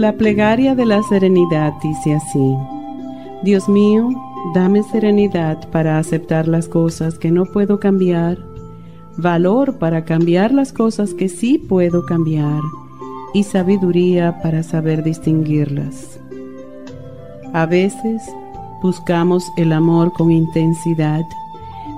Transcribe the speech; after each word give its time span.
La 0.00 0.14
plegaria 0.14 0.74
de 0.74 0.86
la 0.86 1.02
serenidad 1.02 1.74
dice 1.82 2.14
así, 2.14 2.56
Dios 3.42 3.68
mío, 3.68 4.08
dame 4.54 4.82
serenidad 4.82 5.68
para 5.68 5.98
aceptar 5.98 6.48
las 6.48 6.68
cosas 6.68 7.18
que 7.18 7.30
no 7.30 7.44
puedo 7.44 7.78
cambiar, 7.78 8.38
valor 9.18 9.76
para 9.76 10.06
cambiar 10.06 10.54
las 10.54 10.72
cosas 10.72 11.12
que 11.12 11.28
sí 11.28 11.58
puedo 11.58 12.06
cambiar 12.06 12.62
y 13.34 13.42
sabiduría 13.42 14.40
para 14.40 14.62
saber 14.62 15.02
distinguirlas. 15.02 16.18
A 17.52 17.66
veces 17.66 18.22
buscamos 18.82 19.52
el 19.58 19.70
amor 19.70 20.14
con 20.14 20.30
intensidad, 20.30 21.20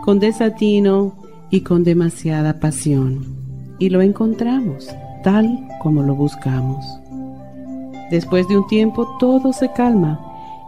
con 0.04 0.18
desatino 0.18 1.14
y 1.50 1.60
con 1.60 1.84
demasiada 1.84 2.58
pasión, 2.58 3.24
y 3.78 3.90
lo 3.90 4.02
encontramos 4.02 4.88
tal 5.22 5.68
como 5.80 6.02
lo 6.02 6.16
buscamos. 6.16 7.01
Después 8.12 8.46
de 8.46 8.58
un 8.58 8.66
tiempo 8.66 9.16
todo 9.18 9.54
se 9.54 9.72
calma 9.72 10.20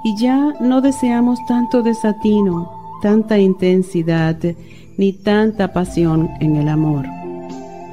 y 0.02 0.16
ya 0.16 0.54
no 0.60 0.80
deseamos 0.80 1.38
tanto 1.46 1.82
desatino, 1.82 2.72
tanta 3.02 3.38
intensidad 3.38 4.38
ni 4.96 5.12
tanta 5.12 5.74
pasión 5.74 6.30
en 6.40 6.56
el 6.56 6.70
amor. 6.70 7.04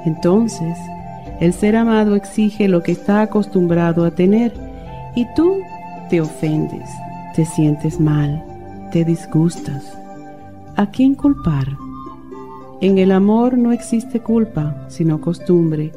Entonces, 0.05 0.77
el 1.41 1.51
ser 1.51 1.75
amado 1.75 2.15
exige 2.15 2.69
lo 2.69 2.81
que 2.81 2.93
está 2.93 3.23
acostumbrado 3.23 4.05
a 4.05 4.11
tener 4.11 4.53
y 5.17 5.27
tú 5.35 5.57
te 6.09 6.21
ofendes, 6.21 6.89
te 7.35 7.43
sientes 7.43 7.99
mal, 7.99 8.41
te 8.93 9.03
disgustas. 9.03 9.97
¿A 10.77 10.85
quién 10.91 11.13
culpar? 11.13 11.67
En 12.79 12.99
el 12.99 13.11
amor 13.11 13.57
no 13.57 13.73
existe 13.73 14.21
culpa, 14.21 14.85
sino 14.87 15.19
costumbre, 15.19 15.91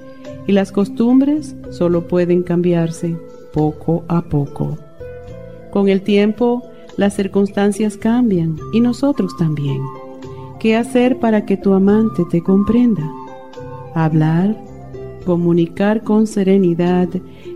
y 0.48 0.52
las 0.52 0.72
costumbres 0.72 1.55
solo 1.70 2.08
pueden 2.08 2.42
cambiarse 2.42 3.16
poco 3.55 4.05
a 4.08 4.20
poco. 4.22 4.77
Con 5.70 5.88
el 5.88 6.02
tiempo, 6.02 6.62
las 6.97 7.14
circunstancias 7.14 7.97
cambian 7.97 8.58
y 8.72 8.80
nosotros 8.80 9.36
también. 9.38 9.80
¿Qué 10.60 10.77
hacer 10.77 11.19
para 11.19 11.47
que 11.47 11.56
tu 11.56 11.72
amante 11.72 12.25
te 12.30 12.42
comprenda? 12.42 13.10
Hablar, 13.94 14.56
comunicar 15.25 16.02
con 16.02 16.27
serenidad 16.27 17.08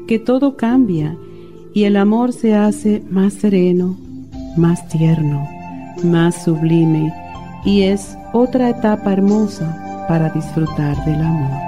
que 0.06 0.19
todo 0.19 0.56
cambia 0.56 1.16
y 1.74 1.84
el 1.84 1.96
amor 1.96 2.32
se 2.32 2.54
hace 2.54 3.02
más 3.10 3.34
sereno, 3.34 3.96
más 4.56 4.88
tierno, 4.88 5.46
más 6.02 6.44
sublime 6.44 7.12
y 7.64 7.82
es 7.82 8.16
otra 8.32 8.70
etapa 8.70 9.12
hermosa 9.12 10.06
para 10.09 10.30
disfrutar 10.30 11.04
del 11.04 11.20
amor. 11.20 11.67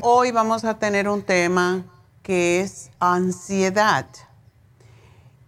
Hoy 0.00 0.30
vamos 0.30 0.64
a 0.64 0.78
tener 0.78 1.10
un 1.10 1.20
tema 1.20 1.82
que 2.22 2.62
es 2.62 2.90
ansiedad. 3.00 4.06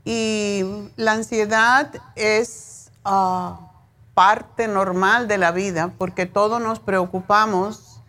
Y 0.05 0.63
la 0.97 1.13
ansiedad 1.13 1.91
es 2.17 2.91
ah, 3.03 3.71
parte 4.13 4.69
normal 4.69 5.27
de 5.27 5.39
la 5.39 5.53
vida 5.53 5.95
porque 5.97 6.27
todos 6.27 6.61
nos 6.61 6.81
preocupamos 6.81 8.03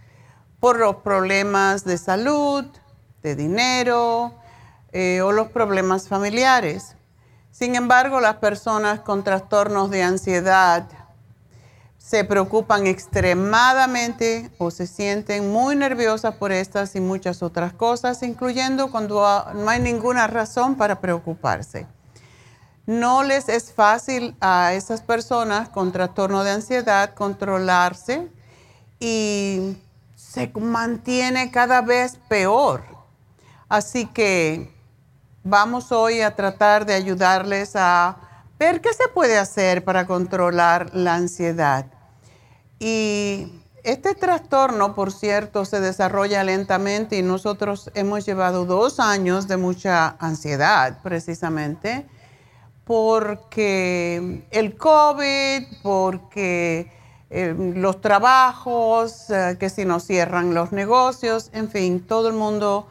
por 0.60 0.80
los 0.80 0.98
problemas 0.98 1.86
de 1.86 1.98
salud, 1.98 2.66
de 3.24 3.36
dinero 3.38 4.34
eh, 4.92 5.22
o 5.22 5.32
los 5.32 5.48
problemas 5.48 6.10
familiares. 6.10 6.98
Sin 7.52 7.74
embargo, 7.74 8.20
las 8.20 8.36
personas 8.36 9.00
con 9.00 9.24
trastornos 9.24 9.90
de 9.92 10.04
ansiedad 10.04 10.90
se 12.08 12.24
preocupan 12.24 12.88
extremadamente 12.88 14.50
o 14.60 14.72
se 14.72 14.88
sienten 14.88 15.52
muy 15.52 15.76
nerviosas 15.76 16.36
por 16.36 16.54
estas 16.54 16.96
y 16.96 17.02
muchas 17.02 17.44
otras 17.44 17.74
cosas, 17.74 18.24
incluyendo 18.24 18.90
cuando 18.92 19.20
no 19.54 19.70
hay 19.70 19.82
ninguna 19.82 20.26
razón 20.26 20.76
para 20.76 21.02
preocuparse. 21.02 21.86
No 22.86 23.24
les 23.24 23.50
es 23.50 23.74
fácil 23.74 24.38
a 24.40 24.72
esas 24.74 25.02
personas 25.02 25.68
con 25.68 25.92
trastorno 25.92 26.46
de 26.46 26.52
ansiedad 26.52 27.14
controlarse 27.14 28.32
y 29.02 29.76
se 30.16 30.50
mantiene 30.56 31.52
cada 31.52 31.82
vez 31.82 32.18
peor. 32.30 32.86
Así 33.68 34.06
que 34.06 34.74
vamos 35.44 35.92
hoy 35.92 36.22
a 36.22 36.34
tratar 36.34 36.86
de 36.86 36.94
ayudarles 36.94 37.76
a 37.76 38.16
ver 38.58 38.80
qué 38.80 38.94
se 38.94 39.10
puede 39.10 39.38
hacer 39.38 39.84
para 39.84 40.08
controlar 40.08 40.96
la 40.96 41.16
ansiedad. 41.16 41.97
Y 42.80 43.48
este 43.84 44.16
trastorno, 44.16 44.96
por 44.96 45.12
cierto, 45.12 45.64
se 45.64 45.80
desarrolla 45.80 46.44
lentamente 46.44 47.18
y 47.18 47.22
nosotros 47.24 47.90
hemos 47.94 48.26
llevado 48.26 48.66
dos 48.66 49.00
años 49.00 49.48
de 49.48 49.58
mucha 49.58 50.18
ansiedad, 50.20 51.00
precisamente, 51.02 52.06
porque 52.84 54.46
el 54.52 54.76
COVID, 54.76 55.64
porque 55.82 56.92
eh, 57.30 57.56
los 57.58 58.02
trabajos, 58.02 59.30
eh, 59.30 59.58
que 59.60 59.70
si 59.70 59.86
nos 59.86 60.04
cierran 60.04 60.54
los 60.54 60.72
negocios, 60.72 61.50
en 61.54 61.70
fin, 61.70 62.00
todo 62.06 62.30
el 62.30 62.34
mundo 62.34 62.88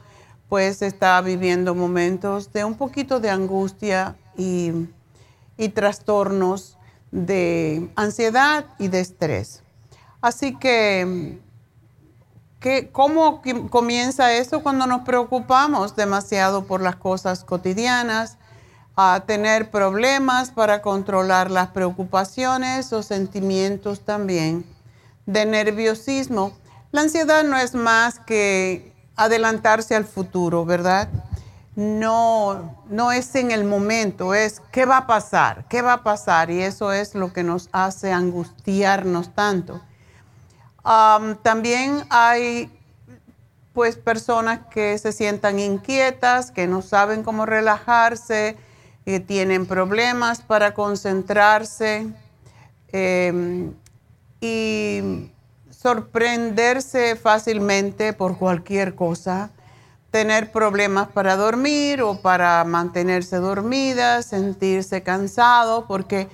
pues 0.49 0.82
está 0.82 1.21
viviendo 1.21 1.75
momentos 1.75 2.53
de 2.53 2.65
un 2.65 2.77
poquito 2.77 3.19
de 3.21 3.31
angustia 3.31 4.17
y, 4.37 4.73
y 5.56 5.69
trastornos 5.71 6.79
de 7.11 7.91
ansiedad 7.97 8.67
y 8.79 8.89
de 8.89 9.00
estrés. 9.00 9.62
Así 10.21 10.57
que, 10.57 11.39
¿cómo 12.93 13.43
comienza 13.71 14.33
eso 14.33 14.63
cuando 14.63 14.87
nos 14.87 15.03
preocupamos 15.03 15.95
demasiado 15.95 16.67
por 16.67 16.81
las 16.81 16.97
cosas 16.97 17.45
cotidianas? 17.45 18.39
A 18.97 19.25
tener 19.27 19.71
problemas 19.71 20.51
para 20.51 20.81
controlar 20.81 21.51
las 21.51 21.69
preocupaciones 21.69 22.95
o 22.95 23.03
sentimientos 23.03 24.01
también 24.01 24.65
de 25.27 25.45
nerviosismo. 25.45 26.53
La 26.93 27.03
ansiedad 27.03 27.45
no 27.45 27.59
es 27.59 27.75
más 27.75 28.19
que 28.21 28.95
adelantarse 29.15 29.95
al 29.95 30.07
futuro, 30.07 30.65
¿verdad? 30.65 31.09
No, 31.75 32.75
no 32.89 33.13
es 33.13 33.35
en 33.35 33.51
el 33.51 33.65
momento, 33.65 34.33
es 34.33 34.63
qué 34.73 34.87
va 34.87 34.97
a 34.97 35.07
pasar, 35.07 35.67
qué 35.69 35.83
va 35.83 35.93
a 35.93 36.03
pasar. 36.03 36.51
Y 36.51 36.63
eso 36.63 36.91
es 36.91 37.15
lo 37.15 37.35
que 37.35 37.43
nos 37.43 37.69
hace 37.73 38.13
angustiarnos 38.13 39.35
tanto 39.35 39.83
también 41.43 42.05
hay 42.11 42.71
pues 43.73 43.97
personas 43.97 44.61
que 44.71 44.97
se 44.99 45.12
sientan 45.12 45.59
inquietas, 45.59 46.50
que 46.50 46.67
no 46.67 46.81
saben 46.81 47.23
cómo 47.23 47.44
relajarse, 47.44 48.56
que 49.05 49.21
tienen 49.21 49.67
problemas 49.67 50.41
para 50.41 50.75
concentrarse 50.75 52.06
em, 52.88 53.75
y 54.41 55.31
sorprenderse 55.71 57.17
fácilmente 57.17 58.12
por 58.12 58.39
cualquier 58.39 58.94
cosa, 58.94 59.50
tener 60.11 60.53
problemas 60.53 61.09
para 61.09 61.37
dormir 61.37 62.00
o 62.00 62.21
para 62.23 62.65
mantenerse 62.65 63.37
dormidas, 63.37 64.27
sentirse 64.27 65.03
cansado, 65.03 65.87
porque 65.87 66.29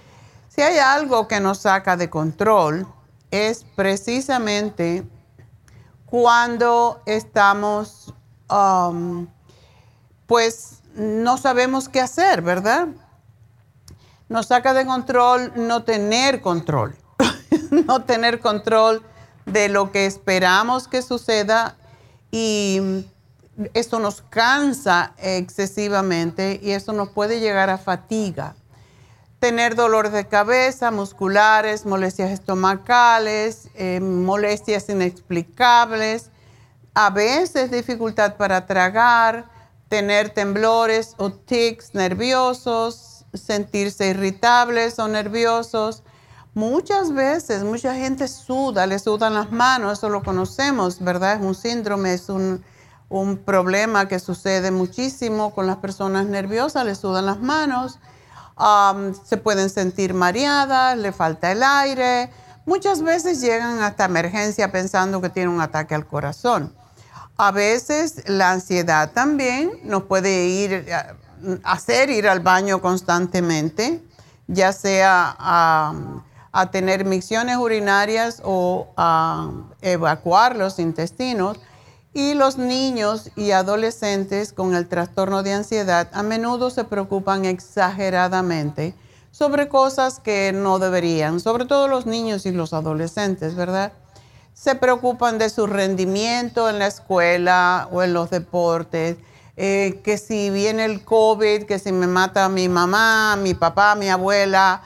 si 0.48 0.62
hay 0.62 0.78
algo 0.78 1.26
que 1.26 1.40
nos 1.40 1.58
saca 1.58 1.96
de 1.96 2.08
control, 2.08 2.87
es 3.32 3.64
precisamente 3.75 5.05
cuando 6.06 7.00
estamos, 7.06 8.14
um, 8.50 9.26
pues 10.26 10.82
no 10.94 11.38
sabemos 11.38 11.88
qué 11.88 12.00
hacer, 12.00 12.43
¿verdad? 12.43 12.88
Nos 14.29 14.46
saca 14.46 14.75
de 14.75 14.84
control 14.84 15.52
no 15.56 15.82
tener 15.82 16.43
control, 16.43 16.94
no 17.87 18.05
tener 18.05 18.38
control 18.40 19.02
de 19.46 19.70
lo 19.70 19.90
que 19.90 20.05
esperamos 20.05 20.87
que 20.87 21.00
suceda 21.00 21.76
y 22.31 23.06
esto 23.73 23.99
nos 23.99 24.20
cansa 24.29 25.14
excesivamente 25.17 26.61
y 26.62 26.73
eso 26.73 26.93
nos 26.93 27.08
puede 27.08 27.40
llegar 27.40 27.70
a 27.70 27.79
fatiga 27.79 28.55
tener 29.42 29.74
dolor 29.74 30.12
de 30.12 30.28
cabeza, 30.28 30.92
musculares, 30.92 31.84
molestias 31.84 32.30
estomacales, 32.30 33.66
eh, 33.74 33.98
molestias 33.98 34.88
inexplicables, 34.88 36.30
a 36.94 37.10
veces 37.10 37.72
dificultad 37.72 38.36
para 38.36 38.68
tragar, 38.68 39.46
tener 39.88 40.30
temblores 40.30 41.16
o 41.18 41.32
tics 41.32 41.92
nerviosos, 41.92 43.24
sentirse 43.34 44.10
irritables 44.10 45.00
o 45.00 45.08
nerviosos. 45.08 46.04
Muchas 46.54 47.12
veces, 47.12 47.64
mucha 47.64 47.96
gente 47.96 48.28
suda, 48.28 48.86
le 48.86 49.00
sudan 49.00 49.34
las 49.34 49.50
manos, 49.50 49.98
eso 49.98 50.08
lo 50.08 50.22
conocemos, 50.22 51.00
¿verdad? 51.00 51.34
Es 51.34 51.40
un 51.40 51.56
síndrome, 51.56 52.14
es 52.14 52.28
un, 52.28 52.62
un 53.08 53.38
problema 53.38 54.06
que 54.06 54.20
sucede 54.20 54.70
muchísimo 54.70 55.52
con 55.52 55.67
las 55.67 55.78
personas 55.78 56.26
nerviosas, 56.26 56.84
le 56.84 56.94
sudan 56.94 57.26
las 57.26 57.40
manos 57.40 57.98
se 59.24 59.36
pueden 59.36 59.70
sentir 59.70 60.14
mareadas, 60.14 60.96
le 60.96 61.12
falta 61.12 61.52
el 61.52 61.62
aire. 61.62 62.31
Muchas 62.66 63.02
veces 63.02 63.40
llegan 63.40 63.81
hasta 63.81 64.04
emergencia 64.04 64.70
pensando 64.70 65.20
que 65.20 65.28
tiene 65.28 65.48
un 65.48 65.60
ataque 65.60 65.94
al 65.94 66.06
corazón. 66.06 66.72
A 67.36 67.50
veces 67.50 68.22
la 68.26 68.52
ansiedad 68.52 69.10
también 69.12 69.72
nos 69.82 70.04
puede 70.04 70.46
ir 70.46 70.84
eh, 70.86 70.94
hacer 71.64 72.10
ir 72.10 72.28
al 72.28 72.40
baño 72.40 72.81
constantemente, 72.81 74.00
ya 74.46 74.72
sea 74.72 75.34
a, 75.38 75.94
a 76.52 76.70
tener 76.70 77.04
micciones 77.04 77.56
urinarias 77.56 78.40
o 78.44 78.92
a 78.96 79.50
evacuar 79.81 80.54
los 80.54 80.78
intestinos 80.78 81.58
y 82.14 82.34
los 82.34 82.58
niños 82.58 83.31
y 83.36 83.52
adolescentes 83.52 84.52
con 84.52 84.74
el 84.74 84.86
trastorno 84.88 85.42
de 85.42 85.54
ansiedad 85.54 86.08
a 86.12 86.22
menudo 86.22 86.70
se 86.70 86.84
preocupan 86.84 87.44
exageradamente 87.44 88.94
sobre 89.31 89.69
cosas 89.69 90.20
que 90.20 90.52
no 90.52 90.78
deberían, 90.78 91.40
sobre 91.40 91.64
todo 91.64 91.88
los 91.88 92.04
niños 92.04 92.44
y 92.44 92.52
los 92.52 92.74
adolescentes, 92.74 93.54
¿verdad? 93.54 93.92
Se 94.52 94.74
preocupan 94.74 95.38
de 95.38 95.48
su 95.48 95.66
rendimiento 95.66 96.69
en 96.69 96.78
la 96.78 96.86
escuela 96.86 97.88
o 97.90 98.02
en 98.02 98.12
los 98.12 98.28
deportes, 98.28 99.16
eh, 99.56 100.02
que 100.04 100.19
si 100.19 100.50
viene 100.50 100.84
el 100.84 101.02
COVID, 101.04 101.64
que 101.64 101.78
si 101.78 101.92
me 101.92 102.06
mata 102.06 102.50
mi 102.50 102.69
mamá, 102.69 103.36
mi 103.36 103.54
papá, 103.54 103.94
mi 103.94 104.10
abuela, 104.10 104.82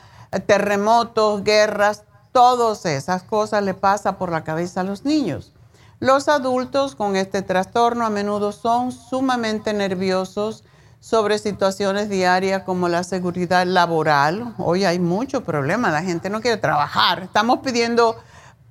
terremotos, 0.47 1.43
guerras, 1.43 2.05
todas 2.31 2.87
esas 2.87 3.25
cosas 3.25 3.65
le 3.65 3.75
pasa 3.75 4.17
por 4.17 4.31
la 4.31 4.45
cabeza 4.45 4.83
a 4.83 4.85
los 4.85 5.05
niños. 5.05 5.56
Los 5.99 6.29
adultos 6.29 6.95
con 6.95 7.17
este 7.17 7.41
trastorno 7.41 8.05
a 8.05 8.11
menudo 8.11 8.53
son 8.53 8.93
sumamente 8.93 9.73
nerviosos 9.73 10.63
sobre 11.01 11.39
situaciones 11.39 12.11
diarias 12.11 12.65
como 12.65 12.91
la 12.91 13.03
seguridad 13.03 13.67
laboral. 13.67 14.55
Hoy 14.59 14.85
hay 14.85 14.99
mucho 14.99 15.43
problema, 15.43 15.91
la 15.91 16.03
gente 16.03 16.29
no 16.29 16.43
quiere 16.43 16.59
trabajar. 16.59 17.23
Estamos 17.23 17.61
pidiendo 17.61 18.15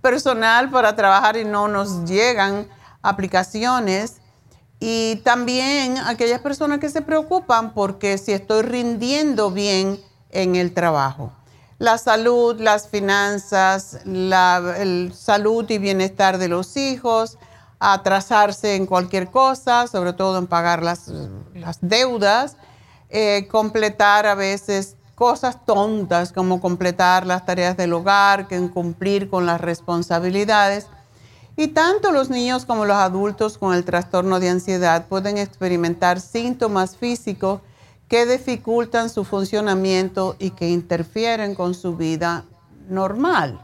personal 0.01 0.70
para 0.70 0.96
trabajar 0.96 1.36
y 1.36 1.46
no 1.46 1.67
nos 1.67 2.05
llegan 2.05 2.67
aplicaciones. 3.01 4.22
Y 4.79 5.15
también 5.24 5.98
aquellas 5.98 6.41
personas 6.41 6.77
que 6.77 6.89
se 6.91 7.01
preocupan 7.01 7.74
porque 7.74 8.20
si 8.20 8.34
estoy 8.34 8.62
rindiendo 8.62 9.50
bien 9.50 10.00
en 10.29 10.55
el 10.55 10.75
trabajo 10.75 11.32
la 11.77 11.98
salud, 11.98 12.60
las 12.60 12.88
finanzas, 12.88 14.00
la 14.05 14.75
salud 15.13 15.70
y 15.70 15.77
bienestar 15.77 16.38
de 16.38 16.48
los 16.48 16.77
hijos, 16.77 17.38
atrasarse 17.79 18.75
en 18.75 18.86
cualquier 18.86 19.29
cosa, 19.29 19.88
sobre 19.88 20.13
todo 20.13 20.38
en 20.38 20.48
pagar 20.48 20.82
las, 20.82 21.12
deudas, 21.82 22.58
eh, 23.10 23.48
completar 23.51 24.25
a 24.25 24.36
veces 24.36 24.96
cosas 25.15 25.65
tontas 25.65 26.32
como 26.32 26.62
completar 26.62 27.25
las 27.25 27.46
tareas 27.46 27.77
del 27.77 27.94
hogar, 27.94 28.48
cumplir 28.74 29.29
con 29.29 29.46
las 29.46 29.62
responsabilidades. 29.62 30.88
Y 31.58 31.70
tanto 31.70 32.12
los 32.12 32.29
niños 32.29 32.65
como 32.65 32.86
los 32.86 32.98
adultos 32.98 33.58
con 33.58 33.74
el 33.74 33.86
trastorno 33.86 34.39
de 34.39 34.50
ansiedad 34.50 35.08
pueden 35.08 35.38
experimentar 35.38 36.20
síntomas 36.20 36.98
físicos 36.98 37.62
que 38.07 38.25
dificultan 38.25 39.09
su 39.09 39.24
funcionamiento 39.24 40.35
y 40.39 40.51
que 40.51 40.69
interfieren 40.69 41.55
con 41.55 41.74
su 41.74 41.95
vida 41.95 42.45
normal. 42.88 43.59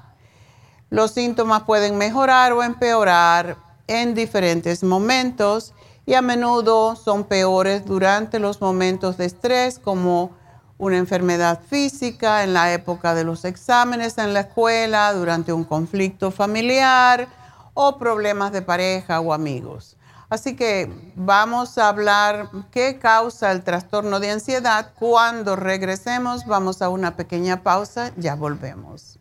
Los 0.90 1.12
síntomas 1.12 1.64
pueden 1.64 1.98
mejorar 1.98 2.52
o 2.54 2.64
empeorar 2.64 3.58
en 3.88 4.14
diferentes 4.14 4.84
momentos 4.84 5.74
y 6.06 6.16
a 6.16 6.22
menudo 6.22 6.96
son 6.96 7.24
peores 7.24 7.86
durante 7.86 8.40
los 8.40 8.60
momentos 8.60 9.18
de 9.18 9.26
estrés 9.26 9.80
como 9.80 10.32
una 10.78 10.98
enfermedad 10.98 11.62
física, 11.70 12.44
en 12.44 12.54
la 12.54 12.74
época 12.74 13.14
de 13.14 13.24
los 13.24 13.46
exámenes 13.46 14.18
en 14.18 14.34
la 14.34 14.42
escuela, 14.42 15.14
durante 15.14 15.54
un 15.54 15.64
conflicto 15.64 16.32
familiar 16.32 17.28
o 17.76 18.00
problemas 18.00 18.52
de 18.52 18.64
pareja 18.64 19.20
o 19.20 19.32
amigos. 19.32 19.96
Así 20.32 20.56
que 20.56 20.90
vamos 21.18 21.78
a 21.78 21.90
hablar 21.90 22.50
qué 22.72 22.98
causa 23.00 23.52
el 23.52 23.66
trastorno 23.66 24.22
de 24.22 24.32
ansiedad. 24.32 24.94
Cuando 24.98 25.58
regresemos, 25.58 26.46
vamos 26.46 26.82
a 26.82 26.88
una 26.88 27.18
pequeña 27.18 27.64
pausa, 27.64 28.14
ya 28.16 28.36
volvemos. 28.36 29.21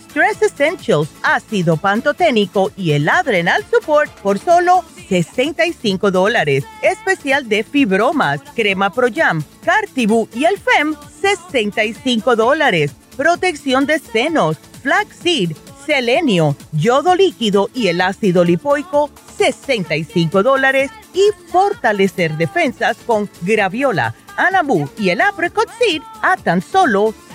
Stress 0.11 0.41
Essentials, 0.41 1.07
ácido 1.23 1.77
pantoténico 1.77 2.73
y 2.75 2.91
el 2.91 3.07
Adrenal 3.07 3.63
Support 3.71 4.11
por 4.19 4.39
solo 4.39 4.83
65 5.07 6.11
dólares. 6.11 6.65
Especial 6.81 7.47
de 7.47 7.63
fibromas, 7.63 8.41
crema 8.53 8.91
Pro 8.91 9.07
Jam, 9.13 9.41
Cartibu 9.63 10.27
y 10.35 10.43
el 10.43 10.57
FEM, 10.57 10.97
65 11.21 12.35
dólares. 12.35 12.91
Protección 13.15 13.85
de 13.85 13.99
senos, 13.99 14.57
flaxseed, 14.83 15.51
selenio, 15.85 16.57
yodo 16.73 17.15
líquido 17.15 17.69
y 17.73 17.87
el 17.87 18.01
ácido 18.01 18.43
lipoico, 18.43 19.09
65 19.37 20.43
dólares. 20.43 20.91
Y 21.13 21.29
fortalecer 21.49 22.35
defensas 22.35 22.97
con 23.05 23.29
graviola, 23.43 24.13
anabú 24.35 24.89
y 24.97 25.09
el 25.09 25.21
apricot 25.21 25.69
seed 25.79 26.01
a 26.21 26.35
tan 26.35 26.61
solo 26.61 27.13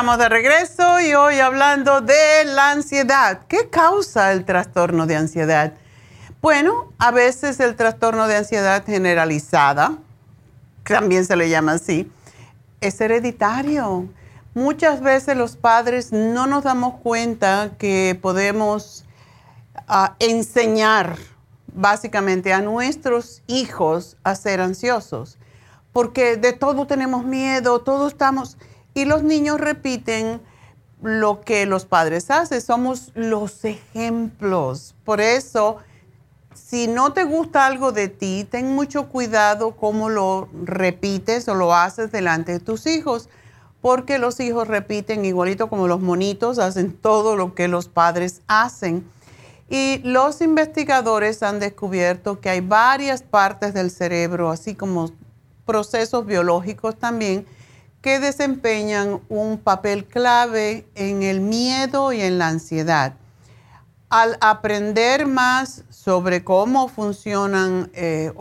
Estamos 0.00 0.16
de 0.16 0.30
regreso 0.30 0.98
y 1.00 1.12
hoy 1.12 1.40
hablando 1.40 2.00
de 2.00 2.46
la 2.46 2.70
ansiedad. 2.70 3.42
¿Qué 3.48 3.68
causa 3.68 4.32
el 4.32 4.46
trastorno 4.46 5.06
de 5.06 5.14
ansiedad? 5.14 5.74
Bueno, 6.40 6.90
a 6.98 7.10
veces 7.10 7.60
el 7.60 7.76
trastorno 7.76 8.26
de 8.26 8.36
ansiedad 8.36 8.82
generalizada, 8.82 9.98
también 10.84 11.26
se 11.26 11.36
le 11.36 11.50
llama 11.50 11.72
así, 11.72 12.10
es 12.80 12.98
hereditario. 12.98 14.08
Muchas 14.54 15.02
veces 15.02 15.36
los 15.36 15.56
padres 15.56 16.12
no 16.12 16.46
nos 16.46 16.64
damos 16.64 16.94
cuenta 17.00 17.72
que 17.78 18.18
podemos 18.22 19.04
ah, 19.86 20.16
enseñar 20.18 21.16
básicamente 21.74 22.54
a 22.54 22.62
nuestros 22.62 23.42
hijos 23.48 24.16
a 24.22 24.34
ser 24.34 24.62
ansiosos, 24.62 25.36
porque 25.92 26.38
de 26.38 26.54
todo 26.54 26.86
tenemos 26.86 27.26
miedo, 27.26 27.82
todos 27.82 28.12
estamos 28.12 28.56
y 28.94 29.04
los 29.04 29.22
niños 29.22 29.60
repiten 29.60 30.40
lo 31.02 31.40
que 31.40 31.66
los 31.66 31.84
padres 31.84 32.30
hacen. 32.30 32.60
Somos 32.60 33.12
los 33.14 33.64
ejemplos. 33.64 34.94
Por 35.04 35.20
eso, 35.20 35.78
si 36.54 36.88
no 36.88 37.12
te 37.12 37.24
gusta 37.24 37.66
algo 37.66 37.92
de 37.92 38.08
ti, 38.08 38.46
ten 38.50 38.74
mucho 38.74 39.08
cuidado 39.08 39.76
cómo 39.76 40.08
lo 40.08 40.48
repites 40.64 41.48
o 41.48 41.54
lo 41.54 41.74
haces 41.74 42.12
delante 42.12 42.52
de 42.52 42.60
tus 42.60 42.86
hijos, 42.86 43.28
porque 43.80 44.18
los 44.18 44.40
hijos 44.40 44.68
repiten 44.68 45.24
igualito 45.24 45.68
como 45.68 45.88
los 45.88 46.00
monitos, 46.00 46.58
hacen 46.58 46.92
todo 46.92 47.36
lo 47.36 47.54
que 47.54 47.68
los 47.68 47.88
padres 47.88 48.42
hacen. 48.46 49.04
Y 49.70 50.00
los 50.02 50.40
investigadores 50.40 51.42
han 51.44 51.60
descubierto 51.60 52.40
que 52.40 52.50
hay 52.50 52.60
varias 52.60 53.22
partes 53.22 53.72
del 53.72 53.90
cerebro, 53.90 54.50
así 54.50 54.74
como 54.74 55.10
procesos 55.64 56.26
biológicos 56.26 56.98
también, 56.98 57.46
que 58.00 58.18
desempeñan 58.18 59.20
un 59.28 59.58
papel 59.58 60.06
clave 60.06 60.86
en 60.94 61.22
el 61.22 61.40
miedo 61.40 62.12
y 62.12 62.20
en 62.20 62.38
la 62.38 62.48
ansiedad. 62.48 63.14
Al 64.08 64.38
aprender 64.40 65.26
más 65.26 65.84
sobre 65.90 66.42
cómo 66.42 66.88
funcionan 66.88 67.90
eh, 67.94 68.32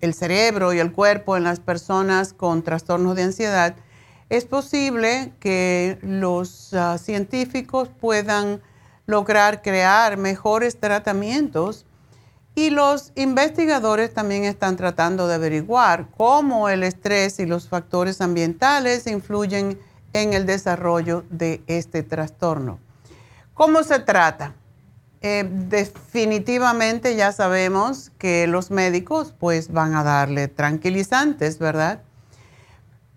el 0.00 0.12
cerebro 0.12 0.74
y 0.74 0.78
el 0.78 0.92
cuerpo 0.92 1.36
en 1.36 1.44
las 1.44 1.60
personas 1.60 2.32
con 2.32 2.62
trastornos 2.62 3.16
de 3.16 3.22
ansiedad, 3.22 3.76
es 4.28 4.44
posible 4.44 5.32
que 5.38 5.98
los 6.02 6.74
ah, 6.74 6.98
científicos 6.98 7.88
puedan 7.88 8.60
lograr 9.06 9.62
crear 9.62 10.16
mejores 10.16 10.78
tratamientos 10.78 11.85
y 12.56 12.70
los 12.70 13.12
investigadores 13.16 14.14
también 14.14 14.44
están 14.44 14.76
tratando 14.76 15.28
de 15.28 15.34
averiguar 15.34 16.08
cómo 16.16 16.70
el 16.70 16.82
estrés 16.82 17.38
y 17.38 17.44
los 17.44 17.68
factores 17.68 18.22
ambientales 18.22 19.06
influyen 19.06 19.78
en 20.14 20.32
el 20.32 20.46
desarrollo 20.46 21.24
de 21.28 21.62
este 21.66 22.02
trastorno. 22.02 22.78
¿Cómo 23.52 23.82
se 23.82 23.98
trata? 23.98 24.54
Eh, 25.20 25.46
definitivamente 25.50 27.14
ya 27.14 27.30
sabemos 27.30 28.10
que 28.16 28.46
los 28.46 28.70
médicos 28.70 29.34
pues 29.38 29.70
van 29.70 29.94
a 29.94 30.02
darle 30.02 30.48
tranquilizantes, 30.48 31.58
¿verdad? 31.58 32.00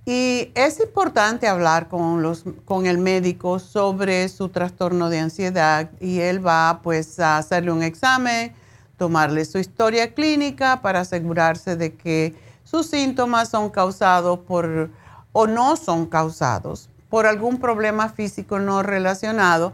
Y 0.05 0.51
es 0.53 0.81
importante 0.81 1.47
hablar 1.47 1.87
con, 1.87 2.21
los, 2.21 2.43
con 2.65 2.87
el 2.87 2.97
médico 2.97 3.59
sobre 3.59 4.27
su 4.27 4.49
trastorno 4.49 5.09
de 5.09 5.19
ansiedad 5.19 5.91
y 6.01 6.19
él 6.19 6.45
va 6.45 6.81
pues 6.83 7.21
a 7.21 7.37
hacerle 7.37 7.71
un 7.71 7.83
examen, 7.83 8.53
tomarle 8.99 9.43
su 9.45 9.57
historia 9.57 10.13
clínica 10.13 10.81
para 10.83 10.99
asegurarse 10.99 11.75
de 11.75 11.95
que 11.95 12.35
sus 12.63 12.85
síntomas 12.85 13.49
son 13.49 13.71
causados 13.71 14.37
por 14.39 14.91
o 15.31 15.47
no 15.47 15.75
son 15.75 16.05
causados 16.05 16.89
por 17.09 17.25
algún 17.25 17.59
problema 17.59 18.09
físico 18.09 18.59
no 18.59 18.83
relacionado 18.83 19.73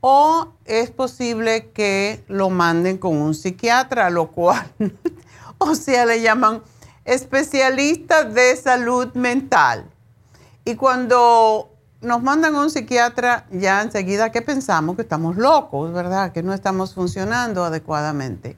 o 0.00 0.52
es 0.64 0.90
posible 0.90 1.70
que 1.70 2.24
lo 2.28 2.50
manden 2.50 2.98
con 2.98 3.16
un 3.16 3.34
psiquiatra, 3.34 4.10
lo 4.10 4.30
cual, 4.30 4.64
o 5.58 5.74
sea, 5.74 6.06
le 6.06 6.20
llaman 6.20 6.62
especialista 7.04 8.24
de 8.24 8.54
salud 8.56 9.12
mental. 9.14 9.86
Y 10.64 10.76
cuando 10.76 11.70
nos 12.00 12.22
mandan 12.22 12.54
a 12.54 12.60
un 12.60 12.70
psiquiatra, 12.70 13.46
ya 13.50 13.82
enseguida 13.82 14.30
que 14.30 14.42
pensamos 14.42 14.96
que 14.96 15.02
estamos 15.02 15.36
locos, 15.36 15.92
¿verdad? 15.92 16.32
Que 16.32 16.42
no 16.42 16.52
estamos 16.52 16.94
funcionando 16.94 17.64
adecuadamente. 17.64 18.56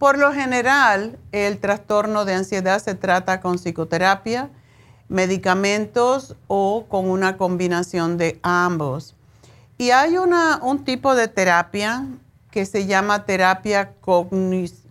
Por 0.00 0.18
lo 0.18 0.32
general, 0.32 1.18
el 1.30 1.58
trastorno 1.58 2.24
de 2.24 2.32
ansiedad 2.32 2.82
se 2.82 2.94
trata 2.94 3.42
con 3.42 3.58
psicoterapia, 3.58 4.48
medicamentos 5.08 6.36
o 6.46 6.86
con 6.88 7.10
una 7.10 7.36
combinación 7.36 8.16
de 8.16 8.40
ambos. 8.42 9.14
Y 9.76 9.90
hay 9.90 10.16
un 10.16 10.84
tipo 10.86 11.14
de 11.14 11.28
terapia 11.28 12.06
que 12.50 12.64
se 12.64 12.86
llama 12.86 13.26
terapia 13.26 13.92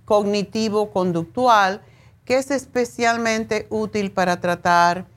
cognitivo-conductual, 0.05 1.81
que 2.23 2.37
es 2.37 2.51
especialmente 2.51 3.65
útil 3.71 4.11
para 4.11 4.39
tratar 4.39 5.07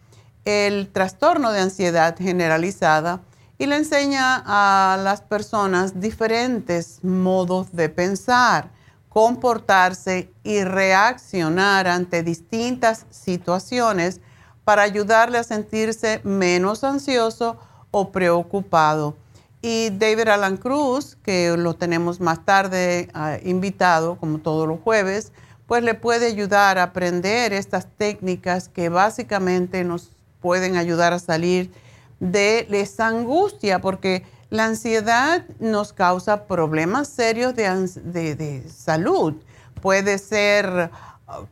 el 0.46 0.88
trastorno 0.88 1.52
de 1.52 1.60
ansiedad 1.60 2.16
generalizada 2.16 3.20
y 3.58 3.66
le 3.66 3.76
enseña 3.76 4.42
a 4.46 4.96
las 4.96 5.20
personas 5.20 6.00
diferentes 6.00 7.04
modos 7.04 7.76
de 7.76 7.90
pensar, 7.90 8.70
comportarse 9.12 10.32
y 10.42 10.64
reaccionar 10.64 11.86
ante 11.86 12.22
distintas 12.22 13.04
situaciones 13.10 14.22
para 14.64 14.82
ayudarle 14.82 15.36
a 15.36 15.44
sentirse 15.44 16.22
menos 16.24 16.82
ansioso 16.82 17.58
o 17.90 18.10
preocupado. 18.10 19.14
Y 19.60 19.90
David 19.90 20.28
Alan 20.28 20.56
Cruz, 20.56 21.18
que 21.22 21.54
lo 21.58 21.74
tenemos 21.74 22.20
más 22.20 22.44
tarde 22.46 23.10
ah, 23.12 23.36
invitado, 23.44 24.16
como 24.16 24.38
todos 24.38 24.66
los 24.66 24.80
jueves, 24.80 25.32
pues 25.66 25.84
le 25.84 25.92
puede 25.92 26.26
ayudar 26.26 26.78
a 26.78 26.84
aprender 26.84 27.52
estas 27.52 27.86
técnicas 27.98 28.70
que 28.70 28.88
básicamente 28.88 29.84
nos 29.84 30.10
pueden 30.40 30.76
ayudar 30.76 31.12
a 31.12 31.18
salir 31.18 31.70
de 32.18 32.66
esa 32.70 33.08
angustia, 33.08 33.80
porque 33.80 34.24
la 34.52 34.66
ansiedad 34.66 35.46
nos 35.60 35.94
causa 35.94 36.44
problemas 36.44 37.08
serios 37.08 37.54
de, 37.54 38.62
salud. 38.68 39.32
Puede 39.80 40.18
ser 40.18 40.90
uh, 41.26 41.46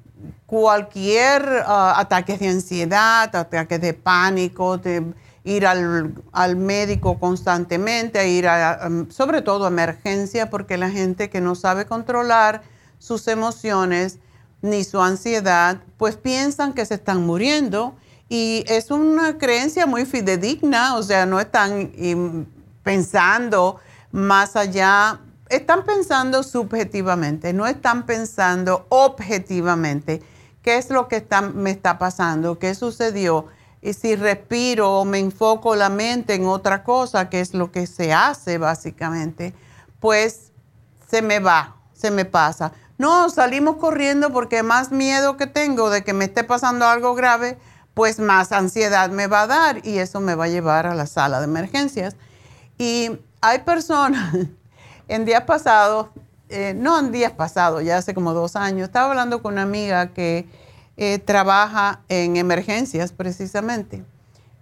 cualquier 0.44 1.64
uh, 1.66 1.96
ataque 1.96 2.36
de 2.36 2.48
ansiedad, 2.48 3.34
ataque 3.34 3.78
de 3.78 3.94
pánico, 3.94 4.76
de 4.76 5.14
ir 5.44 5.66
al, 5.66 6.56
médico 6.56 7.18
constantemente, 7.18 8.28
ir 8.28 8.46
a, 8.46 8.86
um, 8.86 9.10
sobre 9.10 9.40
todo 9.40 9.64
a 9.64 9.68
emergencia, 9.68 10.50
porque 10.50 10.76
la 10.76 10.90
gente 10.90 11.30
que 11.30 11.40
no 11.40 11.54
sabe 11.54 11.86
controlar 11.86 12.60
sus 12.98 13.26
emociones 13.28 14.18
ni 14.60 14.84
su 14.84 15.00
ansiedad, 15.00 15.78
pues 15.96 16.18
piensan 16.18 16.74
que 16.74 16.84
se 16.84 16.96
están 16.96 17.24
muriendo 17.24 17.94
y 18.28 18.62
es 18.68 18.90
una 18.90 19.38
creencia 19.38 19.86
muy 19.86 20.04
fidedigna, 20.04 20.96
o 20.96 21.02
sea, 21.02 21.24
no 21.24 21.40
están 21.40 21.92
pensando 22.90 23.76
más 24.10 24.56
allá, 24.56 25.20
están 25.48 25.84
pensando 25.84 26.42
subjetivamente, 26.42 27.52
no 27.52 27.68
están 27.68 28.04
pensando 28.04 28.86
objetivamente 28.88 30.20
qué 30.62 30.76
es 30.76 30.90
lo 30.90 31.06
que 31.06 31.24
me 31.54 31.70
está 31.70 31.98
pasando, 31.98 32.58
qué 32.58 32.74
sucedió. 32.74 33.46
Y 33.80 33.92
si 33.92 34.16
respiro 34.16 34.90
o 34.98 35.04
me 35.04 35.20
enfoco 35.20 35.76
la 35.76 35.88
mente 35.88 36.34
en 36.34 36.46
otra 36.46 36.82
cosa, 36.82 37.30
que 37.30 37.40
es 37.40 37.54
lo 37.54 37.70
que 37.70 37.86
se 37.86 38.12
hace 38.12 38.58
básicamente, 38.58 39.54
pues 40.00 40.50
se 41.08 41.22
me 41.22 41.38
va, 41.38 41.76
se 41.92 42.10
me 42.10 42.24
pasa. 42.24 42.72
No, 42.98 43.30
salimos 43.30 43.76
corriendo 43.76 44.32
porque 44.32 44.64
más 44.64 44.90
miedo 44.90 45.36
que 45.36 45.46
tengo 45.46 45.90
de 45.90 46.02
que 46.02 46.12
me 46.12 46.24
esté 46.24 46.42
pasando 46.42 46.86
algo 46.86 47.14
grave, 47.14 47.56
pues 47.94 48.18
más 48.18 48.50
ansiedad 48.50 49.10
me 49.10 49.28
va 49.28 49.42
a 49.42 49.46
dar 49.46 49.86
y 49.86 49.98
eso 49.98 50.20
me 50.20 50.34
va 50.34 50.46
a 50.46 50.48
llevar 50.48 50.88
a 50.88 50.96
la 50.96 51.06
sala 51.06 51.38
de 51.38 51.44
emergencias. 51.44 52.16
Y 52.80 53.10
hay 53.42 53.58
personas, 53.58 54.34
en 55.08 55.26
días 55.26 55.42
pasados, 55.42 56.06
eh, 56.48 56.72
no 56.74 56.98
en 56.98 57.12
días 57.12 57.32
pasados, 57.32 57.84
ya 57.84 57.98
hace 57.98 58.14
como 58.14 58.32
dos 58.32 58.56
años, 58.56 58.88
estaba 58.88 59.10
hablando 59.10 59.42
con 59.42 59.52
una 59.52 59.62
amiga 59.64 60.14
que 60.14 60.48
eh, 60.96 61.18
trabaja 61.18 62.00
en 62.08 62.38
emergencias 62.38 63.12
precisamente. 63.12 64.02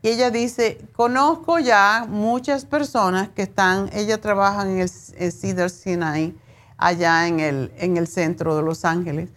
Y 0.02 0.08
ella 0.08 0.32
dice, 0.32 0.84
conozco 0.96 1.60
ya 1.60 2.06
muchas 2.08 2.64
personas 2.64 3.28
que 3.28 3.42
están, 3.42 3.88
ella 3.92 4.20
trabaja 4.20 4.62
en 4.62 4.80
el, 4.80 4.88
Cedar 4.88 5.70
Sinai, 5.70 6.34
allá 6.76 7.28
en 7.28 7.38
el, 7.38 7.72
en 7.78 7.96
el 7.96 8.08
centro 8.08 8.56
de 8.56 8.62
Los 8.64 8.84
Ángeles. 8.84 9.30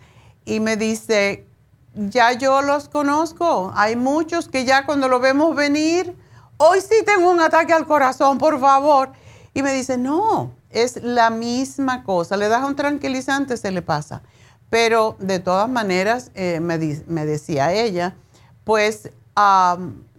Y 0.44 0.60
me 0.60 0.76
dice, 0.76 1.46
ya 1.94 2.34
yo 2.34 2.64
los 2.64 2.90
conozco. 2.90 3.72
Hay 3.76 3.96
muchos 3.96 4.48
que 4.48 4.66
ya 4.66 4.88
cuando 4.88 5.08
lo 5.08 5.20
vemos 5.20 5.56
venir, 5.56 6.16
hoy 6.62 6.80
sí 6.82 7.04
tengo 7.06 7.30
un 7.32 7.40
ataque 7.40 7.74
al 7.74 7.88
corazón, 7.88 8.38
por 8.38 8.60
favor. 8.60 9.12
Y 9.54 9.64
me 9.64 9.74
dice, 9.74 9.98
no, 9.98 10.52
es 10.70 11.02
la 11.02 11.30
misma 11.30 12.04
cosa. 12.04 12.38
Le 12.38 12.48
das 12.48 12.64
un 12.64 12.76
tranquilizante, 12.76 13.58
se 13.58 13.72
le 13.72 13.82
pasa. 13.82 14.22
Pero 14.70 15.18
de 15.20 15.40
todas 15.40 15.68
maneras, 15.68 16.32
eh, 16.36 16.60
me, 16.62 17.26
decía 17.26 17.74
ella, 17.74 18.16
pues 18.64 19.10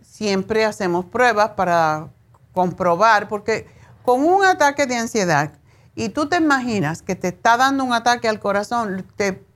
siempre 0.02 0.64
hacemos 0.64 1.07
pruebas 1.07 1.50
para 1.50 2.09
comprobar, 2.52 3.28
porque 3.28 3.66
con 4.02 4.24
un 4.24 4.44
ataque 4.44 4.87
de 4.87 4.96
ansiedad, 4.96 5.52
y 5.94 6.09
tú 6.09 6.28
te 6.28 6.37
imaginas 6.37 7.02
que 7.02 7.14
te 7.14 7.28
está 7.28 7.57
dando 7.57 7.85
un 7.85 7.94
ataque 7.94 8.28
al 8.28 8.40
corazón, 8.40 9.07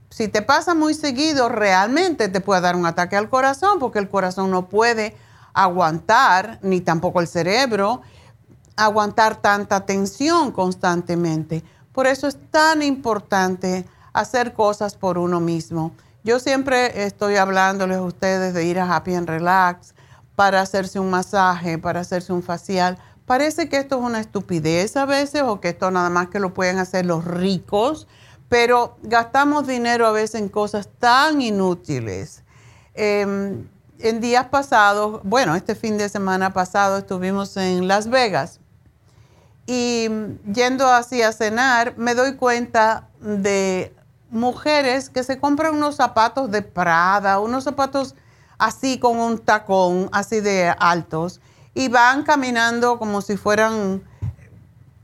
si 0.08 0.28
te 0.28 0.40
pasa 0.40 0.74
muy 0.74 0.94
seguido, 0.94 1.48
realmente 1.48 2.28
te 2.28 2.40
puede 2.40 2.60
dar 2.62 2.76
un 2.76 2.86
ataque 2.86 3.16
al 3.16 3.28
corazón, 3.28 3.78
porque 3.78 3.98
el 3.98 4.08
corazón 4.08 4.50
no 4.50 4.68
puede 4.68 5.14
aguantar, 5.56 6.60
ni 6.62 6.80
tampoco 6.80 7.20
el 7.20 7.26
cerebro, 7.26 8.02
aguantar 8.76 9.42
tanta 9.42 9.86
tensión 9.86 10.52
constantemente. 10.52 11.64
Por 11.92 12.06
eso 12.06 12.28
es 12.28 12.38
tan 12.50 12.82
importante 12.82 13.84
hacer 14.12 14.52
cosas 14.52 14.94
por 14.94 15.18
uno 15.18 15.40
mismo. 15.40 15.92
Yo 16.22 16.38
siempre 16.38 17.04
estoy 17.04 17.36
hablándoles 17.36 17.98
a 17.98 18.02
ustedes 18.02 18.54
de 18.54 18.64
ir 18.64 18.78
a 18.78 18.94
Happy 18.94 19.14
and 19.14 19.28
Relax 19.28 19.94
para 20.34 20.60
hacerse 20.60 21.00
un 21.00 21.10
masaje, 21.10 21.78
para 21.78 22.00
hacerse 22.00 22.32
un 22.32 22.42
facial, 22.42 22.98
Parece 23.26 23.68
que 23.68 23.76
esto 23.76 23.96
es 23.96 24.02
una 24.02 24.20
estupidez 24.20 24.96
a 24.96 25.04
veces 25.04 25.42
o 25.42 25.60
que 25.60 25.70
esto 25.70 25.90
nada 25.90 26.10
más 26.10 26.28
que 26.28 26.38
lo 26.38 26.54
pueden 26.54 26.78
hacer 26.78 27.04
los 27.04 27.24
ricos, 27.24 28.06
pero 28.48 28.96
gastamos 29.02 29.66
dinero 29.66 30.06
a 30.06 30.12
veces 30.12 30.40
en 30.40 30.48
cosas 30.48 30.88
tan 31.00 31.42
inútiles. 31.42 32.44
Em, 32.94 33.66
en 33.98 34.20
días 34.20 34.46
pasados, 34.46 35.20
bueno, 35.24 35.54
este 35.54 35.74
fin 35.74 35.98
de 35.98 36.08
semana 36.08 36.52
pasado 36.52 36.98
estuvimos 36.98 37.56
en 37.56 37.88
Las 37.88 38.08
Vegas 38.08 38.60
y 39.66 40.08
yendo 40.52 40.86
así 40.86 41.22
a 41.22 41.32
cenar, 41.32 41.94
me 41.96 42.14
doy 42.14 42.36
cuenta 42.36 43.08
de 43.20 43.94
mujeres 44.30 45.10
que 45.10 45.24
se 45.24 45.38
compran 45.38 45.74
unos 45.74 45.96
zapatos 45.96 46.50
de 46.50 46.62
Prada, 46.62 47.40
unos 47.40 47.64
zapatos 47.64 48.14
así 48.58 48.98
con 48.98 49.18
un 49.18 49.38
tacón, 49.38 50.08
así 50.12 50.40
de 50.40 50.74
altos, 50.78 51.40
y 51.74 51.88
van 51.88 52.22
caminando 52.22 52.98
como 52.98 53.20
si 53.20 53.36
fueran, 53.36 54.02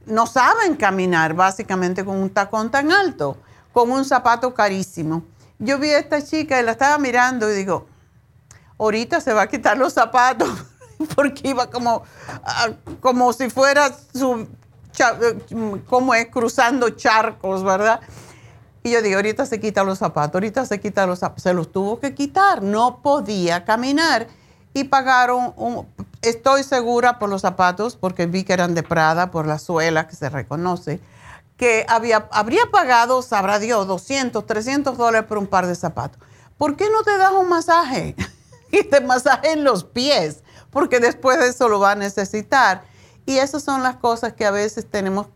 no 0.06 0.26
saben 0.26 0.76
caminar 0.76 1.34
básicamente 1.34 2.04
con 2.04 2.16
un 2.16 2.30
tacón 2.30 2.70
tan 2.70 2.92
alto, 2.92 3.36
con 3.72 3.90
un 3.90 4.04
zapato 4.04 4.54
carísimo. 4.54 5.24
Yo 5.58 5.78
vi 5.78 5.90
a 5.90 5.98
esta 5.98 6.24
chica 6.24 6.60
y 6.60 6.64
la 6.64 6.72
estaba 6.72 6.98
mirando 6.98 7.50
y 7.50 7.54
digo, 7.54 7.86
ahorita 8.84 9.20
se 9.20 9.32
va 9.32 9.42
a 9.42 9.46
quitar 9.46 9.78
los 9.78 9.92
zapatos 9.92 10.48
porque 11.14 11.48
iba 11.48 11.70
como, 11.70 12.02
ah, 12.44 12.70
como 13.00 13.32
si 13.32 13.50
fuera 13.50 13.94
su, 14.14 14.48
como 15.86 16.14
es, 16.14 16.28
cruzando 16.28 16.90
charcos, 16.90 17.62
¿verdad? 17.64 18.00
Y 18.84 18.90
yo 18.90 19.02
digo, 19.02 19.16
ahorita 19.16 19.46
se 19.46 19.60
quita 19.60 19.84
los 19.84 19.98
zapatos, 19.98 20.34
ahorita 20.34 20.66
se 20.66 20.80
quita 20.80 21.06
los 21.06 21.20
zapatos. 21.20 21.44
Se 21.44 21.54
los 21.54 21.70
tuvo 21.70 22.00
que 22.00 22.14
quitar, 22.14 22.62
no 22.62 23.00
podía 23.00 23.64
caminar. 23.64 24.26
Y 24.74 24.84
pagaron, 24.84 25.54
estoy 26.20 26.64
segura 26.64 27.18
por 27.18 27.28
los 27.28 27.42
zapatos, 27.42 27.94
porque 27.94 28.26
vi 28.26 28.42
que 28.42 28.54
eran 28.54 28.74
de 28.74 28.82
Prada, 28.82 29.30
por 29.30 29.46
la 29.46 29.58
suela 29.58 30.08
que 30.08 30.16
se 30.16 30.30
reconoce, 30.30 31.00
que 31.56 31.84
había, 31.88 32.28
habría 32.32 32.62
pagado, 32.72 33.22
sabrá 33.22 33.58
Dios, 33.58 33.86
200, 33.86 34.44
300 34.46 34.96
dólares 34.96 35.28
por 35.28 35.38
un 35.38 35.46
par 35.46 35.66
de 35.66 35.76
zapatos. 35.76 36.18
¿Por 36.58 36.76
qué 36.76 36.88
no 36.90 37.02
te 37.02 37.16
das 37.18 37.32
un 37.32 37.48
masaje? 37.48 38.16
y 38.72 38.82
te 38.82 39.00
masaje 39.00 39.54
los 39.54 39.84
pies, 39.84 40.42
porque 40.70 40.98
después 40.98 41.38
de 41.38 41.48
eso 41.48 41.68
lo 41.68 41.78
va 41.78 41.92
a 41.92 41.94
necesitar. 41.94 42.82
Y 43.26 43.36
esas 43.36 43.62
son 43.62 43.82
las 43.84 43.96
cosas 43.96 44.32
que 44.32 44.44
a 44.44 44.50
veces 44.50 44.86
tenemos, 44.90 45.28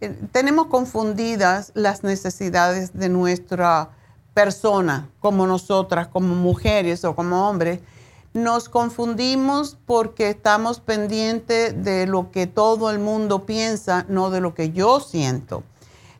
eh, 0.00 0.18
tenemos 0.32 0.68
confundidas 0.68 1.72
las 1.74 2.04
necesidades 2.04 2.96
de 2.96 3.10
nuestra 3.10 3.90
persona, 4.32 5.10
como 5.20 5.46
nosotras, 5.46 6.06
como 6.06 6.34
mujeres 6.34 7.04
o 7.04 7.14
como 7.14 7.48
hombres. 7.48 7.80
Nos 8.32 8.68
confundimos 8.68 9.76
porque 9.84 10.30
estamos 10.30 10.80
pendientes 10.80 11.82
de 11.84 12.06
lo 12.06 12.30
que 12.30 12.46
todo 12.46 12.90
el 12.90 13.00
mundo 13.00 13.44
piensa, 13.44 14.06
no 14.08 14.30
de 14.30 14.40
lo 14.40 14.54
que 14.54 14.70
yo 14.70 15.00
siento. 15.00 15.64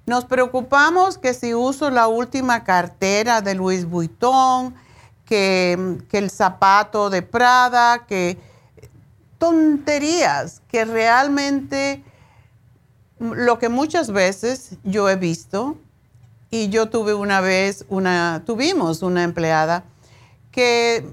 Nos 0.05 0.25
preocupamos 0.25 1.19
que 1.19 1.35
si 1.35 1.55
uso 1.55 1.91
la 1.91 2.09
última 2.09 2.65
cartera 2.65 3.41
de 3.41 3.55
Louis 3.55 3.89
Vuitton, 3.89 4.75
que, 5.29 5.99
el 6.11 6.31
zapato 6.31 7.11
de 7.11 7.21
Prada, 7.21 8.07
que 8.07 8.39
tonterías 9.37 10.63
que 10.69 10.87
realmente 10.87 12.03
lo 13.21 13.59
que 13.59 13.69
muchas 13.69 14.11
veces 14.11 14.79
yo 14.85 15.09
he 15.11 15.17
visto, 15.17 15.77
y 16.51 16.71
yo 16.71 16.89
tuve 16.89 17.13
una 17.13 17.43
vez 17.43 17.85
una, 17.91 18.43
tuvimos 18.47 19.03
una 19.03 19.23
empleada 19.23 19.85
que 20.51 21.07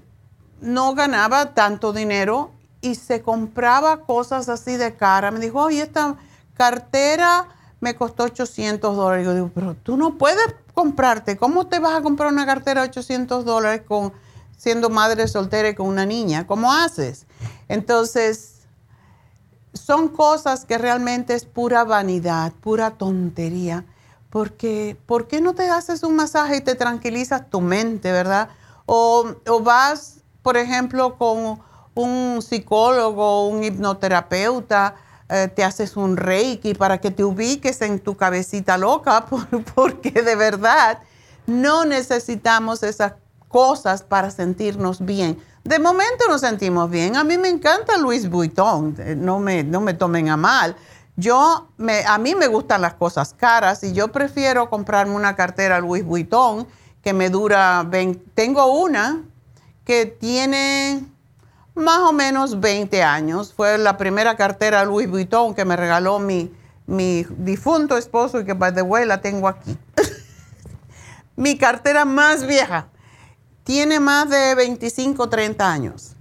no 0.62 0.96
ganaba 0.96 1.54
tanto 1.54 1.92
dinero 1.92 2.52
y 2.80 2.96
se 2.96 3.22
compraba 3.22 4.06
cosas 4.06 4.48
así 4.48 4.78
de 4.78 4.96
cara. 4.96 5.32
Me 5.32 5.42
dijo, 5.42 5.60
oye, 5.60 5.82
esta 5.82 6.16
cartera 6.54 7.50
me 7.82 7.96
costó 7.96 8.24
800 8.24 8.96
dólares. 8.96 9.26
Yo 9.26 9.34
digo, 9.34 9.52
pero 9.54 9.76
tú 9.76 9.98
no 9.98 10.18
puedes 10.18 10.56
comprarte. 10.76 11.38
¿Cómo 11.38 11.66
te 11.66 11.80
vas 11.80 11.98
a 11.98 12.02
comprar 12.04 12.32
una 12.32 12.46
cartera 12.46 12.82
de 12.82 12.90
800 12.90 13.46
dólares 13.46 13.82
con, 13.88 14.14
siendo 14.58 14.92
madre 14.92 15.28
soltera 15.28 15.70
y 15.70 15.74
con 15.74 15.88
una 15.88 16.06
niña? 16.06 16.46
¿Cómo 16.46 16.72
haces? 16.72 17.26
Entonces, 17.68 18.68
son 19.74 20.10
cosas 20.10 20.66
que 20.66 20.78
realmente 20.78 21.34
es 21.34 21.46
pura 21.46 21.84
vanidad, 21.84 22.54
pura 22.54 22.92
tontería. 22.92 23.86
Porque, 24.30 24.98
¿por 25.06 25.28
qué 25.28 25.40
no 25.40 25.56
te 25.56 25.70
haces 25.70 26.04
un 26.04 26.16
masaje 26.16 26.58
y 26.58 26.62
te 26.62 26.76
tranquilizas 26.76 27.50
tu 27.50 27.62
mente, 27.62 28.12
verdad? 28.12 28.50
O, 28.86 29.26
o 29.48 29.60
vas, 29.62 30.18
por 30.42 30.58
ejemplo, 30.58 31.18
con 31.18 31.60
un 31.96 32.42
psicólogo, 32.42 33.48
un 33.48 33.64
hipnoterapeuta, 33.64 34.96
eh, 35.30 35.48
te 35.48 35.64
haces 35.64 35.98
un 35.98 36.18
reiki 36.18 36.76
para 36.76 37.00
que 37.00 37.10
te 37.12 37.24
ubiques 37.24 37.82
en 37.82 38.00
tu 38.00 38.16
cabecita 38.16 38.78
loca, 38.78 39.26
porque 39.76 40.12
de 40.12 40.36
verdad 40.36 41.00
no 41.48 41.86
necesitamos 41.86 42.84
esas 42.84 43.14
cosas 43.48 44.04
para 44.04 44.30
sentirnos 44.32 45.04
bien. 45.04 45.40
De 45.64 45.80
momento 45.80 46.26
nos 46.28 46.42
sentimos 46.42 46.90
bien. 46.92 47.16
A 47.16 47.24
mí 47.24 47.38
me 47.38 47.50
encanta 47.50 47.98
Louis 47.98 48.30
Vuitton, 48.30 48.96
eh, 49.00 49.16
no 49.16 49.40
me, 49.40 49.64
no 49.64 49.82
me 49.82 49.96
tomen 49.96 50.30
a 50.30 50.38
mal. 50.38 50.76
Yo, 51.16 51.70
me, 51.78 52.06
a 52.06 52.18
mí 52.18 52.36
me 52.36 52.48
gustan 52.48 52.82
las 52.82 52.94
cosas 52.96 53.34
caras 53.34 53.84
y 53.84 53.94
yo 53.94 54.10
prefiero 54.10 54.70
comprarme 54.70 55.16
una 55.16 55.36
cartera 55.36 55.80
Louis 55.80 56.04
Vuitton 56.04 56.68
que 57.02 57.14
me 57.14 57.30
dura, 57.30 57.90
tengo 58.34 58.66
una 58.66 59.24
que 59.86 60.06
tiene 60.06 61.04
más 61.76 62.00
o 62.00 62.14
menos 62.14 62.60
20 62.60 63.04
años. 63.04 63.54
Fue 63.54 63.78
la 63.78 63.98
primera 63.98 64.36
cartera 64.36 64.84
Louis 64.86 65.10
Vuitton 65.10 65.54
que 65.54 65.66
me 65.66 65.76
regaló 65.76 66.20
mi, 66.20 66.52
mi 66.88 67.26
difunto 67.38 67.98
esposo 67.98 68.40
y 68.40 68.46
que, 68.46 68.54
by 68.54 68.74
the 68.74 68.82
way, 68.82 69.06
la 69.06 69.22
tengo 69.22 69.48
aquí. 69.48 69.78
mi 71.36 71.58
cartera 71.58 72.06
más 72.06 72.46
vieja. 72.46 72.88
Tiene 73.64 74.00
más 74.00 74.30
de 74.30 74.56
25, 74.56 75.30
30 75.30 75.72
años. 75.72 76.16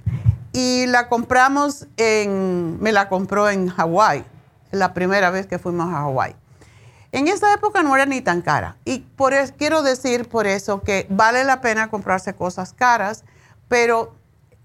Y 0.53 0.87
la 0.87 1.09
compramos 1.09 1.87
en, 1.97 2.81
me 2.81 2.93
la 2.93 3.09
compró 3.09 3.51
en 3.51 3.69
Hawái, 3.69 4.25
la 4.71 4.95
primera 4.95 5.31
vez 5.31 5.47
que 5.47 5.59
fuimos 5.59 5.89
a 5.93 5.99
Hawái. 5.99 6.37
En 7.13 7.29
esa 7.29 7.53
época 7.53 7.83
no 7.83 7.95
era 7.95 8.07
ni 8.07 8.21
tan 8.21 8.41
cara. 8.41 8.77
Y 8.85 9.01
por 9.01 9.35
quiero 9.57 9.83
decir 9.83 10.29
por 10.29 10.47
eso 10.47 10.83
que 10.83 11.07
vale 11.11 11.45
la 11.45 11.61
pena 11.61 11.89
comprarse 11.89 12.35
cosas 12.35 12.73
caras, 12.73 13.25
pero 13.69 14.15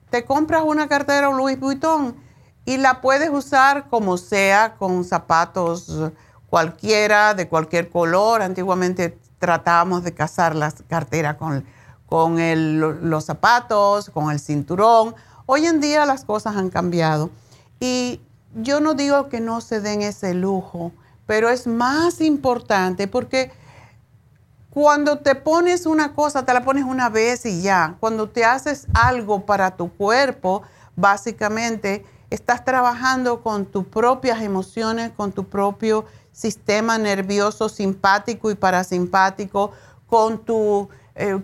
te 0.10 0.26
compras 0.26 0.64
una 0.66 0.88
cartera 0.88 1.30
Louis 1.30 1.60
Vuitton 1.60 2.16
y 2.66 2.78
la 2.78 3.02
puedes 3.02 3.30
usar 3.30 3.88
como 3.90 4.18
sea, 4.18 4.76
con 4.76 5.04
zapatos 5.04 6.12
cualquiera, 6.50 7.34
de 7.34 7.48
cualquier 7.48 7.90
color. 7.90 8.42
Antiguamente 8.42 9.18
tratábamos 9.40 10.04
de 10.04 10.14
casar 10.14 10.56
las 10.56 10.84
carteras 10.88 11.36
con, 11.38 11.66
con 12.06 12.38
los 13.10 13.26
zapatos, 13.26 14.10
con 14.10 14.32
el 14.32 14.40
cinturón. 14.40 15.16
Hoy 15.46 15.66
en 15.66 15.80
día 15.80 16.06
las 16.06 16.26
cosas 16.26 16.56
han 16.56 16.70
cambiado. 16.70 17.30
Y 17.80 18.22
yo 18.56 18.82
no 18.82 18.94
digo 18.94 19.30
que 19.30 19.40
no 19.40 19.62
se 19.62 19.82
den 19.82 20.02
ese 20.02 20.34
lujo, 20.34 20.92
pero 21.26 21.50
es 21.50 21.68
más 21.68 22.22
importante 22.22 23.08
porque 23.08 23.52
cuando 24.70 25.18
te 25.18 25.34
pones 25.34 25.86
una 25.86 26.14
cosa, 26.14 26.46
te 26.46 26.54
la 26.54 26.64
pones 26.64 26.84
una 26.84 27.10
vez 27.10 27.46
y 27.46 27.62
ya. 27.62 27.96
Cuando 28.00 28.30
te 28.30 28.46
haces 28.46 28.88
algo 28.94 29.46
para 29.46 29.76
tu 29.76 29.92
cuerpo, 29.92 30.62
básicamente 30.96 32.06
estás 32.30 32.64
trabajando 32.64 33.42
con 33.42 33.66
tus 33.66 33.86
propias 33.86 34.42
emociones, 34.42 35.12
con 35.16 35.32
tu 35.32 35.46
propio 35.46 36.06
sistema 36.32 36.98
nervioso 37.00 37.68
simpático 37.68 38.52
y 38.52 38.56
parasimpático, 38.56 39.72
con 40.06 40.38
tu, 40.46 40.88
eh, 41.16 41.42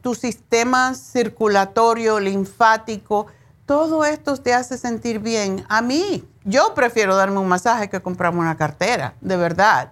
tu 0.00 0.14
sistema 0.14 0.94
circulatorio, 0.94 2.20
linfático. 2.20 3.26
Todo 3.66 4.04
esto 4.04 4.36
te 4.36 4.54
hace 4.54 4.78
sentir 4.78 5.18
bien. 5.18 5.64
A 5.68 5.82
mí, 5.82 6.24
yo 6.44 6.72
prefiero 6.74 7.16
darme 7.16 7.38
un 7.38 7.48
masaje 7.48 7.90
que 7.90 8.00
comprarme 8.00 8.40
una 8.40 8.56
cartera, 8.56 9.14
de 9.20 9.36
verdad. 9.36 9.90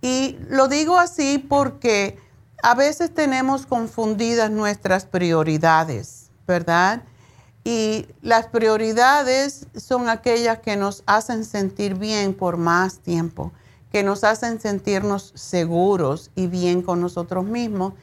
Y 0.00 0.38
lo 0.48 0.68
digo 0.68 0.98
así 0.98 1.38
porque 1.38 2.18
a 2.62 2.74
veces 2.74 3.14
tenemos 3.14 3.66
confundidas 3.66 4.50
nuestras 4.50 5.06
prioridades, 5.06 6.30
¿verdad? 6.46 7.02
Y 7.64 8.06
las 8.22 8.46
prioridades 8.46 9.66
son 9.76 10.08
aquellas 10.08 10.60
que 10.60 10.76
nos 10.76 11.02
hacen 11.06 11.44
sentir 11.44 11.94
bien 11.94 12.34
por 12.34 12.56
más 12.56 12.98
tiempo, 12.98 13.52
que 13.92 14.02
nos 14.02 14.24
hacen 14.24 14.60
sentirnos 14.60 15.32
seguros 15.34 16.30
y 16.34 16.46
bien 16.46 16.82
con 16.82 17.00
nosotros 17.00 17.44
mismos. 17.44 17.94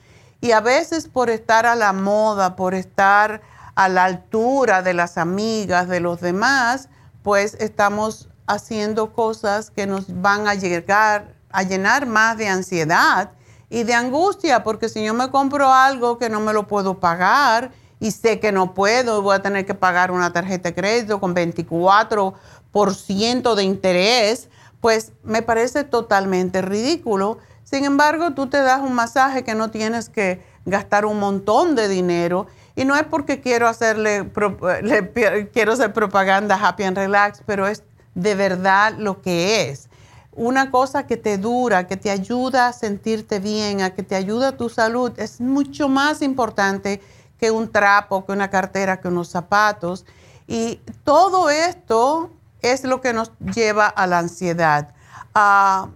Y 0.41 0.51
a 0.51 0.61
veces 0.61 1.07
por 1.07 1.29
estar 1.29 1.65
a 1.65 1.75
la 1.75 1.93
moda, 1.93 2.55
por 2.55 2.75
estar 2.75 3.41
a 3.75 3.89
la 3.89 4.05
altura 4.05 4.81
de 4.81 4.93
las 4.93 5.17
amigas, 5.17 5.87
de 5.87 5.99
los 5.99 6.21
demás, 6.21 6.89
pues 7.23 7.55
estamos 7.55 8.29
haciendo 8.47 9.13
cosas 9.13 9.71
que 9.71 9.87
nos 9.87 10.21
van 10.21 10.47
a 10.47 10.53
llegar 10.53 11.34
a 11.55 11.63
llenar 11.63 12.05
más 12.05 12.37
de 12.37 12.49
ansiedad 12.49 13.31
y 13.69 13.83
de 13.83 13.93
angustia, 13.93 14.61
porque 14.63 14.89
si 14.89 15.01
yo 15.03 15.13
me 15.13 15.31
compro 15.31 15.71
algo 15.71 16.17
que 16.17 16.29
no 16.29 16.41
me 16.41 16.51
lo 16.51 16.67
puedo 16.67 16.99
pagar 16.99 17.71
y 17.99 18.11
sé 18.11 18.41
que 18.41 18.51
no 18.51 18.73
puedo, 18.73 19.21
voy 19.21 19.37
a 19.37 19.41
tener 19.41 19.65
que 19.65 19.73
pagar 19.73 20.11
una 20.11 20.33
tarjeta 20.33 20.67
de 20.69 20.75
crédito 20.75 21.21
con 21.21 21.33
24% 21.33 23.55
de 23.55 23.63
interés, 23.63 24.49
pues 24.81 25.13
me 25.23 25.41
parece 25.41 25.85
totalmente 25.85 26.61
ridículo. 26.61 27.37
Sin 27.63 27.85
embargo, 27.85 28.31
tú 28.31 28.47
te 28.47 28.61
das 28.61 28.81
un 28.81 28.91
masaje 28.93 29.45
que 29.45 29.55
no 29.55 29.71
tienes 29.71 30.09
que 30.09 30.43
gastar 30.65 31.05
un 31.05 31.19
montón 31.19 31.75
de 31.75 31.87
dinero 31.87 32.47
y 32.75 32.83
no 32.83 32.97
es 32.97 33.03
porque 33.03 33.39
quiero 33.39 33.69
hacerle 33.69 34.29
quiero 35.53 35.71
hacer 35.71 35.93
propaganda 35.93 36.59
happy 36.61 36.83
and 36.83 36.97
relax, 36.97 37.41
pero 37.45 37.65
es 37.65 37.83
de 38.13 38.35
verdad 38.35 38.95
lo 38.97 39.21
que 39.21 39.69
es. 39.69 39.87
Una 40.35 40.69
cosa 40.69 41.07
que 41.07 41.17
te 41.17 41.37
dura, 41.37 41.87
que 41.87 41.97
te 41.97 42.11
ayuda 42.11 42.67
a 42.67 42.73
sentirte 42.73 43.39
bien, 43.39 43.81
a 43.81 43.91
que 43.91 44.03
te 44.03 44.15
ayuda 44.15 44.49
a 44.49 44.57
tu 44.57 44.69
salud, 44.69 45.11
es 45.17 45.39
mucho 45.39 45.87
más 45.87 46.21
importante 46.21 47.01
que 47.39 47.51
un 47.51 47.71
trapo, 47.71 48.25
que 48.25 48.33
una 48.33 48.49
cartera, 48.49 48.99
que 48.99 49.07
unos 49.07 49.29
zapatos. 49.29 50.05
Y 50.47 50.81
todo 51.03 51.49
esto 51.49 52.31
es 52.61 52.83
lo 52.83 53.01
que 53.01 53.13
nos 53.13 53.31
lleva 53.53 53.87
a 53.87 54.07
la 54.07 54.19
ansiedad, 54.19 54.93
a 55.33 55.89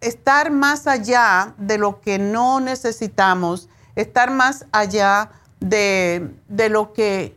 estar 0.00 0.50
más 0.50 0.86
allá 0.86 1.54
de 1.56 1.78
lo 1.78 2.00
que 2.00 2.18
no 2.18 2.60
necesitamos, 2.60 3.68
estar 3.94 4.30
más 4.30 4.66
allá 4.72 5.30
de, 5.60 6.30
lo 6.70 6.92
que 6.92 7.36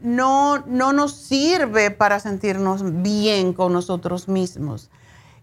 no, 0.00 0.58
no 0.66 0.92
nos 0.92 1.14
sirve 1.14 1.90
para 1.90 2.20
sentirnos 2.20 3.02
bien 3.02 3.52
con 3.52 3.72
nosotros 3.72 4.28
mismos. 4.28 4.90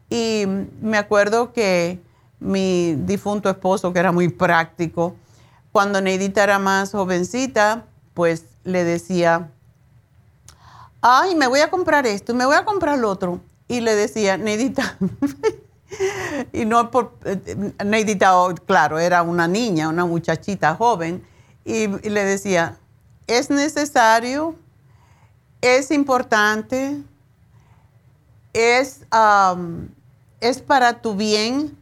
Y 0.10 0.46
me 0.82 0.98
acuerdo 0.98 1.52
que 1.54 2.00
mi 2.40 2.96
difunto 2.96 3.50
esposo, 3.50 3.92
que 3.92 4.00
era 4.00 4.12
muy 4.12 4.30
práctico, 4.30 5.16
cuando 5.72 6.00
Neidita 6.02 6.44
era 6.44 6.60
más 6.60 6.92
jovencita, 6.92 7.86
pues 8.14 8.46
le 8.64 8.84
decía, 8.84 9.52
ay, 11.02 11.36
me 11.36 11.48
voy 11.48 11.60
a 11.60 11.70
comprar 11.70 12.08
esto, 12.08 12.34
me 12.34 12.46
voy 12.46 12.56
a 12.56 12.66
comprar 12.66 12.98
lo 12.98 13.10
otro. 13.10 13.42
Y 13.68 13.82
le 13.82 13.96
decía, 13.96 14.38
Neidita, 14.38 14.98
y 16.54 16.66
no 16.66 16.92
por, 16.92 17.14
eh, 17.26 17.74
Neidita, 17.84 18.38
oh, 18.38 18.54
claro, 18.56 19.00
era 19.00 19.22
una 19.22 19.48
niña, 19.48 19.90
una 19.90 20.06
muchachita 20.06 20.76
joven, 20.76 21.24
y, 21.64 21.88
le 21.88 22.24
decía, 22.24 22.78
es 23.28 23.50
necesario, 23.50 24.56
es 25.62 25.90
importante, 25.92 27.02
es, 28.56 29.02
es 30.40 30.62
para 30.62 31.02
tu 31.02 31.16
bien, 31.16 31.78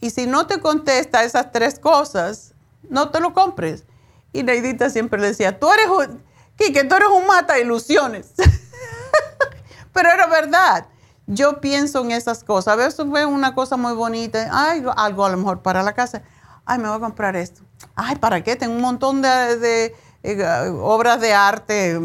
y 0.00 0.10
si 0.10 0.26
no 0.26 0.46
te 0.46 0.60
contesta 0.60 1.24
esas 1.24 1.50
tres 1.50 1.78
cosas, 1.78 2.54
no 2.88 3.10
te 3.10 3.20
lo 3.20 3.32
compres. 3.32 3.84
Y 4.32 4.42
Neidita 4.42 4.90
siempre 4.90 5.20
decía, 5.20 5.58
tú 5.58 5.70
eres 5.72 5.86
un, 5.88 6.22
Kike, 6.56 6.84
tú 6.84 6.94
eres 6.94 7.08
un 7.08 7.26
mata 7.26 7.58
ilusiones. 7.58 8.32
Pero 9.92 10.10
era 10.10 10.26
verdad. 10.26 10.86
Yo 11.26 11.60
pienso 11.60 12.02
en 12.02 12.12
esas 12.12 12.44
cosas. 12.44 12.74
A 12.74 12.76
veces 12.76 13.10
veo 13.10 13.28
una 13.28 13.54
cosa 13.54 13.76
muy 13.76 13.94
bonita, 13.94 14.48
ay, 14.52 14.84
algo 14.96 15.24
a 15.24 15.30
lo 15.30 15.36
mejor 15.38 15.62
para 15.62 15.82
la 15.82 15.94
casa. 15.94 16.22
Ay, 16.66 16.78
me 16.78 16.88
voy 16.88 16.98
a 16.98 17.00
comprar 17.00 17.34
esto. 17.36 17.62
Ay, 17.94 18.16
¿para 18.16 18.42
qué? 18.42 18.56
Tengo 18.56 18.74
un 18.74 18.82
montón 18.82 19.22
de, 19.22 19.94
eh, 20.22 20.72
obras 20.80 21.20
de 21.20 21.32
arte, 21.32 21.98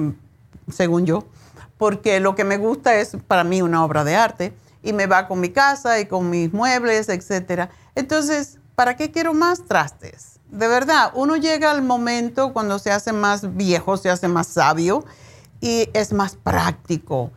según 0.71 1.05
yo, 1.05 1.25
porque 1.77 2.19
lo 2.19 2.35
que 2.35 2.43
me 2.43 2.57
gusta 2.57 2.95
es 2.95 3.17
para 3.27 3.43
mí 3.43 3.61
una 3.61 3.83
obra 3.83 4.03
de 4.03 4.15
arte 4.15 4.53
y 4.83 4.93
me 4.93 5.07
va 5.07 5.27
con 5.27 5.39
mi 5.39 5.49
casa 5.49 5.99
y 5.99 6.05
con 6.05 6.29
mis 6.29 6.53
muebles, 6.53 7.09
etc. 7.09 7.69
Entonces, 7.95 8.59
¿para 8.75 8.95
qué 8.95 9.11
quiero 9.11 9.33
más 9.33 9.65
trastes? 9.65 10.39
De 10.49 10.67
verdad, 10.67 11.11
uno 11.15 11.35
llega 11.35 11.71
al 11.71 11.81
momento 11.81 12.53
cuando 12.53 12.79
se 12.79 12.91
hace 12.91 13.11
más 13.11 13.55
viejo, 13.55 13.97
se 13.97 14.09
hace 14.09 14.27
más 14.27 14.47
sabio 14.47 15.03
y 15.59 15.89
es 15.93 16.13
más 16.13 16.35
práctico 16.35 17.31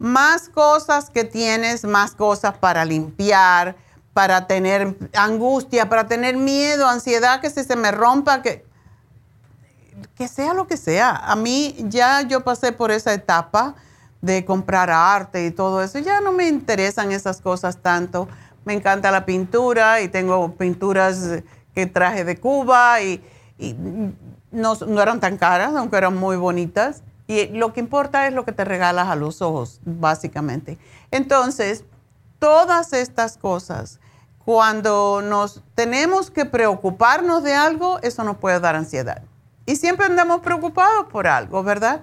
más 0.00 0.48
cosas 0.48 1.10
que 1.10 1.24
tienes, 1.24 1.84
más 1.84 2.12
cosas 2.12 2.56
para 2.56 2.86
limpiar, 2.86 3.76
para 4.14 4.46
tener 4.46 4.96
angustia, 5.14 5.90
para 5.90 6.08
tener 6.08 6.36
miedo, 6.36 6.88
ansiedad, 6.88 7.40
que 7.40 7.50
si 7.50 7.62
se 7.62 7.76
me 7.76 7.92
rompa, 7.92 8.40
que, 8.40 8.64
que 10.14 10.28
sea 10.28 10.54
lo 10.54 10.66
que 10.66 10.76
sea. 10.76 11.16
A 11.16 11.36
mí 11.36 11.74
ya 11.88 12.22
yo 12.22 12.42
pasé 12.42 12.72
por 12.72 12.90
esa 12.90 13.12
etapa 13.12 13.74
de 14.20 14.44
comprar 14.44 14.90
arte 14.90 15.46
y 15.46 15.50
todo 15.50 15.82
eso, 15.82 15.98
ya 15.98 16.20
no 16.20 16.32
me 16.32 16.46
interesan 16.48 17.12
esas 17.12 17.40
cosas 17.40 17.78
tanto. 17.78 18.28
Me 18.64 18.74
encanta 18.74 19.10
la 19.10 19.24
pintura 19.24 20.02
y 20.02 20.08
tengo 20.08 20.54
pinturas 20.56 21.42
que 21.74 21.86
traje 21.86 22.24
de 22.24 22.38
Cuba 22.38 23.00
y, 23.00 23.22
no, 24.50 24.74
no 24.74 25.02
eran 25.02 25.20
tan 25.20 25.38
caras, 25.38 25.74
aunque 25.74 25.96
eran 25.96 26.16
muy 26.16 26.36
bonitas. 26.36 27.02
Y 27.26 27.46
lo 27.48 27.72
que 27.72 27.80
importa 27.80 28.26
es 28.26 28.34
lo 28.34 28.44
que 28.44 28.52
te 28.52 28.64
regalas 28.64 29.08
a 29.08 29.14
los 29.14 29.40
ojos, 29.40 29.80
básicamente. 29.84 30.78
Entonces, 31.10 31.84
todas 32.38 32.92
estas 32.92 33.38
cosas, 33.38 34.00
cuando 34.44 35.22
nos 35.22 35.62
tenemos 35.74 36.30
que 36.30 36.44
preocuparnos 36.44 37.44
de 37.44 37.54
algo, 37.54 38.00
eso 38.02 38.24
nos 38.24 38.38
puede 38.38 38.58
dar 38.58 38.74
ansiedad. 38.74 39.22
Y 39.66 39.76
siempre 39.76 40.06
andamos 40.06 40.40
preocupados 40.40 41.06
por 41.10 41.26
algo, 41.26 41.62
¿verdad? 41.62 42.02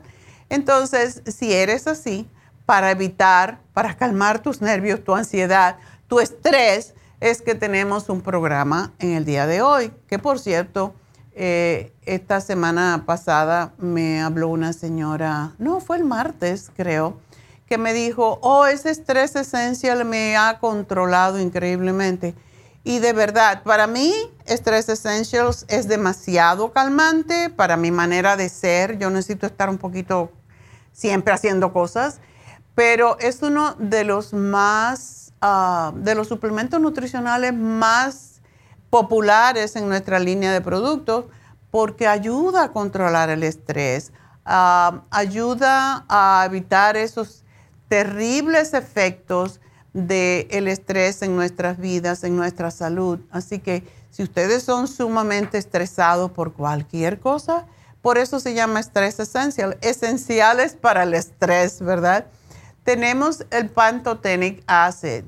Entonces, 0.50 1.22
si 1.26 1.54
eres 1.54 1.88
así, 1.88 2.28
para 2.65 2.91
evitar, 2.91 3.60
para 3.74 3.96
calmar 3.96 4.39
tus 4.39 4.62
nervios, 4.62 5.04
tu 5.04 5.15
ansiedad, 5.15 5.78
tu 6.08 6.20
estrés, 6.20 6.93
es 7.20 7.41
que 7.41 7.56
tenemos 7.56 8.10
un 8.10 8.22
programa 8.22 8.93
en 9.00 9.13
el 9.13 9.26
día 9.26 9.48
de 9.48 9.62
hoy, 9.62 9.91
que 10.08 10.20
por 10.20 10.39
cierto, 10.39 10.93
eh, 11.34 11.93
esta 12.06 12.41
semana 12.41 13.04
pasada 13.06 13.74
me 13.78 14.22
habló 14.22 14.50
una 14.50 14.74
señora, 14.74 15.54
no, 15.58 15.80
fue 15.80 15.98
el 15.98 16.04
martes 16.04 16.72
creo, 16.76 17.20
que 17.67 17.78
me 17.78 17.93
dijo, 17.93 18.39
oh, 18.41 18.65
ese 18.65 18.91
estrés 18.91 19.36
esencial 19.36 20.06
me 20.06 20.38
ha 20.38 20.60
controlado 20.60 21.39
increíblemente. 21.39 22.34
Y 22.88 23.00
de 23.00 23.12
verdad, 23.12 23.63
para 23.63 23.86
mí, 23.86 24.13
Stress 24.47 24.88
Essentials 24.88 25.65
es 25.67 25.89
demasiado 25.89 26.71
calmante 26.71 27.50
para 27.50 27.76
mi 27.76 27.91
manera 27.91 28.38
de 28.38 28.47
ser. 28.47 28.97
Yo 28.97 29.10
necesito 29.10 29.45
estar 29.45 29.69
un 29.69 29.78
poquito 29.78 30.32
siempre 30.93 31.34
haciendo 31.34 31.73
cosas, 31.73 32.21
pero 32.76 33.19
es 33.19 33.41
uno 33.41 33.76
de 33.78 34.06
los 34.06 34.32
más, 34.32 35.34
ah, 35.41 35.91
de 35.97 36.15
los 36.15 36.30
suplementos 36.30 36.80
nutricionales 36.80 37.54
más 37.54 38.39
populares 38.89 39.76
en 39.76 39.89
nuestra 39.89 40.17
línea 40.19 40.54
de 40.54 40.62
productos 40.62 41.26
porque 41.71 42.08
ayuda 42.08 42.63
a 42.63 42.71
controlar 42.71 43.30
el 43.30 43.43
estrés, 43.43 44.13
ah, 44.45 45.02
ayuda 45.12 46.06
a 46.08 46.43
evitar 46.45 46.95
esos 46.95 47.43
terribles 47.89 48.73
efectos 48.73 49.60
del 49.98 50.68
estrés 50.68 51.24
en 51.24 51.36
nuestras 51.36 51.80
vidas, 51.80 52.24
en 52.24 52.36
nuestra 52.36 52.70
salud. 52.70 53.20
Así 53.32 53.58
que 53.58 53.84
si 54.12 54.22
ustedes 54.22 54.62
son 54.62 54.88
sumamente 54.88 55.58
estresados 55.58 56.30
por 56.32 56.54
cualquier 56.54 57.20
cosa, 57.20 57.66
por 58.04 58.20
eso 58.20 58.40
se 58.40 58.54
llama 58.54 58.80
estrés 58.80 59.20
esencial, 59.20 59.78
esenciales 59.82 60.76
para 60.76 61.02
el 61.02 61.16
estrés, 61.16 61.82
¿verdad? 61.82 62.28
Tenemos 62.84 63.44
el 63.50 63.70
Pantotenic 63.70 64.64
Acid. 64.68 65.24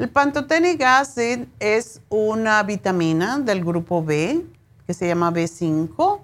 El 0.00 0.08
Pantotenic 0.08 0.82
Acid 0.82 1.46
es 1.60 2.00
una 2.08 2.64
vitamina 2.64 3.38
del 3.38 3.64
grupo 3.64 4.02
B 4.02 4.44
que 4.84 4.94
se 4.94 5.06
llama 5.06 5.30
B5 5.30 6.20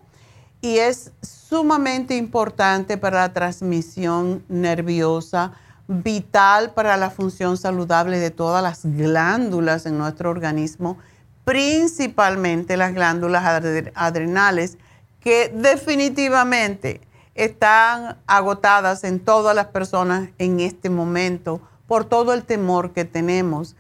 y 0.61 0.79
es 0.79 1.13
sumamente 1.23 2.17
importante 2.17 2.99
para 2.99 3.21
la 3.21 3.33
transmisión 3.33 4.43
nerviosa, 4.49 5.53
vital 5.87 6.73
para 6.73 6.97
la 6.97 7.11
función 7.11 7.57
saludable 7.57 8.19
de 8.19 8.31
todas 8.31 8.63
las 8.63 8.85
glándulas 8.85 9.87
en 9.87 9.99
nuestro 9.99 10.31
organismo, 10.31 10.99
principalmente 11.45 12.77
las 12.77 12.95
glándulas 12.95 13.45
adrenales, 13.95 14.79
que 15.21 15.53
definitivamente 15.55 17.01
están 17.35 18.19
agotadas 18.27 19.05
en 19.05 19.21
todas 19.21 19.55
las 19.57 19.67
personas 19.67 20.29
en 20.39 20.61
este 20.61 20.91
momento 20.91 21.61
por 21.87 22.05
todo 22.05 22.33
el 22.33 22.45
temor 22.45 22.93
que 22.93 23.05
tenemos 23.05 23.77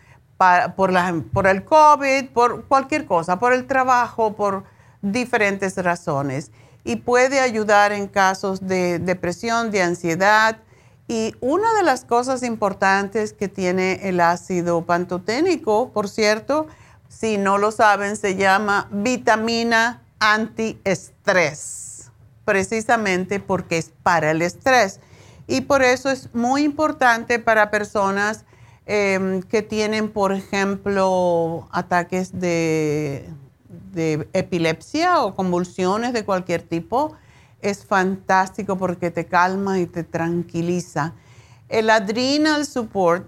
por, 0.76 1.46
el 1.46 1.64
COVID, 1.64 2.28
por 2.30 2.64
cualquier 2.64 3.06
cosa, 3.06 3.38
por 3.38 3.52
el 3.52 3.66
trabajo, 3.66 4.34
por 4.34 4.64
diferentes 5.02 5.76
razones. 5.76 6.50
Y 6.84 6.96
puede 6.96 7.40
ayudar 7.40 7.92
en 7.92 8.08
casos 8.08 8.66
de 8.66 8.98
depresión, 8.98 9.70
de 9.70 9.82
ansiedad. 9.82 10.58
Y 11.06 11.34
una 11.40 11.74
de 11.74 11.82
las 11.82 12.04
cosas 12.04 12.42
importantes 12.42 13.32
que 13.32 13.48
tiene 13.48 14.08
el 14.08 14.20
ácido 14.20 14.82
pantoténico, 14.86 15.90
por 15.90 16.08
cierto, 16.08 16.66
si 17.08 17.36
no 17.36 17.58
lo 17.58 17.70
saben, 17.70 18.16
se 18.16 18.36
llama 18.36 18.88
vitamina 18.90 20.02
antiestrés, 20.18 22.10
precisamente 22.44 23.38
porque 23.38 23.78
es 23.78 23.92
para 24.02 24.30
el 24.30 24.40
estrés 24.40 25.00
y 25.46 25.62
por 25.62 25.82
eso 25.82 26.10
es 26.10 26.34
muy 26.34 26.62
importante 26.62 27.38
para 27.38 27.70
personas 27.70 28.44
em, 28.86 29.42
que 29.42 29.62
tienen, 29.62 30.10
por 30.10 30.32
ejemplo, 30.32 31.68
ataques 31.70 32.38
de, 32.38 33.28
de, 33.92 34.28
epilepsia 34.32 35.22
o 35.22 35.34
convulsiones 35.34 36.12
de 36.12 36.24
cualquier 36.24 36.62
tipo. 36.62 37.14
Es 37.64 37.86
fantástico 37.86 38.76
porque 38.76 39.10
te 39.10 39.24
calma 39.24 39.78
y 39.78 39.86
te 39.86 40.04
tranquiliza. 40.04 41.14
El 41.70 41.88
adrenal 41.88 42.66
support 42.66 43.26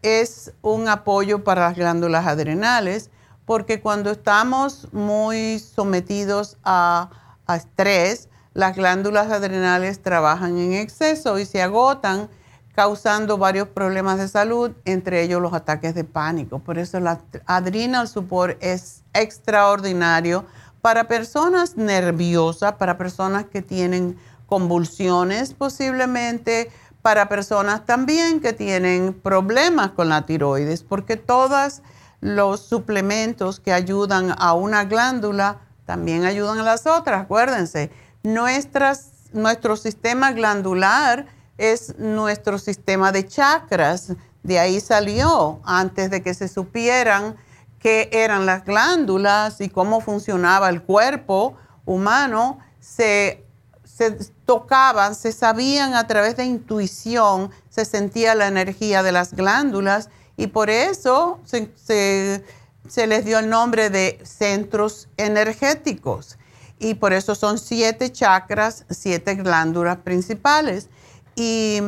es 0.00 0.54
un 0.62 0.88
apoyo 0.88 1.44
para 1.44 1.68
las 1.68 1.76
glándulas 1.76 2.26
adrenales 2.26 3.10
porque 3.44 3.82
cuando 3.82 4.12
estamos 4.12 4.88
muy 4.94 5.58
sometidos 5.58 6.56
a, 6.64 7.10
estrés, 7.54 8.30
las 8.54 8.74
glándulas 8.74 9.30
adrenales 9.30 10.00
trabajan 10.00 10.56
en 10.56 10.72
exceso 10.72 11.38
y 11.38 11.44
se 11.44 11.60
agotan 11.60 12.30
causando 12.74 13.36
varios 13.36 13.68
problemas 13.68 14.16
de 14.16 14.28
salud, 14.28 14.72
entre 14.86 15.22
ellos 15.22 15.42
los 15.42 15.52
ataques 15.52 15.94
de 15.94 16.04
pánico. 16.04 16.58
Por 16.58 16.78
eso 16.78 17.00
la 17.00 17.20
Adrenal 17.44 18.08
Support 18.08 18.56
es 18.62 19.02
extraordinario 19.12 20.46
para 20.84 21.04
personas 21.04 21.78
nerviosas, 21.78 22.74
para 22.74 22.98
personas 22.98 23.46
que 23.46 23.62
tienen 23.62 24.18
convulsiones 24.44 25.54
posiblemente, 25.54 26.70
para 27.00 27.26
personas 27.26 27.86
también 27.86 28.38
que 28.38 28.52
tienen 28.52 29.14
problemas 29.14 29.92
con 29.92 30.10
la 30.10 30.26
tiroides, 30.26 30.82
porque 30.82 31.16
todos 31.16 31.80
los 32.20 32.60
suplementos 32.60 33.60
que 33.60 33.72
ayudan 33.72 34.34
a 34.36 34.52
una 34.52 34.84
glándula 34.84 35.56
también 35.86 36.26
ayudan 36.26 36.58
a 36.58 36.64
las 36.64 36.86
otras, 36.86 37.22
acuérdense. 37.22 37.90
Nuestras, 38.22 39.30
nuestro 39.32 39.76
sistema 39.76 40.32
glandular 40.32 41.24
es 41.56 41.98
nuestro 41.98 42.58
sistema 42.58 43.10
de 43.10 43.26
chakras, 43.26 44.12
de 44.42 44.58
ahí 44.58 44.80
salió 44.80 45.60
antes 45.64 46.10
de 46.10 46.22
que 46.22 46.34
se 46.34 46.46
supieran 46.46 47.36
qué 47.84 48.08
eran 48.10 48.46
las 48.46 48.64
glándulas 48.64 49.60
y 49.60 49.68
cómo 49.68 50.00
funcionaba 50.00 50.68
el 50.68 50.82
cuerpo 50.82 51.54
humano, 51.84 52.58
se 52.80 53.44
se 53.96 54.10
tocaban, 54.44 55.14
se 55.14 55.30
sabían 55.30 55.94
a 55.94 56.06
través 56.06 56.36
de 56.36 56.44
intuición, 56.44 57.50
se 57.68 57.84
sentía 57.84 58.34
la 58.34 58.48
energía 58.48 59.04
de 59.04 59.12
las 59.12 59.34
glándulas 59.34 60.08
y 60.36 60.48
por 60.48 60.68
eso 60.68 61.38
se, 61.46 62.42
les 63.06 63.24
dio 63.24 63.38
el 63.38 63.48
nombre 63.48 63.90
de 63.90 64.18
centros 64.24 65.08
energéticos. 65.16 66.38
Y 66.80 66.94
por 66.94 67.12
eso 67.12 67.36
son 67.36 67.58
siete 67.58 68.10
chakras, 68.10 68.84
siete 68.90 69.36
glándulas 69.36 69.98
principales. 69.98 70.88
Y 71.36 71.80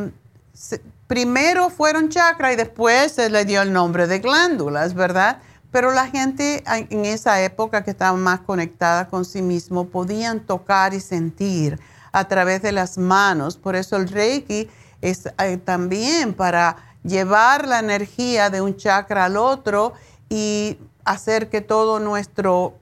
primero 1.08 1.70
fueron 1.70 2.08
chakras 2.08 2.52
y 2.52 2.56
después 2.56 3.12
se 3.12 3.30
les 3.30 3.48
dio 3.48 3.62
el 3.62 3.72
nombre 3.72 4.06
de 4.06 4.20
glándulas, 4.20 4.94
¿verdad? 4.94 5.42
Pero 5.76 5.92
la 5.92 6.06
gente 6.06 6.64
en 6.66 7.04
esa 7.04 7.42
época 7.42 7.84
que 7.84 7.90
estaba 7.90 8.16
más 8.16 8.40
conectada 8.40 9.08
con 9.08 9.26
sí 9.26 9.42
mismo 9.42 9.88
podían 9.88 10.40
tocar 10.40 10.94
y 10.94 11.00
sentir 11.00 11.78
a 12.12 12.26
través 12.28 12.62
de 12.62 12.72
las 12.72 12.96
manos. 12.96 13.58
Por 13.58 13.76
eso 13.76 13.96
el 13.96 14.08
Reiki 14.08 14.70
es 15.02 15.26
eh, 15.38 15.58
también 15.58 16.32
para 16.32 16.76
llevar 17.02 17.68
la 17.68 17.80
energía 17.80 18.48
de 18.48 18.62
un 18.62 18.74
chakra 18.78 19.26
al 19.26 19.36
otro 19.36 19.92
y 20.30 20.78
hacer 21.04 21.50
que 21.50 21.60
todo 21.60 22.00
nuestro 22.00 22.78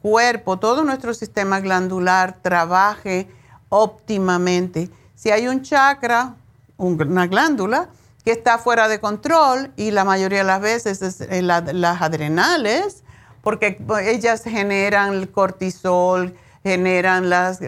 cuerpo, 0.00 0.60
todo 0.60 0.84
nuestro 0.84 1.14
sistema 1.14 1.58
glandular 1.58 2.38
trabaje 2.42 3.28
óptimamente. 3.70 4.88
Si 5.16 5.32
hay 5.32 5.48
un 5.48 5.62
chakra, 5.62 6.36
una 6.76 7.26
glándula 7.26 7.88
que 8.26 8.32
está 8.32 8.58
fuera 8.58 8.88
de 8.88 8.98
control 8.98 9.72
y 9.76 9.92
la 9.92 10.04
mayoría 10.04 10.38
de 10.38 10.44
las 10.44 10.60
veces 10.60 11.00
es 11.00 11.20
eh, 11.20 11.42
las 11.42 12.02
adrenales, 12.02 13.04
porque 13.40 13.80
ellas 14.02 14.42
generan 14.42 15.14
el 15.14 15.30
cortisol, 15.30 16.34
generan 16.64 17.30
las, 17.30 17.60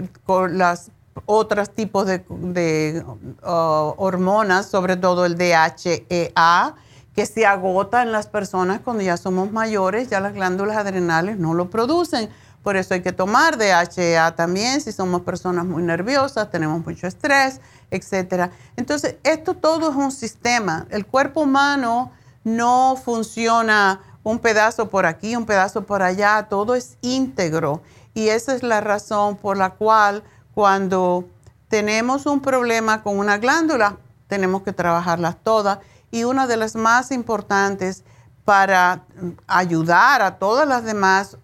las 0.51 0.91
otros 1.27 1.71
tipos 1.71 2.07
de, 2.07 3.05
uh, 3.07 3.95
hormonas, 3.99 4.67
sobre 4.67 4.97
todo 4.97 5.27
el 5.27 5.39
DHEA, 5.39 6.75
que 7.15 7.27
se 7.27 7.47
agota 7.47 8.03
en 8.03 8.11
las 8.11 8.27
personas 8.27 8.81
cuando 8.81 9.05
ya 9.05 9.17
somos 9.17 9.53
mayores, 9.53 10.11
ya 10.11 10.19
las 10.19 10.35
glándulas 10.35 10.77
adrenales 10.77 11.39
no 11.39 11.55
lo 11.55 11.71
producen. 11.71 12.31
Por 12.63 12.77
eso 12.77 12.95
hay 12.95 13.03
que 13.03 13.13
tomar 13.13 13.57
DHEA 13.57 14.35
también 14.35 14.81
si 14.81 14.93
somos 14.93 15.23
personas 15.23 15.65
muy 15.65 15.83
nerviosas, 15.83 16.51
tenemos 16.51 16.85
mucho 16.85 17.07
estrés, 17.07 17.61
etc. 17.91 18.51
Entonces, 18.77 19.17
esto 19.23 19.55
todo 19.55 19.91
es 19.91 19.97
un 19.97 20.13
sistema. 20.13 20.87
El 20.91 21.07
cuerpo 21.07 21.43
humano 21.43 22.13
no 22.45 22.97
funciona 23.03 24.01
un 24.23 24.39
pedazo 24.39 24.91
por 24.91 25.07
aquí, 25.07 25.37
un 25.37 25.47
pedazo 25.47 25.85
por 25.85 26.03
allá, 26.03 26.47
todo 26.51 26.75
es 26.75 26.99
íntegro. 27.01 27.83
Y 28.15 28.29
esa 28.29 28.55
es 28.55 28.63
la 28.63 28.81
razón 28.81 29.37
por 29.37 29.57
la 29.57 29.71
cual 29.71 30.23
cuando 30.55 31.25
tenemos 31.69 32.27
un 32.27 32.41
problema 32.41 33.03
con 33.03 33.19
una 33.19 33.39
glándula, 33.39 33.97
tenemos 34.27 34.63
que 34.63 34.73
trabajarlas 34.73 35.37
todas. 35.43 35.79
Y 36.11 36.25
una 36.25 36.47
de 36.47 36.57
las 36.57 36.75
más 36.75 37.13
importantes 37.13 38.05
para 38.49 39.05
ayudar 39.47 40.23
a 40.23 40.39
todas 40.39 40.67
las 40.67 40.83
demás, 40.83 41.37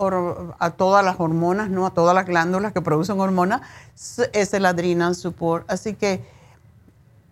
a 0.59 0.71
todas 0.71 1.05
las 1.05 1.17
hormonas, 1.21 1.69
no 1.69 1.85
a 1.85 1.91
todas 1.91 2.15
las 2.15 2.25
glándulas 2.25 2.73
que 2.73 2.81
producen 2.81 3.21
hormonas, 3.21 3.61
es 4.33 4.55
el 4.55 4.65
adrenal 4.65 5.15
support. 5.15 5.71
Así 5.71 5.93
que 5.93 6.25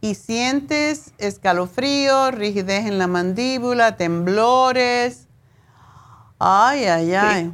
¿Y 0.00 0.14
sientes 0.14 1.14
escalofrío, 1.18 2.32
rigidez 2.32 2.86
en 2.86 2.98
la 2.98 3.06
mandíbula, 3.06 3.96
temblores? 3.96 5.28
Ay, 6.38 6.84
ay, 6.86 7.14
ay. 7.14 7.52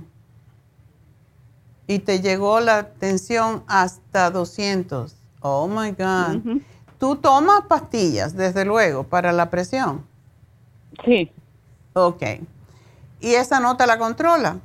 Y 1.86 1.98
te 1.98 2.20
llegó 2.20 2.60
la 2.60 2.90
tensión 2.90 3.64
hasta 3.66 4.30
200. 4.30 5.14
Oh 5.40 5.68
my 5.68 5.90
God. 5.90 6.60
¿Tú 6.98 7.16
tomas 7.16 7.62
pastillas, 7.68 8.34
desde 8.34 8.64
luego, 8.64 9.04
para 9.04 9.32
la 9.32 9.50
presión? 9.50 10.06
Sí. 11.04 11.30
Ok. 11.92 12.22
¿Y 13.20 13.34
esa 13.34 13.60
nota 13.60 13.86
la 13.86 13.98
controla? 13.98 14.58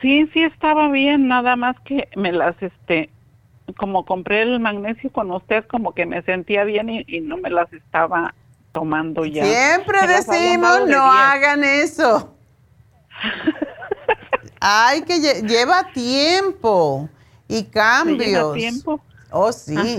Sí, 0.00 0.28
sí 0.32 0.42
estaba 0.42 0.88
bien, 0.90 1.28
nada 1.28 1.56
más 1.56 1.76
que 1.84 2.08
me 2.16 2.32
las, 2.32 2.60
este, 2.60 3.10
como 3.76 4.04
compré 4.04 4.42
el 4.42 4.58
magnesio 4.58 5.10
con 5.12 5.30
usted, 5.30 5.64
como 5.66 5.94
que 5.94 6.06
me 6.06 6.22
sentía 6.22 6.64
bien 6.64 6.88
y, 6.90 7.20
no 7.20 7.36
me 7.36 7.50
las 7.50 7.72
estaba 7.72 8.34
tomando 8.72 9.24
ya. 9.24 9.44
Siempre 9.44 9.98
decimos, 10.06 10.88
no 10.88 11.02
hagan 11.02 11.62
eso. 11.64 12.34
Hay 14.60 15.02
que 15.02 15.42
lleva 15.42 15.92
tiempo 15.92 17.08
y 17.46 17.64
cambios. 17.70 18.18
¿Lleva 18.26 18.54
tiempo? 18.54 19.00
Oh, 19.30 19.52
sí. 19.52 19.98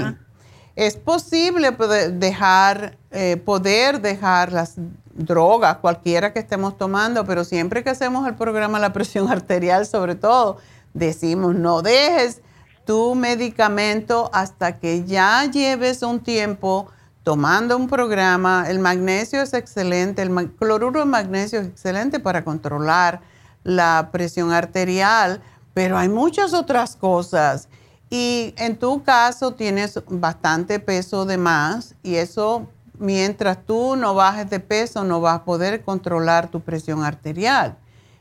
Es 0.76 0.96
posible 0.96 1.72
poder 1.72 2.14
dejar, 2.14 2.98
eh, 3.12 3.38
poder 3.38 4.02
dejar 4.02 4.52
las 4.52 4.76
drogas, 5.18 5.78
cualquiera 5.78 6.32
que 6.32 6.40
estemos 6.40 6.78
tomando, 6.78 7.26
pero 7.26 7.44
siempre 7.44 7.84
que 7.84 7.90
hacemos 7.90 8.28
el 8.28 8.36
programa 8.36 8.80
La 8.80 8.94
presión 8.94 9.30
arterial, 9.32 9.86
sobre 9.86 10.16
todo, 10.16 10.58
decimos 10.94 11.56
no 11.56 11.82
dejes 11.82 12.42
tu 12.86 13.16
medicamento 13.16 14.30
hasta 14.34 14.80
que 14.80 15.04
ya 15.04 15.44
lleves 15.46 16.04
un 16.04 16.22
tiempo 16.22 16.88
tomando 17.24 17.76
un 17.76 17.90
programa. 17.90 18.66
El 18.70 18.80
magnesio 18.80 19.42
es 19.42 19.54
excelente, 19.54 20.22
el 20.22 20.52
cloruro 20.54 21.02
de 21.02 21.06
magnesio 21.06 21.60
es 21.60 21.68
excelente 21.68 22.22
para 22.22 22.46
controlar 22.46 23.20
la 23.66 24.10
presión 24.14 24.54
arterial, 24.54 25.42
pero 25.74 25.98
hay 25.98 26.08
muchas 26.08 26.54
otras 26.54 26.96
cosas. 26.96 27.68
Y 28.10 28.54
en 28.58 28.78
tu 28.78 29.04
caso 29.04 29.54
tienes 29.54 30.02
bastante 30.08 30.80
peso 30.80 31.26
de 31.26 31.38
más 31.38 31.96
y 32.02 32.16
eso 32.16 32.70
mientras 33.00 33.66
tú 33.66 33.96
no 33.96 34.14
bajes 34.16 34.50
de 34.50 34.60
peso 34.60 35.04
no 35.04 35.22
vas 35.22 35.38
a 35.38 35.46
poder 35.46 35.82
controlar 35.84 36.50
tu 36.50 36.62
presión 36.62 37.04
arterial. 37.04 37.78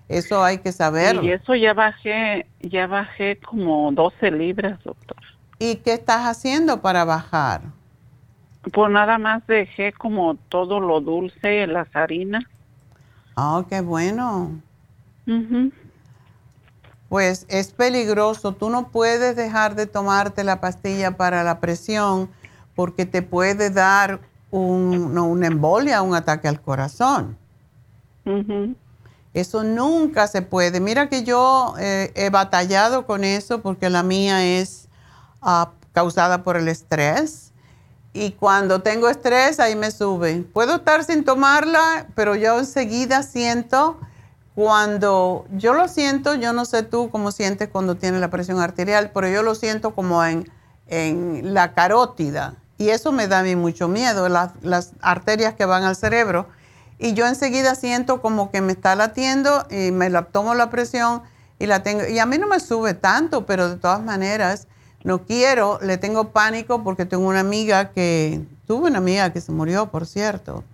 Eso 0.09 0.45
hay 0.45 0.59
que 0.59 0.73
saberlo. 0.73 1.23
Y 1.23 1.33
eso 1.33 1.55
ya 1.55 1.75
bajé, 1.75 2.47
ya 2.61 2.87
bajé 2.87 3.39
como 3.39 3.91
12 3.93 4.31
libras, 4.31 4.79
doctor. 4.85 5.17
¿Y 5.59 5.77
qué 5.77 5.95
estás 5.95 6.27
haciendo 6.27 6.81
para 6.81 7.05
bajar? 7.05 7.63
Pues 8.73 8.91
nada 8.91 9.19
más 9.19 9.47
dejé 9.47 9.93
como 9.93 10.37
todo 10.49 10.81
lo 10.81 11.01
dulce, 11.01 11.67
las 11.67 11.89
harinas. 11.95 12.45
Ah, 13.37 13.65
qué 13.69 13.81
bueno. 13.81 14.61
Pues 17.09 17.47
es 17.49 17.73
peligroso. 17.73 18.53
Tú 18.53 18.71
no 18.71 18.89
puedes 18.89 19.37
dejar 19.37 19.75
de 19.75 19.87
tomarte 19.87 20.45
la 20.45 20.61
pastilla 20.61 21.17
para 21.17 21.43
la 21.43 21.61
presión 21.61 22.31
porque 22.75 23.07
te 23.07 23.23
puede 23.23 23.71
dar 23.71 24.21
un, 24.51 25.17
una 25.19 25.47
embolia, 25.47 26.03
un 26.03 26.15
ataque 26.15 26.49
al 26.49 26.61
corazón. 26.61 27.37
Eso 29.35 29.63
nunca 29.63 30.27
se 30.27 30.43
puede. 30.43 30.81
Mira 30.81 31.09
que 31.09 31.23
yo 31.23 31.75
eh, 31.79 32.11
he 32.15 32.31
batallado 32.31 33.07
con 33.07 33.23
eso 33.23 33.61
porque 33.61 33.91
la 33.91 34.03
mía 34.03 34.45
es 34.45 34.89
ah, 35.43 35.73
causada 35.93 36.43
por 36.43 36.57
el 36.57 36.69
estrés. 36.69 37.53
Y 38.13 38.33
cuando 38.33 38.81
tengo 38.81 39.11
estrés, 39.11 39.61
ahí 39.61 39.77
me 39.77 39.91
sube. 39.91 40.43
Puedo 40.53 40.77
estar 40.77 41.05
sin 41.05 41.23
tomarla, 41.25 42.07
pero 42.15 42.35
yo 42.35 42.59
enseguida 42.59 43.23
siento, 43.23 43.99
cuando 44.55 45.45
yo 45.51 45.75
lo 45.75 45.87
siento, 45.87 46.35
yo 46.35 46.55
no 46.55 46.65
sé 46.65 46.83
tú 46.83 47.11
cómo 47.11 47.31
sientes 47.31 47.69
cuando 47.69 47.97
tienes 47.97 48.23
la 48.23 48.31
presión 48.31 48.59
arterial, 48.59 49.11
pero 49.13 49.29
yo 49.29 49.43
lo 49.43 49.55
siento 49.55 49.95
como 49.95 50.25
en, 50.25 50.51
en 50.87 51.53
la 51.53 51.75
carótida. 51.75 52.55
Y 52.79 52.91
eso 52.91 53.13
me 53.13 53.29
da 53.29 53.41
a 53.41 53.43
mí 53.43 53.57
mucho 53.57 53.89
miedo, 53.89 54.29
las, 54.29 54.53
las 54.63 54.93
arterias 55.01 55.55
que 55.55 55.65
van 55.65 55.85
al 55.85 55.97
cerebro. 55.97 56.47
Y 56.99 57.15
yo 57.15 57.27
enseguida 57.27 57.75
siento 57.75 58.21
como 58.21 58.51
que 58.51 58.61
me 58.61 58.73
está 58.73 58.95
latiendo 58.97 59.67
y 59.71 59.91
me 59.91 60.11
la 60.11 60.23
tomo 60.23 60.55
la 60.55 60.71
presión 60.71 61.23
y 61.59 61.67
la 61.67 61.83
tengo. 61.83 62.07
Y 62.07 62.19
a 62.19 62.27
mí 62.27 62.39
no 62.39 62.47
me 62.47 62.61
sube 62.61 62.95
tanto, 62.95 63.47
pero 63.47 63.69
de 63.69 63.77
todas 63.77 64.03
maneras 64.03 64.67
no 65.05 65.25
quiero, 65.25 65.79
le 65.83 65.99
tengo 65.99 66.31
pánico 66.31 66.83
porque 66.83 67.07
tengo 67.07 67.29
una 67.29 67.41
amiga 67.41 67.91
que 67.91 68.41
tuve 68.67 68.89
una 68.89 68.99
amiga 68.99 69.33
que 69.33 69.41
se 69.41 69.53
murió, 69.53 69.87
por 69.87 70.05
cierto, 70.05 70.65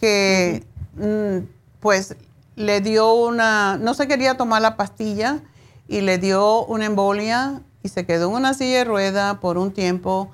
que 0.00 0.64
mm, 0.94 1.48
pues 1.80 2.16
le 2.54 2.80
dio 2.80 3.12
una 3.12 3.76
no 3.76 3.94
se 3.94 4.06
quería 4.08 4.36
tomar 4.36 4.62
la 4.62 4.76
pastilla 4.76 5.40
y 5.88 6.00
le 6.00 6.18
dio 6.18 6.64
una 6.64 6.86
embolia 6.86 7.60
y 7.82 7.88
se 7.88 8.06
quedó 8.06 8.28
en 8.28 8.36
una 8.36 8.54
silla 8.54 8.78
de 8.78 8.84
rueda 8.84 9.40
por 9.40 9.58
un 9.58 9.72
tiempo 9.72 10.30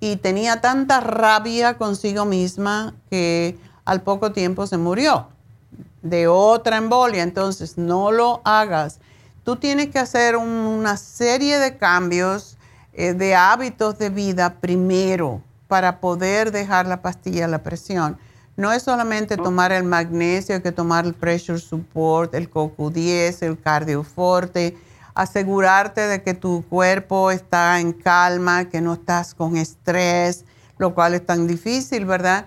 y 0.00 0.16
tenía 0.16 0.60
tanta 0.60 1.00
rabia 1.00 1.76
consigo 1.76 2.24
misma 2.24 2.94
que 3.10 3.58
al 3.84 4.02
poco 4.02 4.32
tiempo 4.32 4.66
se 4.66 4.76
murió 4.76 5.28
de 6.02 6.28
otra 6.28 6.76
embolia. 6.76 7.22
Entonces, 7.22 7.78
no 7.78 8.12
lo 8.12 8.40
hagas. 8.44 9.00
Tú 9.44 9.56
tienes 9.56 9.88
que 9.88 9.98
hacer 9.98 10.36
una 10.36 10.96
serie 10.96 11.58
de 11.58 11.76
cambios 11.76 12.56
eh, 12.92 13.14
de 13.14 13.34
hábitos 13.34 13.98
de 13.98 14.10
vida 14.10 14.54
primero 14.60 15.42
para 15.68 16.00
poder 16.00 16.52
dejar 16.52 16.86
la 16.86 17.02
pastilla 17.02 17.44
a 17.46 17.48
la 17.48 17.62
presión. 17.62 18.18
No 18.56 18.72
es 18.72 18.82
solamente 18.82 19.36
tomar 19.36 19.70
el 19.70 19.84
magnesio, 19.84 20.56
hay 20.56 20.62
que 20.62 20.72
tomar 20.72 21.04
el 21.04 21.14
pressure 21.14 21.60
support, 21.60 22.34
el 22.34 22.50
CoQ10, 22.50 23.42
el 23.42 23.60
cardioforte, 23.60 24.76
asegurarte 25.22 26.02
de 26.02 26.22
que 26.22 26.34
tu 26.34 26.64
cuerpo 26.68 27.30
está 27.30 27.80
en 27.80 27.92
calma, 27.92 28.68
que 28.68 28.80
no 28.80 28.94
estás 28.94 29.34
con 29.34 29.56
estrés, 29.56 30.44
lo 30.78 30.94
cual 30.94 31.14
es 31.14 31.26
tan 31.26 31.46
difícil, 31.46 32.04
¿verdad? 32.04 32.46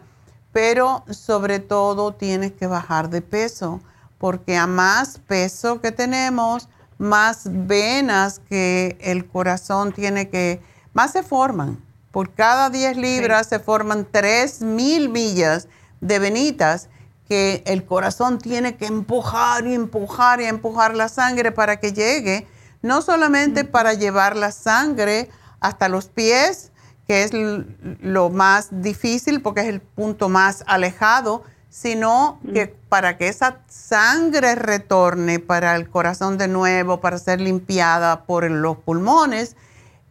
pero 0.52 1.06
sobre 1.10 1.60
todo 1.60 2.14
tienes 2.14 2.52
que 2.52 2.68
bajar 2.68 3.10
de 3.10 3.22
peso, 3.22 3.80
porque 4.18 4.58
a 4.58 4.68
más 4.68 5.20
peso 5.20 5.82
que 5.82 5.92
tenemos, 5.92 6.68
más 6.98 7.44
venas 7.46 8.40
que 8.40 8.98
el 9.02 9.26
corazón 9.26 9.92
tiene 9.94 10.30
que, 10.30 10.62
más 10.94 11.14
se 11.14 11.24
forman. 11.24 11.84
Por 12.12 12.34
cada 12.34 12.70
10 12.70 12.98
libras 12.98 13.48
se 13.48 13.60
forman 13.60 14.06
3 14.12 14.62
mil 14.62 15.10
millas 15.10 15.68
de 16.02 16.20
venitas 16.20 16.90
que 17.28 17.64
el 17.66 17.86
corazón 17.86 18.38
tiene 18.38 18.76
que 18.76 18.86
empujar 18.86 19.66
y 19.66 19.74
empujar 19.74 20.42
y 20.42 20.46
empujar 20.46 20.96
la 20.96 21.08
sangre 21.08 21.54
para 21.54 21.80
que 21.80 21.94
llegue, 21.94 22.46
no 22.82 23.02
solamente 23.02 23.64
para 23.64 23.94
llevar 23.94 24.36
la 24.36 24.52
sangre 24.52 25.30
hasta 25.60 25.90
los 25.90 26.08
pies, 26.08 26.72
que 27.08 27.24
es 27.24 27.32
lo 27.34 28.30
más 28.30 28.70
difícil 28.72 29.42
porque 29.42 29.62
es 29.62 29.68
el 29.68 29.82
punto 29.82 30.30
más 30.30 30.64
alejado, 30.68 31.44
sino 31.70 32.40
mm. 32.44 32.54
que 32.54 32.68
para 32.90 33.18
que 33.18 33.28
esa 33.28 33.60
sangre 33.68 34.56
retorne 34.56 35.40
para 35.40 35.76
el 35.76 35.90
corazón 35.90 36.38
de 36.38 36.48
nuevo, 36.48 37.00
para 37.00 37.18
ser 37.18 37.40
limpiada 37.42 38.26
por 38.26 38.50
los 38.50 38.78
pulmones, 38.78 39.56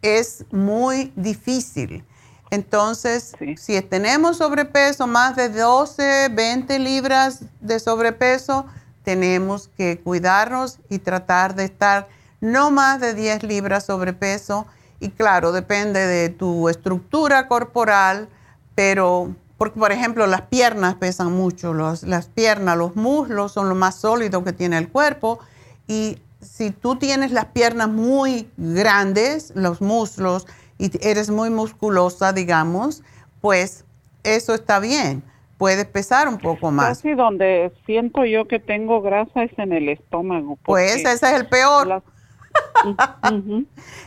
es 0.01 0.45
muy 0.51 1.13
difícil. 1.15 2.03
Entonces, 2.49 3.33
si 3.57 3.81
tenemos 3.81 4.37
sobrepeso, 4.37 5.07
más 5.07 5.37
de 5.37 5.49
12, 5.49 6.29
20 6.33 6.79
libras 6.79 7.43
de 7.61 7.79
sobrepeso, 7.79 8.65
tenemos 9.03 9.69
que 9.77 9.99
cuidarnos 9.99 10.79
y 10.89 10.99
tratar 10.99 11.55
de 11.55 11.63
estar 11.65 12.09
no 12.41 12.71
más 12.71 12.99
de 12.99 13.13
10 13.13 13.43
libras 13.43 13.85
sobrepeso 13.85 14.67
y 14.99 15.09
claro, 15.09 15.51
depende 15.51 16.05
de 16.05 16.29
tu 16.29 16.69
estructura 16.69 17.47
corporal, 17.47 18.27
pero, 18.75 19.33
porque 19.57 19.79
por 19.79 19.91
ejemplo 19.91 20.27
las 20.27 20.41
piernas 20.41 20.95
pesan 20.95 21.31
mucho, 21.31 21.73
las 21.73 22.27
piernas, 22.27 22.77
los 22.77 22.95
muslos 22.95 23.53
son 23.53 23.69
lo 23.69 23.75
más 23.75 23.95
sólido 23.95 24.43
que 24.43 24.53
tiene 24.53 24.77
el 24.77 24.89
cuerpo 24.89 25.39
y 25.87 26.17
si 26.41 26.71
tú 26.71 26.95
tienes 26.95 27.31
las 27.31 27.45
piernas 27.45 27.87
muy 27.87 28.49
grandes, 28.57 29.53
los 29.55 29.81
muslos, 29.81 30.47
y 30.77 30.89
eres 31.07 31.29
muy 31.29 31.49
musculosa, 31.49 32.33
digamos, 32.33 33.03
pues 33.39 33.85
eso 34.23 34.55
está 34.55 34.79
bien. 34.79 35.23
Puedes 35.57 35.85
pesar 35.85 36.27
un 36.27 36.39
poco 36.39 36.71
más. 36.71 36.97
Casi 36.97 37.13
donde 37.13 37.71
siento 37.85 38.25
yo 38.25 38.47
que 38.47 38.59
tengo 38.59 39.01
grasa 39.01 39.43
es 39.43 39.51
en 39.59 39.73
el 39.73 39.89
estómago. 39.89 40.57
Pues 40.63 40.95
ese 40.95 41.13
es 41.13 41.21
el 41.21 41.45
peor. 41.47 42.01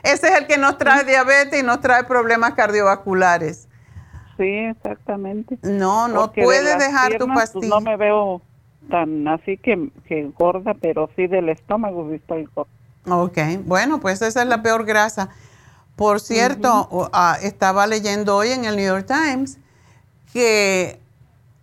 Ese 0.02 0.28
es 0.28 0.38
el 0.38 0.46
que 0.46 0.58
nos 0.58 0.78
trae 0.78 1.04
diabetes 1.04 1.60
y 1.60 1.62
nos 1.62 1.80
trae 1.80 2.04
problemas 2.04 2.54
cardiovasculares. 2.54 3.68
Sí, 4.36 4.48
exactamente. 4.48 5.58
No, 5.62 6.08
no 6.08 6.32
puedes 6.32 6.78
dejar 6.78 7.18
tu 7.18 7.26
pues, 7.26 7.52
pastilla. 7.52 7.68
no 7.68 7.80
me 7.80 7.96
veo 7.96 8.42
tan 8.90 9.26
así 9.28 9.56
que, 9.56 9.90
gorda, 10.36 10.74
pero 10.74 11.08
sí 11.16 11.26
del 11.26 11.48
estómago 11.48 12.10
estoy 12.12 12.48
gorda. 12.54 12.70
Ok, 13.08 13.38
bueno, 13.64 14.00
pues 14.00 14.22
esa 14.22 14.42
es 14.42 14.48
la 14.48 14.62
peor 14.62 14.84
grasa. 14.84 15.28
Por 15.96 16.20
cierto, 16.20 17.10
ah, 17.12 17.38
estaba 17.42 17.86
leyendo 17.86 18.36
hoy 18.36 18.48
en 18.48 18.64
el 18.64 18.76
New 18.76 18.86
York 18.86 19.06
Times 19.06 19.58
que 20.32 21.00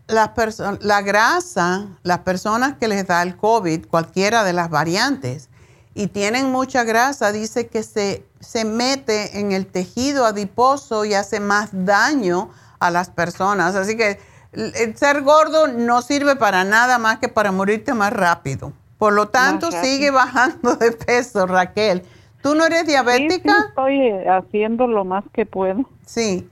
la 0.08 1.02
grasa, 1.02 1.88
las 2.04 2.20
personas 2.20 2.78
que 2.78 2.88
les 2.88 3.06
da 3.08 3.22
el 3.24 3.36
COVID, 3.36 3.88
cualquiera 3.88 4.44
de 4.44 4.54
las 4.54 4.70
variantes, 4.70 5.50
y 5.94 6.08
tienen 6.08 6.52
mucha 6.52 6.84
grasa, 6.84 7.32
dice 7.32 7.68
que 7.68 7.84
se, 7.84 8.26
se 8.40 8.66
mete 8.66 9.40
en 9.40 9.52
el 9.52 9.68
tejido 9.68 10.26
adiposo 10.26 11.06
y 11.06 11.14
hace 11.14 11.40
más 11.40 11.70
daño 11.72 12.50
a 12.80 12.92
las 12.92 13.10
personas. 13.10 13.76
Así 13.76 13.98
que 13.98 14.20
el 14.54 14.96
ser 14.98 15.22
gordo 15.22 15.68
no 15.68 16.02
sirve 16.02 16.36
para 16.36 16.64
nada 16.64 16.98
más 16.98 17.20
que 17.20 17.28
para 17.30 17.52
morirte 17.52 17.94
más 17.94 18.14
rápido. 18.14 18.74
Por 18.98 19.14
lo 19.14 19.30
tanto, 19.30 19.72
sigue 19.72 20.12
bajando 20.12 20.76
de 20.76 20.92
peso, 20.92 21.48
Raquel. 21.48 22.04
¿Tú 22.42 22.56
no 22.56 22.66
eres 22.66 22.86
diabética? 22.86 23.54
Sí, 23.54 23.68
estoy 23.70 24.12
haciendo 24.28 24.88
lo 24.88 25.06
más 25.06 25.24
que 25.34 25.46
puedo. 25.46 25.86
Sí. 26.06 26.50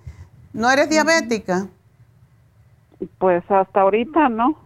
¿No 0.53 0.69
eres 0.69 0.89
diabética? 0.89 1.67
Pues 3.17 3.43
hasta 3.49 3.81
ahorita 3.81 4.29
no. 4.29 4.57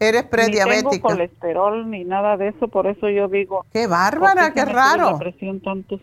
Eres 0.00 0.24
prediabética. 0.24 0.90
Ni 0.90 0.96
tengo 0.96 1.08
colesterol 1.08 1.90
ni 1.90 2.04
nada 2.04 2.38
de 2.38 2.48
eso, 2.48 2.68
por 2.68 2.86
eso 2.86 3.10
yo 3.10 3.28
digo. 3.28 3.66
Qué 3.70 3.86
bárbara, 3.86 4.52
qué 4.54 4.64
raro. 4.64 5.12
La 5.12 5.18
presión 5.18 5.60
tanto? 5.60 6.00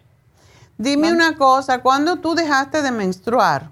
Dime 0.77 1.11
una 1.11 1.35
cosa, 1.35 1.81
¿cuándo 1.81 2.17
tú 2.17 2.35
dejaste 2.35 2.83
de 2.83 2.91
menstruar? 2.91 3.71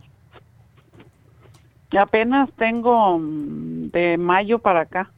Apenas 1.95 2.49
tengo 2.57 3.19
mm, 3.19 3.91
de 3.91 4.17
mayo 4.17 4.57
para 4.57 4.81
acá. 4.81 5.11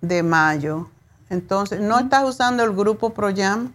De 0.00 0.24
mayo. 0.24 0.88
Entonces, 1.30 1.80
¿no 1.80 2.00
estás 2.00 2.24
usando 2.24 2.64
el 2.64 2.72
grupo 2.72 3.10
ProYam? 3.10 3.72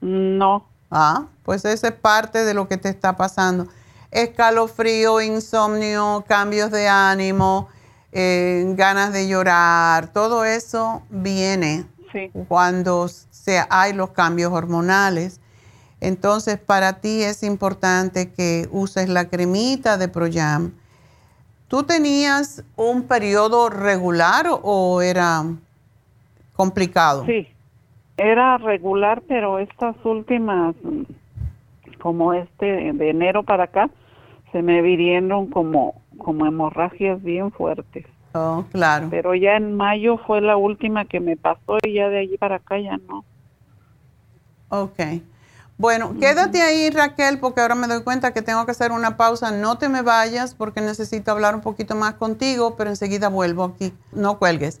No. 0.00 0.66
Ah, 0.90 1.26
pues 1.44 1.64
esa 1.64 1.88
es 1.88 1.94
parte 1.94 2.44
de 2.44 2.54
lo 2.54 2.66
que 2.66 2.76
te 2.76 2.88
está 2.88 3.16
pasando. 3.16 3.68
Escalofrío, 4.10 5.20
insomnio, 5.20 6.24
cambios 6.26 6.70
de 6.70 6.88
ánimo, 6.88 7.68
eh, 8.18 8.64
ganas 8.76 9.12
de 9.12 9.28
llorar, 9.28 10.08
todo 10.08 10.46
eso 10.46 11.02
viene 11.10 11.84
cuando 12.48 13.08
se, 13.08 13.60
hay 13.68 13.92
los 13.92 14.12
cambios 14.12 14.52
hormonales. 14.52 15.38
Entonces, 16.00 16.58
para 16.58 17.02
ti 17.02 17.22
es 17.22 17.42
importante 17.42 18.32
que 18.32 18.68
uses 18.70 19.10
la 19.10 19.28
cremita 19.28 19.98
de 19.98 20.08
Proyam. 20.08 20.72
¿Tú 21.68 21.82
tenías 21.82 22.64
un 22.74 23.02
periodo 23.02 23.68
regular 23.68 24.46
o 24.62 25.02
era 25.02 25.44
complicado? 26.54 27.26
Sí, 27.26 27.46
era 28.16 28.56
regular, 28.56 29.20
pero 29.28 29.58
estas 29.58 29.94
últimas, 30.06 30.74
como 32.00 32.32
este 32.32 32.94
de 32.94 33.10
enero 33.10 33.42
para 33.42 33.64
acá, 33.64 33.90
se 34.52 34.62
me 34.62 34.80
vinieron 34.80 35.48
como, 35.48 36.00
como 36.18 36.46
hemorragias 36.46 37.22
bien 37.22 37.50
fuertes. 37.52 38.06
Oh, 38.32 38.64
claro. 38.70 39.08
Pero 39.10 39.34
ya 39.34 39.56
en 39.56 39.76
mayo 39.76 40.18
fue 40.18 40.40
la 40.40 40.56
última 40.56 41.04
que 41.06 41.20
me 41.20 41.36
pasó 41.36 41.78
y 41.82 41.94
ya 41.94 42.08
de 42.08 42.18
allí 42.18 42.36
para 42.36 42.56
acá 42.56 42.78
ya 42.78 42.98
no. 42.98 43.24
Ok. 44.68 45.00
Bueno, 45.78 46.14
quédate 46.18 46.62
ahí 46.62 46.88
Raquel 46.88 47.38
porque 47.38 47.60
ahora 47.60 47.74
me 47.74 47.86
doy 47.86 48.02
cuenta 48.02 48.32
que 48.32 48.40
tengo 48.40 48.64
que 48.64 48.70
hacer 48.70 48.92
una 48.92 49.18
pausa. 49.18 49.50
No 49.50 49.76
te 49.76 49.90
me 49.90 50.00
vayas 50.00 50.54
porque 50.54 50.80
necesito 50.80 51.30
hablar 51.30 51.54
un 51.54 51.60
poquito 51.60 51.94
más 51.94 52.14
contigo, 52.14 52.76
pero 52.76 52.88
enseguida 52.88 53.28
vuelvo 53.28 53.64
aquí. 53.64 53.92
No 54.12 54.38
cuelgues. 54.38 54.80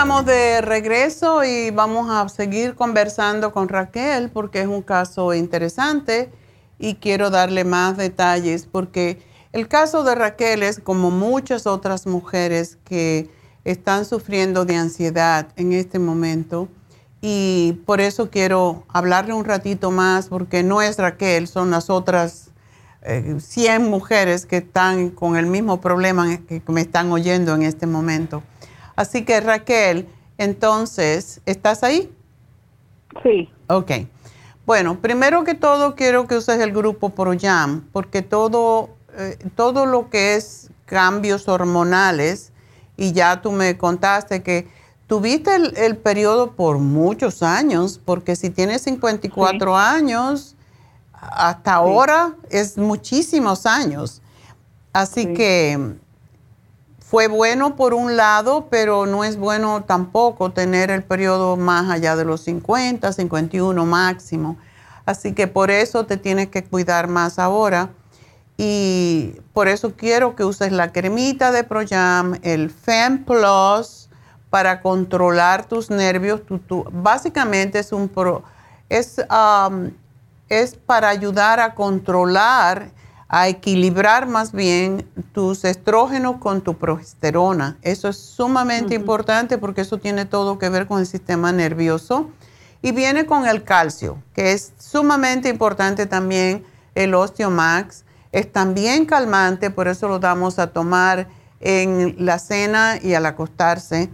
Estamos 0.00 0.24
de 0.24 0.62
regreso 0.62 1.44
y 1.44 1.70
vamos 1.72 2.08
a 2.08 2.26
seguir 2.30 2.74
conversando 2.74 3.52
con 3.52 3.68
Raquel 3.68 4.30
porque 4.30 4.62
es 4.62 4.66
un 4.66 4.80
caso 4.80 5.34
interesante 5.34 6.32
y 6.78 6.94
quiero 6.94 7.28
darle 7.28 7.64
más 7.64 7.98
detalles 7.98 8.64
porque 8.64 9.22
el 9.52 9.68
caso 9.68 10.02
de 10.02 10.14
Raquel 10.14 10.62
es 10.62 10.80
como 10.80 11.10
muchas 11.10 11.66
otras 11.66 12.06
mujeres 12.06 12.78
que 12.82 13.28
están 13.64 14.06
sufriendo 14.06 14.64
de 14.64 14.76
ansiedad 14.76 15.48
en 15.56 15.74
este 15.74 15.98
momento 15.98 16.68
y 17.20 17.82
por 17.84 18.00
eso 18.00 18.30
quiero 18.30 18.84
hablarle 18.88 19.34
un 19.34 19.44
ratito 19.44 19.90
más 19.90 20.28
porque 20.28 20.62
no 20.62 20.80
es 20.80 20.96
Raquel, 20.96 21.46
son 21.46 21.70
las 21.70 21.90
otras 21.90 22.52
100 23.38 23.90
mujeres 23.90 24.46
que 24.46 24.56
están 24.56 25.10
con 25.10 25.36
el 25.36 25.44
mismo 25.44 25.82
problema 25.82 26.38
que 26.38 26.62
me 26.68 26.80
están 26.80 27.12
oyendo 27.12 27.54
en 27.54 27.64
este 27.64 27.86
momento. 27.86 28.42
Así 29.00 29.24
que 29.24 29.40
Raquel, 29.40 30.10
entonces, 30.36 31.40
¿estás 31.46 31.82
ahí? 31.82 32.14
Sí. 33.22 33.48
Ok. 33.66 33.92
Bueno, 34.66 35.00
primero 35.00 35.42
que 35.42 35.54
todo 35.54 35.94
quiero 35.94 36.26
que 36.26 36.36
uses 36.36 36.60
el 36.60 36.70
grupo 36.70 37.08
ProYam, 37.08 37.88
porque 37.92 38.20
todo, 38.20 38.90
eh, 39.16 39.38
todo 39.56 39.86
lo 39.86 40.10
que 40.10 40.34
es 40.34 40.68
cambios 40.84 41.48
hormonales, 41.48 42.52
y 42.98 43.12
ya 43.12 43.40
tú 43.40 43.52
me 43.52 43.78
contaste 43.78 44.42
que 44.42 44.68
tuviste 45.06 45.56
el, 45.56 45.96
periodo 45.96 46.52
por 46.52 46.76
muchos 46.76 47.42
años, 47.42 47.98
porque 48.04 48.36
si 48.36 48.50
tienes 48.50 48.82
54 48.82 49.78
años, 49.78 50.56
hasta 51.14 51.72
ahora 51.72 52.34
es 52.50 52.76
muchísimos 52.76 53.64
años. 53.64 54.20
Así 54.92 55.32
que 55.32 55.96
fue 57.10 57.26
bueno 57.26 57.74
por 57.74 57.92
un 57.92 58.16
lado, 58.16 58.68
pero 58.70 59.04
no 59.04 59.24
es 59.24 59.36
bueno 59.36 59.82
tampoco 59.82 60.52
tener 60.52 60.92
el 60.92 61.02
periodo 61.02 61.56
más 61.56 61.90
allá 61.90 62.14
de 62.14 62.24
los 62.24 62.42
50, 62.42 63.12
51 63.12 63.84
máximo. 63.84 64.56
Así 65.06 65.32
que 65.32 65.48
por 65.48 65.72
eso 65.72 66.06
te 66.06 66.16
tienes 66.18 66.50
que 66.50 66.62
cuidar 66.62 67.08
más 67.08 67.40
ahora. 67.40 67.90
Y 68.56 69.34
por 69.52 69.66
eso 69.66 69.96
quiero 69.96 70.36
que 70.36 70.44
uses 70.44 70.70
la 70.70 70.92
cremita 70.92 71.50
de 71.50 71.64
Proyam, 71.64 72.38
el 72.42 72.70
Fem 72.70 73.24
Plus, 73.24 74.08
para 74.48 74.80
controlar 74.80 75.64
tus 75.66 75.90
nervios. 75.90 76.42
básicamente 76.92 77.80
es 77.80 77.90
un 77.90 78.08
pro, 78.08 78.44
es, 78.88 79.16
um, 79.18 79.90
es 80.48 80.76
para 80.76 81.08
ayudar 81.08 81.58
a 81.58 81.74
controlar 81.74 82.92
a 83.32 83.46
equilibrar 83.46 84.26
más 84.26 84.50
bien 84.50 85.08
tus 85.32 85.64
estrógenos 85.64 86.38
con 86.38 86.62
tu 86.62 86.76
progesterona. 86.76 87.78
Eso 87.80 88.08
es 88.08 88.16
sumamente 88.16 88.96
importante 88.96 89.56
porque 89.56 89.82
eso 89.82 89.98
tiene 89.98 90.24
todo 90.24 90.58
que 90.58 90.68
ver 90.68 90.88
con 90.88 90.98
el 90.98 91.06
sistema 91.06 91.52
nervioso. 91.52 92.28
Y 92.82 92.90
viene 92.90 93.26
con 93.26 93.46
el 93.46 93.62
calcio, 93.62 94.20
que 94.34 94.52
es 94.52 94.72
sumamente 94.78 95.48
importante 95.48 96.06
también 96.06 96.64
el 96.96 97.14
Osteomax. 97.14 98.04
Es 98.32 98.52
también 98.52 99.04
calmante, 99.06 99.70
por 99.70 99.86
eso 99.86 100.08
lo 100.08 100.18
damos 100.18 100.58
a 100.58 100.72
tomar 100.72 101.28
en 101.60 102.16
la 102.18 102.38
cena 102.40 102.98
y 103.00 103.14
al 103.14 103.26
acostarse. 103.26 104.10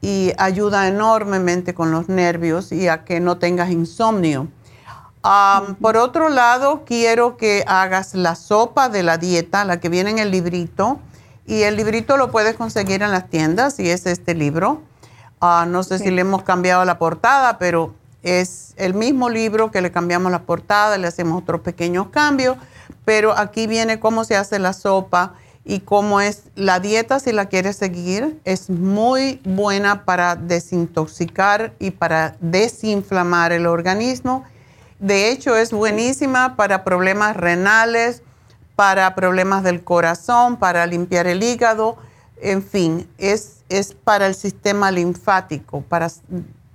Y 0.00 0.32
ayuda 0.38 0.86
enormemente 0.86 1.74
con 1.74 1.90
los 1.90 2.08
nervios 2.08 2.70
y 2.70 2.86
a 2.86 3.04
que 3.04 3.18
no 3.18 3.38
tengas 3.38 3.70
insomnio 3.70 4.48
por 5.22 5.96
otro 5.96 6.28
lado, 6.28 6.84
quiero 6.86 7.36
que 7.36 7.64
hagas 7.66 8.14
la 8.14 8.34
sopa 8.34 8.88
de 8.88 9.02
la 9.02 9.18
dieta, 9.18 9.64
la 9.64 9.78
que 9.78 9.88
viene 9.88 10.10
en 10.10 10.18
el 10.18 10.30
librito. 10.30 10.98
Y 11.46 11.62
el 11.62 11.76
librito 11.76 12.16
lo 12.16 12.30
puedes 12.30 12.56
conseguir 12.56 13.02
en 13.02 13.10
las 13.10 13.28
tiendas 13.28 13.78
y 13.80 13.90
es 13.90 14.06
este 14.06 14.34
libro. 14.34 14.82
Ah, 15.40 15.66
no 15.68 15.82
sé 15.82 15.98
si 15.98 16.10
le 16.10 16.20
hemos 16.20 16.42
cambiado 16.42 16.84
la 16.84 16.98
portada, 16.98 17.58
pero 17.58 17.94
es 18.22 18.74
el 18.76 18.94
mismo 18.94 19.28
libro 19.28 19.70
que 19.70 19.80
le 19.80 19.90
cambiamos 19.90 20.30
la 20.30 20.42
portada, 20.42 20.96
le 20.96 21.06
hacemos 21.06 21.42
otros 21.42 21.60
pequeños 21.62 22.08
cambios. 22.08 22.56
Pero 23.04 23.36
aquí 23.36 23.66
viene 23.66 24.00
cómo 24.00 24.24
se 24.24 24.36
hace 24.36 24.58
la 24.58 24.72
sopa 24.72 25.34
y 25.64 25.80
cómo 25.80 26.20
es 26.20 26.44
la 26.54 26.80
dieta 26.80 27.18
si 27.18 27.32
la 27.32 27.46
quieres 27.46 27.76
seguir. 27.76 28.40
Es 28.44 28.70
muy 28.70 29.40
buena 29.44 30.04
para 30.04 30.36
desintoxicar 30.36 31.74
y 31.78 31.90
para 31.90 32.36
desinflamar 32.40 33.52
el 33.52 33.66
organismo 33.66 34.44
de 35.00 35.30
hecho, 35.30 35.56
es 35.56 35.72
buenísima 35.72 36.56
para 36.56 36.84
problemas 36.84 37.34
renales, 37.34 38.22
para 38.76 39.14
problemas 39.14 39.62
del 39.62 39.82
corazón, 39.82 40.58
para 40.58 40.86
limpiar 40.86 41.26
el 41.26 41.42
hígado, 41.42 41.96
en 42.36 42.62
fin, 42.62 43.08
es, 43.16 43.64
es 43.70 43.94
para 43.94 44.26
el 44.26 44.34
sistema 44.34 44.90
linfático, 44.90 45.80
para 45.82 46.10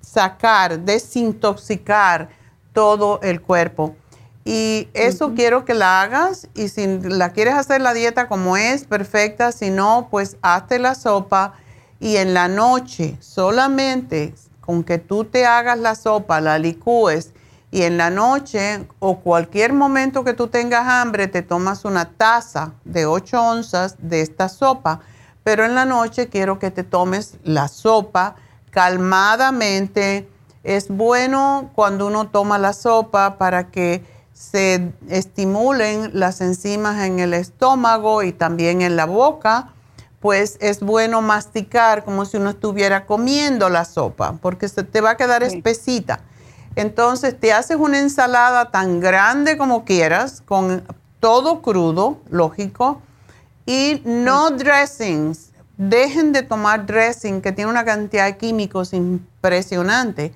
sacar, 0.02 0.80
desintoxicar 0.80 2.30
todo 2.74 3.20
el 3.22 3.42
cuerpo. 3.42 3.96
Y 4.44 4.90
eso 4.94 5.34
quiero 5.36 5.64
que 5.64 5.76
la 5.76 6.02
hagas 6.02 6.48
y 6.56 6.70
si 6.70 7.00
la 7.00 7.32
quieres 7.32 7.54
hacer 7.54 7.82
la 7.82 7.94
dieta 7.94 8.28
como 8.28 8.58
es, 8.58 8.86
perfecta, 8.86 9.52
si 9.52 9.70
no, 9.70 10.08
pues 10.10 10.38
hazte 10.42 10.80
la 10.80 10.96
sopa 10.96 11.54
y 12.00 12.18
en 12.18 12.34
la 12.34 12.48
noche 12.48 13.18
solamente 13.20 14.34
con 14.62 14.84
que 14.84 14.98
tú 14.98 15.26
te 15.26 15.46
hagas 15.46 15.78
la 15.78 15.94
sopa, 15.94 16.42
la 16.42 16.58
licúes 16.58 17.35
y 17.76 17.84
en 17.84 17.98
la 17.98 18.10
noche 18.10 18.88
o 19.00 19.20
cualquier 19.20 19.74
momento 19.74 20.24
que 20.24 20.32
tú 20.32 20.48
tengas 20.48 20.88
hambre, 20.88 21.28
te 21.28 21.42
tomas 21.42 21.84
una 21.84 22.06
taza 22.06 22.72
de 22.86 23.06
8 23.06 23.38
onzas 23.42 23.98
de 24.00 24.22
esta 24.22 24.48
sopa, 24.48 25.02
pero 25.44 25.66
en 25.66 25.76
la 25.76 25.84
noche 25.84 26.30
quiero 26.30 26.58
que 26.58 26.72
te 26.72 26.86
tomes 26.86 27.34
la 27.44 27.68
sopa 27.68 28.36
calmadamente. 28.70 30.30
Es 30.64 30.88
bueno 30.88 31.70
cuando 31.76 32.08
uno 32.08 32.30
toma 32.30 32.58
la 32.60 32.72
sopa 32.72 33.38
para 33.38 33.72
que 33.72 34.06
se 34.32 34.94
estimulen 35.10 36.12
las 36.14 36.40
enzimas 36.40 37.04
en 37.04 37.20
el 37.20 37.34
estómago 37.34 38.24
y 38.24 38.32
también 38.32 38.84
en 38.84 38.96
la 38.96 39.06
boca, 39.06 39.74
pues 40.22 40.56
es 40.62 40.80
bueno 40.80 41.22
masticar 41.22 42.06
como 42.06 42.24
si 42.24 42.38
uno 42.38 42.52
estuviera 42.52 43.06
comiendo 43.06 43.68
la 43.68 43.84
sopa, 43.84 44.38
porque 44.42 44.70
se 44.70 44.84
te 44.84 45.02
va 45.02 45.10
a 45.10 45.18
quedar 45.18 45.44
espesita. 45.44 46.22
Entonces 46.76 47.40
te 47.40 47.54
haces 47.54 47.78
una 47.78 48.00
ensalada 48.00 48.72
tan 48.72 49.00
grande 49.00 49.58
como 49.58 49.86
quieras, 49.86 50.42
con 50.46 50.84
todo 51.20 51.62
crudo, 51.62 52.20
lógico, 52.30 53.02
y 53.66 54.02
no 54.06 54.52
dressings. 54.52 55.52
Dejen 55.78 56.32
de 56.32 56.44
tomar 56.44 56.86
dressing 56.86 57.42
que 57.42 57.52
tiene 57.52 57.72
una 57.72 57.86
cantidad 57.86 58.26
de 58.26 58.38
químicos 58.38 58.94
impresionante. 58.94 60.34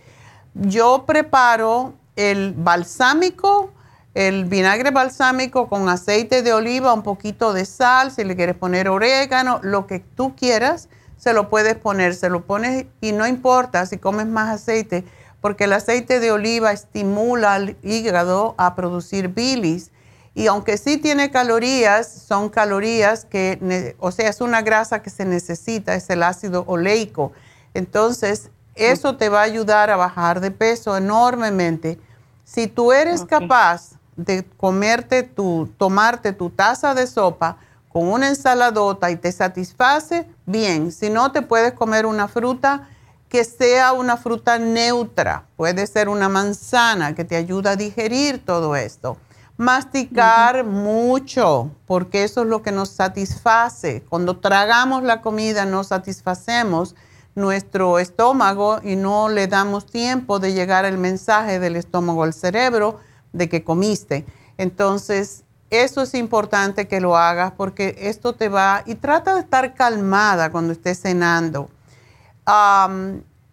Yo 0.53 1.05
preparo 1.05 1.93
el 2.15 2.53
balsámico, 2.53 3.71
el 4.13 4.45
vinagre 4.45 4.91
balsámico 4.91 5.69
con 5.69 5.87
aceite 5.87 6.41
de 6.41 6.53
oliva, 6.53 6.93
un 6.93 7.03
poquito 7.03 7.53
de 7.53 7.65
sal, 7.65 8.11
si 8.11 8.23
le 8.23 8.35
quieres 8.35 8.55
poner 8.55 8.89
orégano, 8.89 9.59
lo 9.61 9.87
que 9.87 9.99
tú 9.99 10.35
quieras, 10.35 10.89
se 11.17 11.33
lo 11.33 11.49
puedes 11.49 11.75
poner, 11.75 12.15
se 12.15 12.29
lo 12.29 12.41
pones 12.45 12.85
y 13.01 13.11
no 13.11 13.27
importa 13.27 13.85
si 13.85 13.97
comes 13.97 14.25
más 14.25 14.49
aceite 14.49 15.05
porque 15.41 15.65
el 15.65 15.73
aceite 15.73 16.19
de 16.19 16.31
oliva 16.31 16.71
estimula 16.71 17.53
al 17.53 17.77
hígado 17.83 18.55
a 18.57 18.75
producir 18.75 19.29
bilis. 19.29 19.91
Y 20.35 20.47
aunque 20.47 20.77
sí 20.77 20.97
tiene 20.97 21.31
calorías, 21.31 22.07
son 22.09 22.49
calorías 22.49 23.25
que, 23.25 23.95
o 23.99 24.11
sea, 24.11 24.29
es 24.29 24.41
una 24.41 24.61
grasa 24.61 25.01
que 25.01 25.09
se 25.09 25.25
necesita, 25.25 25.95
es 25.95 26.09
el 26.09 26.23
ácido 26.23 26.63
oleico. 26.67 27.31
Entonces, 27.73 28.49
eso 28.75 29.17
te 29.17 29.29
va 29.29 29.41
a 29.41 29.43
ayudar 29.43 29.89
a 29.89 29.97
bajar 29.97 30.39
de 30.39 30.51
peso 30.51 30.95
enormemente. 30.95 31.99
Si 32.45 32.67
tú 32.67 32.91
eres 32.91 33.25
capaz 33.25 33.91
de 34.15 34.43
comerte 34.57 35.23
tu, 35.23 35.69
tomarte 35.77 36.33
tu 36.33 36.49
taza 36.49 36.93
de 36.93 37.07
sopa 37.07 37.57
con 37.89 38.07
una 38.07 38.27
ensaladota 38.27 39.11
y 39.11 39.15
te 39.15 39.31
satisface, 39.31 40.27
bien. 40.45 40.91
Si 40.91 41.09
no, 41.09 41.31
te 41.31 41.41
puedes 41.41 41.73
comer 41.73 42.05
una 42.05 42.27
fruta 42.27 42.87
que 43.29 43.43
sea 43.43 43.93
una 43.93 44.17
fruta 44.17 44.57
neutra. 44.57 45.45
Puede 45.55 45.85
ser 45.85 46.09
una 46.09 46.27
manzana 46.27 47.13
que 47.13 47.23
te 47.23 47.35
ayuda 47.35 47.71
a 47.71 47.75
digerir 47.75 48.43
todo 48.43 48.75
esto. 48.75 49.17
Masticar 49.55 50.63
mucho, 50.63 51.69
porque 51.85 52.23
eso 52.23 52.41
es 52.41 52.47
lo 52.47 52.63
que 52.63 52.71
nos 52.71 52.89
satisface. 52.89 54.03
Cuando 54.09 54.37
tragamos 54.37 55.03
la 55.03 55.21
comida, 55.21 55.65
nos 55.65 55.87
satisfacemos 55.87 56.95
nuestro 57.35 57.99
estómago 57.99 58.79
y 58.83 58.95
no 58.95 59.29
le 59.29 59.47
damos 59.47 59.85
tiempo 59.85 60.39
de 60.39 60.53
llegar 60.53 60.85
el 60.85 60.97
mensaje 60.97 61.59
del 61.59 61.75
estómago 61.75 62.23
al 62.23 62.33
cerebro 62.33 62.99
de 63.31 63.47
que 63.47 63.63
comiste. 63.63 64.25
Entonces, 64.57 65.43
eso 65.69 66.01
es 66.01 66.15
importante 66.15 66.87
que 66.87 66.99
lo 66.99 67.15
hagas 67.15 67.51
porque 67.55 67.95
esto 67.99 68.33
te 68.33 68.49
va 68.49 68.81
y 68.87 68.95
trata 68.95 69.35
de 69.35 69.41
estar 69.41 69.75
calmada 69.75 70.51
cuando 70.51 70.73
estés 70.73 71.01
cenando 71.01 71.69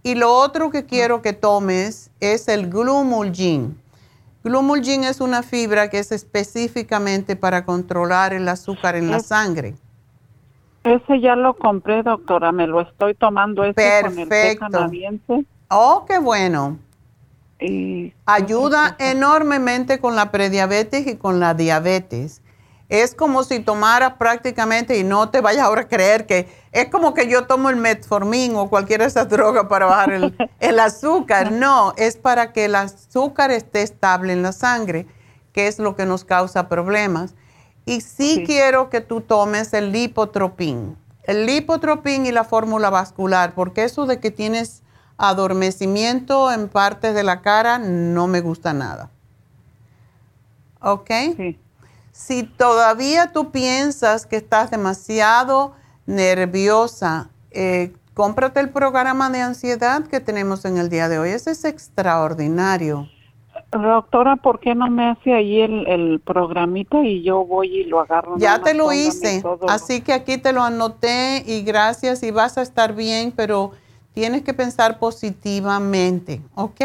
y 0.03 0.14
lo 0.14 0.32
otro 0.32 0.70
que 0.70 0.86
quiero 0.86 1.22
que 1.22 1.32
tomes 1.32 2.11
es 2.20 2.49
el 2.49 2.70
glumulgin. 2.70 3.76
Glumulgin 4.44 5.05
es 5.05 5.20
una 5.20 5.42
fibra 5.42 5.90
que 5.90 5.99
es 5.99 6.12
específicamente 6.12 7.34
para 7.34 7.64
controlar 7.64 8.32
el 8.32 8.49
azúcar 8.49 8.94
en 8.94 9.11
la 9.11 9.20
sangre. 9.20 9.74
Ese 10.84 11.20
ya 11.20 11.34
lo 11.34 11.55
compré, 11.55 12.05
doctora. 12.05 12.53
Me 12.53 12.68
lo 12.68 12.80
estoy 12.80 13.14
tomando 13.14 13.64
ese 13.64 13.74
Perfecto. 13.74 14.66
con 14.70 14.94
el 14.94 15.47
Oh, 15.68 16.05
qué 16.09 16.18
bueno. 16.18 16.78
Y 17.61 18.12
Ayuda 18.24 18.94
enormemente 19.01 19.99
con 19.99 20.14
la 20.14 20.30
prediabetes 20.30 21.09
y 21.09 21.16
con 21.16 21.40
la 21.40 21.55
diabetes 21.55 22.40
es 22.89 23.14
como 23.14 23.43
si 23.43 23.61
tomaras 23.61 24.14
prácticamente, 24.14 24.99
y 24.99 25.05
no 25.05 25.28
te 25.30 25.41
vayas 25.41 25.64
ahora 25.64 25.82
a 25.82 25.89
creer 25.89 26.26
que 26.26 26.49
es 26.72 26.89
como 26.89 27.14
que 27.14 27.28
yo 27.28 27.47
tomo 27.47 27.68
el 27.68 27.76
metformin 27.76 28.55
o 28.55 28.68
cualquier 28.68 29.01
de 29.01 29.07
esas 29.07 29.28
drogas 29.28 29.66
para 29.66 29.87
bajar 29.87 30.12
el, 30.61 30.78
azúcar. 30.78 31.51
No, 31.53 31.95
es 31.97 32.16
para 32.16 32.53
que 32.53 32.66
el 32.66 32.74
azúcar 32.74 33.51
esté 33.51 33.82
estable 33.82 34.32
en 34.32 34.43
la 34.43 34.53
sangre, 34.53 35.07
que 35.53 35.66
es 35.66 35.78
lo 35.78 35.97
que 35.97 36.07
nos 36.07 36.24
causa 36.24 36.68
problemas. 36.68 37.34
Y 37.87 38.01
sí, 38.01 38.45
quiero 38.47 38.91
que 38.91 39.01
tú 39.01 39.20
tomes 39.20 39.72
el 39.72 39.93
lipotropín. 39.93 40.97
El 41.22 41.47
lipotropín 41.47 42.26
y 42.26 42.32
la 42.32 42.45
fórmula 42.45 42.91
vascular, 42.91 43.55
porque 43.55 43.84
eso 43.84 44.07
de 44.07 44.20
que 44.20 44.30
tienes 44.30 44.82
adormecimiento 45.18 46.53
en 46.53 46.68
partes 46.68 47.14
de 47.14 47.24
la 47.24 47.41
cara 47.43 47.78
no 47.78 48.26
me 48.26 48.41
gusta 48.41 48.72
nada. 48.72 49.11
¿Ok? 50.80 51.11
Sí. 51.37 51.59
Si 52.17 52.45
todavía 52.45 53.31
tú 53.31 53.51
piensas 53.51 54.25
que 54.25 54.37
estás 54.37 54.71
demasiado 54.71 55.75
nerviosa, 56.07 57.29
eh, 57.51 57.93
cómprate 58.14 58.59
el 58.61 58.71
programa 58.71 59.29
de 59.29 59.43
ansiedad 59.43 60.03
que 60.07 60.21
tenemos 60.21 60.64
en 60.64 60.79
el 60.79 60.89
día 60.89 61.11
de 61.11 61.19
hoy. 61.19 61.29
Ese 61.29 61.51
es 61.51 61.67
extraordinario. 61.67 63.07
Doctora, 63.71 64.37
¿por 64.37 64.61
qué 64.61 64.75
no 64.75 64.89
me 64.89 65.11
hace 65.11 65.35
ahí 65.35 65.61
el, 65.61 65.87
el 65.87 66.21
programita 66.21 67.05
y 67.05 67.23
yo 67.23 67.45
voy 67.45 67.81
y 67.81 67.85
lo 67.85 68.01
agarro? 68.01 68.39
Ya 68.39 68.62
te 68.62 68.73
lo 68.73 68.95
hice, 68.95 69.43
así 69.69 70.01
que 70.01 70.14
aquí 70.14 70.39
te 70.39 70.55
lo 70.55 70.62
anoté 70.62 71.45
y 71.47 71.62
gracias 71.64 72.23
y 72.23 72.31
vas 72.31 72.57
a 72.57 72.62
estar 72.62 72.95
bien, 72.95 73.31
pero 73.31 73.73
tienes 74.14 74.41
que 74.41 74.55
pensar 74.55 74.99
positivamente, 74.99 76.41
¿ok? 76.55 76.81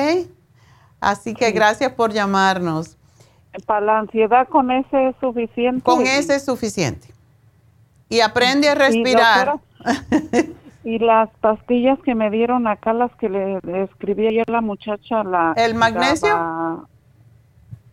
Así 1.00 1.34
que 1.34 1.52
gracias 1.52 1.94
por 1.94 2.12
llamarnos. 2.12 2.98
Para 3.66 3.82
la 3.82 4.00
ansiedad 4.00 4.48
con 4.48 4.72
ese 4.72 5.10
es 5.10 5.16
suficiente. 5.20 5.84
Con 5.84 6.08
ese 6.08 6.36
es 6.36 6.46
suficiente. 6.46 7.08
Y 8.10 8.22
aprende 8.22 8.70
a 8.70 8.76
respirar. 8.76 9.60
Y, 10.84 10.98
las 10.98 11.30
pastillas 11.42 12.00
que 12.00 12.16
me 12.16 12.32
dieron 12.32 12.66
acá, 12.66 12.92
las 12.92 13.12
que 13.18 13.30
le, 13.30 13.60
escribí 13.84 14.26
ayer 14.26 14.50
la 14.50 14.62
muchacha, 14.62 15.24
la... 15.24 15.54
¿El 15.56 15.76
magnesio? 15.76 16.88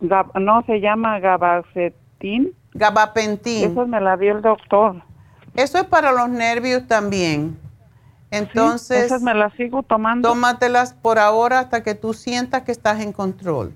no, 0.01 0.63
se 0.65 0.81
llama 0.81 1.19
gabacetín. 1.19 2.55
Gabapentín. 2.73 3.71
Eso 3.71 3.85
me 3.85 4.01
la 4.01 4.17
dio 4.17 4.35
el 4.35 4.41
doctor. 4.41 5.03
Eso 5.53 5.77
es 5.77 5.83
para 5.83 6.11
los 6.11 6.29
nervios 6.29 6.87
también. 6.87 7.59
Entonces... 8.31 9.03
esas 9.03 9.21
me 9.21 9.35
las 9.35 9.53
sigo 9.53 9.83
tomando. 9.83 10.29
Tómatelas 10.29 10.95
por 10.95 11.19
ahora 11.19 11.59
hasta 11.59 11.83
que 11.83 11.93
tú 11.93 12.13
sientas 12.13 12.63
que 12.63 12.71
estás 12.71 13.01
en 13.01 13.11
control. 13.11 13.75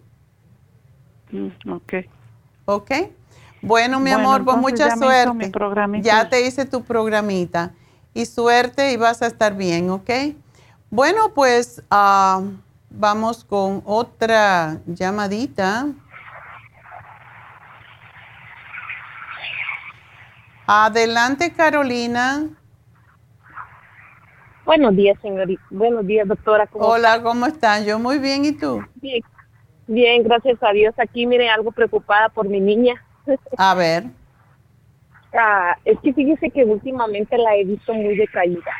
Mm, 1.34 1.71
ok. 1.71 1.93
Ok. 2.65 2.91
Bueno, 3.61 3.99
mi 3.99 4.11
amor, 4.11 4.43
pues 4.45 4.57
mucha 4.57 4.95
suerte. 4.95 5.51
Ya 6.01 6.29
te 6.29 6.45
hice 6.45 6.65
tu 6.65 6.84
programita. 6.84 7.71
Y 8.13 8.25
suerte 8.25 8.91
y 8.91 8.97
vas 8.97 9.21
a 9.23 9.27
estar 9.27 9.55
bien, 9.55 9.89
¿ok? 9.89 10.09
Bueno, 10.91 11.34
pues 11.34 11.81
ah, 11.89 12.41
vamos 12.91 13.43
con 13.43 13.81
otra 13.86 14.79
llamadita. 14.86 15.88
Adelante, 20.67 21.51
Carolina. 21.51 22.47
Buenos 24.65 24.95
días, 24.95 25.17
señorita. 25.21 25.63
Buenos 25.71 26.05
días, 26.05 26.27
doctora. 26.27 26.69
Hola, 26.73 27.23
¿cómo 27.23 27.47
estás? 27.47 27.86
Yo 27.86 27.97
muy 27.97 28.19
bien, 28.19 28.45
¿y 28.45 28.51
tú? 28.51 28.86
Bien, 28.95 29.23
bien, 29.88 30.23
gracias 30.23 30.61
a 30.61 30.71
Dios. 30.71 30.93
Aquí, 30.97 31.25
mire, 31.25 31.49
algo 31.49 31.71
preocupada 31.71 32.29
por 32.29 32.47
mi 32.47 32.59
niña. 32.59 33.03
A 33.57 33.73
ver. 33.75 34.03
Ah, 35.34 35.75
es 35.84 35.99
que 35.99 36.13
fíjese 36.13 36.51
que 36.51 36.63
últimamente 36.63 37.38
la 37.38 37.55
he 37.55 37.63
visto 37.63 37.93
muy 37.93 38.15
decaída. 38.15 38.71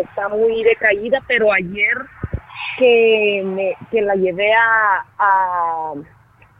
Está 0.00 0.28
muy 0.28 0.62
decaída, 0.62 1.20
pero 1.26 1.52
ayer 1.52 1.96
que 2.78 3.42
me, 3.44 3.74
que 3.90 4.02
la 4.02 4.14
llevé 4.14 4.52
a, 4.54 5.94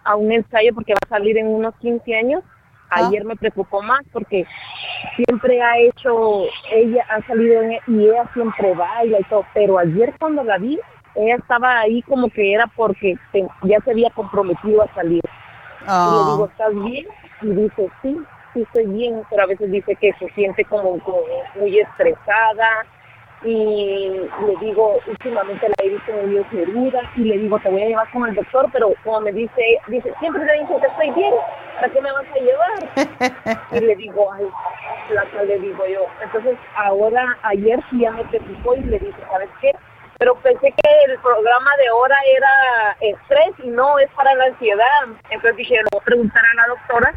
a, 0.04 0.16
un 0.16 0.32
ensayo 0.32 0.74
porque 0.74 0.94
va 0.94 0.98
a 1.04 1.09
salir 1.09 1.36
en 1.38 1.46
unos 1.46 1.74
15 1.76 2.16
años, 2.16 2.42
ah. 2.90 3.06
ayer 3.06 3.24
me 3.24 3.36
preocupó 3.36 3.82
más 3.82 4.00
porque 4.12 4.46
siempre 5.14 5.62
ha 5.62 5.78
hecho, 5.78 6.44
ella 6.72 7.04
ha 7.11 7.24
salido 7.26 7.62
en, 7.62 7.72
y 7.86 8.09
ella 8.09 8.28
siempre 8.32 8.74
baila 8.74 9.20
y 9.20 9.24
todo, 9.24 9.44
pero 9.54 9.78
ayer 9.78 10.14
cuando 10.18 10.42
la 10.42 10.59
vi, 10.59 10.80
ella 11.18 11.36
estaba 11.36 11.80
ahí 11.80 12.00
como 12.02 12.30
que 12.30 12.54
era 12.54 12.66
porque 12.76 13.16
ya 13.62 13.80
se 13.80 13.90
había 13.90 14.10
comprometido 14.10 14.82
a 14.82 14.94
salir. 14.94 15.22
Y 15.80 15.84
le 15.84 16.30
digo, 16.30 16.44
ah. 16.44 16.48
¿estás 16.50 16.74
bien? 16.74 17.06
Y 17.42 17.46
dice, 17.48 17.90
sí, 18.02 18.18
sí 18.54 18.62
estoy 18.62 18.86
bien, 18.86 19.22
pero 19.28 19.42
a 19.42 19.46
veces 19.46 19.70
dice 19.70 19.96
que 19.96 20.12
se 20.18 20.28
siente 20.30 20.64
como, 20.64 20.98
muy 21.56 21.78
estresada. 21.78 22.86
Y 23.44 24.20
le 24.46 24.56
digo, 24.60 24.98
últimamente 25.06 25.68
la 25.68 25.84
he 25.84 25.90
visto 25.90 26.12
muy 26.12 26.42
querida 26.44 27.00
y 27.14 27.20
le 27.20 27.38
digo, 27.38 27.58
te 27.60 27.68
voy 27.68 27.82
a 27.82 27.86
llevar 27.86 28.10
con 28.10 28.28
el 28.28 28.34
doctor, 28.34 28.68
pero 28.72 28.92
como 29.04 29.20
me 29.20 29.32
dice, 29.32 29.62
dice, 29.86 30.12
siempre 30.18 30.44
le 30.44 30.60
dice 30.60 30.74
que 30.80 30.86
estoy 30.88 31.10
bien, 31.12 31.34
¿para 31.76 31.92
qué 31.92 32.00
me 32.00 32.10
vas 32.10 32.24
a 32.24 32.38
llevar? 32.40 33.66
y 33.72 33.86
le 33.86 33.94
digo, 33.94 34.32
ay, 34.32 34.48
la 35.10 35.42
le 35.44 35.58
digo 35.60 35.86
yo. 35.86 36.06
Entonces, 36.20 36.58
ahora, 36.74 37.38
ayer 37.42 37.78
sí 37.90 38.00
ya 38.00 38.10
me 38.10 38.24
preocupó 38.24 38.74
y 38.74 38.82
le 38.82 38.98
dije, 38.98 39.22
¿sabes 39.30 39.50
qué? 39.60 39.72
Pero 40.18 40.34
pensé 40.42 40.72
que 40.72 40.90
el 41.06 41.18
programa 41.20 41.70
de 41.78 41.88
ahora 41.88 42.16
era 42.36 42.96
estrés 43.00 43.54
y 43.64 43.68
no 43.68 43.98
es 43.98 44.10
para 44.16 44.34
la 44.34 44.46
ansiedad. 44.46 44.84
Entonces 45.30 45.56
dije, 45.56 45.76
le 45.76 45.88
voy 45.92 46.00
a 46.00 46.04
preguntar 46.04 46.42
a 46.44 46.54
la 46.54 46.66
doctora 46.66 47.14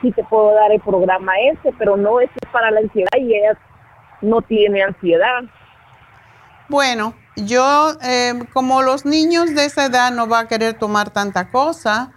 si 0.00 0.12
te 0.12 0.22
puedo 0.24 0.54
dar 0.54 0.70
el 0.70 0.80
programa 0.80 1.32
ese, 1.40 1.74
pero 1.78 1.96
no 1.96 2.20
es 2.20 2.30
para 2.52 2.70
la 2.70 2.80
ansiedad 2.80 3.10
y 3.18 3.34
ella 3.34 3.58
no 4.22 4.40
tiene 4.42 4.84
ansiedad. 4.84 5.42
Bueno, 6.68 7.14
yo, 7.34 7.94
eh, 8.02 8.34
como 8.52 8.82
los 8.82 9.04
niños 9.04 9.54
de 9.56 9.64
esa 9.64 9.86
edad 9.86 10.12
no 10.12 10.28
va 10.28 10.40
a 10.40 10.48
querer 10.48 10.74
tomar 10.74 11.10
tanta 11.10 11.50
cosa, 11.50 12.12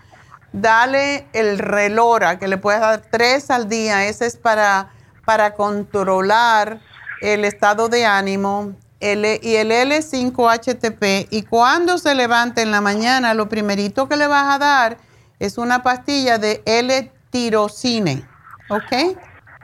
dale 0.51 1.26
el 1.34 1.57
relora, 1.57 2.38
que 2.38 2.47
le 2.47 2.57
puedes 2.57 2.82
dar 2.82 3.01
tres 3.09 3.49
al 3.49 3.69
día. 3.69 4.05
Ese 4.05 4.28
es 4.28 4.38
para, 4.38 4.91
para 5.26 5.55
controlar 5.55 6.80
el 7.22 7.45
estado 7.45 7.89
de 7.89 8.05
ánimo 8.05 8.76
y 9.02 9.56
el 9.56 9.72
L5-HTP 9.72 11.28
y 11.32 11.41
cuando 11.43 11.97
se 11.97 12.14
levante 12.14 12.62
en 12.62 12.72
la 12.72 12.82
mañana, 12.82 13.34
lo 13.34 13.49
primerito 13.49 14.08
que 14.08 14.16
le 14.16 14.28
vas 14.28 14.56
a 14.56 14.60
dar 14.60 14.97
es 15.39 15.58
una 15.58 15.82
pastilla 15.82 16.38
de 16.38 16.62
L-tirocine, 16.66 18.28
¿ok? 18.70 19.18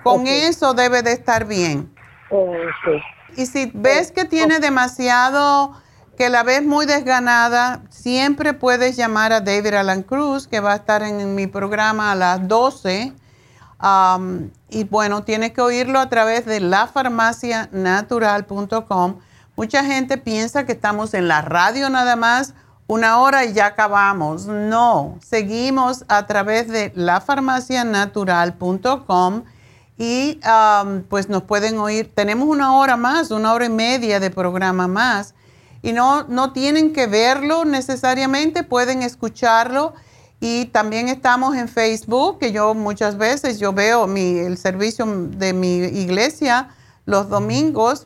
Con 0.04 0.26
eso 0.26 0.74
debe 0.74 1.04
de 1.04 1.12
estar 1.12 1.46
bien. 1.46 1.94
Y 3.36 3.46
si 3.46 3.72
ves 3.74 4.12
que 4.12 4.26
tiene 4.26 4.60
demasiado, 4.60 5.74
que 6.18 6.30
la 6.30 6.42
ves 6.42 6.64
muy 6.64 6.88
desganada, 6.88 7.84
siempre 7.90 8.54
puedes 8.54 8.96
llamar 8.96 9.34
a 9.34 9.42
David 9.42 9.76
Alan 9.76 10.02
Cruz, 10.02 10.48
que 10.48 10.60
va 10.60 10.74
a 10.74 10.78
estar 10.78 11.04
en 11.04 11.36
mi 11.36 11.46
programa 11.46 12.12
a 12.12 12.16
las 12.16 12.48
12 12.48 13.14
y 14.70 14.84
bueno, 14.86 15.24
tienes 15.24 15.52
que 15.52 15.62
oírlo 15.62 16.00
a 16.00 16.10
través 16.10 16.46
de 16.46 16.60
lafarmacianatural.com. 16.60 19.20
Mucha 19.58 19.84
gente 19.84 20.18
piensa 20.20 20.68
que 20.68 20.74
estamos 20.74 21.16
en 21.16 21.28
la 21.28 21.42
radio 21.42 21.90
nada 21.90 22.16
más 22.16 22.54
una 22.86 23.20
hora 23.20 23.44
y 23.44 23.54
ya 23.54 23.66
acabamos. 23.66 24.46
No, 24.46 25.18
seguimos 25.20 26.06
a 26.08 26.28
través 26.28 26.68
de 26.68 26.92
lafarmacianatural.com 26.94 29.46
y 29.98 30.40
pues 31.10 31.28
nos 31.28 31.42
pueden 31.42 31.80
oír. 31.80 32.12
Tenemos 32.14 32.48
una 32.48 32.78
hora 32.78 32.98
más, 32.98 33.32
una 33.32 33.52
hora 33.52 33.66
y 33.66 33.70
media 33.70 34.20
de 34.20 34.30
programa 34.30 34.88
más. 34.88 35.34
Y 35.82 35.92
no, 35.92 36.26
no 36.26 36.54
tienen 36.54 36.94
que 36.94 37.08
verlo 37.08 37.66
necesariamente, 37.66 38.62
pueden 38.62 39.02
escucharlo 39.02 39.96
y 40.40 40.66
también 40.66 41.10
estamos 41.10 41.56
en 41.56 41.68
Facebook, 41.68 42.38
que 42.38 42.52
yo 42.52 42.76
muchas 42.76 43.18
veces 43.18 43.58
yo 43.58 43.74
veo 43.74 44.06
mi, 44.06 44.38
el 44.38 44.60
servicio 44.60 45.08
de 45.08 45.54
mi 45.54 45.78
iglesia 45.78 46.70
los 47.06 47.28
domingos 47.30 48.06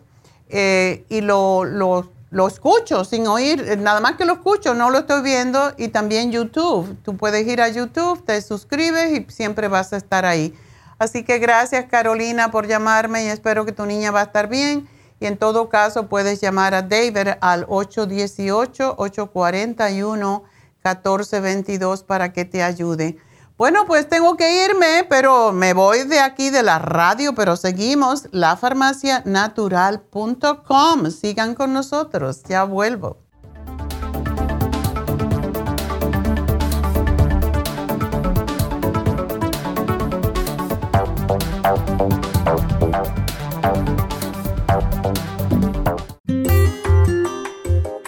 eh, 0.51 1.05
y 1.09 1.21
lo, 1.21 1.63
lo, 1.63 2.11
lo, 2.29 2.47
escucho 2.47 3.05
sin 3.05 3.27
oír, 3.27 3.77
nada 3.79 3.99
más 4.01 4.15
que 4.15 4.25
lo 4.25 4.33
escucho, 4.33 4.73
no 4.73 4.89
lo 4.89 4.99
estoy 4.99 5.21
viendo 5.21 5.73
y 5.77 5.87
también 5.87 6.31
YouTube. 6.31 6.97
Tú 7.03 7.17
puedes 7.17 7.47
ir 7.47 7.61
a 7.61 7.69
YouTube, 7.69 8.23
te 8.25 8.41
suscribes 8.41 9.11
y 9.11 9.31
siempre 9.31 9.67
vas 9.67 9.93
a 9.93 9.97
estar 9.97 10.25
ahí. 10.25 10.53
Así 10.99 11.23
que 11.23 11.39
gracias 11.39 11.85
Carolina 11.85 12.51
por 12.51 12.67
llamarme 12.67 13.25
y 13.25 13.27
espero 13.27 13.65
que 13.65 13.71
tu 13.71 13.85
niña 13.85 14.11
va 14.11 14.19
a 14.19 14.23
estar 14.25 14.47
bien. 14.47 14.87
Y 15.19 15.25
en 15.25 15.37
todo 15.37 15.69
caso 15.69 16.07
puedes 16.07 16.41
llamar 16.41 16.73
a 16.73 16.81
David 16.81 17.29
al 17.41 17.65
818 17.67 18.95
841 18.97 20.43
1422 20.83 22.03
para 22.03 22.33
que 22.33 22.45
te 22.45 22.63
ayude. 22.63 23.17
Bueno, 23.61 23.85
pues 23.85 24.09
tengo 24.09 24.37
que 24.37 24.65
irme, 24.65 25.05
pero 25.07 25.51
me 25.51 25.73
voy 25.73 26.05
de 26.05 26.19
aquí 26.19 26.49
de 26.49 26.63
la 26.63 26.79
radio, 26.79 27.35
pero 27.35 27.55
seguimos 27.55 28.27
lafarmacianatural.com. 28.31 31.11
Sigan 31.11 31.53
con 31.53 31.71
nosotros, 31.71 32.41
ya 32.49 32.63
vuelvo. 32.63 33.20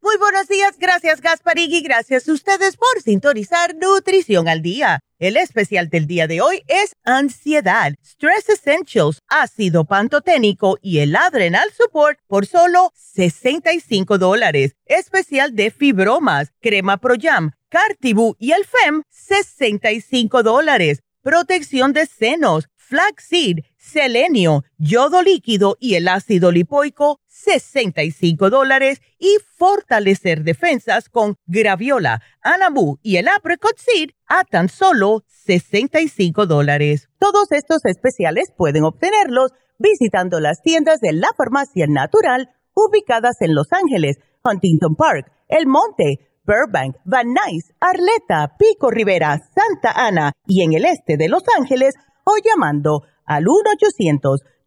Muy 0.00 0.16
buenos 0.16 0.46
días, 0.46 0.78
gracias 0.78 1.20
Gasparig 1.20 1.72
y 1.72 1.80
gracias 1.80 2.28
a 2.28 2.32
ustedes 2.32 2.76
por 2.76 3.02
sintonizar 3.02 3.74
Nutrición 3.74 4.46
al 4.46 4.62
Día. 4.62 5.00
El 5.18 5.36
especial 5.36 5.88
del 5.88 6.06
día 6.06 6.28
de 6.28 6.40
hoy 6.40 6.62
es 6.68 6.94
ansiedad, 7.02 7.94
Stress 8.04 8.48
Essentials, 8.48 9.18
ácido 9.26 9.84
pantoténico 9.84 10.78
y 10.80 11.00
el 11.00 11.16
Adrenal 11.16 11.68
Support 11.76 12.20
por 12.28 12.46
solo 12.46 12.92
65 12.94 14.18
dólares. 14.18 14.76
Especial 14.86 15.56
de 15.56 15.72
fibromas, 15.72 16.52
crema 16.60 16.98
Pro 16.98 17.16
Jam, 17.20 17.50
Cartibu 17.68 18.36
y 18.38 18.52
el 18.52 18.64
FEM, 18.64 19.02
65 19.10 20.44
dólares. 20.44 21.00
Protección 21.22 21.92
de 21.92 22.06
senos, 22.06 22.68
flaxseed, 22.76 23.64
selenio, 23.76 24.64
yodo 24.78 25.22
líquido 25.22 25.76
y 25.80 25.96
el 25.96 26.06
ácido 26.06 26.52
lipoico, 26.52 27.20
65 27.44 28.50
dólares 28.50 29.00
y 29.18 29.36
fortalecer 29.56 30.42
defensas 30.42 31.08
con 31.08 31.36
graviola, 31.46 32.20
anabu 32.42 32.98
y 33.02 33.16
el 33.16 33.28
apricot 33.28 33.76
seed 33.76 34.10
a 34.26 34.44
tan 34.44 34.68
solo 34.68 35.22
65 35.26 36.46
dólares. 36.46 37.08
Todos 37.18 37.52
estos 37.52 37.84
especiales 37.84 38.52
pueden 38.56 38.84
obtenerlos 38.84 39.52
visitando 39.78 40.40
las 40.40 40.62
tiendas 40.62 41.00
de 41.00 41.12
la 41.12 41.28
farmacia 41.36 41.86
natural 41.88 42.50
ubicadas 42.74 43.36
en 43.40 43.54
Los 43.54 43.68
Ángeles, 43.72 44.18
Huntington 44.44 44.96
Park, 44.96 45.30
El 45.48 45.66
Monte, 45.66 46.28
Burbank, 46.44 46.96
Van 47.04 47.28
Nuys, 47.28 47.72
Arleta, 47.80 48.56
Pico 48.58 48.90
Rivera, 48.90 49.38
Santa 49.54 49.92
Ana 49.92 50.32
y 50.46 50.62
en 50.62 50.72
el 50.72 50.84
este 50.84 51.16
de 51.16 51.28
Los 51.28 51.42
Ángeles 51.58 51.94
o 52.24 52.32
llamando 52.44 53.02
al 53.24 53.44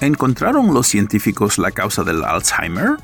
¿Encontraron 0.00 0.72
los 0.72 0.86
científicos 0.86 1.58
la 1.58 1.72
causa 1.72 2.04
del 2.04 2.22
Alzheimer? 2.22 2.96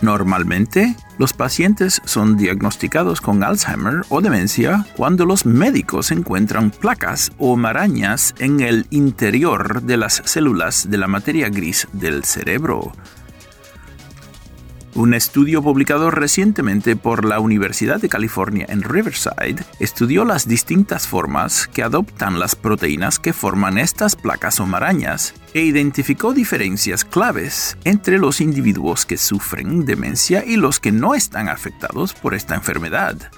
Normalmente, 0.00 0.96
los 1.18 1.32
pacientes 1.32 2.00
son 2.04 2.36
diagnosticados 2.36 3.20
con 3.20 3.42
Alzheimer 3.42 4.02
o 4.08 4.20
demencia 4.20 4.86
cuando 4.96 5.26
los 5.26 5.44
médicos 5.44 6.12
encuentran 6.12 6.70
placas 6.70 7.32
o 7.36 7.56
marañas 7.56 8.34
en 8.38 8.60
el 8.60 8.86
interior 8.90 9.82
de 9.82 9.96
las 9.96 10.22
células 10.24 10.88
de 10.88 10.98
la 10.98 11.08
materia 11.08 11.48
gris 11.48 11.88
del 11.92 12.24
cerebro. 12.24 12.92
Un 14.94 15.14
estudio 15.14 15.62
publicado 15.62 16.10
recientemente 16.10 16.96
por 16.96 17.24
la 17.24 17.40
Universidad 17.40 18.00
de 18.00 18.08
California 18.08 18.66
en 18.68 18.82
Riverside 18.82 19.64
estudió 19.78 20.24
las 20.24 20.48
distintas 20.48 21.06
formas 21.06 21.68
que 21.68 21.82
adoptan 21.82 22.38
las 22.40 22.56
proteínas 22.56 23.18
que 23.18 23.32
forman 23.32 23.78
estas 23.78 24.16
placas 24.16 24.60
o 24.60 24.66
marañas 24.66 25.34
e 25.54 25.60
identificó 25.60 26.32
diferencias 26.32 27.04
claves 27.04 27.76
entre 27.84 28.18
los 28.18 28.40
individuos 28.40 29.06
que 29.06 29.18
sufren 29.18 29.84
demencia 29.84 30.44
y 30.44 30.56
los 30.56 30.80
que 30.80 30.92
no 30.92 31.14
están 31.14 31.48
afectados 31.48 32.14
por 32.14 32.34
esta 32.34 32.54
enfermedad. 32.54 33.30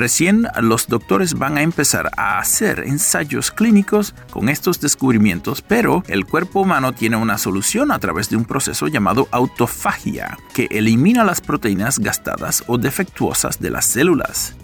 Recién 0.00 0.48
los 0.62 0.86
doctores 0.86 1.34
van 1.34 1.58
a 1.58 1.62
empezar 1.62 2.10
a 2.16 2.38
hacer 2.38 2.84
ensayos 2.86 3.50
clínicos 3.50 4.14
con 4.30 4.48
estos 4.48 4.80
descubrimientos, 4.80 5.60
pero 5.60 6.02
el 6.08 6.24
cuerpo 6.24 6.62
humano 6.62 6.94
tiene 6.94 7.16
una 7.16 7.36
solución 7.36 7.92
a 7.92 7.98
través 7.98 8.30
de 8.30 8.36
un 8.36 8.46
proceso 8.46 8.88
llamado 8.88 9.28
autofagia, 9.30 10.38
que 10.54 10.68
elimina 10.70 11.22
las 11.22 11.42
proteínas 11.42 11.98
gastadas 11.98 12.64
o 12.66 12.78
defectuosas 12.78 13.60
de 13.60 13.68
las 13.68 13.84
células. 13.84 14.56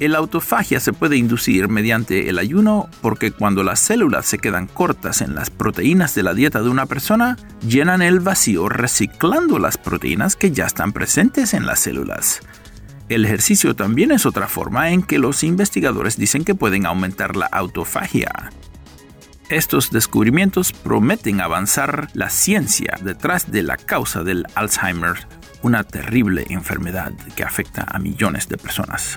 El 0.00 0.16
autofagia 0.16 0.80
se 0.80 0.92
puede 0.92 1.16
inducir 1.16 1.68
mediante 1.68 2.28
el 2.28 2.40
ayuno 2.40 2.88
porque 3.02 3.30
cuando 3.30 3.62
las 3.62 3.78
células 3.78 4.26
se 4.26 4.38
quedan 4.38 4.66
cortas 4.66 5.20
en 5.20 5.36
las 5.36 5.50
proteínas 5.50 6.16
de 6.16 6.24
la 6.24 6.34
dieta 6.34 6.60
de 6.60 6.70
una 6.70 6.86
persona, 6.86 7.36
llenan 7.64 8.02
el 8.02 8.18
vacío 8.18 8.68
reciclando 8.68 9.60
las 9.60 9.78
proteínas 9.78 10.34
que 10.34 10.50
ya 10.50 10.66
están 10.66 10.92
presentes 10.92 11.54
en 11.54 11.66
las 11.66 11.78
células. 11.78 12.40
El 13.14 13.26
ejercicio 13.26 13.76
también 13.76 14.10
es 14.10 14.26
otra 14.26 14.48
forma 14.48 14.90
en 14.90 15.00
que 15.00 15.20
los 15.20 15.44
investigadores 15.44 16.16
dicen 16.16 16.44
que 16.44 16.56
pueden 16.56 16.84
aumentar 16.84 17.36
la 17.36 17.46
autofagia. 17.46 18.50
Estos 19.48 19.92
descubrimientos 19.92 20.72
prometen 20.72 21.40
avanzar 21.40 22.08
la 22.12 22.28
ciencia 22.28 22.98
detrás 23.00 23.52
de 23.52 23.62
la 23.62 23.76
causa 23.76 24.24
del 24.24 24.46
Alzheimer 24.56 25.28
una 25.62 25.84
terrible 25.84 26.44
enfermedad 26.50 27.12
que 27.36 27.44
afecta 27.44 27.86
a 27.88 28.00
millones 28.00 28.48
de 28.48 28.58
personas. 28.58 29.16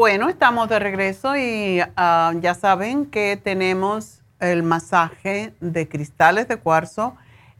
Bueno, 0.00 0.30
estamos 0.30 0.70
de 0.70 0.78
regreso 0.78 1.36
y 1.36 1.78
ah, 1.94 2.32
ya 2.40 2.54
saben 2.54 3.04
que 3.04 3.36
tenemos 3.36 4.22
el 4.38 4.62
masaje 4.62 5.52
de 5.60 5.90
cristales 5.90 6.48
de 6.48 6.56
cuarzo 6.56 7.16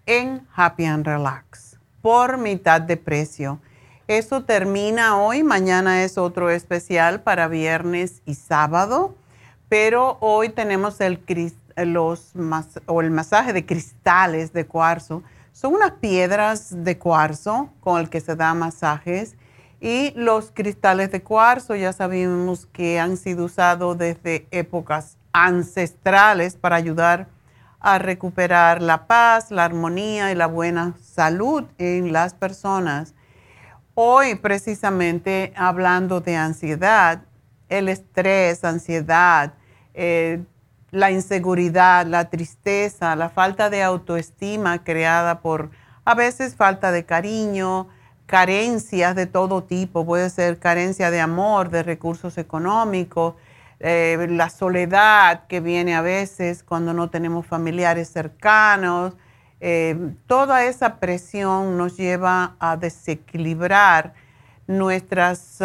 en 0.07 0.49
Happy 0.57 0.87
and 0.87 1.05
Relax 1.05 1.77
por 2.01 2.39
mitad 2.39 2.81
de 2.81 2.97
precio. 2.97 3.61
Eso 4.09 4.43
termina 4.43 5.19
hoy, 5.19 5.43
mañana 5.43 6.03
es 6.03 6.17
otro 6.17 6.49
especial 6.49 7.21
para 7.21 7.47
viernes 7.47 8.23
y 8.25 8.37
sábado, 8.37 9.15
pero 9.69 10.17
hoy 10.21 10.49
tenemos 10.49 10.99
el, 11.03 11.21
los, 11.77 12.33
o 12.87 13.03
el 13.03 13.11
masaje 13.11 13.53
de 13.53 13.67
cristales 13.67 14.55
de 14.55 14.65
cuarzo. 14.65 15.23
Son 15.53 15.75
unas 15.75 15.91
piedras 15.91 16.85
de 16.85 16.97
cuarzo 16.97 17.69
con 17.81 18.01
el 18.01 18.09
que 18.09 18.23
se 18.23 18.35
da 18.35 18.55
masajes 18.55 19.37
y 19.81 20.13
los 20.15 20.51
cristales 20.53 21.11
de 21.11 21.23
cuarzo 21.23 21.75
ya 21.75 21.93
sabemos 21.93 22.67
que 22.67 23.01
han 23.01 23.17
sido 23.17 23.47
usados 23.47 23.97
desde 23.97 24.47
épocas 24.51 25.17
ancestrales 25.33 26.57
para 26.57 26.77
ayudar 26.77 27.29
a 27.81 27.99
recuperar 27.99 28.83
la 28.83 29.07
paz, 29.07 29.51
la 29.51 29.65
armonía 29.65 30.31
y 30.33 30.35
la 30.35 30.47
buena 30.47 30.95
salud 31.01 31.65
en 31.79 32.13
las 32.13 32.35
personas. 32.35 33.15
Hoy 33.95 34.35
precisamente 34.35 35.55
hablando 35.57 36.21
de 36.21 36.37
ansiedad, 36.37 37.23
el 37.71 37.89
estrés, 37.89 38.65
ansiedad, 38.65 39.55
eh, 39.95 40.43
la 40.91 41.11
inseguridad, 41.11 42.07
la 42.07 42.29
tristeza, 42.29 43.17
la 43.17 43.31
falta 43.31 43.71
de 43.71 43.83
autoestima 43.83 44.85
creada 44.85 45.41
por 45.41 45.71
a 46.05 46.15
veces 46.15 46.57
falta 46.57 46.93
de 46.93 47.05
cariño, 47.05 47.89
carencias 48.31 49.17
de 49.17 49.27
todo 49.27 49.65
tipo, 49.65 50.07
puede 50.07 50.31
ser 50.31 50.61
carencia 50.61 51.11
de 51.11 51.21
amor, 51.21 51.69
de 51.69 51.83
recursos 51.83 52.39
económicos, 52.39 53.35
eh, 53.81 54.29
la 54.31 54.51
soledad 54.51 55.49
que 55.49 55.59
viene 55.59 55.97
a 55.97 56.01
veces 56.01 56.63
cuando 56.63 56.95
no 56.95 57.11
tenemos 57.11 57.45
familiares 57.45 58.09
cercanos, 58.09 59.15
eh, 59.59 60.15
toda 60.29 60.65
esa 60.65 61.01
presión 61.01 61.77
nos 61.77 61.97
lleva 61.97 62.55
a 62.61 62.77
desequilibrar 62.77 64.15
nuestras, 64.69 65.59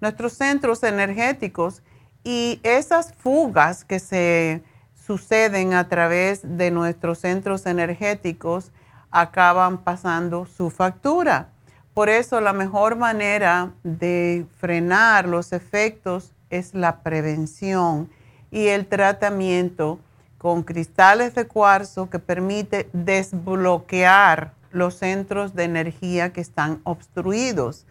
nuestros 0.00 0.34
centros 0.34 0.84
energéticos 0.84 1.82
y 2.22 2.60
esas 2.62 3.12
fugas 3.14 3.84
que 3.84 3.98
se 3.98 4.62
suceden 4.94 5.74
a 5.74 5.88
través 5.88 6.38
de 6.44 6.70
nuestros 6.70 7.18
centros 7.18 7.66
energéticos 7.66 8.70
acaban 9.10 9.78
pasando 9.78 10.46
su 10.46 10.70
factura. 10.70 11.48
Por 11.94 12.08
eso 12.08 12.40
la 12.40 12.52
mejor 12.52 12.96
manera 12.96 13.70
de 13.84 14.46
frenar 14.58 15.28
los 15.28 15.52
efectos 15.52 16.32
es 16.50 16.74
la 16.74 17.02
prevención 17.02 18.10
y 18.50 18.66
el 18.66 18.86
tratamiento 18.86 20.00
con 20.38 20.64
cristales 20.64 21.36
de 21.36 21.46
cuarzo 21.46 22.10
que 22.10 22.18
permite 22.18 22.88
desbloquear 22.92 24.52
los 24.72 24.94
centros 24.94 25.54
de 25.54 25.64
energía 25.64 26.32
que 26.32 26.40
están 26.40 26.80
obstruidos. 26.82 27.86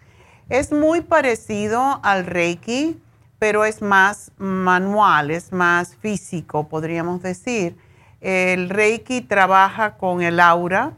Es 0.50 0.74
muy 0.74 1.00
parecido 1.00 2.02
al 2.04 2.26
Reiki, 2.26 3.02
pero 3.40 3.64
es 3.64 3.82
más 3.82 4.32
manual, 4.38 5.32
es 5.32 5.54
más 5.54 5.96
físico, 5.96 6.68
podríamos 6.68 7.22
decir. 7.22 7.78
El 8.20 8.70
Reiki 8.70 9.22
trabaja 9.22 9.96
con 9.98 10.22
el 10.22 10.42
aura, 10.42 10.92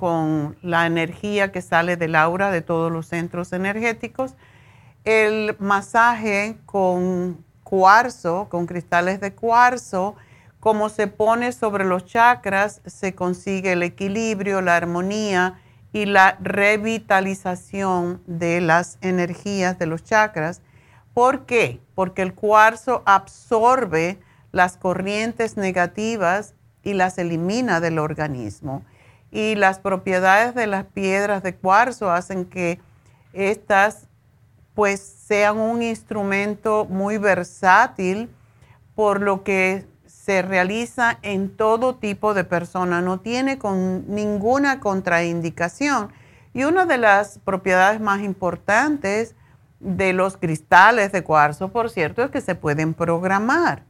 con 0.00 0.56
la 0.62 0.86
energía 0.86 1.52
que 1.52 1.60
sale 1.60 1.98
del 1.98 2.16
aura 2.16 2.50
de 2.50 2.62
todos 2.62 2.90
los 2.90 3.04
centros 3.04 3.52
energéticos. 3.52 4.34
El 5.04 5.56
masaje 5.58 6.56
con 6.64 7.44
cuarzo, 7.64 8.46
con 8.48 8.64
cristales 8.64 9.20
de 9.20 9.34
cuarzo, 9.34 10.16
como 10.58 10.88
se 10.88 11.06
pone 11.06 11.52
sobre 11.52 11.84
los 11.84 12.06
chakras, 12.06 12.80
se 12.86 13.14
consigue 13.14 13.72
el 13.72 13.82
equilibrio, 13.82 14.62
la 14.62 14.76
armonía 14.76 15.60
y 15.92 16.06
la 16.06 16.38
revitalización 16.40 18.22
de 18.26 18.62
las 18.62 18.96
energías 19.02 19.78
de 19.78 19.84
los 19.84 20.02
chakras. 20.02 20.62
¿Por 21.12 21.44
qué? 21.44 21.78
Porque 21.94 22.22
el 22.22 22.32
cuarzo 22.32 23.02
absorbe 23.04 24.18
las 24.50 24.78
corrientes 24.78 25.58
negativas 25.58 26.54
y 26.82 26.94
las 26.94 27.18
elimina 27.18 27.80
del 27.80 27.98
organismo 27.98 28.82
y 29.30 29.54
las 29.54 29.78
propiedades 29.78 30.54
de 30.54 30.66
las 30.66 30.84
piedras 30.84 31.42
de 31.42 31.54
cuarzo 31.54 32.10
hacen 32.10 32.44
que 32.44 32.80
estas 33.32 34.06
pues 34.74 35.00
sean 35.00 35.58
un 35.58 35.82
instrumento 35.82 36.86
muy 36.88 37.18
versátil 37.18 38.30
por 38.94 39.20
lo 39.20 39.44
que 39.44 39.86
se 40.06 40.42
realiza 40.42 41.18
en 41.22 41.56
todo 41.56 41.96
tipo 41.96 42.34
de 42.34 42.44
persona, 42.44 43.00
no 43.00 43.20
tiene 43.20 43.58
con 43.58 44.04
ninguna 44.14 44.80
contraindicación. 44.80 46.12
Y 46.52 46.64
una 46.64 46.86
de 46.86 46.98
las 46.98 47.38
propiedades 47.38 48.00
más 48.00 48.20
importantes 48.20 49.34
de 49.80 50.12
los 50.12 50.36
cristales 50.36 51.12
de 51.12 51.24
cuarzo, 51.24 51.68
por 51.68 51.90
cierto, 51.90 52.22
es 52.22 52.30
que 52.30 52.40
se 52.40 52.54
pueden 52.54 52.94
programar 52.94 53.82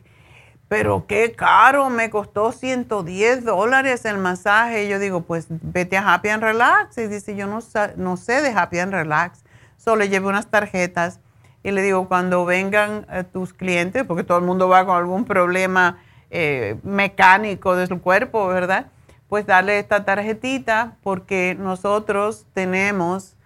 pero 0.70 1.05
qué 1.09 1.33
caro, 1.33 1.91
me 1.91 2.11
costó 2.11 2.53
110 2.53 3.45
dólares 3.45 4.05
el 4.05 4.18
masaje. 4.18 4.85
Y 4.85 4.89
yo 4.89 5.01
digo, 5.01 5.22
pues 5.22 5.47
vete 5.49 5.97
a 5.97 6.14
Happy 6.14 6.28
and 6.28 6.45
Relax. 6.45 6.97
Y 6.97 7.09
dice, 7.09 7.35
yo 7.35 7.49
no, 7.49 7.59
no 7.97 8.16
sé 8.16 8.41
de 8.41 8.51
Happy 8.51 8.78
and 8.78 8.93
Relax, 8.93 9.43
solo 9.76 10.05
llevo 10.05 10.28
unas 10.28 10.47
tarjetas. 10.47 11.18
Y 11.64 11.72
le 11.72 11.83
digo, 11.83 12.07
cuando 12.07 12.45
vengan 12.45 13.05
eh, 13.11 13.24
tus 13.24 13.53
clientes, 13.53 14.05
porque 14.05 14.22
todo 14.22 14.39
el 14.39 14.45
mundo 14.45 14.68
va 14.68 14.87
con 14.87 14.97
algún 14.97 15.24
problema 15.24 15.99
eh, 16.31 16.76
mecánico 16.85 17.74
de 17.74 17.89
su 17.89 18.01
cuerpo, 18.01 18.47
¿verdad? 18.47 18.87
Pues 19.31 19.47
darle 19.47 19.78
esta 19.78 20.05
tarjetita 20.05 20.99
porque 21.03 21.57
nosotros 21.59 22.45
tenemos 22.53 23.37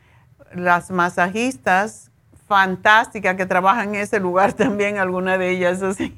las 0.53 0.91
masajistas 0.91 2.11
fantásticas 2.49 3.37
que 3.37 3.47
trabajan 3.47 3.95
en 3.95 4.01
ese 4.01 4.19
lugar 4.19 4.53
también, 4.55 4.99
alguna 4.99 5.39
de 5.39 5.51
ellas, 5.51 5.81
así 5.83 6.13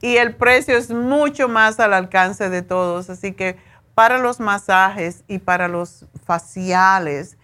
y 0.00 0.16
el 0.16 0.34
precio 0.34 0.76
es 0.76 0.90
mucho 0.90 1.48
más 1.48 1.80
al 1.80 1.94
alcance 1.94 2.48
de 2.50 2.62
todos, 2.62 3.10
así 3.10 3.32
que 3.32 3.56
para 3.94 4.18
los 4.18 4.40
masajes 4.40 5.24
y 5.26 5.38
para 5.38 5.68
los 5.68 6.06
faciales, 6.24 7.38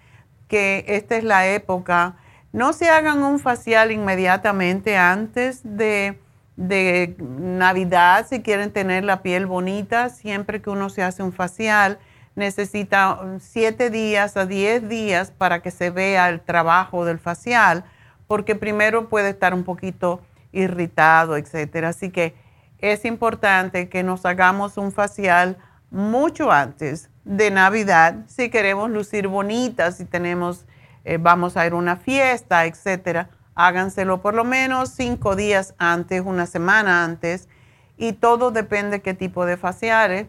que 0.49 0.84
esta 0.88 1.16
es 1.16 1.24
la 1.24 1.47
época, 1.47 2.16
no 2.53 2.74
se 2.74 2.90
hagan 2.90 3.22
un 3.22 3.38
facial 3.38 3.90
inmediatamente 3.90 4.97
antes 4.97 5.61
de 5.64 6.20
de 6.57 7.16
Navidad, 7.18 8.26
si 8.28 8.42
quieren 8.42 8.72
tener 8.72 9.05
la 9.05 9.22
piel 9.22 9.46
bonita, 9.46 10.11
siempre 10.11 10.61
que 10.61 10.70
uno 10.70 10.90
se 10.90 11.03
hace 11.03 11.22
un 11.22 11.32
facial, 11.32 11.98
necesita 12.34 13.20
7 13.40 13.90
días 13.90 14.36
a 14.36 14.46
10 14.46 14.88
días 14.88 15.30
para 15.30 15.62
que 15.62 15.70
se 15.70 15.90
vea 15.90 16.28
el 16.28 16.40
trabajo 16.40 17.05
del 17.05 17.18
facial, 17.18 17.84
porque 18.26 18.55
primero 18.55 19.09
puede 19.09 19.30
estar 19.30 19.55
un 19.55 19.64
poquito 19.64 20.20
irritado, 20.53 21.36
etcétera. 21.36 21.88
Así 21.90 22.11
que 22.11 22.34
es 22.78 23.05
importante 23.05 23.88
que 23.88 24.03
nos 24.03 24.26
hagamos 24.26 24.76
un 24.76 24.92
facial 24.92 25.57
mucho 25.90 26.50
antes 26.50 27.11
de 27.24 27.50
Navidad, 27.50 28.24
si 28.26 28.50
queremos 28.50 28.90
lucir 28.90 29.28
bonitas, 29.28 29.98
si 29.98 30.05
tenemos, 30.05 30.66
eh, 31.05 31.18
vamos 31.18 31.57
a 31.57 31.66
ir 31.66 31.72
a 31.72 31.76
una 31.76 31.96
fiesta, 31.96 32.64
etcétera 32.64 33.28
háganselo 33.55 34.22
por 34.22 34.34
lo 34.34 34.44
menos 34.44 34.90
cinco 34.90 35.36
días 35.36 35.74
antes, 35.78 36.22
una 36.24 36.46
semana 36.46 37.05
antes, 37.05 37.48
y 37.96 38.14
todo 38.14 38.50
depende 38.50 39.03
qué 39.03 39.14
tipo 39.14 39.44
de 39.46 39.57
faciales. 39.57 40.28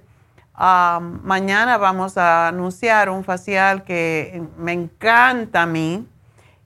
mañana 0.56 1.78
vamos 1.78 2.18
a 2.18 2.48
anunciar 2.50 3.10
un 3.10 3.24
facial 3.24 3.84
que 3.84 4.44
me 4.58 4.74
encanta 4.74 5.64
a 5.64 5.66
mí 5.66 6.08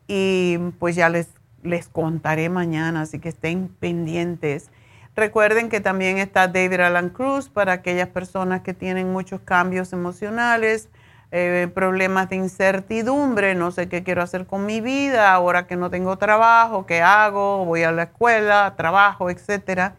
y 0.08 0.58
pues 0.80 0.96
ya 0.96 1.10
les, 1.10 1.30
les 1.64 1.88
contaré 1.88 2.50
mañana, 2.50 3.02
así 3.02 3.20
que 3.20 3.30
estén 3.30 3.70
pendientes. 3.80 4.70
Recuerden 5.16 5.70
que 5.70 5.80
también 5.80 6.20
está 6.20 6.48
David 6.48 6.80
Alan 6.82 7.10
Cruz 7.10 7.50
para 7.50 7.74
aquellas 7.74 8.08
personas 8.10 8.62
que 8.62 8.76
tienen 8.76 9.12
muchos 9.12 9.42
cambios 9.42 9.92
emocionales, 9.92 10.90
eh, 11.32 11.70
problemas 11.74 12.30
de 12.30 12.38
incertidumbre, 12.38 13.54
no 13.54 13.72
sé 13.72 13.90
qué 13.90 14.04
quiero 14.04 14.22
hacer 14.22 14.46
con 14.46 14.66
mi 14.66 14.80
vida, 14.80 15.34
ahora 15.34 15.68
que 15.68 15.76
no 15.76 15.90
tengo 15.90 16.18
trabajo, 16.18 16.86
qué 16.86 17.02
hago, 17.02 17.66
voy 17.66 17.84
a 17.84 17.92
la 17.92 18.04
escuela, 18.04 18.74
trabajo, 18.78 19.30
etcétera. 19.30 19.96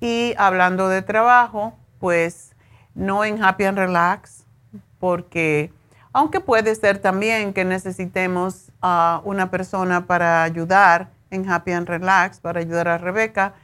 Y 0.00 0.34
hablando 0.38 0.88
de 0.88 1.02
trabajo, 1.02 1.74
pues 1.98 2.54
no 2.94 3.24
en 3.24 3.42
Happy 3.42 3.64
and 3.64 3.78
Relax, 3.78 4.44
porque 4.98 5.70
aunque 6.12 6.40
puede 6.40 6.74
ser 6.76 6.98
también 6.98 7.52
que 7.52 7.64
necesitemos 7.64 8.70
a 8.80 9.20
una 9.24 9.50
persona 9.50 10.06
para 10.06 10.44
ayudar 10.44 11.08
en 11.30 11.50
Happy 11.50 11.72
and 11.72 11.88
Relax, 11.88 12.40
para 12.40 12.60
ayudar 12.60 12.88
a 12.88 12.98
Rebeca, 12.98 13.54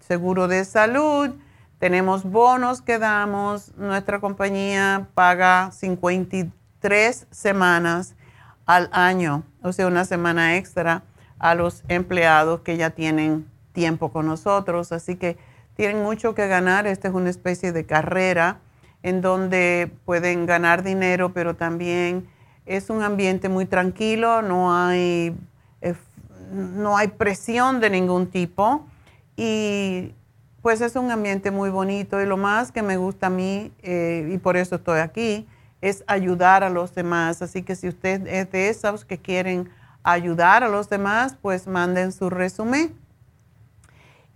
seguro 0.00 0.48
de 0.48 0.64
salud, 0.64 1.30
tenemos 1.78 2.24
bonos 2.24 2.82
que 2.82 2.98
damos. 2.98 3.72
Nuestra 3.76 4.18
compañía 4.20 5.06
paga 5.14 5.70
53 5.70 7.26
semanas 7.30 8.16
al 8.66 8.90
año, 8.92 9.44
o 9.62 9.72
sea, 9.72 9.86
una 9.86 10.04
semana 10.04 10.56
extra 10.56 11.02
a 11.38 11.54
los 11.54 11.82
empleados 11.88 12.60
que 12.60 12.76
ya 12.76 12.90
tienen 12.90 13.46
tiempo 13.72 14.10
con 14.10 14.26
nosotros. 14.26 14.92
Así 14.92 15.16
que 15.16 15.36
tienen 15.76 16.02
mucho 16.02 16.34
que 16.34 16.48
ganar. 16.48 16.86
Esta 16.86 17.08
es 17.08 17.14
una 17.14 17.30
especie 17.30 17.72
de 17.72 17.84
carrera 17.84 18.60
en 19.02 19.20
donde 19.20 19.90
pueden 20.04 20.46
ganar 20.46 20.82
dinero, 20.82 21.32
pero 21.32 21.54
también 21.54 22.26
es 22.64 22.90
un 22.90 23.02
ambiente 23.02 23.48
muy 23.48 23.64
tranquilo, 23.66 24.42
no 24.42 24.76
hay, 24.76 25.36
eh, 25.80 25.94
no 26.52 26.96
hay 26.96 27.08
presión 27.08 27.78
de 27.80 27.90
ningún 27.90 28.26
tipo 28.26 28.84
y 29.36 30.12
pues 30.62 30.80
es 30.80 30.96
un 30.96 31.12
ambiente 31.12 31.52
muy 31.52 31.70
bonito 31.70 32.20
y 32.20 32.26
lo 32.26 32.36
más 32.36 32.72
que 32.72 32.82
me 32.82 32.96
gusta 32.96 33.28
a 33.28 33.30
mí, 33.30 33.70
eh, 33.82 34.28
y 34.32 34.38
por 34.38 34.56
eso 34.56 34.74
estoy 34.74 34.98
aquí, 34.98 35.46
es 35.80 36.02
ayudar 36.08 36.64
a 36.64 36.70
los 36.70 36.92
demás. 36.92 37.40
Así 37.42 37.62
que 37.62 37.76
si 37.76 37.86
usted 37.86 38.26
es 38.26 38.50
de 38.50 38.68
esos 38.68 39.04
que 39.04 39.18
quieren 39.18 39.68
ayudar 40.06 40.62
a 40.62 40.68
los 40.68 40.88
demás, 40.88 41.36
pues 41.42 41.66
manden 41.66 42.12
su 42.12 42.30
resumen. 42.30 42.94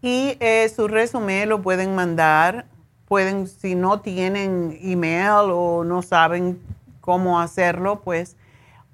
Y 0.03 0.37
eh, 0.41 0.69
su 0.75 0.89
resumen 0.89 1.49
lo 1.49 1.63
pueden 1.63 1.95
mandar, 1.95 2.67
pueden, 3.07 3.47
si 3.47 3.77
no 3.77 4.01
tienen 4.01 4.77
email 4.83 5.53
o 5.53 5.85
no 5.85 6.03
saben 6.03 6.61
cómo 7.01 7.39
hacerlo, 7.41 8.01
pues 8.01 8.35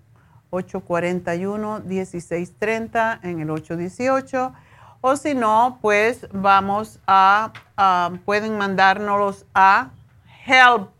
841-1630 0.51 3.19
en 3.23 3.39
el 3.41 3.49
818 3.51 4.53
o 5.07 5.15
si 5.15 5.35
no, 5.35 5.77
pues 5.83 6.27
vamos 6.33 6.97
a, 7.05 7.53
pueden 8.25 8.57
mandárnoslos 8.57 9.45
a 9.53 9.91
help. 10.47 10.99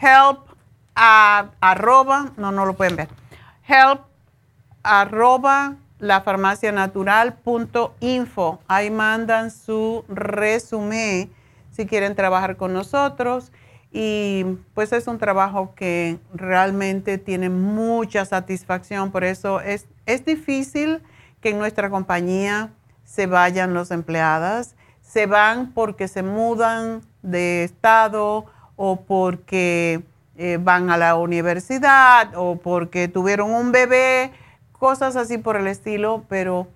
Help 0.00 0.38
a, 0.94 1.50
arroba, 1.60 2.32
no, 2.38 2.50
no 2.50 2.64
lo 2.64 2.72
pueden 2.72 2.96
ver. 2.96 3.10
Help 3.68 4.00
arroba 4.82 5.74
lafarmacianatural.info. 5.98 8.60
Ahí 8.66 8.90
mandan 8.90 9.50
su 9.50 10.02
resumen 10.08 11.30
si 11.70 11.84
quieren 11.84 12.14
trabajar 12.14 12.56
con 12.56 12.72
nosotros. 12.72 13.52
Y 13.92 14.56
pues 14.72 14.94
es 14.94 15.06
un 15.06 15.18
trabajo 15.18 15.74
que 15.74 16.18
realmente 16.32 17.18
tiene 17.18 17.50
mucha 17.50 18.24
satisfacción. 18.24 19.10
Por 19.10 19.22
eso 19.22 19.60
es, 19.60 19.86
es 20.06 20.24
difícil 20.24 21.02
que 21.42 21.50
en 21.50 21.58
nuestra 21.58 21.90
compañía 21.90 22.70
se 23.04 23.26
vayan 23.26 23.74
los 23.74 23.90
empleadas, 23.90 24.74
se 25.02 25.26
van 25.26 25.72
porque 25.72 26.08
se 26.08 26.22
mudan 26.22 27.02
de 27.20 27.64
estado 27.64 28.46
o 28.76 29.02
porque 29.02 30.02
eh, 30.36 30.58
van 30.58 30.88
a 30.88 30.96
la 30.96 31.16
universidad 31.16 32.32
o 32.36 32.56
porque 32.56 33.08
tuvieron 33.08 33.50
un 33.52 33.72
bebé, 33.72 34.32
cosas 34.72 35.16
así 35.16 35.36
por 35.36 35.56
el 35.56 35.66
estilo, 35.66 36.24
pero 36.28 36.68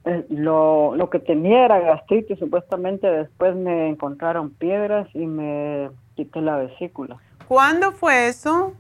eh, 0.05 0.25
lo, 0.29 0.95
lo 0.95 1.11
que 1.11 1.19
tenía 1.19 1.65
era 1.65 1.81
gastritis, 1.81 2.39
supuestamente 2.39 3.11
después 3.11 3.57
me 3.57 3.89
encontraron 3.89 4.51
piedras 4.51 5.09
y 5.15 5.27
me 5.27 5.91
quité 6.15 6.43
la 6.43 6.59
vesícula. 6.59 7.19
¿Cuándo 7.49 7.93
fue 7.93 8.29
eso? 8.29 8.75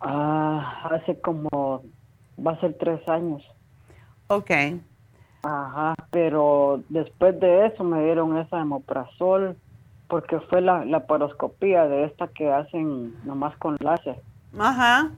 Ah, 0.00 0.88
hace 0.90 1.20
como, 1.20 1.82
va 2.44 2.52
a 2.52 2.60
ser 2.60 2.76
tres 2.78 3.06
años. 3.08 3.42
Ok. 4.28 4.50
Ajá, 5.42 5.94
pero 6.10 6.82
después 6.88 7.38
de 7.40 7.66
eso 7.66 7.84
me 7.84 8.02
dieron 8.04 8.38
esa 8.38 8.60
hemoprazol 8.60 9.56
porque 10.08 10.38
fue 10.40 10.60
la, 10.60 10.84
la 10.84 11.06
paroscopía 11.06 11.88
de 11.88 12.04
esta 12.04 12.28
que 12.28 12.50
hacen 12.50 13.14
nomás 13.24 13.56
con 13.56 13.76
láser. 13.80 14.20
Ajá. 14.58 15.10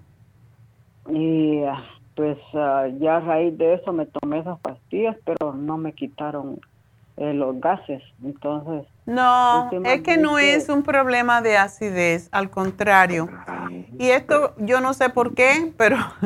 Y 1.10 1.60
pues 2.14 2.38
ah, 2.54 2.86
ya 3.00 3.16
a 3.16 3.20
raíz 3.20 3.58
de 3.58 3.74
eso 3.74 3.92
me 3.92 4.06
tomé 4.06 4.38
esas 4.38 4.58
pastillas, 4.60 5.16
pero 5.24 5.52
no 5.52 5.76
me 5.78 5.92
quitaron 5.92 6.60
eh, 7.16 7.34
los 7.34 7.60
gases. 7.60 8.02
Entonces. 8.22 8.86
No, 9.06 9.70
es 9.84 10.00
que 10.02 10.16
no 10.16 10.38
es 10.38 10.68
un 10.68 10.82
problema 10.82 11.42
de 11.42 11.58
acidez, 11.58 12.28
al 12.32 12.50
contrario. 12.50 13.28
Y 13.98 14.08
esto 14.08 14.54
yo 14.58 14.80
no 14.80 14.94
sé 14.94 15.10
por 15.10 15.34
qué, 15.34 15.72
pero 15.76 15.96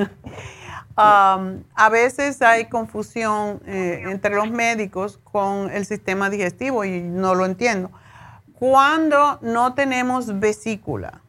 um, 0.97 1.63
a 1.75 1.89
veces 1.91 2.41
hay 2.41 2.67
confusión 2.67 3.61
eh, 3.67 4.05
entre 4.07 4.35
los 4.37 4.51
médicos 4.51 5.19
con 5.25 5.71
el 5.71 5.87
sistema 5.87 6.31
digestivo 6.31 6.85
y 6.85 7.01
no 7.01 7.35
lo 7.35 7.47
entiendo. 7.47 7.91
Cuando 8.59 9.39
no 9.43 9.75
tenemos 9.75 10.39
vesícula, 10.39 11.21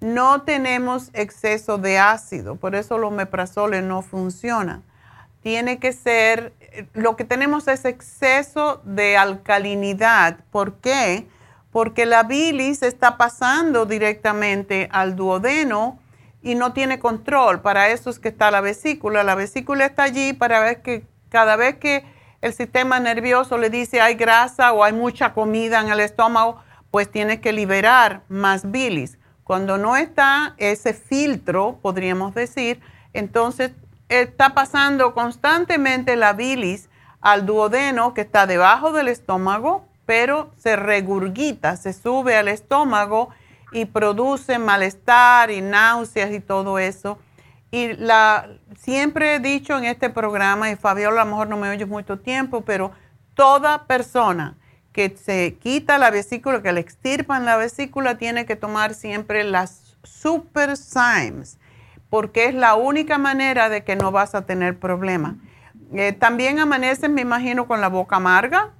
no 0.00 0.42
tenemos 0.42 1.10
exceso 1.14 1.78
de 1.78 1.98
ácido, 1.98 2.56
por 2.56 2.74
eso 2.74 2.98
los 2.98 3.12
meprazoles 3.12 3.82
no 3.82 4.02
funcionan. 4.02 4.82
Tiene 5.42 5.78
que 5.78 5.92
ser, 5.92 6.52
lo 6.92 7.16
que 7.16 7.24
tenemos 7.24 7.68
es 7.68 7.84
exceso 7.84 8.80
de 8.84 9.16
alcalinidad. 9.16 10.38
¿Por 10.50 10.74
qué? 10.80 11.26
Porque 11.70 12.06
la 12.06 12.22
bilis 12.22 12.82
está 12.82 13.16
pasando 13.16 13.86
directamente 13.86 14.88
al 14.92 15.16
duodeno 15.16 15.98
y 16.42 16.54
no 16.54 16.72
tiene 16.72 16.98
control. 16.98 17.60
Para 17.62 17.88
eso 17.88 18.10
es 18.10 18.18
que 18.18 18.28
está 18.28 18.50
la 18.50 18.60
vesícula. 18.60 19.24
La 19.24 19.34
vesícula 19.34 19.86
está 19.86 20.04
allí 20.04 20.32
para 20.32 20.60
ver 20.60 20.82
que 20.82 21.06
cada 21.30 21.56
vez 21.56 21.76
que 21.76 22.04
el 22.40 22.52
sistema 22.52 23.00
nervioso 23.00 23.56
le 23.56 23.70
dice 23.70 24.00
hay 24.00 24.14
grasa 24.14 24.72
o 24.72 24.84
hay 24.84 24.92
mucha 24.92 25.32
comida 25.32 25.80
en 25.80 25.88
el 25.88 26.00
estómago, 26.00 26.60
pues 26.90 27.10
tiene 27.10 27.40
que 27.40 27.52
liberar 27.52 28.22
más 28.28 28.70
bilis. 28.70 29.18
Cuando 29.42 29.78
no 29.78 29.96
está 29.96 30.54
ese 30.58 30.94
filtro, 30.94 31.78
podríamos 31.82 32.34
decir, 32.34 32.80
entonces 33.12 33.72
está 34.08 34.54
pasando 34.54 35.14
constantemente 35.14 36.16
la 36.16 36.32
bilis 36.32 36.88
al 37.20 37.46
duodeno 37.46 38.14
que 38.14 38.22
está 38.22 38.46
debajo 38.46 38.92
del 38.92 39.08
estómago, 39.08 39.86
pero 40.06 40.52
se 40.56 40.76
regurgita, 40.76 41.76
se 41.76 41.92
sube 41.92 42.36
al 42.36 42.48
estómago 42.48 43.30
y 43.72 43.86
produce 43.86 44.58
malestar 44.58 45.50
y 45.50 45.60
náuseas 45.60 46.32
y 46.32 46.40
todo 46.40 46.78
eso. 46.78 47.18
Y 47.70 47.94
la, 47.94 48.48
siempre 48.78 49.34
he 49.34 49.40
dicho 49.40 49.76
en 49.76 49.84
este 49.84 50.10
programa, 50.10 50.70
y 50.70 50.76
Fabiola 50.76 51.22
a 51.22 51.24
lo 51.24 51.30
mejor 51.30 51.48
no 51.48 51.56
me 51.56 51.70
oye 51.70 51.86
mucho 51.86 52.20
tiempo, 52.20 52.60
pero 52.60 52.92
toda 53.34 53.86
persona 53.86 54.56
que 54.92 55.16
se 55.16 55.56
quita 55.60 55.98
la 55.98 56.10
vesícula, 56.10 56.62
que 56.62 56.72
le 56.72 56.80
extirpan 56.80 57.44
la 57.44 57.56
vesícula, 57.56 58.16
tiene 58.16 58.46
que 58.46 58.54
tomar 58.54 58.94
siempre 58.94 59.42
las 59.42 59.96
Super 60.04 60.76
Symes, 60.76 61.58
porque 62.14 62.44
es 62.44 62.54
la 62.54 62.76
única 62.76 63.18
manera 63.18 63.68
de 63.68 63.82
que 63.82 63.96
no 63.96 64.12
vas 64.12 64.36
a 64.36 64.46
tener 64.46 64.78
problema. 64.78 65.34
Eh, 65.92 66.12
También 66.12 66.60
amaneces, 66.60 67.10
me 67.10 67.22
imagino, 67.22 67.66
con 67.66 67.80
la 67.80 67.88
boca 67.88 68.14
amarga. 68.14 68.70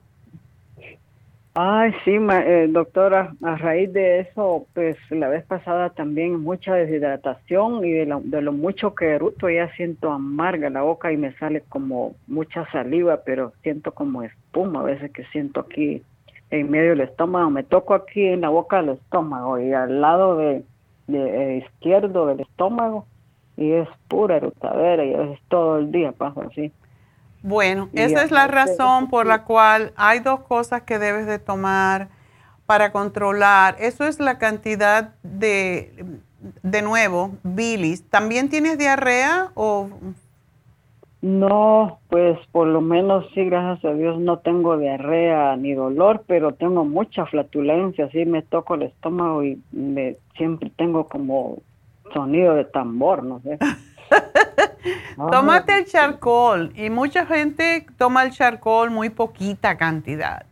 Ay, 1.53 1.93
sí, 2.05 2.13
eh, 2.13 2.69
doctora, 2.71 3.35
a 3.43 3.57
raíz 3.57 3.93
de 3.93 4.21
eso, 4.21 4.69
pues 4.73 4.97
la 5.11 5.27
vez 5.27 5.45
pasada 5.47 5.91
también 5.91 6.43
mucha 6.43 6.77
deshidratación 6.77 7.85
y 7.85 7.91
de 7.91 8.07
lo, 8.07 8.21
de 8.21 8.41
lo 8.41 8.53
mucho 8.53 8.95
que 8.95 9.07
eruto 9.07 9.51
ya 9.51 9.69
siento 9.75 10.13
amarga 10.13 10.71
la 10.71 10.83
boca 10.83 11.11
y 11.11 11.17
me 11.17 11.33
sale 11.33 11.63
como 11.63 12.15
mucha 12.29 12.65
saliva, 12.71 13.23
pero 13.27 13.53
siento 13.65 13.91
como 13.95 14.23
espuma 14.23 14.79
a 14.79 14.85
veces 14.85 15.11
que 15.11 15.25
siento 15.33 15.59
aquí 15.59 16.05
en 16.51 16.71
medio 16.71 16.91
del 16.91 17.01
estómago. 17.01 17.51
Me 17.51 17.65
toco 17.65 17.95
aquí 17.95 18.29
en 18.29 18.43
la 18.43 18.51
boca 18.51 18.81
del 18.81 18.91
estómago 18.91 19.59
y 19.59 19.73
al 19.73 20.01
lado 20.01 20.37
de, 20.37 20.63
de, 21.09 21.19
eh, 21.19 21.67
izquierdo 21.67 22.27
del 22.27 22.39
estómago 22.39 23.09
y 23.57 23.73
es 23.73 23.89
pura 24.09 24.37
erutadera 24.37 25.05
y 25.05 25.15
a 25.15 25.19
veces 25.19 25.41
todo 25.49 25.79
el 25.79 25.93
día 25.93 26.13
pasa 26.13 26.43
así. 26.51 26.73
Bueno, 27.43 27.91
esa 27.93 28.23
es 28.23 28.31
la 28.31 28.47
razón 28.47 29.11
por 29.11 29.27
la 29.27 29.45
cual 29.45 29.93
hay 29.97 30.21
dos 30.21 30.41
cosas 30.41 30.83
que 30.83 30.99
debes 30.99 31.27
de 31.27 31.39
tomar 31.39 32.09
para 32.65 32.91
controlar. 32.91 33.77
Eso 33.79 34.07
es 34.07 34.19
la 34.19 34.39
cantidad 34.39 35.13
de, 35.23 35.93
de 36.63 36.83
nuevo, 36.83 37.33
bilis. 37.43 38.03
¿También 38.09 38.49
tienes 38.49 38.79
diarrea 38.79 39.51
o 39.55 39.91
no, 41.25 42.01
pues 42.11 42.39
por 42.53 42.67
lo 42.67 42.83
menos 42.83 43.25
sí, 43.33 43.47
gracias 43.47 43.83
a 43.83 43.95
Dios 43.97 44.21
no 44.21 44.41
tengo 44.41 44.77
diarrea 44.77 45.57
ni 45.57 45.73
dolor, 45.73 46.23
pero 46.27 46.53
tengo 46.53 46.85
mucha 46.85 47.25
flatulencia, 47.25 48.11
sí 48.11 48.27
me 48.27 48.43
toco 48.43 48.75
el 48.75 48.83
estómago 48.83 49.43
y 49.43 49.59
me 49.73 50.17
siempre 50.37 50.71
tengo 50.77 51.07
como 51.07 51.63
sonido 52.15 52.55
de 52.55 52.65
tambor, 52.65 53.23
no 53.23 53.43
sé. 53.43 53.59
Tómate 55.17 55.79
el 55.79 55.85
charcoal 55.85 56.73
y 56.75 56.89
mucha 56.89 57.27
gente 57.27 57.87
toma 57.99 58.23
el 58.23 58.31
charcoal 58.31 58.91
muy 58.91 59.11
poquita 59.11 59.77
cantidad. 59.77 60.47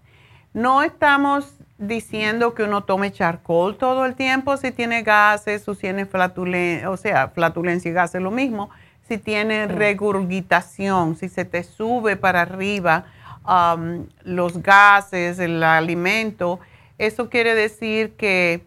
No 0.53 0.83
estamos 0.83 1.55
diciendo 1.79 2.55
que 2.55 2.65
uno 2.65 2.85
tome 2.85 3.11
charcoal 3.11 3.77
todo 3.77 4.05
el 4.05 4.15
tiempo 4.15 4.57
si 4.59 4.71
tiene 4.71 5.03
gases 5.03 5.67
o 5.69 5.75
tiene 5.75 6.05
flatulencia, 6.05 6.91
o 6.91 6.97
sea, 6.97 7.29
flatulencia 7.29 7.91
y 7.91 7.95
gases 7.95 8.21
lo 8.21 8.31
mismo 8.31 8.69
si 9.09 9.19
tiene 9.19 9.67
regurgitación, 9.67 11.17
si 11.17 11.29
se 11.29 11.45
te 11.45 11.63
sube 11.65 12.17
para 12.17 12.43
arriba 12.43 13.05
um, 13.47 14.07
los 14.23 14.63
gases, 14.63 15.39
el 15.39 15.63
alimento, 15.63 16.61
eso 16.99 17.29
quiere 17.29 17.55
decir 17.55 18.13
que 18.13 18.63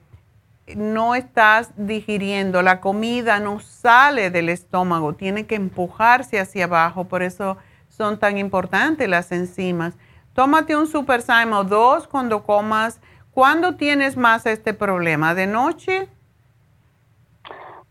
no 0.75 1.13
estás 1.13 1.71
digiriendo, 1.77 2.61
la 2.61 2.81
comida 2.81 3.39
no 3.39 3.59
sale 3.59 4.31
del 4.31 4.49
estómago, 4.49 5.13
tiene 5.13 5.45
que 5.45 5.55
empujarse 5.55 6.39
hacia 6.39 6.65
abajo, 6.65 7.05
por 7.05 7.21
eso 7.21 7.57
son 7.89 8.19
tan 8.19 8.37
importantes 8.37 9.07
las 9.07 9.31
enzimas. 9.31 9.95
Tómate 10.33 10.75
un 10.75 10.87
Super 10.87 11.21
o 11.53 11.63
dos 11.63 12.07
cuando 12.07 12.43
comas. 12.43 12.99
¿Cuándo 13.31 13.75
tienes 13.75 14.17
más 14.17 14.45
este 14.45 14.73
problema? 14.73 15.33
¿De 15.33 15.47
noche? 15.47 16.09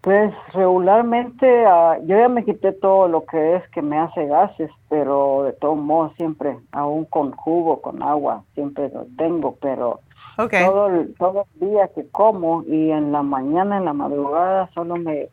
Pues 0.03 0.35
regularmente 0.53 1.65
ah, 1.67 1.97
yo 2.05 2.19
ya 2.19 2.29
me 2.29 2.45
quité 2.45 2.73
todo 2.73 3.09
lo 3.09 3.25
que 3.25 3.57
es 3.57 3.69
que 3.71 3.81
me 3.81 3.99
hace 3.99 4.27
gases, 4.27 4.71
pero 4.91 5.45
de 5.45 5.53
todos 5.53 5.79
modos 5.79 6.13
siempre, 6.19 6.59
aún 6.73 7.07
con 7.07 7.33
jugo, 7.33 7.81
con 7.81 8.03
agua, 8.03 8.45
siempre 8.53 8.91
lo 8.91 9.07
tengo, 9.17 9.57
pero 9.63 10.01
todo, 10.37 10.89
el, 10.89 11.15
todo 11.15 11.47
el 11.55 11.69
día 11.69 11.89
que 11.95 12.07
como 12.09 12.63
y 12.65 12.91
en 12.91 13.13
la 13.13 13.23
mañana, 13.23 13.79
en 13.79 13.85
la 13.85 13.93
madrugada, 13.93 14.69
solo 14.75 14.97
me, 14.97 15.29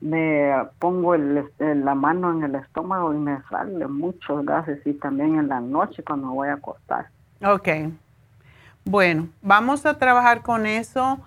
me 0.00 0.52
pongo 0.78 1.14
el, 1.14 1.38
este, 1.38 1.74
la 1.74 1.94
mano 1.94 2.32
en 2.32 2.44
el 2.44 2.54
estómago 2.56 3.14
y 3.14 3.18
me 3.18 3.38
salen 3.48 3.90
muchos 3.92 4.44
gases 4.44 4.86
y 4.86 4.92
también 4.94 5.38
en 5.38 5.48
la 5.48 5.60
noche 5.60 6.02
cuando 6.02 6.28
voy 6.28 6.48
a 6.48 6.54
acostar. 6.54 7.08
Ok. 7.44 7.68
Bueno, 8.84 9.28
vamos 9.40 9.86
a 9.86 9.98
trabajar 9.98 10.42
con 10.42 10.66
eso, 10.66 11.18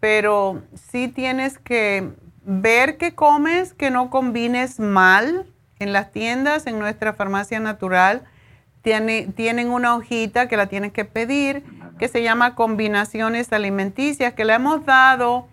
pero 0.00 0.60
sí 0.74 1.08
tienes 1.08 1.58
que 1.58 2.10
ver 2.44 2.98
qué 2.98 3.14
comes, 3.14 3.72
que 3.72 3.90
no 3.90 4.10
combines 4.10 4.80
mal. 4.80 5.46
En 5.80 5.92
las 5.92 6.12
tiendas, 6.12 6.66
en 6.66 6.78
nuestra 6.78 7.12
farmacia 7.12 7.60
natural, 7.60 8.22
tienen 8.82 9.70
una 9.70 9.96
hojita 9.96 10.46
que 10.46 10.56
la 10.56 10.66
tienes 10.66 10.92
que 10.92 11.04
pedir, 11.04 11.64
que 11.98 12.08
se 12.08 12.22
llama 12.22 12.54
combinaciones 12.54 13.52
alimenticias, 13.52 14.34
que 14.34 14.44
le 14.44 14.54
hemos 14.54 14.84
dado 14.84 15.46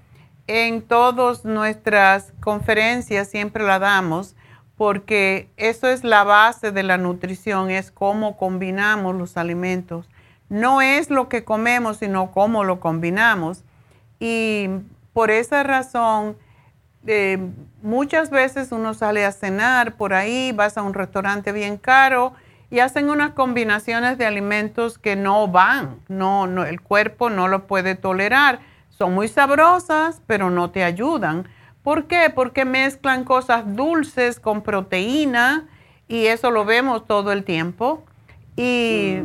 en 0.47 0.81
todas 0.81 1.45
nuestras 1.45 2.33
conferencias, 2.41 3.29
siempre 3.29 3.63
la 3.63 3.79
damos, 3.79 4.35
porque 4.75 5.49
eso 5.57 5.87
es 5.87 6.03
la 6.03 6.23
base 6.23 6.71
de 6.71 6.83
la 6.83 6.97
nutrición, 6.97 7.69
es 7.69 7.91
cómo 7.91 8.37
combinamos 8.37 9.15
los 9.15 9.37
alimentos. 9.37 10.09
No 10.49 10.81
es 10.81 11.09
lo 11.09 11.29
que 11.29 11.43
comemos, 11.43 11.97
sino 11.97 12.31
cómo 12.31 12.63
lo 12.63 12.79
combinamos. 12.79 13.63
Y 14.19 14.67
por 15.13 15.31
esa 15.31 15.63
razón, 15.63 16.35
muchas 17.81 18.29
veces 18.29 18.71
uno 18.71 18.93
sale 18.93 19.25
a 19.25 19.31
cenar 19.31 19.93
por 19.93 20.13
ahí, 20.13 20.51
vas 20.51 20.77
a 20.77 20.81
un 20.81 20.93
restaurante 20.93 21.51
bien 21.51 21.77
caro 21.77 22.33
y 22.71 22.79
hacen 22.79 23.09
unas 23.09 23.31
combinaciones 23.31 24.17
de 24.17 24.25
alimentos 24.25 24.97
que 24.97 25.17
no 25.17 25.49
van, 25.49 25.99
no, 26.07 26.47
no, 26.47 26.65
el 26.65 26.79
cuerpo 26.79 27.29
no 27.29 27.49
lo 27.49 27.67
puede 27.67 27.95
tolerar. 27.95 28.59
Son 28.89 29.13
muy 29.13 29.27
sabrosas, 29.27 30.21
pero 30.25 30.49
no 30.49 30.71
te 30.71 30.85
ayudan. 30.85 31.47
¿Por 31.83 32.05
qué? 32.05 32.31
Porque 32.33 32.63
mezclan 32.63 33.25
cosas 33.25 33.75
dulces 33.75 34.39
con 34.39 34.61
proteína 34.61 35.67
y 36.07 36.27
eso 36.27 36.49
lo 36.49 36.63
vemos 36.63 37.05
todo 37.05 37.33
el 37.33 37.43
tiempo. 37.43 38.05
Y 38.55 39.19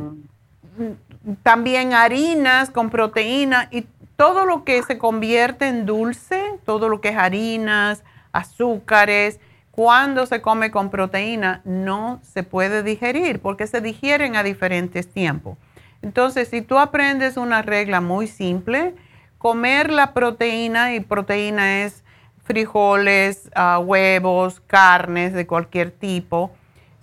también 1.44 1.92
harinas 1.92 2.70
con 2.70 2.90
proteína 2.90 3.68
y 3.70 3.86
todo 4.16 4.44
lo 4.44 4.64
que 4.64 4.82
se 4.82 4.98
convierte 4.98 5.68
en 5.68 5.86
dulce, 5.86 6.42
todo 6.64 6.88
lo 6.88 7.00
que 7.00 7.10
es 7.10 7.16
harinas, 7.16 8.02
azúcares, 8.32 9.38
cuando 9.76 10.24
se 10.24 10.40
come 10.40 10.70
con 10.70 10.88
proteína 10.88 11.60
no 11.64 12.18
se 12.22 12.42
puede 12.42 12.82
digerir 12.82 13.40
porque 13.40 13.66
se 13.66 13.82
digieren 13.82 14.34
a 14.34 14.42
diferentes 14.42 15.12
tiempos. 15.12 15.58
Entonces, 16.00 16.48
si 16.48 16.62
tú 16.62 16.78
aprendes 16.78 17.36
una 17.36 17.60
regla 17.60 18.00
muy 18.00 18.26
simple, 18.26 18.94
comer 19.36 19.90
la 19.90 20.14
proteína, 20.14 20.94
y 20.94 21.00
proteína 21.00 21.82
es 21.82 22.04
frijoles, 22.44 23.50
ah, 23.54 23.78
huevos, 23.78 24.60
carnes 24.60 25.34
de 25.34 25.46
cualquier 25.46 25.90
tipo, 25.90 26.52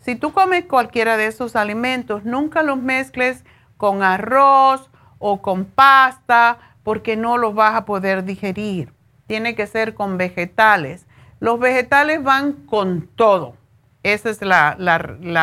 si 0.01 0.15
tú 0.15 0.33
comes 0.33 0.65
cualquiera 0.65 1.15
de 1.15 1.27
esos 1.27 1.55
alimentos, 1.55 2.25
nunca 2.25 2.63
los 2.63 2.81
mezcles 2.81 3.43
con 3.77 4.01
arroz 4.01 4.89
o 5.19 5.43
con 5.43 5.65
pasta 5.65 6.57
porque 6.81 7.17
no 7.17 7.37
los 7.37 7.53
vas 7.53 7.75
a 7.75 7.85
poder 7.85 8.23
digerir. 8.23 8.91
Tiene 9.27 9.53
que 9.53 9.67
ser 9.67 9.93
con 9.93 10.17
vegetales. 10.17 11.05
Los 11.43 11.59
vegetales 11.59 12.23
van 12.23 12.53
con 12.53 13.09
todo. 13.17 13.55
Esa 14.01 14.29
es 14.29 14.41
la, 14.41 14.77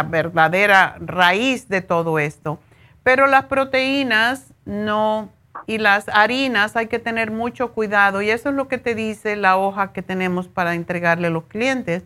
verdadera 0.09 0.97
raíz 0.99 1.69
de 1.69 1.83
todo 1.83 2.19
esto. 2.19 2.59
Pero 3.03 3.27
las 3.27 3.45
proteínas 3.45 4.55
no, 4.65 5.29
y 5.67 5.77
las 5.77 6.09
harinas 6.09 6.75
hay 6.75 6.87
que 6.87 7.01
tener 7.01 7.31
mucho 7.31 7.75
cuidado. 7.75 8.23
Y 8.23 8.31
eso 8.31 8.49
es 8.49 8.55
lo 8.55 8.67
que 8.67 8.79
te 8.79 8.95
dice 8.95 9.37
la 9.37 9.59
hoja 9.59 9.93
que 9.93 10.01
tenemos 10.01 10.49
para 10.49 10.75
entregarle 10.75 11.27
a 11.27 11.31
los 11.31 11.45
clientes, 11.45 12.05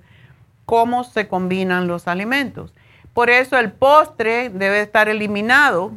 cómo 0.66 1.04
se 1.04 1.28
combinan 1.28 1.86
los 1.86 2.08
alimentos. 2.08 2.74
Por 3.12 3.30
eso 3.30 3.56
el 3.60 3.70
postre 3.70 4.50
debe 4.50 4.80
estar 4.80 5.08
eliminado 5.08 5.92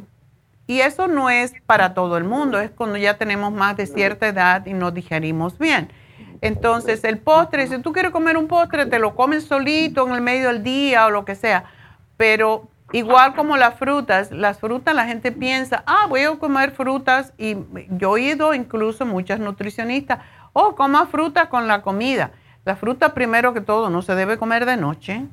y 0.68 0.82
eso 0.82 1.08
no 1.08 1.30
es 1.30 1.52
para 1.66 1.94
todo 1.94 2.16
el 2.16 2.22
mundo, 2.22 2.60
es 2.60 2.70
cuando 2.70 2.96
ya 2.96 3.18
tenemos 3.18 3.52
más 3.52 3.76
de 3.76 3.88
cierta 3.88 4.28
edad 4.28 4.66
y 4.66 4.72
no 4.72 4.92
digerimos 4.92 5.58
bien. 5.58 5.90
Entonces, 6.40 7.02
el 7.04 7.18
postre, 7.18 7.66
si 7.66 7.78
tú 7.78 7.92
quieres 7.92 8.12
comer 8.12 8.36
un 8.36 8.46
postre, 8.46 8.86
te 8.86 8.98
lo 8.98 9.14
comes 9.14 9.44
solito 9.44 10.06
en 10.06 10.14
el 10.14 10.20
medio 10.20 10.48
del 10.48 10.62
día 10.62 11.06
o 11.06 11.10
lo 11.10 11.24
que 11.24 11.34
sea. 11.34 11.64
Pero 12.16 12.68
igual 12.92 13.34
como 13.34 13.56
las 13.56 13.74
frutas, 13.74 14.30
las 14.30 14.58
frutas 14.58 14.94
la 14.94 15.06
gente 15.06 15.32
piensa, 15.32 15.82
ah, 15.86 16.06
voy 16.08 16.22
a 16.22 16.36
comer 16.36 16.70
frutas 16.70 17.32
y 17.36 17.56
yo 17.90 18.16
he 18.16 18.22
oído 18.22 18.54
incluso 18.54 19.04
muchas 19.04 19.40
nutricionistas, 19.40 20.20
oh, 20.52 20.74
coma 20.74 21.06
fruta 21.06 21.48
con 21.48 21.66
la 21.66 21.82
comida. 21.82 22.30
La 22.64 22.76
fruta 22.76 23.14
primero 23.14 23.54
que 23.54 23.60
todo 23.60 23.90
no 23.90 24.02
se 24.02 24.14
debe 24.14 24.38
comer 24.38 24.66
de 24.66 24.76
noche 24.76 25.24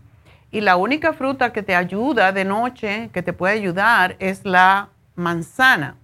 y 0.52 0.61
la 0.61 0.77
única 0.77 1.14
fruta 1.14 1.52
que 1.52 1.64
te 1.64 1.76
ayuda 1.76 2.32
de 2.32 2.45
noche, 2.45 3.10
que 3.14 3.22
te 3.22 3.34
puede 3.34 3.56
ayudar, 3.56 4.15
es 4.19 4.45
la 4.45 4.90
manzana, 5.15 5.98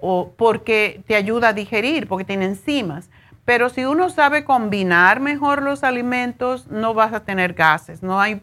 o 0.00 0.32
porque 0.36 1.02
te 1.06 1.16
ayuda 1.16 1.48
a 1.48 1.52
digerir, 1.52 2.06
porque 2.06 2.24
tiene 2.24 2.44
enzimas. 2.44 3.10
Pero 3.44 3.68
si 3.68 3.84
uno 3.84 4.08
sabe 4.10 4.44
combinar 4.44 5.20
mejor 5.20 5.62
los 5.62 5.82
alimentos, 5.82 6.68
no 6.68 6.94
vas 6.94 7.12
a 7.12 7.20
tener 7.20 7.54
gases, 7.54 8.02
no 8.02 8.20
hay, 8.20 8.40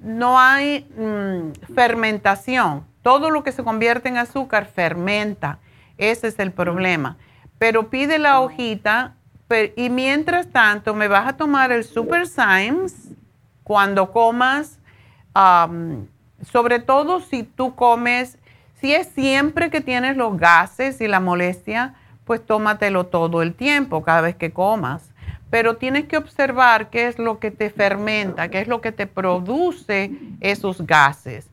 no 0.00 0.38
hay 0.38 0.88
mm, 0.96 1.74
fermentación. 1.74 2.86
Todo 3.02 3.30
lo 3.30 3.42
que 3.42 3.52
se 3.52 3.64
convierte 3.64 4.08
en 4.08 4.16
azúcar 4.16 4.66
fermenta. 4.66 5.58
Ese 5.98 6.28
es 6.28 6.38
el 6.38 6.52
problema. 6.52 7.16
Pero 7.58 7.90
pide 7.90 8.18
la 8.18 8.40
hojita 8.40 9.14
y 9.76 9.90
mientras 9.90 10.50
tanto 10.50 10.94
me 10.94 11.08
vas 11.08 11.28
a 11.28 11.36
tomar 11.36 11.72
el 11.72 11.84
Super 11.84 12.26
Symes 12.26 13.10
cuando 13.62 14.10
comas, 14.10 14.78
sobre 16.42 16.78
todo 16.78 17.20
si 17.20 17.42
tú 17.42 17.74
comes 17.74 18.38
si 18.82 18.92
es 18.92 19.06
siempre 19.06 19.70
que 19.70 19.80
tienes 19.80 20.16
los 20.16 20.36
gases 20.36 21.00
y 21.00 21.06
la 21.06 21.20
molestia, 21.20 21.94
pues 22.24 22.44
tómatelo 22.44 23.06
todo 23.06 23.42
el 23.42 23.54
tiempo, 23.54 24.02
cada 24.02 24.20
vez 24.20 24.36
que 24.36 24.52
comas. 24.52 25.10
Pero 25.50 25.76
tienes 25.76 26.06
que 26.06 26.16
observar 26.16 26.88
qué 26.88 27.08
es 27.08 27.18
lo 27.18 27.38
que 27.38 27.50
te 27.50 27.68
fermenta, 27.70 28.48
qué 28.48 28.60
es 28.60 28.68
lo 28.68 28.80
que 28.80 28.92
te 28.92 29.06
produce 29.06 30.10
esos 30.40 30.86
gases. 30.86 31.48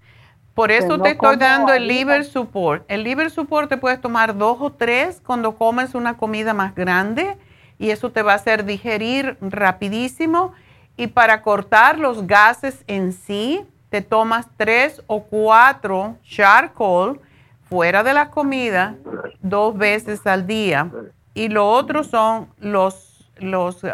Por 0.54 0.72
eso 0.72 1.00
te 1.00 1.12
estoy 1.12 1.38
dando 1.38 1.74
el 1.74 1.88
liver 1.88 2.26
support. 2.26 2.84
El 2.90 3.04
liver 3.04 3.32
support 3.32 3.70
te 3.70 3.78
puedes 3.78 4.02
tomar 4.02 4.38
dos 4.38 4.58
o 4.60 4.72
tres 4.72 5.22
cuando 5.26 5.56
comes 5.56 5.96
una 5.96 6.18
comida 6.18 6.54
más 6.54 6.76
grande 6.76 7.38
y 7.78 7.92
eso 7.92 8.12
te 8.12 8.22
va 8.22 8.34
a 8.34 8.36
hacer 8.36 8.66
digerir 8.66 9.38
rapidísimo. 9.42 10.54
Y 10.98 11.08
para 11.08 11.42
cortar 11.44 11.98
los 11.98 12.28
gases 12.28 12.84
en 12.88 13.14
sí, 13.14 13.66
te 13.90 14.02
tomas 14.02 14.48
tres 14.58 15.02
o 15.08 15.24
cuatro 15.24 16.18
charcoal 16.24 17.20
fuera 17.70 18.04
de 18.04 18.14
la 18.14 18.30
comida 18.32 18.96
dos 19.42 19.78
veces 19.78 20.26
al 20.26 20.48
día. 20.48 20.90
Y 21.34 21.50
lo 21.50 21.70
otro 21.70 22.04
son 22.04 22.50
los, 22.60 23.30
los 23.38 23.86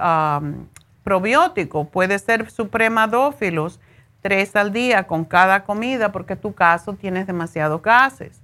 probióticos. 1.04 1.88
Puede 1.90 2.18
ser 2.20 2.50
supremadófilos 2.50 3.80
tres 4.22 4.56
al 4.56 4.72
día 4.72 5.04
con 5.04 5.26
cada 5.26 5.64
comida 5.64 6.12
porque 6.12 6.36
tu 6.36 6.54
caso 6.54 6.94
tienes 6.94 7.28
demasiados 7.28 7.82
gases. 7.82 8.42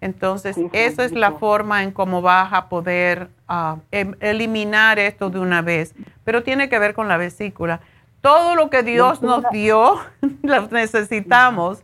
Entonces, 0.00 0.56
esa 0.72 1.04
es 1.04 1.12
la 1.12 1.32
forma 1.32 1.82
en 1.82 1.90
cómo 1.90 2.20
vas 2.20 2.52
a 2.52 2.68
poder 2.68 3.30
ah, 3.48 3.78
em, 3.90 4.14
eliminar 4.20 4.98
esto 4.98 5.30
de 5.30 5.40
una 5.40 5.62
vez. 5.62 5.94
Pero 6.22 6.42
tiene 6.42 6.68
que 6.68 6.78
ver 6.78 6.94
con 6.94 7.08
la 7.08 7.16
vesícula. 7.16 7.80
Todo 8.20 8.54
lo 8.54 8.68
que 8.68 8.82
Dios 8.82 9.22
nos 9.22 9.42
dio, 9.50 9.96
lo 10.42 10.68
necesitamos, 10.68 11.82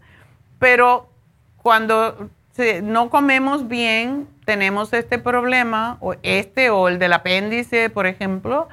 pero 0.58 1.08
cuando 1.56 2.28
no 2.82 3.10
comemos 3.10 3.68
bien, 3.68 4.26
tenemos 4.44 4.92
este 4.92 5.18
problema, 5.18 5.96
o 6.00 6.14
este, 6.22 6.70
o 6.70 6.88
el 6.88 6.98
del 6.98 7.12
apéndice, 7.12 7.90
por 7.90 8.06
ejemplo, 8.06 8.68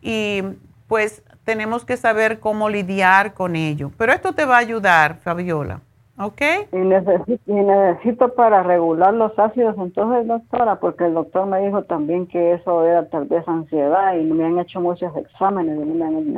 y 0.00 0.42
pues 0.88 1.22
tenemos 1.44 1.84
que 1.84 1.96
saber 1.96 2.40
cómo 2.40 2.68
lidiar 2.68 3.34
con 3.34 3.56
ello. 3.56 3.90
Pero 3.96 4.12
esto 4.12 4.32
te 4.32 4.44
va 4.44 4.56
a 4.56 4.60
ayudar, 4.60 5.16
Fabiola. 5.16 5.80
¿Ok? 6.18 6.42
Y 6.72 6.76
necesito, 6.76 8.34
para 8.34 8.62
regular 8.62 9.14
los 9.14 9.36
ácidos, 9.38 9.74
entonces, 9.78 10.26
doctora, 10.26 10.78
porque 10.78 11.06
el 11.06 11.14
doctor 11.14 11.46
me 11.46 11.60
dijo 11.60 11.84
también 11.84 12.26
que 12.26 12.52
eso 12.52 12.84
era 12.84 13.08
tal 13.08 13.24
vez 13.24 13.48
ansiedad 13.48 14.14
y 14.14 14.24
me 14.24 14.44
han 14.44 14.58
hecho 14.58 14.80
muchos 14.80 15.16
exámenes 15.16 15.76
y 15.76 15.84
no 15.84 15.94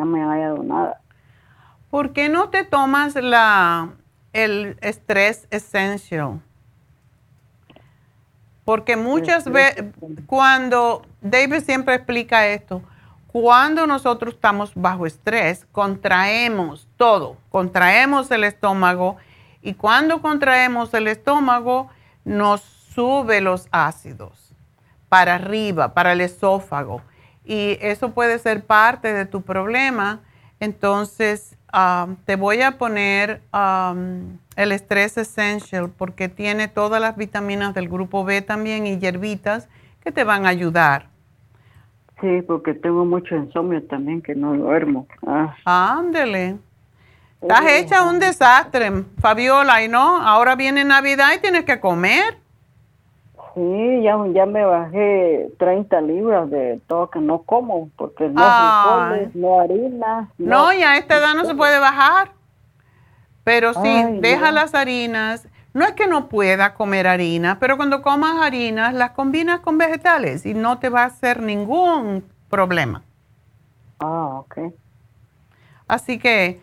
me, 0.07 0.23
han 0.23 0.41
dado 0.41 0.63
nada. 0.63 1.01
¿Por 1.91 2.13
qué 2.13 2.29
no 2.29 2.51
te 2.51 2.65
tomas 2.65 3.17
la, 3.17 3.91
el 4.33 4.77
estrés 4.81 5.49
essential? 5.51 6.41
Porque 8.65 8.97
muchas 8.97 9.45
veces, 9.45 9.85
cuando, 10.27 11.03
David 11.21 11.63
siempre 11.65 11.97
explica 11.97 12.47
esto, 12.47 12.83
cuando 13.27 13.87
nosotros 13.87 14.35
estamos 14.35 14.73
bajo 14.75 15.07
estrés, 15.07 15.67
contraemos 15.73 16.89
todo, 16.97 17.37
contraemos 17.51 18.31
el 18.31 18.45
estómago 18.45 19.17
y 19.61 19.75
cuando 19.75 20.23
contraemos 20.23 20.95
el 20.95 21.09
estómago, 21.09 21.89
nos 22.25 22.61
sube 22.95 23.41
los 23.41 23.67
ácidos 23.71 24.55
para 25.09 25.35
arriba, 25.35 25.95
para 25.95 26.13
el 26.13 26.21
esófago. 26.21 27.03
Y 27.45 27.79
eso 27.81 28.13
puede 28.13 28.39
ser 28.39 28.65
parte 28.65 29.13
de 29.13 29.27
tu 29.27 29.43
problema. 29.43 30.21
Entonces, 30.61 31.57
um, 31.73 32.17
te 32.25 32.37
voy 32.37 32.63
a 32.63 32.79
poner 32.79 33.43
um, 33.53 34.39
el 34.57 34.73
Stress 34.73 35.19
Essential 35.19 35.91
porque 35.91 36.29
tiene 36.29 36.69
todas 36.69 37.01
las 37.01 37.17
vitaminas 37.17 37.75
del 37.75 37.89
grupo 37.89 38.25
B 38.25 38.43
también 38.43 38.87
y 38.87 38.99
hierbitas 38.99 39.69
que 40.03 40.13
te 40.13 40.25
van 40.25 40.47
a 40.47 40.51
ayudar. 40.51 41.07
Sí, 42.21 42.43
porque 42.47 42.75
tengo 42.75 43.05
mucho 43.05 43.37
insomnio 43.37 43.83
también 43.85 44.23
que 44.23 44.35
no 44.35 44.55
duermo. 44.55 45.07
Ah. 45.27 45.55
Ándele. 45.65 46.57
Estás 47.41 47.67
hecha 47.73 48.09
un 48.09 48.19
desastre, 48.19 48.91
Fabiola, 49.21 49.83
¿y 49.83 49.89
no? 49.89 50.23
Ahora 50.23 50.57
viene 50.57 50.85
Navidad 50.85 51.29
y 51.37 51.41
tienes 51.41 51.65
que 51.65 51.79
comer. 51.79 52.39
Sí, 53.55 54.03
ya, 54.03 54.17
ya 54.33 54.47
me 54.47 54.65
bajé 54.65 55.51
30 55.59 56.01
libras 56.01 56.51
de 56.51 56.81
todo 56.89 57.11
que 57.11 57.21
no 57.21 57.43
como, 57.43 57.91
porque 57.97 58.29
no 58.29 58.43
frijoles, 58.43 59.35
no 59.37 59.61
harina. 59.61 60.31
No, 60.39 60.73
y 60.73 60.83
a 60.83 60.97
esta 60.97 61.19
edad 61.19 61.35
no 61.35 61.45
se 61.45 61.55
puede 61.55 61.79
bajar. 61.79 62.33
Pero 63.45 63.75
sí, 63.75 64.05
deja 64.21 64.51
las 64.51 64.75
harinas. 64.75 65.47
No 65.73 65.85
es 65.85 65.93
que 65.93 66.07
no 66.07 66.29
pueda 66.29 66.75
comer 66.75 67.07
harina, 67.07 67.59
pero 67.59 67.77
cuando 67.77 68.01
comas 68.01 68.41
harinas, 68.41 68.95
las 68.95 69.11
combinas 69.11 69.61
con 69.61 69.77
vegetales 69.77 70.47
y 70.47 70.55
no 70.55 70.79
te 70.79 70.89
va 70.89 71.03
a 71.03 71.07
hacer 71.07 71.43
ningún 71.43 72.25
problema. 72.49 73.03
Ah, 73.99 74.41
ok. 74.41 74.73
Así 75.87 76.19
que 76.19 76.61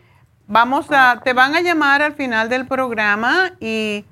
Vamos 0.51 0.87
a, 0.91 1.21
te 1.23 1.31
van 1.31 1.55
a 1.55 1.61
llamar 1.61 2.01
al 2.01 2.11
final 2.11 2.49
del 2.49 2.67
programa 2.67 3.53
y 3.61 4.03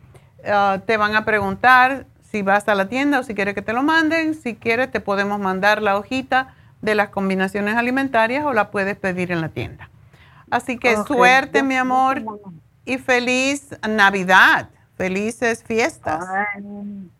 uh, 0.45 0.79
te 0.79 0.95
van 0.95 1.13
a 1.17 1.25
preguntar 1.25 2.05
si 2.31 2.43
vas 2.43 2.65
a 2.69 2.75
la 2.75 2.87
tienda 2.87 3.19
o 3.19 3.23
si 3.23 3.35
quieres 3.35 3.55
que 3.55 3.61
te 3.61 3.73
lo 3.73 3.83
manden. 3.83 4.35
Si 4.35 4.55
quieres, 4.55 4.89
te 4.89 5.01
podemos 5.01 5.37
mandar 5.41 5.81
la 5.81 5.97
hojita 5.97 6.55
de 6.81 6.95
las 6.95 7.09
combinaciones 7.09 7.75
alimentarias 7.75 8.45
o 8.45 8.53
la 8.53 8.71
puedes 8.71 8.95
pedir 8.95 9.33
en 9.33 9.41
la 9.41 9.49
tienda. 9.49 9.88
Así 10.51 10.77
que 10.77 10.97
suerte, 10.97 11.63
mi 11.63 11.75
amor, 11.75 12.23
y 12.85 12.97
feliz 12.97 13.77
Navidad. 13.87 14.69
Felices 14.95 15.63
fiestas. 15.63 16.25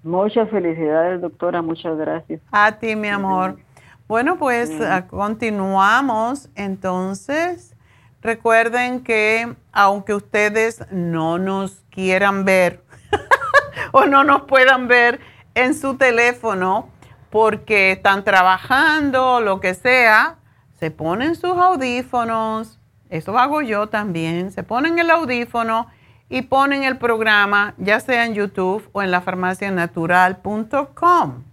muchas 0.04 0.50
felicidades, 0.50 1.22
doctora. 1.22 1.62
Muchas 1.62 1.98
gracias. 1.98 2.42
A 2.52 2.74
ti, 2.74 2.96
mi 2.98 3.08
amor. 3.08 3.58
Bueno, 4.06 4.38
pues 4.38 4.70
continuamos 5.10 6.50
entonces. 6.56 7.76
Recuerden 8.22 9.02
que 9.02 9.56
aunque 9.72 10.14
ustedes 10.14 10.84
no 10.92 11.38
nos 11.38 11.84
quieran 11.90 12.44
ver 12.44 12.84
o 13.94 14.06
no 14.06 14.26
nos 14.26 14.42
puedan 14.42 14.90
ver 14.90 15.22
en 15.56 15.74
su 15.74 15.96
teléfono 15.96 16.90
porque 17.30 17.94
están 17.94 18.24
trabajando 18.24 19.36
o 19.36 19.42
lo 19.42 19.60
que 19.60 19.74
sea, 19.74 20.36
se 20.80 20.92
ponen 20.92 21.36
sus 21.36 21.58
audífonos, 21.58 22.79
eso 23.10 23.38
hago 23.38 23.62
yo 23.62 23.88
también, 23.88 24.52
se 24.52 24.64
ponen 24.64 25.00
el 25.00 25.10
audífono 25.10 25.88
y 26.30 26.44
ponen 26.44 26.84
el 26.84 26.98
programa 26.98 27.74
ya 27.78 28.00
sea 28.00 28.26
en 28.26 28.36
YouTube 28.36 28.88
o 28.92 29.02
en 29.02 29.12
la 29.12 29.22
farmacianatural.com. 29.22 31.44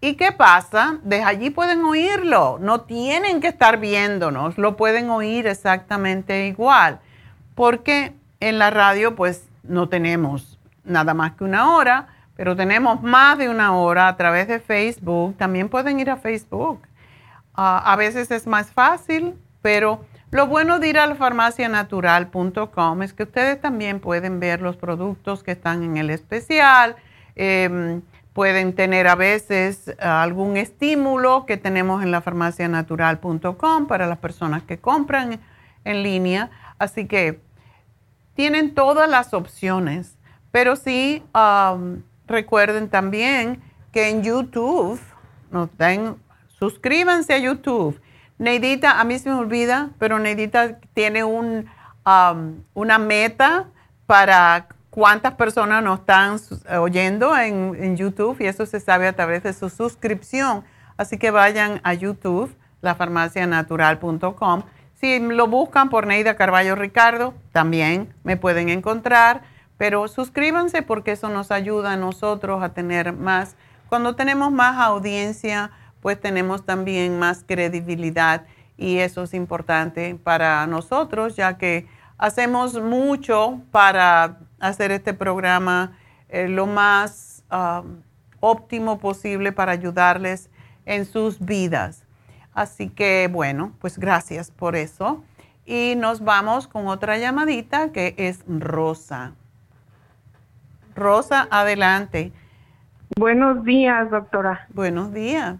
¿Y 0.00 0.14
qué 0.14 0.32
pasa? 0.32 0.98
Desde 1.02 1.24
allí 1.24 1.50
pueden 1.50 1.84
oírlo, 1.84 2.58
no 2.60 2.82
tienen 2.82 3.40
que 3.40 3.48
estar 3.48 3.80
viéndonos, 3.80 4.56
lo 4.56 4.76
pueden 4.76 5.10
oír 5.10 5.48
exactamente 5.48 6.46
igual, 6.46 7.00
porque 7.54 8.14
en 8.40 8.58
la 8.58 8.70
radio 8.70 9.16
pues 9.16 9.48
no 9.64 9.88
tenemos 9.88 10.58
nada 10.84 11.14
más 11.14 11.32
que 11.32 11.44
una 11.44 11.74
hora, 11.74 12.06
pero 12.36 12.54
tenemos 12.54 13.02
más 13.02 13.38
de 13.38 13.48
una 13.48 13.76
hora 13.76 14.06
a 14.06 14.16
través 14.16 14.46
de 14.46 14.60
Facebook, 14.60 15.36
también 15.36 15.68
pueden 15.68 15.98
ir 15.98 16.10
a 16.10 16.16
Facebook. 16.16 16.80
Ah, 17.54 17.92
a 17.92 17.96
veces 17.96 18.30
es 18.30 18.46
más 18.46 18.70
fácil, 18.70 19.34
pero 19.62 20.04
lo 20.30 20.46
bueno 20.46 20.78
de 20.78 20.88
ir 20.88 20.98
a 20.98 21.06
la 21.06 21.14
farmacianatural.com 21.14 23.02
es 23.02 23.14
que 23.14 23.22
ustedes 23.22 23.60
también 23.60 24.00
pueden 24.00 24.40
ver 24.40 24.60
los 24.60 24.76
productos 24.76 25.42
que 25.42 25.52
están 25.52 25.82
en 25.82 25.96
el 25.96 26.10
especial. 26.10 26.96
Em, 27.34 28.02
pueden 28.34 28.74
tener 28.74 29.08
a 29.08 29.14
veces 29.14 29.94
algún 29.98 30.56
estímulo 30.56 31.46
que 31.46 31.56
tenemos 31.56 32.02
en 32.02 32.10
la 32.10 32.20
farmacianatural.com 32.20 33.86
para 33.86 34.06
las 34.06 34.18
personas 34.18 34.62
que 34.62 34.78
compran 34.78 35.40
en 35.84 36.02
línea. 36.02 36.50
Así 36.78 37.06
que 37.06 37.40
tienen 38.34 38.74
todas 38.74 39.08
las 39.08 39.34
opciones, 39.34 40.18
pero 40.52 40.76
sí 40.76 41.24
recuerden 42.26 42.88
también 42.88 43.60
que 43.92 44.10
en 44.10 44.22
YouTube, 44.22 45.00
nos 45.50 45.76
den, 45.76 46.14
suscríbanse 46.48 47.34
a 47.34 47.38
YouTube. 47.38 47.98
Neidita, 48.38 49.00
a 49.00 49.04
mí 49.04 49.18
se 49.18 49.28
me 49.28 49.34
olvida, 49.34 49.90
pero 49.98 50.18
Neidita 50.18 50.78
tiene 50.94 51.24
un, 51.24 51.66
una 52.74 52.98
meta 52.98 53.66
para 54.06 54.68
cuántas 54.90 55.34
personas 55.34 55.82
nos 55.82 56.00
están 56.00 56.38
oyendo 56.80 57.36
en, 57.36 57.96
YouTube 57.96 58.36
y 58.40 58.46
eso 58.46 58.66
se 58.66 58.80
sabe 58.80 59.06
a 59.06 59.12
través 59.12 59.42
de 59.42 59.52
su 59.52 59.70
suscripción. 59.70 60.64
Así 60.96 61.18
que 61.18 61.30
vayan 61.30 61.80
a 61.84 61.94
YouTube, 61.94 62.54
lafarmacianatural.com. 62.80 64.62
Si 64.94 65.18
lo 65.20 65.46
buscan 65.46 65.90
por 65.90 66.06
Neida 66.06 66.34
Carballo 66.36 66.74
Ricardo, 66.74 67.34
también 67.52 68.12
me 68.24 68.36
pueden 68.36 68.68
encontrar, 68.68 69.42
pero 69.76 70.08
suscríbanse 70.08 70.82
porque 70.82 71.12
eso 71.12 71.28
nos 71.28 71.52
ayuda 71.52 71.92
a 71.92 71.96
nosotros 71.96 72.62
a 72.62 72.70
tener 72.70 73.12
más. 73.12 73.56
Cuando 73.88 74.16
tenemos 74.16 74.50
más 74.50 74.78
audiencia, 74.78 75.70
pues 76.00 76.20
tenemos 76.20 76.64
también 76.64 77.18
más 77.18 77.44
credibilidad 77.46 78.44
y 78.76 78.98
eso 78.98 79.24
es 79.24 79.34
importante 79.34 80.14
para 80.22 80.66
nosotros, 80.66 81.36
ya 81.36 81.58
que 81.58 81.86
hacemos 82.16 82.80
mucho 82.80 83.60
para 83.70 84.38
hacer 84.60 84.90
este 84.90 85.14
programa 85.14 85.96
eh, 86.28 86.48
lo 86.48 86.66
más 86.66 87.42
um, 87.50 88.02
óptimo 88.40 88.98
posible 88.98 89.52
para 89.52 89.72
ayudarles 89.72 90.50
en 90.86 91.04
sus 91.04 91.40
vidas. 91.40 92.04
Así 92.54 92.88
que 92.88 93.28
bueno, 93.30 93.72
pues 93.80 93.98
gracias 93.98 94.50
por 94.50 94.76
eso. 94.76 95.24
Y 95.64 95.94
nos 95.96 96.20
vamos 96.22 96.66
con 96.66 96.88
otra 96.88 97.18
llamadita 97.18 97.92
que 97.92 98.14
es 98.16 98.42
Rosa. 98.48 99.34
Rosa, 100.96 101.46
adelante. 101.50 102.32
Buenos 103.16 103.64
días, 103.64 104.10
doctora. 104.10 104.66
Buenos 104.72 105.12
días. 105.12 105.56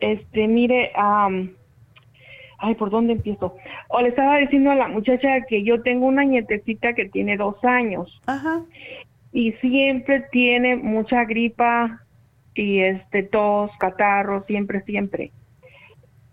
Este, 0.00 0.46
mire, 0.48 0.92
ay, 0.94 2.74
¿por 2.78 2.90
dónde 2.90 3.14
empiezo? 3.14 3.56
O 3.88 4.00
le 4.00 4.08
estaba 4.08 4.38
diciendo 4.38 4.70
a 4.70 4.76
la 4.76 4.88
muchacha 4.88 5.40
que 5.48 5.62
yo 5.62 5.82
tengo 5.82 6.06
una 6.06 6.24
nietecita 6.24 6.94
que 6.94 7.06
tiene 7.06 7.36
dos 7.36 7.62
años. 7.64 8.20
Ajá. 8.26 8.62
Y 9.32 9.52
siempre 9.52 10.26
tiene 10.32 10.76
mucha 10.76 11.24
gripa 11.24 12.00
y 12.54 12.80
este 12.80 13.22
tos, 13.22 13.70
catarro, 13.78 14.44
siempre, 14.46 14.82
siempre. 14.82 15.32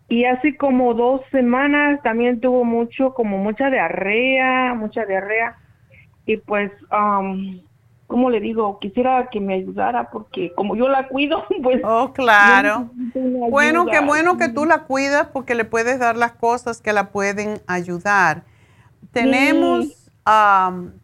Y 0.09 0.25
hace 0.25 0.55
como 0.57 0.93
dos 0.93 1.21
semanas 1.31 2.01
también 2.03 2.39
tuvo 2.39 2.63
mucho, 2.63 3.13
como 3.13 3.37
mucha 3.37 3.69
diarrea, 3.69 4.73
mucha 4.73 5.05
diarrea. 5.05 5.57
Y 6.25 6.37
pues, 6.37 6.71
um, 6.91 7.59
¿cómo 8.07 8.29
le 8.29 8.39
digo? 8.39 8.79
Quisiera 8.79 9.29
que 9.31 9.39
me 9.39 9.55
ayudara 9.55 10.09
porque 10.11 10.53
como 10.53 10.75
yo 10.75 10.87
la 10.87 11.07
cuido, 11.07 11.45
pues... 11.63 11.81
Oh, 11.83 12.13
claro. 12.13 12.89
Bueno, 13.49 13.85
qué 13.85 13.99
bueno 13.99 14.37
que 14.37 14.49
tú 14.49 14.65
la 14.65 14.83
cuidas 14.83 15.27
porque 15.33 15.55
le 15.55 15.65
puedes 15.65 15.99
dar 15.99 16.15
las 16.15 16.33
cosas 16.33 16.81
que 16.81 16.93
la 16.93 17.09
pueden 17.09 17.61
ayudar. 17.67 18.43
Tenemos, 19.11 20.09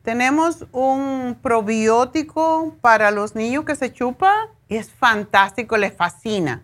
tenemos 0.02 0.66
un 0.72 1.38
probiótico 1.42 2.76
para 2.82 3.12
los 3.12 3.36
niños 3.36 3.66
que 3.66 3.76
se 3.76 3.92
chupa 3.92 4.34
y 4.68 4.78
es 4.78 4.92
fantástico, 4.92 5.78
les 5.78 5.94
fascina. 5.94 6.64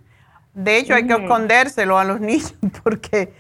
De 0.54 0.78
hecho, 0.78 0.94
hay 0.96 1.06
que 1.06 1.14
escondérselo 1.14 1.98
a 1.98 2.04
los 2.04 2.20
niños 2.22 2.54
porque... 2.84 3.34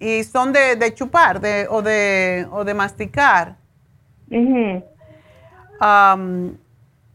Y 0.00 0.22
son 0.22 0.52
de, 0.52 0.94
chupar 0.94 1.40
de, 1.40 1.66
o, 1.68 1.82
de, 1.82 2.46
o 2.52 2.64
de 2.64 2.74
masticar. 2.74 3.56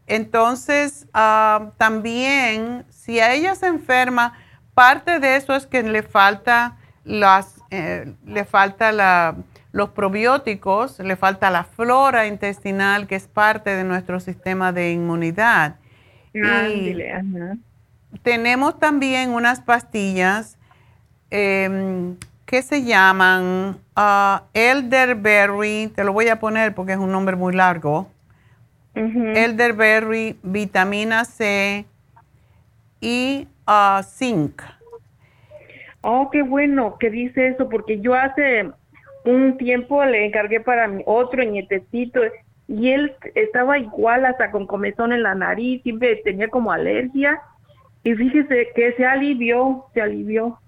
Entonces, 0.06 1.06
también, 1.12 2.84
si 2.90 3.20
a 3.20 3.32
ella 3.32 3.54
se 3.54 3.66
enferma, 3.66 4.34
parte 4.74 5.20
de 5.20 5.36
eso 5.36 5.54
es 5.54 5.66
que 5.66 5.82
le 5.82 6.02
falta 6.02 6.76
las, 7.04 7.60
eh, 7.70 8.14
le 8.26 8.44
falta 8.44 8.92
la, 8.92 9.36
los 9.72 9.90
probióticos, 9.90 10.98
le 11.00 11.16
falta 11.16 11.50
la 11.50 11.64
flora 11.64 12.26
intestinal, 12.26 13.06
que 13.06 13.16
es 13.16 13.26
parte 13.26 13.70
de 13.70 13.84
nuestro 13.84 14.20
sistema 14.20 14.72
de 14.72 14.92
inmunidad. 14.92 15.76
Tenemos 18.22 18.78
también 18.78 19.30
unas 19.30 19.60
pastillas 19.60 20.56
em, 21.30 22.16
que 22.46 22.62
se 22.62 22.84
llaman 22.84 23.78
uh, 23.96 24.38
elderberry, 24.52 25.92
te 25.94 26.04
lo 26.04 26.12
voy 26.12 26.28
a 26.28 26.38
poner 26.38 26.74
porque 26.74 26.92
es 26.92 26.98
un 26.98 27.10
nombre 27.10 27.36
muy 27.36 27.54
largo. 27.54 28.08
Elderberry, 28.94 30.38
vitamina 30.42 31.24
C 31.24 31.84
y 33.00 33.48
uh, 33.66 34.02
zinc. 34.02 34.62
Oh, 36.00 36.30
qué 36.30 36.42
bueno 36.42 36.96
que 36.98 37.10
dice 37.10 37.48
eso, 37.48 37.68
porque 37.68 38.00
yo 38.00 38.14
hace 38.14 38.70
un 39.24 39.56
tiempo 39.56 40.04
le 40.04 40.26
encargué 40.26 40.60
para 40.60 40.86
mi 40.86 41.02
otro 41.06 41.42
nietecito 41.42 42.20
y 42.68 42.90
él 42.90 43.14
estaba 43.34 43.78
igual 43.78 44.24
hasta 44.26 44.50
con 44.50 44.66
comezón 44.66 45.12
en 45.12 45.22
la 45.22 45.34
nariz, 45.34 45.82
siempre 45.82 46.16
tenía 46.24 46.48
como 46.48 46.72
alergia 46.72 47.40
y 48.02 48.14
fíjese 48.14 48.68
que 48.74 48.92
se 48.92 49.06
alivió, 49.06 49.86
se 49.94 50.02
alivió. 50.02 50.58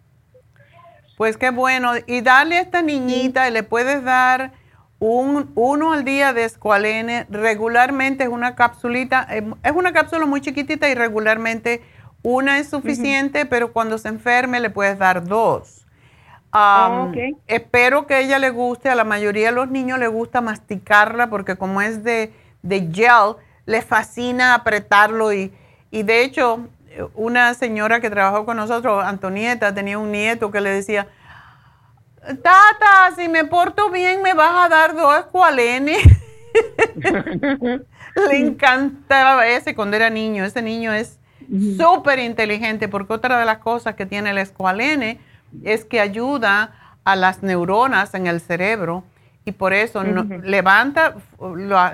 Pues 1.17 1.37
qué 1.37 1.51
bueno. 1.51 1.93
Y 2.07 2.21
dale 2.21 2.57
a 2.57 2.61
esta 2.61 2.83
niñita, 2.83 3.49
y 3.49 3.53
le 3.53 3.63
puedes 3.63 4.03
dar 4.05 4.53
un, 4.99 5.53
uno 5.55 5.93
al 5.93 6.05
día 6.05 6.33
de 6.33 6.45
escualene. 6.45 7.27
Regularmente 7.31 8.25
es 8.25 8.31
una 8.31 8.55
capsulita, 8.55 9.27
eh, 9.31 9.45
es 9.63 9.73
una 9.73 9.93
cápsula 9.93 10.27
muy 10.27 10.41
chiquitita 10.41 10.89
y 10.89 10.95
regularmente 10.95 11.83
una 12.23 12.59
es 12.59 12.69
suficiente, 12.69 13.47
pero 13.47 13.73
cuando 13.73 13.99
se 13.99 14.09
enferme 14.09 14.61
le 14.61 14.71
puedes 14.71 14.99
dar 14.99 15.25
dos. 15.25 15.87
Oh, 16.53 17.13
espero 17.47 18.07
que 18.07 18.15
a 18.15 18.21
ella 18.21 18.39
le 18.39 18.49
guste, 18.51 18.89
a 18.89 18.95
la 18.95 19.05
mayoría 19.05 19.49
de 19.49 19.53
los 19.53 19.69
niños 19.69 19.99
le 19.99 20.09
gusta 20.09 20.41
masticarla 20.41 21.29
porque 21.29 21.57
como 21.57 21.83
es 21.83 22.03
de, 22.03 22.33
de 22.63 22.89
gel, 22.93 23.37
le 23.67 23.83
fascina 23.83 24.55
apretarlo 24.55 25.35
y, 25.35 25.53
y 25.91 26.03
de 26.03 26.23
hecho 26.23 26.67
una 27.15 27.53
señora 27.55 28.01
que 28.01 28.11
trabajó 28.11 28.47
con 28.47 28.57
nosotros, 28.57 29.05
Antonieta, 29.05 29.75
tenía 29.75 29.99
un 29.99 30.13
nieto 30.13 30.51
que 30.51 30.61
le 30.61 30.71
decía, 30.71 31.09
Tata, 32.27 33.15
si 33.17 33.29
me 33.29 33.45
porto 33.45 33.91
bien, 33.91 34.23
me 34.23 34.35
vas 34.35 34.67
a 34.67 34.69
dar 34.69 34.95
dos 34.95 35.19
escualenes. 35.19 35.99
le 38.31 38.39
encantaba 38.39 39.47
ese 39.47 39.75
cuando 39.75 39.97
era 39.97 40.11
niño. 40.11 40.45
Ese 40.45 40.63
niño 40.63 40.93
es 40.93 41.19
súper 41.77 42.19
inteligente 42.19 42.89
porque 42.89 43.13
otra 43.13 43.39
de 43.39 43.45
las 43.45 43.59
cosas 43.59 43.95
que 43.95 44.07
tiene 44.07 44.31
el 44.31 44.39
escualene 44.39 45.21
es 45.65 45.85
que 45.85 46.01
ayuda 46.01 46.73
a 47.05 47.15
las 47.15 47.43
neuronas 47.43 48.15
en 48.15 48.27
el 48.27 48.41
cerebro 48.41 49.05
y 49.45 49.53
por 49.53 49.73
eso 49.73 50.03
levanta 50.03 51.15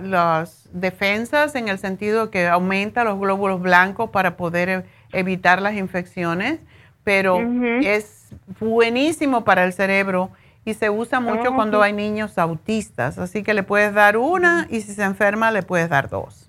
las 0.03 0.71
defensas 0.73 1.55
en 1.55 1.69
el 1.69 1.79
sentido 1.79 2.31
que 2.31 2.49
aumenta 2.49 3.05
los 3.05 3.21
glóbulos 3.21 3.61
blancos 3.61 4.09
para 4.09 4.39
poder 4.39 4.87
evitar 5.13 5.61
las 5.61 5.75
infecciones, 5.75 6.61
pero 7.05 7.39
es 7.83 8.22
buenísimo 8.61 9.45
para 9.45 9.65
el 9.65 9.73
cerebro 9.73 10.31
y 10.65 10.75
se 10.75 10.91
usa 10.91 11.21
mucho 11.21 11.51
oh, 11.51 11.55
cuando 11.55 11.83
hay 11.83 11.93
niños 11.93 12.39
autistas, 12.39 13.19
así 13.19 13.43
que 13.43 13.55
le 13.55 13.63
puedes 13.63 13.93
dar 13.95 14.17
una 14.17 14.67
y 14.71 14.81
si 14.81 14.93
se 14.93 15.03
enferma 15.03 15.51
le 15.51 15.63
puedes 15.63 15.89
dar 15.89 16.09
dos. 16.09 16.49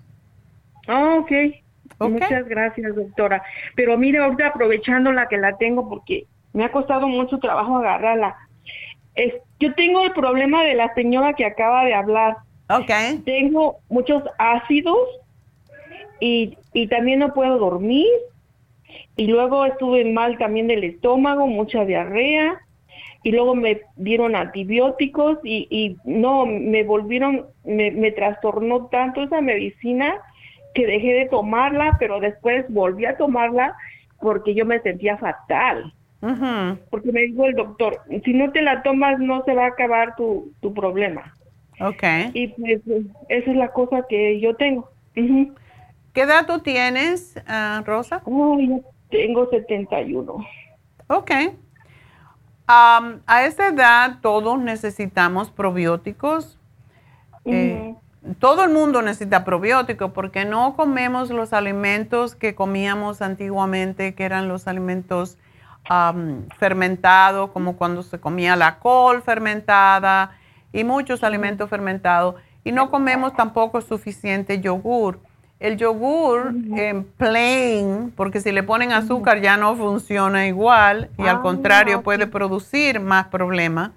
Oh, 0.88 1.20
ok. 1.20 1.32
Muchas 2.00 2.46
gracias, 2.46 2.94
doctora. 2.94 3.42
Pero 3.74 3.96
mire, 3.96 4.18
ahorita 4.18 4.48
aprovechando 4.48 5.12
la 5.12 5.28
que 5.28 5.38
la 5.38 5.56
tengo 5.56 5.88
porque 5.88 6.26
me 6.52 6.64
ha 6.64 6.72
costado 6.72 7.08
mucho 7.08 7.38
trabajo 7.38 7.78
agarrarla 7.78 8.36
yo 9.60 9.74
tengo 9.74 10.04
el 10.04 10.12
problema 10.12 10.62
de 10.64 10.74
la 10.74 10.92
señora 10.94 11.34
que 11.34 11.44
acaba 11.44 11.84
de 11.84 11.94
hablar. 11.94 12.36
Ok. 12.68 13.22
Tengo 13.24 13.76
muchos 13.88 14.22
ácidos 14.38 14.98
y, 16.20 16.56
y 16.72 16.88
también 16.88 17.20
no 17.20 17.32
puedo 17.32 17.58
dormir. 17.58 18.08
Y 19.16 19.26
luego 19.26 19.64
estuve 19.64 20.04
mal 20.04 20.38
también 20.38 20.68
del 20.68 20.84
estómago, 20.84 21.46
mucha 21.46 21.84
diarrea. 21.84 22.60
Y 23.22 23.32
luego 23.32 23.54
me 23.54 23.80
dieron 23.96 24.36
antibióticos 24.36 25.38
y, 25.44 25.66
y 25.70 25.96
no, 26.04 26.44
me 26.46 26.84
volvieron, 26.84 27.46
me, 27.64 27.90
me 27.90 28.12
trastornó 28.12 28.86
tanto 28.86 29.22
esa 29.22 29.40
medicina 29.40 30.16
que 30.74 30.86
dejé 30.86 31.14
de 31.14 31.26
tomarla, 31.26 31.96
pero 31.98 32.20
después 32.20 32.66
volví 32.68 33.06
a 33.06 33.16
tomarla 33.16 33.74
porque 34.20 34.54
yo 34.54 34.66
me 34.66 34.80
sentía 34.80 35.16
fatal. 35.16 35.94
Porque 36.90 37.12
me 37.12 37.20
dijo 37.22 37.44
el 37.44 37.54
doctor, 37.54 38.00
si 38.24 38.32
no 38.32 38.50
te 38.50 38.62
la 38.62 38.82
tomas 38.82 39.18
no 39.18 39.44
se 39.44 39.54
va 39.54 39.64
a 39.64 39.68
acabar 39.68 40.16
tu, 40.16 40.52
tu 40.60 40.72
problema. 40.72 41.34
Ok. 41.80 42.02
Y 42.32 42.48
pues 42.48 42.80
esa 43.28 43.50
es 43.50 43.56
la 43.56 43.68
cosa 43.68 44.06
que 44.08 44.40
yo 44.40 44.54
tengo. 44.56 44.88
¿Qué 45.14 46.22
edad 46.22 46.46
tú 46.46 46.60
tienes, 46.60 47.38
ah, 47.46 47.82
Rosa? 47.84 48.22
Oh, 48.24 48.58
tengo 49.14 49.48
71. 49.48 50.36
Ok. 51.06 51.30
a 52.66 53.44
esa 53.44 53.68
edad 53.68 54.18
todos 54.20 54.58
necesitamos 54.58 55.50
probióticos. 55.50 56.58
Eh, 57.44 57.94
todo 58.38 58.64
el 58.64 58.70
mundo 58.70 59.02
necesita 59.02 59.44
probióticos 59.44 60.10
porque 60.12 60.44
no 60.44 60.74
comemos 60.74 61.30
los 61.30 61.52
alimentos 61.52 62.34
que 62.34 62.54
comíamos 62.54 63.22
antiguamente, 63.22 64.14
que 64.14 64.24
eran 64.24 64.48
los 64.48 64.66
alimentos 64.66 65.38
fermentado, 66.58 67.52
como 67.52 67.76
cuando 67.76 68.02
se 68.02 68.18
comía 68.18 68.56
la 68.56 68.78
col 68.78 69.22
fermentada 69.22 70.32
y 70.72 70.82
muchos 70.82 71.22
alimentos 71.22 71.68
fermentados. 71.70 72.36
Y 72.64 72.72
no 72.72 72.90
comemos 72.90 73.34
tampoco 73.34 73.80
suficiente 73.82 74.60
yogur. 74.60 75.20
El 75.64 75.76
yogur 75.78 76.54
en 76.76 77.04
plain, 77.04 78.12
porque 78.14 78.40
si 78.40 78.52
le 78.52 78.62
ponen 78.62 78.92
azúcar 78.92 79.40
ya 79.40 79.56
no 79.56 79.74
funciona 79.76 80.46
igual 80.46 81.10
y 81.16 81.22
al 81.22 81.36
ah, 81.36 81.40
contrario 81.40 82.02
puede 82.02 82.26
producir 82.26 83.00
más 83.00 83.28
problemas. 83.28 83.92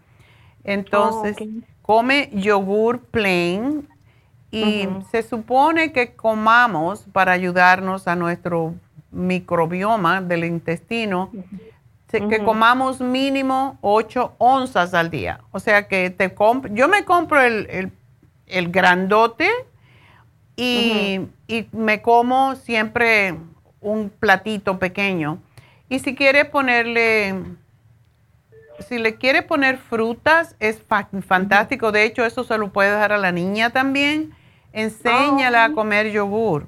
Entonces, 0.63 1.35
oh, 1.41 1.45
come 1.81 2.29
yogur 2.33 3.01
plain 3.01 3.87
y 4.49 4.87
se 5.11 5.23
supone 5.23 5.91
que 5.91 6.15
comamos 6.15 7.05
para 7.11 7.33
ayudarnos 7.33 8.07
a 8.07 8.15
nuestro 8.15 8.73
microbioma 9.11 10.21
del 10.21 10.45
intestino 10.45 11.31
que 12.09 12.43
comamos 12.43 13.01
mínimo 13.01 13.77
8 13.81 14.35
onzas 14.37 14.93
al 14.93 15.09
día. 15.09 15.41
O 15.51 15.59
sea 15.59 15.87
que 15.87 16.09
te 16.09 16.33
yo 16.71 16.87
me 16.87 17.03
compro 17.03 17.41
el, 17.41 17.91
grandote 18.71 19.49
y, 20.57 21.27
me 21.71 22.01
como 22.01 22.55
siempre 22.55 23.35
un 23.79 24.09
platito 24.09 24.79
pequeño. 24.79 25.39
Y 25.87 25.99
si 25.99 26.15
quieres 26.15 26.45
ponerle, 26.45 27.35
si 28.79 28.97
le 28.97 29.15
quieres 29.15 29.43
poner 29.43 29.77
frutas, 29.77 30.55
es 30.59 30.81
fantástico. 31.25 31.91
De 31.91 32.03
hecho, 32.03 32.25
eso 32.25 32.43
se 32.43 32.57
lo 32.57 32.73
puedes 32.73 32.91
dar 32.91 33.13
a 33.13 33.17
la 33.17 33.31
niña 33.31 33.69
también. 33.69 34.33
Enséñala 34.73 35.65
a 35.65 35.71
comer 35.71 36.11
yogur. 36.11 36.67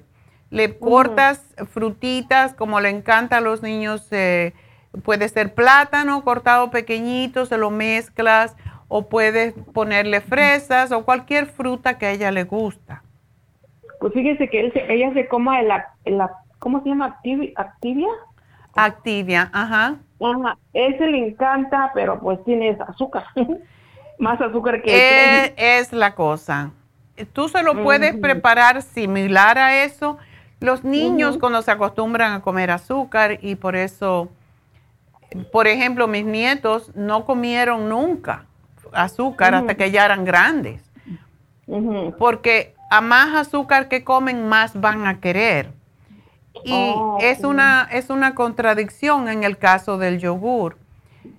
Le 0.51 0.77
cortas 0.77 1.43
frutitas 1.71 2.53
como 2.53 2.79
le 2.79 2.89
encanta 2.89 3.37
a 3.37 3.41
los 3.41 3.61
niños. 3.61 4.07
eh, 4.11 4.53
puede 5.03 5.29
ser 5.29 5.53
plátano 5.53 6.23
cortado 6.23 6.71
pequeñito, 6.71 7.45
se 7.45 7.57
lo 7.57 7.69
mezclas 7.69 8.55
o 8.87 9.07
puedes 9.07 9.53
ponerle 9.73 10.19
fresas 10.19 10.91
o 10.91 11.05
cualquier 11.05 11.45
fruta 11.45 11.97
que 11.97 12.07
a 12.07 12.11
ella 12.11 12.31
le 12.31 12.43
gusta. 12.43 13.03
Pues 13.99 14.13
fíjese 14.13 14.49
que 14.49 14.59
él 14.61 14.73
se- 14.73 14.91
ella 14.93 15.13
se 15.13 15.27
coma 15.27 15.59
el, 15.59 15.69
el 16.05 16.19
¿cómo 16.59 16.81
se 16.83 16.89
llama? 16.89 17.19
Activi- 17.21 17.53
Activia. 17.55 18.07
Activia, 18.75 19.49
ajá. 19.53 19.95
Ajá, 20.21 20.57
ese 20.73 21.07
le 21.07 21.27
encanta, 21.29 21.91
pero 21.93 22.19
pues 22.19 22.43
tiene 22.45 22.77
azúcar. 22.87 23.25
Más 24.19 24.39
azúcar 24.41 24.81
que 24.81 24.91
Eh, 25.47 25.53
es 25.57 25.93
la 25.93 26.13
cosa. 26.15 26.71
Tú 27.33 27.49
se 27.49 27.63
lo 27.63 27.83
puedes 27.83 28.15
preparar 28.17 28.81
similar 28.81 29.57
a 29.57 29.83
eso. 29.83 30.17
Los 30.61 30.83
niños 30.83 31.37
cuando 31.37 31.61
se 31.61 31.71
acostumbran 31.71 32.33
a 32.33 32.41
comer 32.41 32.69
azúcar 32.71 33.39
y 33.41 33.55
por 33.55 33.75
eso, 33.77 34.29
por 35.51 35.67
ejemplo, 35.67 36.07
mis 36.07 36.25
nietos 36.25 36.93
no 36.95 37.25
comieron 37.25 37.87
nunca 37.89 38.45
azúcar 38.91 39.55
hasta 39.55 39.75
que 39.75 39.91
ya 39.91 40.03
eran 40.05 40.25
grandes. 40.25 40.81
Porque 42.17 42.73
a 42.89 43.01
más 43.01 43.35
azúcar 43.35 43.87
que 43.87 44.03
comen, 44.03 44.47
más 44.47 44.79
van 44.79 45.07
a 45.07 45.19
querer. 45.19 45.71
Y 46.63 46.73
Oh, 46.73 47.17
es, 47.21 47.43
una, 47.43 47.87
es 47.91 48.09
una 48.09 48.35
contradicción 48.35 49.29
en 49.29 49.43
el 49.43 49.57
caso 49.57 49.97
del 49.97 50.19
yogur. 50.19 50.77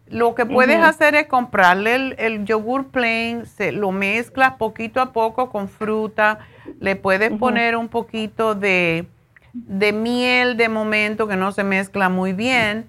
Lo 0.09 0.35
que 0.35 0.45
puedes 0.45 0.83
hacer 0.83 1.15
es 1.15 1.27
comprarle 1.27 1.95
el, 1.95 2.15
el 2.19 2.45
yogur 2.45 2.89
plain, 2.89 3.47
se, 3.47 3.71
lo 3.71 3.93
mezclas 3.93 4.55
poquito 4.57 5.01
a 5.01 5.13
poco 5.13 5.51
con 5.51 5.69
fruta, 5.69 6.41
le 6.81 6.97
puedes 6.97 7.31
poner 7.39 7.77
un 7.77 7.89
poquito 7.89 8.55
de, 8.57 9.07
de 9.53 9.93
miel 9.93 10.57
de 10.57 10.69
momento 10.69 11.29
que 11.29 11.37
no 11.37 11.53
se 11.53 11.65
mezcla 11.65 12.09
muy 12.09 12.33
bien. 12.33 12.89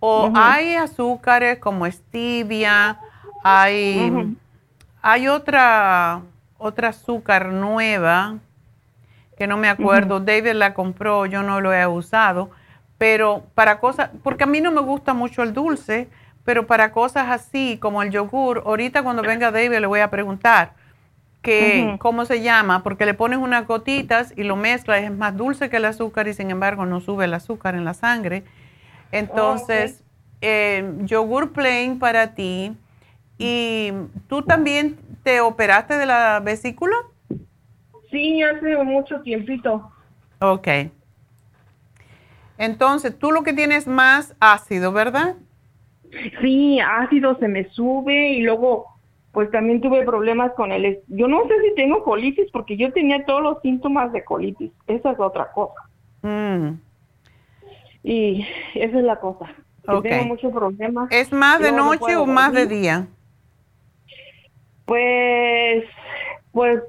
O 0.00 0.32
hay 0.34 0.74
azúcares 0.74 1.58
como 1.58 1.86
stevia, 1.86 2.98
hay, 3.44 4.34
hay 5.00 5.28
otra, 5.28 6.22
otra 6.62 6.88
azúcar 6.88 7.48
nueva 7.48 8.38
que 9.36 9.46
no 9.46 9.56
me 9.56 9.68
acuerdo, 9.68 10.20
David 10.20 10.52
la 10.52 10.74
compró, 10.74 11.26
yo 11.26 11.42
no 11.42 11.60
lo 11.60 11.72
he 11.72 11.86
usado, 11.86 12.50
pero 12.98 13.44
para 13.54 13.80
cosas, 13.80 14.10
porque 14.22 14.44
a 14.44 14.46
mí 14.46 14.60
no 14.60 14.70
me 14.70 14.80
gusta 14.80 15.14
mucho 15.14 15.42
el 15.42 15.52
dulce, 15.52 16.08
pero 16.44 16.66
para 16.66 16.92
cosas 16.92 17.28
así 17.28 17.78
como 17.80 18.02
el 18.02 18.10
yogur, 18.10 18.62
ahorita 18.64 19.02
cuando 19.02 19.22
venga 19.22 19.50
David 19.50 19.78
le 19.78 19.86
voy 19.86 20.00
a 20.00 20.10
preguntar 20.10 20.74
que, 21.40 21.96
cómo 21.98 22.24
se 22.24 22.42
llama, 22.42 22.84
porque 22.84 23.04
le 23.04 23.14
pones 23.14 23.38
unas 23.38 23.66
gotitas 23.66 24.32
y 24.36 24.44
lo 24.44 24.54
mezclas, 24.54 25.02
es 25.02 25.10
más 25.10 25.36
dulce 25.36 25.68
que 25.68 25.78
el 25.78 25.86
azúcar 25.86 26.28
y 26.28 26.34
sin 26.34 26.50
embargo 26.50 26.86
no 26.86 27.00
sube 27.00 27.24
el 27.24 27.34
azúcar 27.34 27.74
en 27.74 27.84
la 27.84 27.94
sangre. 27.94 28.44
Entonces, 29.10 30.04
eh, 30.40 30.88
yogur 31.00 31.52
plain 31.52 31.98
para 31.98 32.34
ti. 32.34 32.76
¿Y 33.38 33.92
tú 34.28 34.42
también 34.42 34.96
te 35.22 35.40
operaste 35.40 35.96
de 35.96 36.06
la 36.06 36.40
vesícula? 36.40 36.96
Sí, 38.10 38.42
hace 38.42 38.76
mucho 38.84 39.20
tiempito. 39.22 39.90
Ok. 40.40 40.68
Entonces, 42.58 43.18
tú 43.18 43.32
lo 43.32 43.42
que 43.42 43.52
tienes 43.52 43.86
más 43.86 44.36
ácido, 44.38 44.92
¿verdad? 44.92 45.36
Sí, 46.40 46.78
ácido 46.80 47.38
se 47.38 47.48
me 47.48 47.68
sube 47.70 48.30
y 48.30 48.42
luego 48.42 48.92
pues 49.32 49.50
también 49.50 49.80
tuve 49.80 50.04
problemas 50.04 50.52
con 50.52 50.72
el... 50.72 51.00
Yo 51.08 51.26
no 51.26 51.42
sé 51.48 51.54
si 51.62 51.74
tengo 51.74 52.04
colitis 52.04 52.50
porque 52.52 52.76
yo 52.76 52.92
tenía 52.92 53.24
todos 53.24 53.42
los 53.42 53.62
síntomas 53.62 54.12
de 54.12 54.22
colitis. 54.22 54.70
Esa 54.86 55.12
es 55.12 55.18
otra 55.18 55.50
cosa. 55.52 55.80
Mm. 56.20 56.74
Y 58.02 58.46
esa 58.74 58.98
es 58.98 59.04
la 59.04 59.16
cosa. 59.16 59.46
que 59.84 59.90
Ok. 59.90 60.02
Tengo 60.02 60.24
muchos 60.26 60.52
problemas. 60.52 61.10
¿Es 61.10 61.32
más 61.32 61.60
de 61.60 61.72
no 61.72 61.86
noche 61.86 62.14
o 62.16 62.26
más 62.26 62.52
de 62.52 62.66
día? 62.66 63.06
Pues, 64.92 65.84
pues 66.52 66.82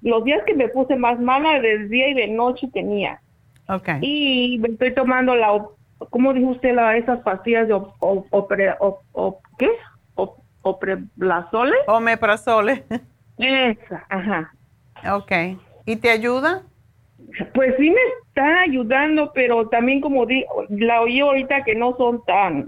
los 0.00 0.24
días 0.24 0.40
que 0.46 0.54
me 0.54 0.68
puse 0.68 0.96
más 0.96 1.20
mala 1.20 1.60
de 1.60 1.86
día 1.88 2.08
y 2.08 2.14
de 2.14 2.28
noche 2.28 2.66
tenía. 2.72 3.20
Ok. 3.68 3.88
Y 4.00 4.58
me 4.58 4.68
estoy 4.68 4.94
tomando 4.94 5.36
la, 5.36 5.62
¿cómo 6.08 6.32
dijo 6.32 6.48
usted? 6.48 6.74
La, 6.74 6.96
esas 6.96 7.20
pastillas 7.20 7.68
de 7.68 7.74
op, 7.74 7.92
op- 8.00 8.30
opre- 8.30 8.74
op- 8.80 9.02
op- 9.12 9.42
¿qué? 9.58 9.68
Op, 10.14 10.38
opreprazole. 10.62 11.74
Omeprazole. 11.88 12.84
Esa, 13.36 14.06
ajá. 14.08 14.54
Ok. 15.14 15.32
¿Y 15.84 15.96
te 15.96 16.08
ayuda? 16.08 16.62
Pues 17.52 17.74
sí 17.78 17.90
me 17.90 18.00
está 18.28 18.62
ayudando, 18.62 19.30
pero 19.34 19.68
también 19.68 20.00
como 20.00 20.24
di, 20.24 20.42
la 20.70 21.02
oí 21.02 21.20
ahorita 21.20 21.64
que 21.64 21.74
no 21.74 21.94
son 21.98 22.24
tan 22.24 22.66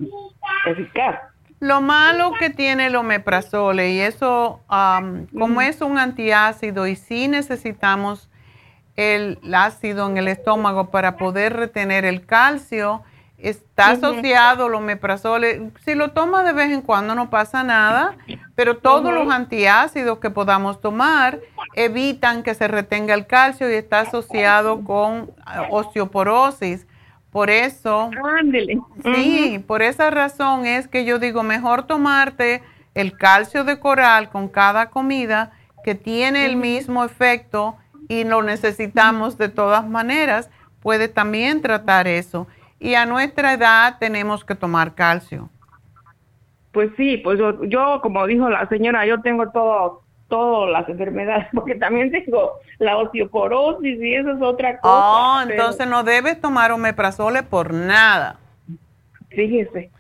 eficaz. 0.66 1.20
Lo 1.65 1.81
malo 1.81 2.32
que 2.39 2.51
tiene 2.51 2.89
el 2.89 2.97
omeprazole 2.97 3.93
y 3.93 4.01
eso, 4.01 4.61
am, 4.69 5.28
como 5.28 5.62
es 5.62 5.81
un 5.81 5.97
antiácido 5.97 6.86
y 6.86 6.95
sí 6.95 7.27
necesitamos 7.27 8.28
el 8.97 9.39
ácido 9.51 10.07
en 10.11 10.19
el 10.19 10.28
estómago 10.28 10.91
para 10.91 11.16
poder 11.16 11.57
retener 11.57 12.05
el 12.05 12.27
calcio, 12.27 13.03
está 13.39 13.93
asociado 13.93 14.66
el 14.66 14.74
omeprazole. 14.74 15.70
Si 15.86 15.95
lo 15.95 16.11
tomas 16.11 16.45
de 16.45 16.53
vez 16.53 16.70
en 16.70 16.82
cuando 16.82 17.15
no 17.15 17.31
pasa 17.31 17.65
nada, 17.65 18.15
pero 18.55 18.77
todos 18.77 19.15
los 19.15 19.32
antiácidos 19.32 20.19
que 20.19 20.28
podamos 20.28 20.82
tomar 20.82 21.41
evitan 21.74 22.43
que 22.43 22.53
se 22.53 22.69
retenga 22.69 23.15
el 23.15 23.27
calcio 23.27 23.70
y 23.70 23.74
está 23.74 24.01
asociado 24.01 24.85
con 24.85 25.31
ah, 25.47 25.69
osteoporosis. 25.70 26.86
Por 27.35 27.51
eso, 27.51 28.12
Ándele. 28.39 28.78
sí, 29.02 29.59
por 29.66 29.82
esa 29.82 30.09
razón 30.09 30.66
es 30.66 30.86
que 30.86 31.05
yo 31.05 31.19
digo, 31.19 31.43
mejor 31.43 31.82
tomarte 31.82 32.62
el 32.94 33.16
calcio 33.16 33.65
de 33.65 33.81
coral 33.81 34.31
con 34.31 34.47
cada 34.47 34.90
comida 34.90 35.51
que 35.82 35.97
tiene 35.97 36.47
el 36.47 36.55
mismo 36.55 37.02
efecto 37.02 37.74
y 38.09 38.23
lo 38.23 38.44
necesitamos 38.44 39.36
de 39.36 39.48
todas 39.48 39.85
maneras, 39.85 40.48
puede 40.78 41.09
también 41.09 41.61
tratar 41.61 42.06
eso. 42.06 42.47
Y 42.78 42.94
a 42.94 43.05
nuestra 43.05 43.55
edad 43.55 43.97
tenemos 43.98 44.44
que 44.44 44.55
tomar 44.55 44.94
calcio. 44.94 45.51
Pues 46.70 46.93
sí, 46.97 47.16
pues 47.16 47.36
yo, 47.36 47.65
yo, 47.65 47.98
como 48.01 48.28
dijo 48.28 48.48
la 48.48 48.69
señora, 48.69 49.06
yo 49.06 49.20
tengo 49.23 49.51
todo, 49.51 50.03
todas 50.28 50.70
las 50.70 50.88
enfermedades, 50.88 51.46
porque 51.55 51.74
también 51.74 52.10
tengo 52.10 52.55
la 52.78 52.96
osteoporosis 52.98 54.01
y 54.01 54.14
eso 54.14 54.32
es 54.32 54.42
otra 54.42 54.78
cosa. 54.80 54.94
Oh, 54.94 55.40
pero 55.46 55.52
entonces 55.52 55.86
no 55.86 56.02
debes 56.05 56.40
tomar 56.40 56.72
omeprazole 56.72 57.42
por 57.42 57.72
nada. 57.72 58.38
Fíjese. 59.30 59.90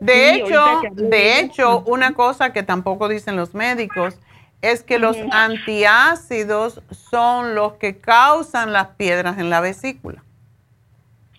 De 0.00 0.12
Sí, 0.12 0.40
hecho, 0.40 0.82
de 0.94 1.40
hecho, 1.40 1.80
una 1.86 2.12
cosa 2.14 2.52
que 2.52 2.62
tampoco 2.62 3.08
dicen 3.08 3.36
los 3.36 3.54
médicos 3.54 4.18
es 4.60 4.82
que 4.82 4.98
los 4.98 5.16
antiácidos 5.30 6.82
son 6.90 7.54
los 7.54 7.74
que 7.74 7.98
causan 7.98 8.72
las 8.72 8.88
piedras 8.88 9.38
en 9.38 9.50
la 9.50 9.60
vesícula. 9.60 10.22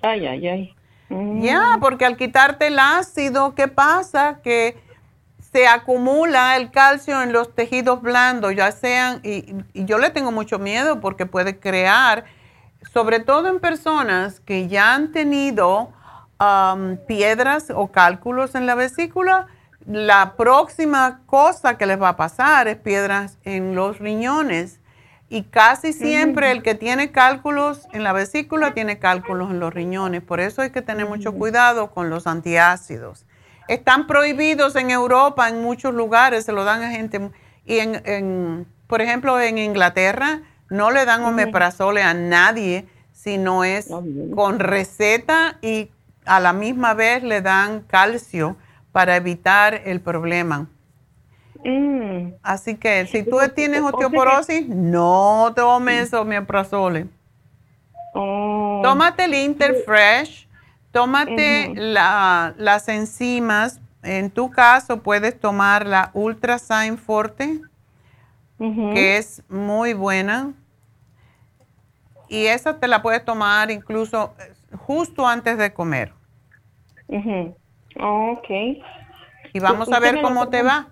Ay, 0.01 0.25
ay, 0.25 0.47
ay. 0.47 0.75
Mm. 1.09 1.41
Ya, 1.41 1.77
porque 1.79 2.05
al 2.05 2.17
quitarte 2.17 2.67
el 2.67 2.79
ácido, 2.79 3.55
¿qué 3.55 3.67
pasa? 3.67 4.39
Que 4.43 4.77
se 5.55 5.67
acumula 5.67 6.57
el 6.57 6.69
calcio 6.69 7.21
en 7.21 7.31
los 7.31 7.55
tejidos 7.55 8.01
blandos, 8.01 8.53
ya 8.57 8.73
sean, 8.73 9.21
y, 9.23 9.55
y 9.71 9.85
yo 9.85 9.99
le 9.99 10.09
tengo 10.09 10.33
mucho 10.33 10.59
miedo 10.59 10.99
porque 10.99 11.25
puede 11.25 11.59
crear, 11.61 12.25
sobre 12.91 13.21
todo 13.21 13.47
en 13.47 13.61
personas 13.61 14.41
que 14.41 14.67
ya 14.67 14.93
han 14.93 15.13
tenido 15.13 15.93
am, 16.39 16.97
piedras 17.07 17.71
o 17.73 17.87
cálculos 17.87 18.53
en 18.55 18.65
la 18.65 18.75
vesícula, 18.75 19.47
la 19.87 20.33
próxima 20.35 21.21
cosa 21.25 21.77
que 21.77 21.85
les 21.85 22.01
va 22.01 22.09
a 22.09 22.17
pasar 22.17 22.67
es 22.67 22.75
piedras 22.75 23.37
en 23.45 23.75
los 23.75 23.99
riñones. 23.99 24.81
Y 25.29 25.43
casi 25.43 25.93
siempre 25.93 26.51
el 26.51 26.63
que 26.63 26.75
tiene 26.75 27.13
cálculos 27.13 27.87
en 27.93 28.03
la 28.03 28.11
vesícula 28.11 28.73
tiene 28.73 28.99
cálculos 28.99 29.51
en 29.51 29.61
los 29.61 29.73
riñones. 29.73 30.21
Por 30.21 30.41
eso 30.41 30.61
hay 30.61 30.71
que 30.71 30.81
tener 30.81 31.07
mucho 31.07 31.33
cuidado 31.33 31.91
con 31.91 32.09
los 32.09 32.27
antiácidos. 32.27 33.24
Están 33.67 34.07
prohibidos 34.07 34.75
en 34.75 34.91
Europa, 34.91 35.49
en 35.49 35.61
muchos 35.61 35.93
lugares, 35.93 36.45
se 36.45 36.51
lo 36.51 36.63
dan 36.63 36.83
a 36.83 36.91
gente. 36.91 37.31
Y 37.65 37.79
en, 37.79 38.01
en- 38.05 38.67
por 38.87 39.01
ejemplo, 39.01 39.39
en 39.39 39.57
Inglaterra 39.57 40.41
no 40.69 40.91
le 40.91 41.05
dan 41.05 41.23
omeprazole 41.23 42.01
a 42.03 42.13
nadie 42.13 42.85
si 43.13 43.37
no 43.37 43.63
es 43.63 43.89
con 44.35 44.59
receta 44.59 45.57
y 45.61 45.89
a 46.25 46.39
la 46.39 46.53
misma 46.53 46.93
vez 46.93 47.23
le 47.23 47.41
dan 47.41 47.81
calcio 47.81 48.57
para 48.91 49.15
evitar 49.15 49.81
el 49.85 50.01
problema. 50.01 50.67
Mm. 51.63 52.33
Así 52.43 52.75
que 52.75 53.07
si 53.07 53.23
tú 53.23 53.39
tienes 53.55 53.81
osteoporosis, 53.81 54.67
no 54.67 55.51
tomes 55.55 56.13
omeprazole. 56.13 57.07
Oh. 58.13 58.81
Tómate 58.83 59.25
el 59.25 59.33
Interfresh, 59.33 60.47
tómate 60.99 61.73
la- 61.75 62.53
las 62.57 62.87
enzimas. 62.87 63.81
En 64.01 64.31
tu 64.31 64.49
caso 64.49 65.01
puedes 65.03 65.37
tomar 65.39 65.85
la 65.85 66.09
Ultrasign 66.13 66.97
Forte, 66.97 67.59
que 68.93 69.17
es 69.17 69.43
muy 69.49 69.93
buena. 69.93 70.53
y 72.27 72.47
esa 72.47 72.79
te 72.79 72.87
la 72.87 73.03
puedes 73.03 73.23
tomar 73.23 73.69
incluso 73.69 74.33
eh, 74.39 74.53
justo 74.77 75.27
antes 75.27 75.59
de 75.59 75.71
comer. 75.73 76.11
Ok. 77.99 78.49
Y 79.53 79.59
vamos 79.59 79.91
a 79.91 79.99
ver 79.99 80.15
cómo 80.23 80.49
te 80.49 80.63
va. 80.63 80.87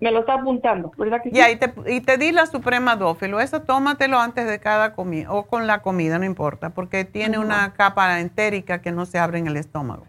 Me 0.00 0.10
lo 0.10 0.20
está 0.20 0.34
apuntando, 0.34 0.92
¿verdad 0.98 1.22
que 1.22 1.30
Ya, 1.30 1.50
y, 1.50 1.56
te, 1.56 1.72
y 1.86 2.00
te 2.02 2.18
di 2.18 2.30
la 2.32 2.46
Suprema 2.46 2.96
Dófilo. 2.96 3.40
Eso 3.40 3.62
tómatelo 3.62 4.18
antes 4.18 4.46
de 4.46 4.58
cada 4.58 4.92
comida, 4.92 5.32
o 5.32 5.46
con 5.46 5.66
la 5.66 5.80
comida, 5.80 6.18
no 6.18 6.24
importa, 6.24 6.70
porque 6.70 7.04
tiene 7.04 7.38
una 7.38 7.72
capa 7.72 8.20
entérica 8.20 8.82
que 8.82 8.92
no 8.92 9.06
se 9.06 9.18
abre 9.18 9.38
en 9.38 9.46
el 9.46 9.56
estómago. 9.56 10.06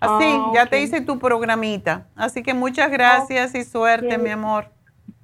Así, 0.00 0.24
Ah, 0.26 0.52
ya 0.54 0.66
te 0.66 0.80
hice 0.80 1.00
tu 1.00 1.18
programita. 1.18 2.06
Así 2.16 2.42
que 2.42 2.54
muchas 2.54 2.90
gracias 2.90 3.54
y 3.54 3.64
suerte, 3.64 4.18
mi 4.18 4.30
amor. 4.30 4.68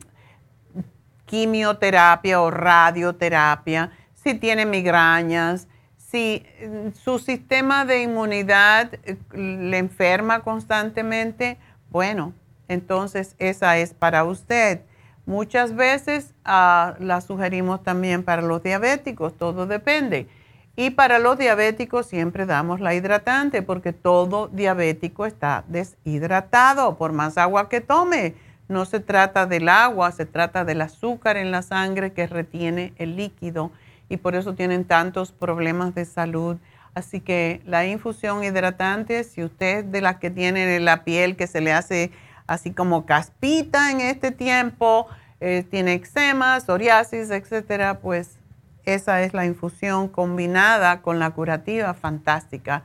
quimioterapia 1.30 2.40
o 2.40 2.50
radioterapia, 2.50 3.92
si 4.14 4.34
tiene 4.34 4.66
migrañas, 4.66 5.68
si 5.96 6.42
eh, 6.44 6.90
su 7.00 7.20
sistema 7.20 7.84
de 7.84 8.02
inmunidad 8.02 8.90
eh, 9.04 9.16
le 9.32 9.78
enferma 9.78 10.40
constantemente, 10.40 11.56
bueno, 11.88 12.32
entonces 12.66 13.36
esa 13.38 13.78
es 13.78 13.94
para 13.94 14.24
usted. 14.24 14.80
Muchas 15.24 15.76
veces 15.76 16.34
ah, 16.44 16.96
la 16.98 17.20
sugerimos 17.20 17.84
también 17.84 18.24
para 18.24 18.42
los 18.42 18.60
diabéticos, 18.64 19.38
todo 19.38 19.66
depende. 19.66 20.26
Y 20.74 20.90
para 20.90 21.20
los 21.20 21.38
diabéticos 21.38 22.06
siempre 22.06 22.44
damos 22.44 22.80
la 22.80 22.94
hidratante 22.94 23.62
porque 23.62 23.92
todo 23.92 24.48
diabético 24.48 25.26
está 25.26 25.62
deshidratado 25.68 26.96
por 26.96 27.12
más 27.12 27.38
agua 27.38 27.68
que 27.68 27.80
tome. 27.80 28.34
No 28.70 28.84
se 28.84 29.00
trata 29.00 29.46
del 29.46 29.68
agua, 29.68 30.12
se 30.12 30.26
trata 30.26 30.64
del 30.64 30.80
azúcar 30.80 31.36
en 31.36 31.50
la 31.50 31.62
sangre 31.62 32.12
que 32.12 32.28
retiene 32.28 32.94
el 32.98 33.16
líquido 33.16 33.72
y 34.08 34.16
por 34.18 34.36
eso 34.36 34.54
tienen 34.54 34.84
tantos 34.84 35.32
problemas 35.32 35.92
de 35.96 36.04
salud. 36.04 36.56
Así 36.94 37.20
que 37.20 37.62
la 37.66 37.84
infusión 37.84 38.44
hidratante, 38.44 39.24
si 39.24 39.42
usted 39.42 39.84
de 39.84 40.00
las 40.00 40.18
que 40.18 40.30
tiene 40.30 40.78
la 40.78 41.02
piel 41.02 41.34
que 41.34 41.48
se 41.48 41.60
le 41.60 41.72
hace 41.72 42.12
así 42.46 42.70
como 42.70 43.06
caspita 43.06 43.90
en 43.90 44.02
este 44.02 44.30
tiempo, 44.30 45.08
eh, 45.40 45.64
tiene 45.68 45.94
eczema, 45.94 46.60
psoriasis, 46.60 47.32
etcétera, 47.32 47.98
pues 47.98 48.38
esa 48.84 49.20
es 49.22 49.34
la 49.34 49.46
infusión 49.46 50.06
combinada 50.06 51.02
con 51.02 51.18
la 51.18 51.32
curativa 51.32 51.92
fantástica. 51.94 52.84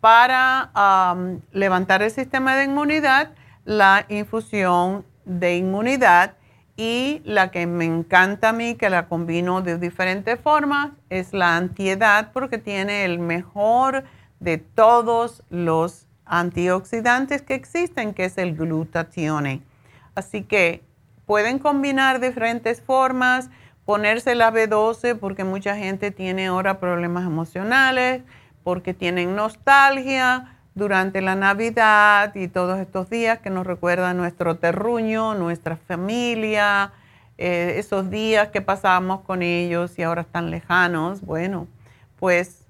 Para 0.00 0.72
levantar 1.52 2.02
el 2.02 2.10
sistema 2.10 2.56
de 2.56 2.64
inmunidad, 2.64 3.30
la 3.64 4.06
infusión 4.08 5.04
de 5.38 5.56
inmunidad 5.56 6.34
y 6.76 7.22
la 7.24 7.50
que 7.50 7.66
me 7.66 7.84
encanta 7.84 8.48
a 8.48 8.52
mí, 8.52 8.74
que 8.74 8.90
la 8.90 9.06
combino 9.06 9.62
de 9.62 9.78
diferentes 9.78 10.40
formas, 10.40 10.90
es 11.08 11.32
la 11.32 11.56
antiedad 11.56 12.30
porque 12.32 12.58
tiene 12.58 13.04
el 13.04 13.18
mejor 13.18 14.04
de 14.40 14.58
todos 14.58 15.42
los 15.50 16.06
antioxidantes 16.24 17.42
que 17.42 17.54
existen, 17.54 18.14
que 18.14 18.24
es 18.24 18.38
el 18.38 18.56
glutatione. 18.56 19.62
Así 20.14 20.42
que 20.42 20.82
pueden 21.26 21.58
combinar 21.58 22.20
diferentes 22.20 22.80
formas, 22.80 23.50
ponerse 23.84 24.34
la 24.34 24.52
B12 24.52 25.18
porque 25.18 25.44
mucha 25.44 25.76
gente 25.76 26.10
tiene 26.10 26.46
ahora 26.46 26.80
problemas 26.80 27.24
emocionales, 27.24 28.22
porque 28.64 28.94
tienen 28.94 29.36
nostalgia 29.36 30.59
durante 30.74 31.20
la 31.20 31.34
Navidad 31.34 32.34
y 32.34 32.48
todos 32.48 32.78
estos 32.78 33.10
días 33.10 33.40
que 33.40 33.50
nos 33.50 33.66
recuerdan 33.66 34.16
nuestro 34.16 34.56
terruño, 34.56 35.34
nuestra 35.34 35.76
familia, 35.76 36.92
eh, 37.38 37.74
esos 37.78 38.10
días 38.10 38.48
que 38.48 38.60
pasamos 38.60 39.22
con 39.22 39.42
ellos 39.42 39.98
y 39.98 40.02
ahora 40.02 40.22
están 40.22 40.50
lejanos. 40.50 41.22
Bueno, 41.22 41.66
pues 42.18 42.66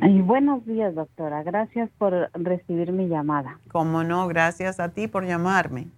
Ay, 0.00 0.20
buenos 0.22 0.64
días, 0.66 0.94
doctora. 0.94 1.42
Gracias 1.42 1.90
por 1.98 2.30
recibir 2.34 2.92
mi 2.92 3.08
llamada. 3.08 3.58
Cómo 3.70 4.02
no, 4.02 4.26
gracias 4.28 4.80
a 4.80 4.88
ti 4.92 5.06
por 5.08 5.24
llamarme. 5.24 5.88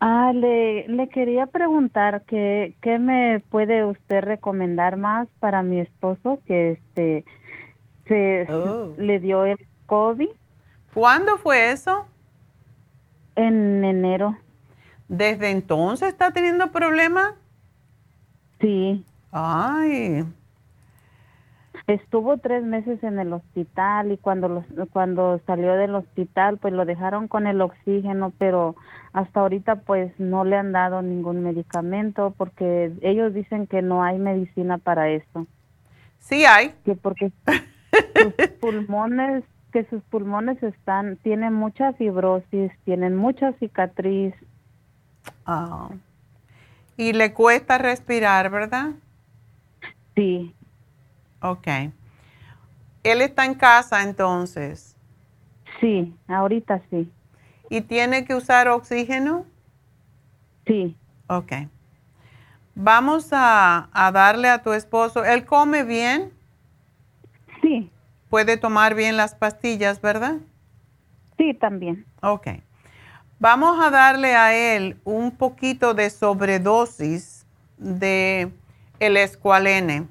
Ah, 0.00 0.32
le, 0.34 0.86
le 0.88 1.08
quería 1.08 1.46
preguntar 1.46 2.24
que, 2.24 2.76
qué 2.82 2.98
me 2.98 3.40
puede 3.50 3.84
usted 3.86 4.20
recomendar 4.22 4.96
más 4.96 5.28
para 5.40 5.62
mi 5.62 5.80
esposo 5.80 6.40
que 6.46 6.72
este 6.72 7.24
se 8.06 8.46
Oh. 8.50 8.94
le 8.98 9.18
dio 9.20 9.46
el 9.46 9.56
COVID 9.86 10.28
¿Cuándo 10.92 11.38
fue 11.38 11.72
eso? 11.72 12.06
en 13.36 13.84
enero. 13.84 14.36
¿Desde 15.08 15.50
entonces 15.50 16.08
está 16.08 16.30
teniendo 16.32 16.70
problemas? 16.70 17.34
Sí. 18.60 19.04
Ay, 19.32 20.24
Estuvo 21.86 22.38
tres 22.38 22.64
meses 22.64 23.02
en 23.04 23.18
el 23.18 23.34
hospital 23.34 24.10
y 24.10 24.16
cuando 24.16 24.48
los, 24.48 24.64
cuando 24.90 25.38
salió 25.46 25.74
del 25.74 25.94
hospital 25.94 26.56
pues 26.56 26.72
lo 26.72 26.86
dejaron 26.86 27.28
con 27.28 27.46
el 27.46 27.60
oxígeno, 27.60 28.32
pero 28.38 28.74
hasta 29.12 29.40
ahorita 29.40 29.76
pues 29.76 30.10
no 30.18 30.44
le 30.44 30.56
han 30.56 30.72
dado 30.72 31.02
ningún 31.02 31.42
medicamento 31.42 32.32
porque 32.38 32.90
ellos 33.02 33.34
dicen 33.34 33.66
que 33.66 33.82
no 33.82 34.02
hay 34.02 34.18
medicina 34.18 34.78
para 34.78 35.10
eso. 35.10 35.46
sí 36.20 36.46
hay. 36.46 36.74
Que 36.86 36.94
porque 36.94 37.32
sus 38.16 38.32
pulmones, 38.60 39.44
que 39.70 39.84
sus 39.84 40.02
pulmones 40.04 40.62
están, 40.62 41.16
tienen 41.16 41.52
mucha 41.52 41.92
fibrosis, 41.92 42.72
tienen 42.86 43.14
mucha 43.14 43.52
cicatriz. 43.54 44.34
Ah. 45.44 45.90
Y 46.96 47.12
le 47.12 47.34
cuesta 47.34 47.76
respirar, 47.76 48.48
¿verdad? 48.50 48.92
Sí. 50.14 50.54
Ok. 51.44 51.68
Él 53.02 53.20
está 53.20 53.44
en 53.44 53.54
casa 53.54 54.02
entonces. 54.02 54.96
Sí, 55.78 56.16
ahorita 56.26 56.80
sí. 56.88 57.10
¿Y 57.68 57.82
tiene 57.82 58.24
que 58.24 58.34
usar 58.34 58.68
oxígeno? 58.68 59.44
Sí. 60.66 60.96
Ok. 61.26 61.52
Vamos 62.74 63.28
a, 63.32 63.90
a 63.92 64.10
darle 64.10 64.48
a 64.48 64.62
tu 64.62 64.72
esposo. 64.72 65.22
¿Él 65.22 65.44
come 65.44 65.84
bien? 65.84 66.32
Sí. 67.60 67.90
Puede 68.30 68.56
tomar 68.56 68.94
bien 68.94 69.18
las 69.18 69.34
pastillas, 69.34 70.00
¿verdad? 70.00 70.36
Sí, 71.36 71.52
también. 71.52 72.06
Ok. 72.22 72.48
Vamos 73.38 73.84
a 73.84 73.90
darle 73.90 74.34
a 74.34 74.54
él 74.54 74.98
un 75.04 75.30
poquito 75.30 75.92
de 75.92 76.08
sobredosis 76.08 77.44
de 77.76 78.50
el 78.98 79.18
escualene. 79.18 80.08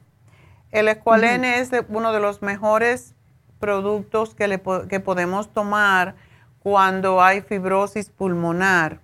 El 0.73 0.87
escualene 0.87 1.59
es 1.59 1.69
de- 1.71 1.85
uno 1.87 2.11
de 2.11 2.19
los 2.19 2.41
mejores 2.41 3.13
productos 3.59 4.35
que, 4.35 4.47
le 4.47 4.61
que 4.89 4.99
podemos 4.99 5.53
tomar 5.53 6.15
cuando 6.61 7.21
hay 7.21 7.41
fibrosis 7.41 8.09
pulmonar. 8.09 8.99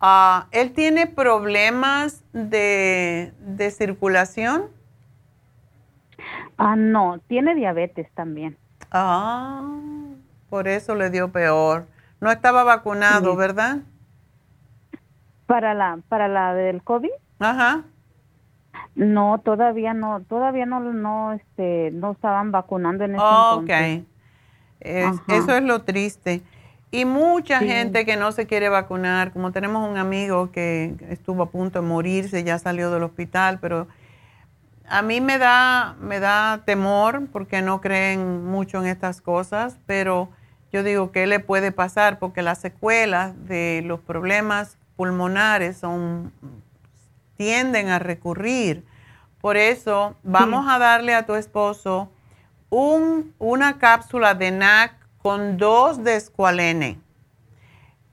Ah, 0.00 0.46
¿Él 0.50 0.72
tiene 0.72 1.06
problemas 1.06 2.22
de, 2.32 3.32
de 3.40 3.70
circulación? 3.70 4.64
Ah, 6.58 6.76
no, 6.76 7.20
tiene 7.28 7.54
diabetes 7.54 8.10
también. 8.14 8.56
Ah, 8.90 9.62
por 10.48 10.68
eso 10.68 10.94
le 10.94 11.10
dio 11.10 11.30
peor. 11.30 11.86
No 12.20 12.30
estaba 12.30 12.64
vacunado, 12.64 13.32
Sí. 13.32 13.36
¿verdad? 13.36 13.78
Para 15.46 15.74
la 15.74 15.98
para 16.08 16.26
la 16.28 16.54
del 16.54 16.82
COVID? 16.82 17.10
Ajá. 17.38 17.84
No, 18.96 19.40
todavía 19.44 19.94
no, 19.94 20.22
todavía 20.22 20.66
no 20.66 20.80
no 20.80 21.32
este 21.34 21.90
no 21.92 22.12
estaban 22.12 22.50
vacunando 22.50 23.04
en 23.04 23.14
ese 23.14 23.22
Ok. 23.24 23.70
entonces. 23.70 24.04
Es- 24.80 25.04
Ajá. 25.20 25.36
eso 25.36 25.54
es 25.56 25.62
lo 25.62 25.82
triste. 25.82 26.42
Y 26.90 27.04
mucha 27.04 27.60
Sí. 27.60 27.68
gente 27.68 28.06
que 28.06 28.16
no 28.16 28.32
se 28.32 28.46
quiere 28.46 28.68
vacunar, 28.68 29.32
como 29.32 29.52
tenemos 29.52 29.88
un 29.88 29.98
amigo 29.98 30.50
que 30.50 30.94
estuvo 31.10 31.42
a 31.42 31.50
punto 31.50 31.80
de 31.82 31.86
morirse, 31.86 32.42
ya 32.42 32.58
salió 32.58 32.90
del 32.90 33.02
hospital, 33.02 33.58
pero 33.60 33.86
a 34.88 35.02
mí 35.02 35.20
me 35.20 35.36
da, 35.38 35.96
me 36.00 36.20
da 36.20 36.62
temor 36.64 37.26
porque 37.32 37.60
no 37.60 37.80
creen 37.80 38.44
mucho 38.46 38.78
en 38.78 38.86
estas 38.86 39.20
cosas, 39.20 39.78
pero 39.86 40.30
yo 40.72 40.82
digo, 40.82 41.10
¿qué 41.10 41.26
le 41.26 41.40
puede 41.40 41.72
pasar? 41.72 42.18
Porque 42.18 42.40
las 42.42 42.58
secuelas 42.60 43.34
de 43.46 43.82
los 43.84 44.00
problemas 44.00 44.78
pulmonares 44.96 45.76
son, 45.76 46.32
tienden 47.36 47.88
a 47.88 47.98
recurrir. 47.98 48.84
Por 49.40 49.56
eso, 49.56 50.16
vamos 50.22 50.66
a 50.68 50.78
darle 50.78 51.14
a 51.14 51.26
tu 51.26 51.34
esposo 51.34 52.10
un, 52.70 53.34
una 53.38 53.78
cápsula 53.78 54.34
de 54.34 54.50
NAC 54.50 54.94
con 55.18 55.56
dos 55.56 56.02
de 56.02 56.16
escualene 56.16 56.98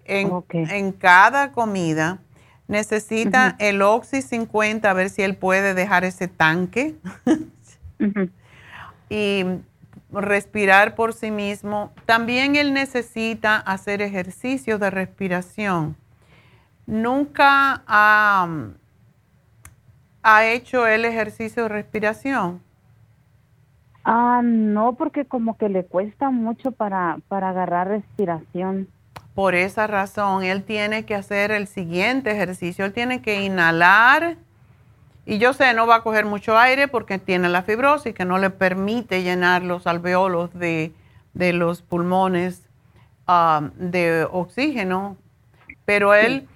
en, 0.06 0.44
en 0.50 0.92
cada 0.92 1.52
comida. 1.52 2.20
Necesita 2.68 3.56
el 3.60 3.82
Oxy 3.82 4.22
50, 4.22 4.90
a 4.90 4.94
ver 4.94 5.10
si 5.10 5.22
él 5.22 5.36
puede 5.36 5.74
dejar 5.74 6.06
ese 6.06 6.28
tanque 6.28 6.96
y 9.10 9.46
respirar 10.12 10.96
por 10.96 11.14
sí 11.14 11.30
mismo. 11.32 11.92
También 12.06 12.56
él 12.56 12.74
necesita 12.74 13.58
hacer 13.58 14.02
ejercicios 14.02 14.80
de 14.80 14.90
respiración. 14.90 15.98
Nunca 16.86 17.84
ha, 17.88 18.48
ha 20.24 20.46
hecho 20.48 20.88
el 20.88 21.06
ejercicio 21.06 21.64
de 21.64 21.70
respiración. 21.70 22.62
Ah, 24.06 24.42
no, 24.44 24.96
porque 24.96 25.26
como 25.26 25.58
que 25.58 25.70
le 25.70 25.86
cuesta 25.86 26.30
mucho 26.30 26.72
para 26.72 27.18
para 27.28 27.50
agarrar 27.50 27.88
respiración. 27.88 28.88
Por 29.36 29.56
esa 29.56 29.88
razón, 29.88 30.44
él 30.44 30.64
tiene 30.64 31.06
que 31.06 31.16
hacer 31.16 31.52
el 31.52 31.68
siguiente 31.68 32.32
ejercicio. 32.32 32.86
Él 32.86 32.94
tiene 32.94 33.22
que 33.22 33.42
inhalar. 33.44 34.38
Y 35.26 35.40
yo 35.40 35.54
sé, 35.54 35.74
no 35.74 35.88
va 35.88 35.98
a 35.98 36.04
coger 36.04 36.26
mucho 36.26 36.58
aire 36.58 36.88
porque 36.88 37.20
tiene 37.20 37.50
la 37.50 37.64
fibrosis 37.64 38.14
que 38.14 38.26
no 38.26 38.38
le 38.40 38.50
permite 38.52 39.24
llenar 39.24 39.64
los 39.64 39.88
alveolos 39.88 40.54
de, 40.54 40.94
de 41.34 41.54
los 41.54 41.82
pulmones 41.82 42.64
ah, 43.28 43.72
de 43.78 44.28
oxígeno. 44.32 45.18
Pero 45.86 46.14
él 46.14 46.48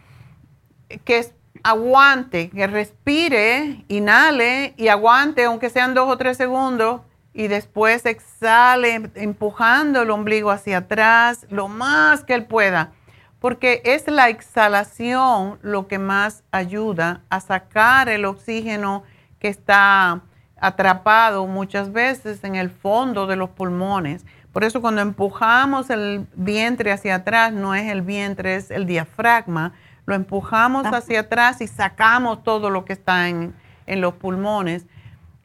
que 1.05 1.19
es- 1.19 1.33
aguante, 1.67 2.49
que 2.49 2.65
respire, 2.65 3.83
inhale 3.89 4.73
y 4.77 4.87
aguante, 4.87 5.43
aunque 5.43 5.69
sean 5.69 5.93
dos 5.93 6.07
o 6.07 6.17
tres 6.17 6.37
segundos, 6.37 7.01
y 7.33 7.49
después 7.49 8.05
exhale 8.05 9.11
empujando 9.15 10.01
el 10.01 10.09
ombligo 10.09 10.49
hacia 10.49 10.77
atrás 10.77 11.45
lo 11.49 11.67
más 11.67 12.23
que 12.23 12.35
él 12.35 12.45
pueda, 12.45 12.93
porque 13.39 13.81
es 13.83 14.07
la 14.07 14.29
exhalación 14.29 15.59
lo 15.61 15.87
que 15.87 15.99
más 15.99 16.45
ayuda 16.51 17.23
a 17.29 17.41
sacar 17.41 18.07
el 18.07 18.23
oxígeno 18.23 19.03
que 19.39 19.49
está 19.49 20.21
atrapado 20.61 21.47
muchas 21.47 21.91
veces 21.91 22.45
en 22.45 22.55
el 22.55 22.69
fondo 22.69 23.27
de 23.27 23.35
los 23.35 23.49
pulmones. 23.49 24.25
Por 24.53 24.63
eso 24.63 24.79
cuando 24.79 25.01
empujamos 25.01 25.89
el 25.89 26.27
vientre 26.33 26.93
hacia 26.93 27.15
atrás, 27.15 27.51
no 27.51 27.75
es 27.75 27.91
el 27.91 28.03
vientre, 28.03 28.55
es 28.55 28.71
el 28.71 28.85
diafragma, 28.85 29.73
lo 30.07 30.15
empujamos 30.15 30.87
hacia 30.87 31.19
atrás 31.19 31.59
y 31.61 31.67
sacamos 31.67 32.41
todo 32.41 32.69
lo 32.69 32.85
que 32.85 32.93
está 32.93 33.27
en, 33.27 33.53
en 33.85 33.99
los 34.01 34.13
pulmones. 34.13 34.85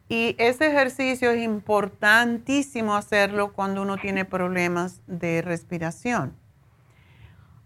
Y 0.09 0.37
ese 0.39 0.69
ejercicio 0.69 1.33
es 1.33 1.43
importantísimo 1.43 2.95
hacerlo 2.95 3.53
cuando 3.53 3.83
uno 3.83 3.97
tiene 3.97 4.25
problemas 4.25 5.01
de 5.09 5.43
respiración. 5.43 6.37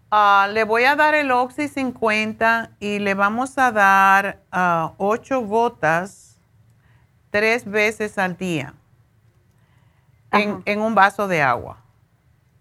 Ah, 0.09 0.49
le 0.51 0.63
voy 0.63 0.85
a 0.85 0.95
dar 0.95 1.13
el 1.13 1.29
Oxy 1.29 1.67
50 1.67 2.71
y 2.79 2.97
le 2.97 3.13
vamos 3.13 3.59
a 3.59 3.71
dar 3.71 4.41
8 4.97 5.41
gotas 5.41 6.39
tres 7.29 7.69
veces 7.69 8.17
al 8.17 8.37
día 8.37 8.73
en, 10.31 10.63
en 10.65 10.81
un 10.81 10.95
vaso 10.95 11.27
de 11.27 11.43
agua. 11.43 11.83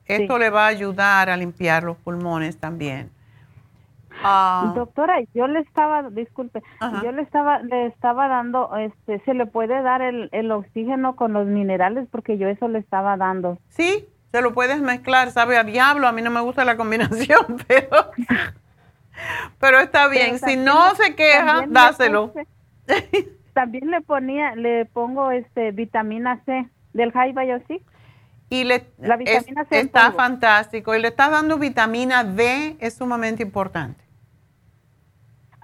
Esto 0.05 0.39
le 0.39 0.51
va 0.51 0.65
a 0.65 0.69
ayudar 0.69 1.31
a 1.31 1.37
limpiar 1.39 1.85
los 1.85 1.97
pulmones 1.97 2.59
también. 2.59 3.15
Ah, 4.24 4.72
Doctora, 4.74 5.16
yo 5.34 5.47
le 5.47 5.60
estaba, 5.60 6.02
disculpe, 6.10 6.62
yo 7.02 7.12
le 7.12 7.22
estaba, 7.22 7.60
le 7.60 7.86
estaba 7.86 8.28
dando, 8.28 8.74
este, 8.76 9.20
se 9.24 9.34
le 9.34 9.47
puede 9.47 9.82
dar 9.82 10.01
el, 10.02 10.28
el 10.32 10.51
oxígeno 10.52 11.16
con 11.16 11.32
los 11.32 11.47
minerales 11.47 12.09
porque 12.10 12.38
yo 12.38 12.48
eso 12.48 12.68
le 12.68 12.78
estaba 12.78 13.16
dando. 13.16 13.59
Sí, 13.68 14.06
se 14.32 14.40
lo 14.43 14.52
puedes 14.55 14.80
mezclar, 14.80 15.30
sabe 15.30 15.56
a 15.59 15.64
diablo, 15.64 16.09
a 16.09 16.12
mí 16.12 16.22
no 16.22 16.30
me 16.30 16.40
gusta 16.40 16.64
la 16.64 16.76
combinación, 16.76 17.38
pero, 17.68 18.10
pero 19.59 19.78
está 19.80 20.09
bien. 20.09 20.36
Pero 20.40 20.47
si 20.52 20.56
no 20.56 20.94
se 20.94 21.14
queja, 21.14 21.64
dáselo. 21.68 22.32
puse- 22.32 22.47
también 23.52 23.90
le 23.90 24.01
ponía, 24.02 24.55
le 24.55 24.84
pongo 24.86 25.30
este 25.30 25.72
vitamina 25.72 26.40
C 26.44 26.68
del 26.93 27.12
High 27.12 27.32
Biosix. 27.32 27.84
Y 28.48 28.64
le, 28.64 28.86
La 28.98 29.14
es- 29.14 29.18
vitamina 29.18 29.64
C 29.64 29.80
está 29.80 30.12
fantástico. 30.12 30.94
Y 30.94 31.01
le 31.01 31.09
estás 31.09 31.30
dando 31.30 31.59
vitamina 31.59 32.22
D, 32.22 32.76
es 32.80 32.94
sumamente 32.94 33.43
importante. 33.43 34.05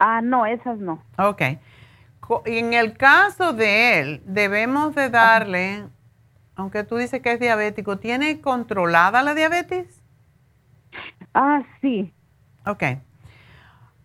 Ah, 0.04 0.20
no, 0.20 0.46
esas 0.46 0.78
no. 0.80 1.00
Ok. 1.16 1.42
En 2.46 2.72
el 2.74 2.96
caso 2.96 3.52
de 3.52 4.00
él, 4.00 4.22
debemos 4.26 4.94
de 4.96 5.10
darle, 5.10 5.86
aunque 6.56 6.82
tú 6.84 6.96
dices 6.96 7.20
que 7.22 7.32
es 7.32 7.40
diabético, 7.40 7.98
¿tiene 7.98 8.40
controlada 8.40 9.22
la 9.22 9.34
diabetes? 9.34 10.02
Ah, 11.34 11.62
sí. 11.80 12.12
Ok. 12.66 12.82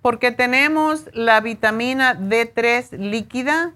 porque 0.02 0.32
tenemos 0.32 1.10
la 1.14 1.42
vitamina 1.42 2.16
D3 2.16 2.98
líquida, 2.98 3.74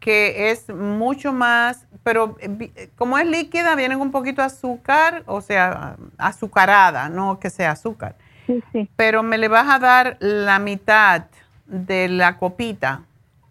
que 0.00 0.50
es 0.50 0.68
mucho 0.68 1.32
más, 1.32 1.86
pero 2.02 2.36
eh, 2.40 2.90
como 2.96 3.18
es 3.18 3.26
líquida, 3.26 3.74
viene 3.74 3.96
un 3.96 4.10
poquito 4.10 4.42
de 4.42 4.46
azúcar, 4.46 5.22
o 5.26 5.40
sea, 5.40 5.96
azucarada, 6.18 7.08
no 7.08 7.38
que 7.38 7.50
sea 7.50 7.72
azúcar. 7.72 8.16
Sí, 8.46 8.62
sí. 8.72 8.88
Pero 8.96 9.22
me 9.22 9.38
le 9.38 9.48
vas 9.48 9.68
a 9.68 9.78
dar 9.78 10.16
la 10.20 10.58
mitad 10.58 11.26
de 11.66 12.08
la 12.08 12.38
copita 12.38 13.02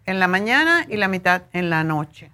en 0.06 0.20
la 0.20 0.28
mañana 0.28 0.84
y 0.88 0.96
la 0.96 1.08
mitad 1.08 1.42
en 1.52 1.70
la 1.70 1.84
noche. 1.84 2.30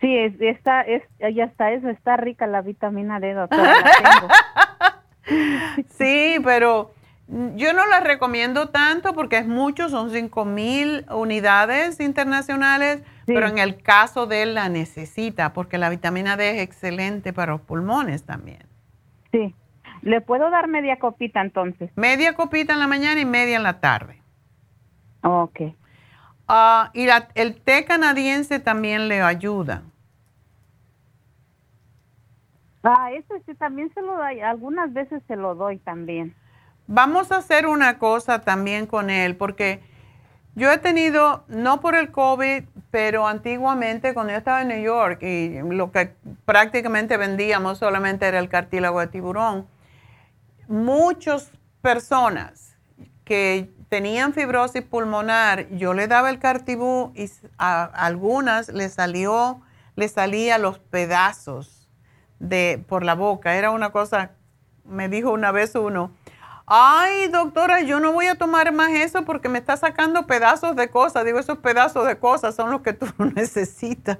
Sí, 0.00 0.16
es, 0.16 0.32
está, 0.40 0.80
es, 0.82 1.02
ya 1.18 1.44
está 1.44 1.72
eso, 1.72 1.88
está 1.90 2.16
rica 2.16 2.46
la 2.46 2.62
vitamina 2.62 3.20
D, 3.20 3.34
doctora. 3.34 3.74
La 3.80 5.02
tengo. 5.26 5.86
sí, 5.90 6.36
pero 6.42 6.94
yo 7.54 7.72
no 7.74 7.86
la 7.86 8.00
recomiendo 8.00 8.70
tanto 8.70 9.12
porque 9.12 9.38
es 9.38 9.46
mucho, 9.46 9.88
son 9.90 10.10
5 10.10 10.44
mil 10.46 11.04
unidades 11.10 12.00
internacionales, 12.00 13.02
pero 13.26 13.46
en 13.46 13.58
el 13.58 13.80
caso 13.82 14.26
de 14.26 14.42
él 14.42 14.54
la 14.54 14.68
necesita 14.68 15.52
porque 15.52 15.78
la 15.78 15.90
vitamina 15.90 16.36
D 16.36 16.56
es 16.56 16.62
excelente 16.62 17.32
para 17.32 17.52
los 17.52 17.60
pulmones 17.60 18.24
también. 18.24 18.64
Sí. 19.30 19.54
¿Le 20.02 20.20
puedo 20.20 20.50
dar 20.50 20.68
media 20.68 20.98
copita 20.98 21.40
entonces? 21.40 21.90
Media 21.96 22.34
copita 22.34 22.72
en 22.72 22.78
la 22.78 22.86
mañana 22.86 23.20
y 23.20 23.24
media 23.24 23.56
en 23.56 23.62
la 23.62 23.80
tarde. 23.80 24.22
Ok. 25.22 25.60
Ah, 26.48 26.90
y 26.94 27.06
el 27.34 27.60
té 27.60 27.84
canadiense 27.84 28.58
también 28.58 29.08
le 29.08 29.22
ayuda. 29.22 29.82
Ah, 32.82 33.12
eso 33.12 33.34
sí, 33.46 33.54
también 33.54 33.92
se 33.92 34.00
lo 34.00 34.16
doy. 34.16 34.40
Algunas 34.40 34.92
veces 34.92 35.22
se 35.28 35.36
lo 35.36 35.54
doy 35.54 35.78
también. 35.78 36.34
Vamos 36.86 37.30
a 37.30 37.36
hacer 37.36 37.66
una 37.66 37.98
cosa 37.98 38.40
también 38.40 38.86
con 38.86 39.10
él, 39.10 39.36
porque 39.36 39.80
yo 40.56 40.72
he 40.72 40.78
tenido, 40.78 41.44
no 41.46 41.80
por 41.80 41.94
el 41.94 42.10
COVID, 42.10 42.64
pero 42.90 43.28
antiguamente 43.28 44.12
cuando 44.14 44.32
yo 44.32 44.38
estaba 44.38 44.62
en 44.62 44.68
New 44.68 44.82
York 44.82 45.22
y 45.22 45.60
lo 45.62 45.92
que 45.92 46.14
prácticamente 46.44 47.16
vendíamos 47.16 47.78
solamente 47.78 48.26
era 48.26 48.40
el 48.40 48.48
cartílago 48.48 48.98
de 48.98 49.06
tiburón, 49.06 49.68
muchas 50.70 51.50
personas 51.82 52.76
que 53.24 53.72
tenían 53.88 54.32
fibrosis 54.32 54.82
pulmonar, 54.82 55.68
yo 55.70 55.94
le 55.94 56.06
daba 56.06 56.30
el 56.30 56.38
cartibú 56.38 57.12
y 57.16 57.28
a 57.58 57.84
algunas 57.84 58.68
le 58.68 58.88
salió, 58.88 59.60
le 59.96 60.08
salía 60.08 60.58
los 60.58 60.78
pedazos 60.78 61.88
de 62.38 62.82
por 62.88 63.04
la 63.04 63.14
boca. 63.14 63.56
Era 63.56 63.72
una 63.72 63.90
cosa, 63.90 64.30
me 64.84 65.08
dijo 65.08 65.32
una 65.32 65.50
vez 65.50 65.74
uno, 65.74 66.12
ay 66.66 67.26
doctora, 67.28 67.80
yo 67.80 67.98
no 67.98 68.12
voy 68.12 68.26
a 68.26 68.36
tomar 68.36 68.72
más 68.72 68.90
eso 68.90 69.24
porque 69.24 69.48
me 69.48 69.58
está 69.58 69.76
sacando 69.76 70.28
pedazos 70.28 70.76
de 70.76 70.88
cosas. 70.88 71.24
Digo, 71.24 71.40
esos 71.40 71.58
pedazos 71.58 72.06
de 72.06 72.16
cosas 72.16 72.54
son 72.54 72.70
los 72.70 72.82
que 72.82 72.92
tú 72.92 73.06
necesitas. 73.34 74.18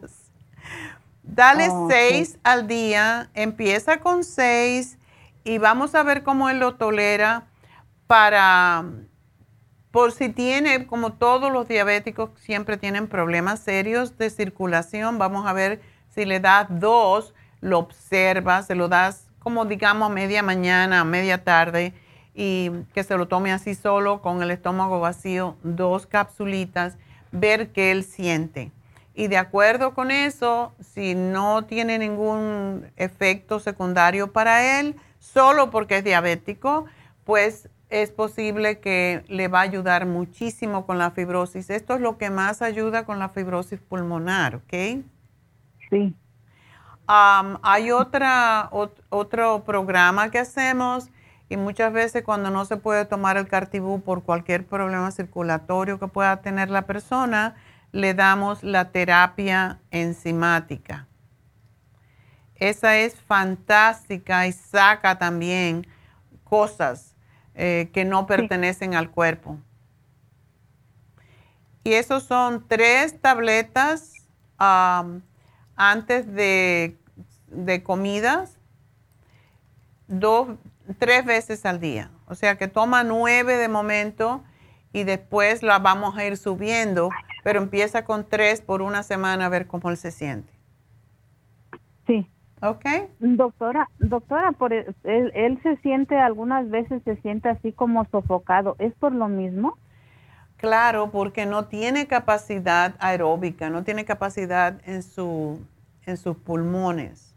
Dale 1.23 1.69
oh, 1.71 1.87
seis 1.89 2.39
al 2.43 2.67
día, 2.67 3.31
empieza 3.35 4.01
con 4.01 4.25
seis 4.25 4.99
y 5.45 5.59
vamos 5.59 5.95
a 5.95 6.03
ver 6.03 6.23
cómo 6.23 6.49
él 6.49 6.59
lo 6.59 6.75
tolera 6.77 7.47
para 8.07 8.85
por 9.91 10.13
si 10.13 10.29
tiene, 10.29 10.87
como 10.87 11.15
todos 11.15 11.51
los 11.53 11.67
diabéticos 11.67 12.31
siempre 12.37 12.77
tienen 12.77 13.09
problemas 13.09 13.59
serios 13.61 14.17
de 14.19 14.31
circulación, 14.31 15.19
vamos 15.19 15.47
a 15.47 15.53
ver 15.53 15.81
si 16.15 16.25
le 16.25 16.39
das 16.39 16.67
dos, 16.69 17.35
lo 17.61 17.79
observas, 17.79 18.67
se 18.67 18.75
lo 18.75 18.89
das 18.89 19.27
como 19.41 19.65
digamos 19.65 20.11
media 20.11 20.43
mañana, 20.43 21.03
media 21.05 21.43
tarde 21.43 21.93
y 22.35 22.71
que 22.95 23.03
se 23.03 23.17
lo 23.17 23.27
tome 23.27 23.53
así 23.53 23.75
solo 23.75 24.23
con 24.23 24.43
el 24.43 24.51
estómago 24.51 25.01
vacío, 25.01 25.57
dos 25.65 26.07
capsulitas, 26.07 26.97
ver 27.33 27.71
qué 27.71 27.91
él 27.91 28.05
siente. 28.05 28.71
Y 29.15 29.27
de 29.27 29.39
acuerdo 29.39 29.93
con 29.93 30.11
eso, 30.11 30.73
si 30.81 31.15
no 31.15 31.65
tiene 31.65 31.99
ningún 31.99 32.87
efecto 32.97 33.59
secundario 33.59 34.33
para 34.33 34.79
él, 34.79 34.95
solo 35.21 35.71
porque 35.71 35.99
es 35.99 36.05
diabético, 36.05 36.87
pues 37.25 37.69
es 37.91 38.11
posible 38.11 38.81
que 38.81 39.25
le 39.29 39.49
va 39.49 39.61
a 39.61 39.63
ayudar 39.63 40.07
muchísimo 40.07 40.87
con 40.87 40.99
la 40.99 41.13
fibrosis. 41.13 41.71
Esto 41.71 41.95
es 41.95 42.01
lo 42.01 42.19
que 42.19 42.31
más 42.31 42.63
ayuda 42.63 43.05
con 43.05 43.19
la 43.19 43.29
fibrosis 43.29 43.81
pulmonar, 43.81 44.57
¿ok? 44.57 45.05
Sí. 45.91 46.15
hay 47.07 47.91
otra, 47.91 48.71
otro 49.09 49.65
programa 49.65 50.31
que 50.31 50.39
hacemos 50.39 51.11
y 51.49 51.57
muchas 51.57 51.93
veces 51.93 52.23
cuando 52.23 52.51
no 52.51 52.65
se 52.65 52.77
puede 52.77 53.05
tomar 53.05 53.37
el 53.37 53.49
cartibú 53.49 54.01
por 54.01 54.23
cualquier 54.23 54.65
problema 54.65 55.11
circulatorio 55.11 55.99
que 55.99 56.07
pueda 56.07 56.41
tener 56.43 56.71
la 56.71 56.83
persona, 56.83 57.57
le 57.91 58.15
damos 58.15 58.63
la 58.63 58.93
terapia 58.93 59.81
enzimática. 59.91 61.09
Esa 62.61 62.99
es 62.99 63.15
fantástica 63.21 64.47
y 64.47 64.53
saca 64.53 65.19
también 65.19 65.87
cosas 66.45 67.17
eh, 67.55 67.91
que 67.93 68.05
no 68.05 68.27
pertenecen 68.27 68.95
al 68.95 69.11
cuerpo. 69.11 69.59
Y 71.83 71.95
esos 71.95 72.25
son 72.25 72.69
tres 72.69 73.21
tabletas 73.21 74.13
antes 75.77 76.33
de, 76.35 76.99
de 77.47 77.83
comidas, 77.83 78.59
dos, 80.07 80.49
tres 80.99 81.25
veces 81.25 81.65
al 81.65 81.81
día. 81.81 82.11
O 82.27 82.35
sea 82.35 82.59
que 82.59 82.69
toma 82.69 83.05
nueve 83.05 83.57
de 83.57 83.69
momento 83.69 84.45
y 84.93 85.05
después 85.05 85.63
la 85.63 85.79
vamos 85.79 86.19
a 86.19 86.27
ir 86.27 86.37
subiendo, 86.37 87.09
pero 87.43 87.61
empieza 87.63 88.05
con 88.05 88.29
tres 88.29 88.61
por 88.61 88.83
una 88.83 89.03
semana 89.03 89.47
a 89.47 89.49
ver 89.49 89.67
cómo 89.67 89.89
él 89.89 89.97
se 89.97 90.11
siente. 90.11 90.53
Sí. 92.07 92.29
Ok. 92.63 92.85
Doctora, 93.21 93.91
doctora, 93.99 94.53
por 94.53 94.73
él, 94.73 94.95
él, 95.05 95.61
se 95.63 95.77
siente, 95.79 96.19
algunas 96.19 96.69
veces 96.71 97.03
se 97.05 97.17
siente 97.17 97.49
así 97.49 97.73
como 97.73 98.05
sofocado. 98.07 98.77
¿Es 98.79 98.95
por 98.95 99.13
lo 99.13 99.29
mismo? 99.29 99.77
Claro, 100.57 101.11
porque 101.11 101.47
no 101.47 101.67
tiene 101.67 102.07
capacidad 102.07 102.95
aeróbica, 102.99 103.71
no 103.71 103.83
tiene 103.83 104.05
capacidad 104.05 104.81
en, 104.87 105.03
su, 105.03 105.59
en 106.05 106.19
sus 106.19 106.37
pulmones. 106.37 107.35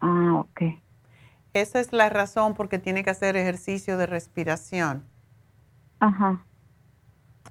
Ah, 0.00 0.34
ok. 0.36 0.62
Esa 1.52 1.80
es 1.80 1.92
la 1.92 2.08
razón 2.10 2.54
porque 2.54 2.78
tiene 2.78 3.02
que 3.02 3.10
hacer 3.10 3.36
ejercicio 3.36 3.96
de 3.98 4.06
respiración. 4.06 5.04
Ajá. 6.00 6.44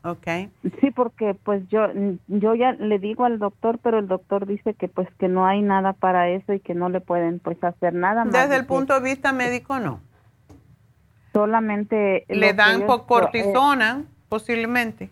Okay. 0.05 0.51
Sí, 0.81 0.91
porque 0.91 1.33
pues 1.33 1.67
yo 1.67 1.87
yo 2.27 2.53
ya 2.53 2.73
le 2.73 2.99
digo 2.99 3.25
al 3.25 3.39
doctor, 3.39 3.79
pero 3.81 3.97
el 3.97 4.07
doctor 4.07 4.45
dice 4.45 4.75
que 4.75 4.87
pues 4.87 5.07
que 5.17 5.27
no 5.27 5.47
hay 5.47 5.63
nada 5.63 5.93
para 5.93 6.29
eso 6.29 6.53
y 6.53 6.59
que 6.59 6.75
no 6.75 6.89
le 6.89 7.01
pueden 7.01 7.39
pues 7.39 7.61
hacer 7.63 7.95
nada 7.95 8.23
más. 8.23 8.31
Desde 8.31 8.55
el 8.55 8.67
punto 8.67 8.93
de 8.93 8.99
vista 8.99 9.33
médico 9.33 9.79
no. 9.79 9.99
Solamente 11.33 12.23
le 12.29 12.53
dan 12.53 12.85
por 12.85 12.99
eh, 12.99 13.03
cortisona 13.07 14.03
posiblemente. 14.29 15.09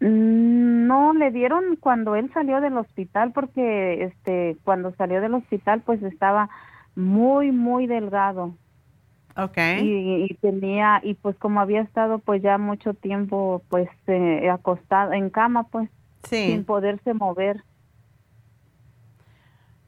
Mm, 0.00 0.86
no 0.86 1.12
le 1.12 1.30
dieron 1.30 1.76
cuando 1.76 2.16
él 2.16 2.30
salió 2.32 2.62
del 2.62 2.78
hospital 2.78 3.32
porque 3.32 4.04
este 4.04 4.56
cuando 4.64 4.94
salió 4.94 5.20
del 5.20 5.34
hospital 5.34 5.82
pues 5.84 6.02
estaba 6.02 6.48
muy 6.96 7.52
muy 7.52 7.86
delgado. 7.86 8.54
Okay. 9.36 10.26
Y, 10.28 10.34
tenía, 10.34 11.00
y 11.02 11.14
pues 11.14 11.36
como 11.36 11.60
había 11.60 11.80
estado 11.80 12.18
pues 12.18 12.42
ya 12.42 12.58
mucho 12.58 12.92
tiempo 12.92 13.62
pues 13.68 13.88
eh, 14.06 14.50
acostado 14.50 15.12
en 15.12 15.30
cama 15.30 15.64
pues, 15.64 15.88
sin 16.24 16.64
poderse 16.64 17.14
mover. 17.14 17.62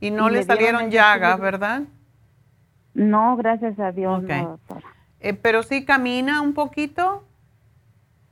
Y 0.00 0.10
no 0.10 0.28
le, 0.28 0.42
salieron 0.42 0.90
llagas, 0.90 1.38
¿verdad? 1.40 1.82
No, 2.94 3.36
gracias 3.36 3.78
a 3.78 3.92
Dios, 3.92 4.22
no, 4.22 4.58
eh, 5.20 5.34
pero 5.34 5.62
sí 5.62 5.84
camina 5.84 6.40
un 6.40 6.54
poquito. 6.54 7.24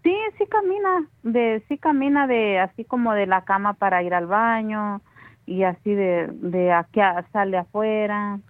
Sí, 0.02 0.14
sí 0.38 0.46
camina, 0.46 1.06
de 1.22 1.62
sí 1.68 1.78
camina 1.78 2.26
de 2.26 2.58
así 2.58 2.84
como 2.84 3.12
de 3.12 3.26
la 3.26 3.44
cama 3.44 3.74
para 3.74 4.02
ir 4.02 4.14
al 4.14 4.26
baño 4.26 5.00
y 5.46 5.62
así 5.64 5.94
de 5.94 6.28
de 6.32 6.72
aquí 6.72 7.00
a, 7.00 7.24
sale 7.32 7.56
afuera 7.56 8.40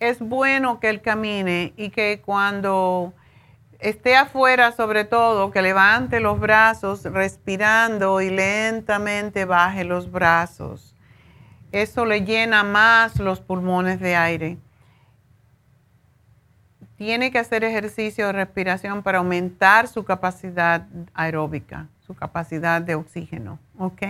es 0.00 0.20
bueno 0.20 0.80
que 0.80 0.88
él 0.88 1.00
camine 1.00 1.72
y 1.76 1.90
que 1.90 2.22
cuando 2.24 3.12
esté 3.78 4.16
afuera, 4.16 4.72
sobre 4.72 5.04
todo, 5.04 5.50
que 5.50 5.62
levante 5.62 6.20
los 6.20 6.38
brazos 6.38 7.04
respirando 7.04 8.20
y 8.20 8.30
lentamente 8.30 9.44
baje 9.44 9.84
los 9.84 10.10
brazos. 10.10 10.94
Eso 11.72 12.06
le 12.06 12.24
llena 12.24 12.64
más 12.64 13.18
los 13.18 13.40
pulmones 13.40 14.00
de 14.00 14.16
aire. 14.16 14.58
Tiene 16.96 17.30
que 17.30 17.38
hacer 17.38 17.62
ejercicio 17.62 18.26
de 18.26 18.32
respiración 18.32 19.02
para 19.02 19.18
aumentar 19.18 19.86
su 19.86 20.04
capacidad 20.04 20.86
aeróbica, 21.14 21.86
su 22.00 22.14
capacidad 22.14 22.82
de 22.82 22.96
oxígeno. 22.96 23.60
¿Ok? 23.78 24.02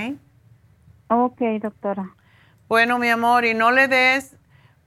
Ok, 1.09 1.41
doctora. 1.61 2.15
Bueno, 2.69 2.99
mi 2.99 3.09
amor, 3.09 3.45
y 3.45 3.53
no 3.53 3.73
le 3.73 3.89
des 3.89 4.38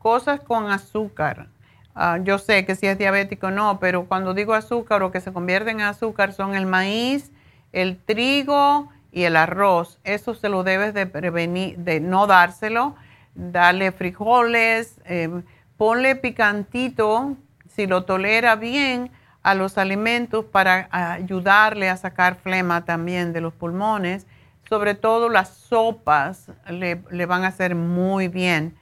cosas 0.01 0.39
con 0.41 0.71
azúcar. 0.71 1.47
Ah, 1.93 2.19
yo 2.23 2.39
sé 2.39 2.65
que 2.65 2.75
si 2.75 2.87
es 2.87 2.97
diabético 2.97 3.51
no, 3.51 3.79
pero 3.79 4.05
cuando 4.05 4.33
digo 4.33 4.53
azúcar 4.53 5.03
o 5.03 5.11
que 5.11 5.21
se 5.21 5.33
convierten 5.33 5.79
en 5.81 5.85
azúcar 5.85 6.33
son 6.33 6.55
el 6.55 6.65
maíz, 6.65 7.31
el 7.73 7.97
trigo 7.97 8.89
y 9.11 9.23
el 9.23 9.35
arroz. 9.35 9.99
Eso 10.03 10.33
se 10.33 10.49
lo 10.49 10.63
debes 10.63 10.93
de 10.93 11.05
prevenir, 11.05 11.77
de 11.77 11.99
no 11.99 12.27
dárselo. 12.27 12.95
Darle 13.35 13.91
frijoles, 13.91 14.99
eh, 15.05 15.29
ponle 15.77 16.15
picantito, 16.15 17.35
si 17.69 17.87
lo 17.87 18.03
tolera 18.03 18.55
bien, 18.55 19.11
a 19.43 19.55
los 19.55 19.77
alimentos 19.77 20.45
para 20.45 20.87
ayudarle 20.91 21.89
a 21.89 21.97
sacar 21.97 22.35
flema 22.35 22.85
también 22.85 23.33
de 23.33 23.41
los 23.41 23.53
pulmones. 23.53 24.27
Sobre 24.69 24.95
todo 24.95 25.29
las 25.29 25.49
sopas 25.49 26.51
le, 26.69 27.25
van 27.25 27.43
a 27.43 27.47
hacer 27.47 27.75
muy 27.75 28.27
bien. 28.27 28.75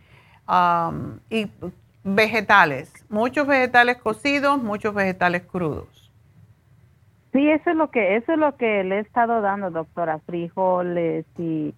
Y 1.30 1.48
vegetales, 2.04 2.92
muchos 3.10 3.46
vegetales 3.46 3.98
cocidos, 3.98 4.62
muchos 4.62 4.94
vegetales 4.94 5.44
crudos. 5.44 6.12
Sí, 7.32 7.48
eso 7.50 7.70
es 7.70 7.76
lo 7.76 7.92
que 7.92 8.16
eso 8.16 8.34
es 8.34 8.40
lo 8.40 8.58
que 8.58 8.84
le 8.84 8.98
he 8.98 9.00
estado 9.02 9.42
dando, 9.42 9.70
doctora, 9.70 10.20
frijoles 10.26 11.26
y, 11.38 11.76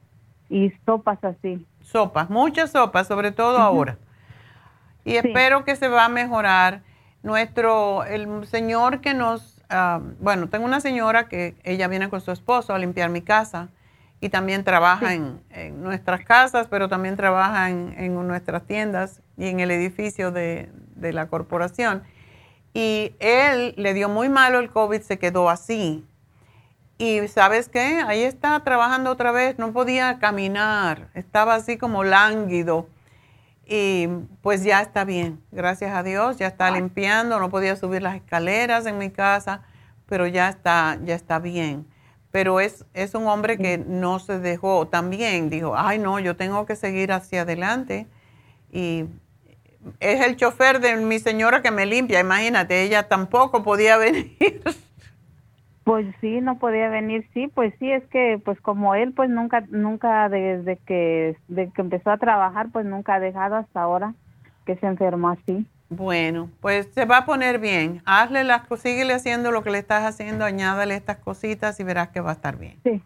y 0.49 0.72
sopas 0.85 1.22
así. 1.23 1.65
Sopas, 1.81 2.30
muchas 2.30 2.72
sopas, 2.72 3.07
sobre 3.07 3.31
todo 3.31 3.57
ahora. 3.57 3.98
Y 5.03 5.15
espero 5.15 5.65
que 5.65 5.76
se 5.76 5.88
va 5.88 6.06
a 6.06 6.10
mejorar. 6.10 6.81
Nuestro, 7.23 8.03
el 8.06 8.48
señor 8.48 8.99
que 9.02 9.14
nos, 9.14 9.61
ah, 9.69 9.99
bueno, 10.19 10.49
tengo 10.49 10.65
una 10.65 10.80
señora 10.80 11.27
que 11.27 11.56
ella 11.64 11.88
viene 11.88 12.10
con 12.10 12.19
su 12.22 12.31
esposo 12.31 12.73
a 12.73 12.80
limpiar 12.80 13.10
mi 13.10 13.22
casa 13.22 13.69
y 14.22 14.30
también 14.30 14.64
trabaja 14.64 15.15
en, 15.15 15.41
nuestras 15.81 16.23
casas, 16.23 16.68
pero 16.69 16.88
también 16.88 17.18
trabaja 17.18 17.72
en, 17.72 18.27
nuestras 18.27 18.65
tiendas 18.68 19.19
y 19.35 19.48
en 19.48 19.60
el 19.60 19.72
edificio 19.72 20.31
de, 20.31 20.69
de, 20.95 21.11
la 21.11 21.27
corporación. 21.27 22.03
Y 22.72 23.15
él 23.19 23.73
le 23.77 23.95
dio 23.95 24.10
muy 24.10 24.30
malo 24.30 24.60
el 24.60 24.69
COVID, 24.69 25.02
se 25.02 25.18
quedó 25.18 25.49
así. 25.49 26.06
Y 26.99 27.27
sabes 27.30 27.68
qué, 27.68 28.03
ahí 28.06 28.22
está 28.22 28.60
trabajando 28.60 29.10
otra 29.10 29.31
vez, 29.31 29.57
no 29.57 29.73
podía 29.73 30.19
caminar, 30.19 31.10
estaba 31.15 31.56
así 31.56 31.77
como 31.77 32.03
lánguido. 32.03 32.88
Y 33.65 34.07
pues 34.43 34.64
ya 34.64 34.81
está 34.81 35.03
bien, 35.03 35.41
gracias 35.52 35.95
a 35.95 36.03
Dios, 36.03 36.38
ya 36.38 36.45
está 36.45 36.69
limpiando, 36.69 37.39
no 37.39 37.49
podía 37.49 37.76
subir 37.76 38.03
las 38.03 38.15
escaleras 38.15 38.85
en 38.85 38.99
mi 38.99 39.10
casa, 39.10 39.64
pero 40.06 40.27
ya 40.27 40.49
está, 40.49 40.99
ya 41.03 41.15
está 41.15 41.39
bien 41.39 41.91
pero 42.32 42.60
es, 42.60 42.86
es 42.94 43.14
un 43.14 43.28
hombre 43.28 43.58
que 43.58 43.78
no 43.78 44.20
se 44.20 44.40
dejó 44.40 44.88
también, 44.88 45.49
dijo, 45.49 45.74
ay 45.76 45.99
no, 45.99 46.20
yo 46.20 46.36
tengo 46.36 46.66
que 46.66 46.76
seguir 46.76 47.12
hacia 47.12 47.41
adelante. 47.41 48.08
Y 48.72 49.06
es 49.99 50.26
el 50.26 50.38
chofer 50.38 50.80
de 50.80 50.95
mi 50.95 51.20
señora 51.20 51.62
que 51.62 51.72
me 51.72 51.86
limpia, 51.86 52.22
imagínate, 52.22 52.84
ella 52.84 53.08
tampoco 53.08 53.64
podía 53.64 53.98
venir. 53.98 54.62
Pues 55.84 56.06
sí, 56.22 56.40
no 56.41 56.58
podía 56.58 56.90
venir, 56.90 57.28
sí, 57.34 57.48
pues 57.48 57.74
sí, 57.80 57.91
es 57.91 58.03
que 58.08 58.40
pues 58.44 58.62
como 58.62 58.95
él 58.95 59.14
pues 59.14 59.30
nunca, 59.30 59.62
nunca 59.70 60.30
desde 60.30 60.78
que, 60.78 61.36
desde 61.48 61.74
que 61.74 61.82
empezó 61.82 62.12
a 62.12 62.18
trabajar 62.18 62.70
pues 62.72 62.86
nunca 62.86 63.16
ha 63.16 63.20
dejado 63.20 63.56
hasta 63.56 63.82
ahora 63.82 64.14
que 64.66 64.76
se 64.78 64.86
enfermó 64.86 65.30
así. 65.30 65.66
Bueno, 65.92 66.50
pues 66.62 66.88
se 66.96 67.04
va 67.04 67.18
a 67.18 67.26
poner 67.26 67.60
bien. 67.60 68.02
Hazle 68.06 68.46
las 68.46 68.62
síguele 68.80 69.14
haciendo 69.14 69.52
lo 69.52 69.62
que 69.62 69.72
le 69.72 69.78
estás 69.78 70.06
haciendo, 70.06 70.46
añádale 70.46 70.96
estas 70.96 71.18
cositas 71.18 71.78
y 71.82 71.84
verás 71.84 72.08
que 72.10 72.22
va 72.22 72.30
a 72.30 72.34
estar 72.34 72.58
bien. 72.58 72.80
Sí. 72.84 73.04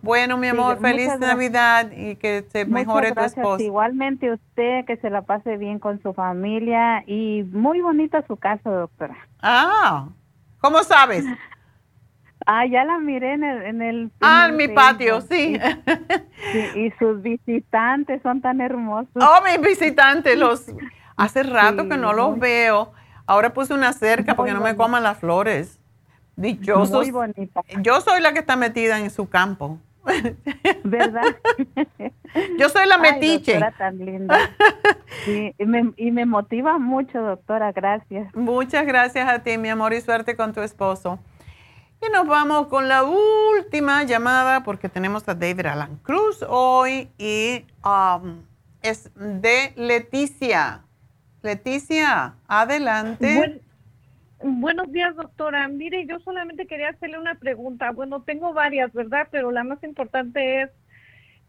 Bueno, 0.00 0.38
mi 0.38 0.48
amor, 0.48 0.80
feliz 0.80 1.10
Navidad 1.20 1.90
y 1.94 2.16
que 2.16 2.46
se 2.50 2.64
mejore 2.64 3.12
tu 3.12 3.20
esposo. 3.20 3.62
Igualmente 3.62 4.32
usted, 4.32 4.86
que 4.86 4.96
se 4.96 5.10
la 5.10 5.22
pase 5.22 5.58
bien 5.58 5.78
con 5.78 6.00
su 6.02 6.14
familia 6.14 7.04
y 7.06 7.44
muy 7.52 7.82
bonita 7.82 8.26
su 8.26 8.36
casa, 8.36 8.70
doctora. 8.70 9.16
Ah, 9.42 10.08
¿cómo 10.58 10.82
sabes? 10.82 11.24
Ah, 12.44 12.66
ya 12.66 12.84
la 12.84 12.98
miré 12.98 13.34
en 13.34 13.44
el... 13.44 13.62
En 13.62 13.82
el 13.82 14.10
ah, 14.20 14.46
en 14.48 14.56
mi 14.56 14.66
patio, 14.66 15.20
sí. 15.20 15.56
Y, 16.74 16.90
sus 16.98 17.22
visitantes 17.22 18.20
son 18.22 18.40
tan 18.40 18.60
hermosos. 18.60 19.12
Oh, 19.14 19.38
mis 19.44 19.64
visitantes, 19.64 20.36
los... 20.36 20.66
Hace 21.16 21.42
rato 21.42 21.88
que 21.88 21.96
no 21.96 22.12
los 22.12 22.38
veo. 22.38 22.92
Ahora 23.26 23.52
puse 23.52 23.74
una 23.74 23.92
cerca 23.92 24.34
porque 24.36 24.52
no 24.52 24.60
me 24.60 24.76
coman 24.76 25.02
las 25.02 25.18
flores. 25.18 25.78
Dichosos. 26.36 26.90
Muy 26.90 27.10
bonita. 27.10 27.62
Yo 27.80 28.00
soy 28.00 28.20
la 28.20 28.32
que 28.32 28.40
está 28.40 28.56
metida 28.56 28.98
en 28.98 29.10
su 29.10 29.28
campo. 29.28 29.78
¿Verdad? 30.84 31.36
Yo 32.58 32.68
soy 32.68 32.86
la 32.86 32.98
metiche. 32.98 33.56
Ay, 33.62 33.72
tan 33.78 33.98
linda. 33.98 34.36
y, 35.26 35.64
me, 35.64 35.92
y 35.96 36.10
me 36.10 36.26
motiva 36.26 36.78
mucho, 36.78 37.20
doctora. 37.20 37.72
Gracias. 37.72 38.34
Muchas 38.34 38.86
gracias 38.86 39.28
a 39.28 39.40
ti, 39.40 39.58
mi 39.58 39.68
amor, 39.68 39.92
y 39.92 40.00
suerte 40.00 40.34
con 40.34 40.52
tu 40.52 40.60
esposo. 40.60 41.18
Y 42.04 42.10
nos 42.10 42.26
vamos 42.26 42.66
con 42.66 42.88
la 42.88 43.04
última 43.04 44.02
llamada 44.02 44.64
porque 44.64 44.88
tenemos 44.88 45.28
a 45.28 45.34
David 45.34 45.66
Alan 45.66 45.98
Cruz 46.02 46.44
hoy 46.48 47.08
y 47.16 47.64
um, 47.84 48.42
es 48.82 49.12
de 49.14 49.72
Leticia. 49.76 50.82
Leticia, 51.42 52.34
adelante. 52.46 53.60
buenos 54.42 54.92
días, 54.92 55.14
doctora. 55.16 55.66
Mire, 55.68 56.06
yo 56.06 56.20
solamente 56.20 56.66
quería 56.66 56.90
hacerle 56.90 57.18
una 57.18 57.34
pregunta. 57.34 57.90
Bueno, 57.90 58.22
tengo 58.22 58.52
varias, 58.52 58.92
¿verdad? 58.92 59.28
Pero 59.30 59.50
la 59.50 59.64
más 59.64 59.82
importante 59.82 60.62
es 60.62 60.70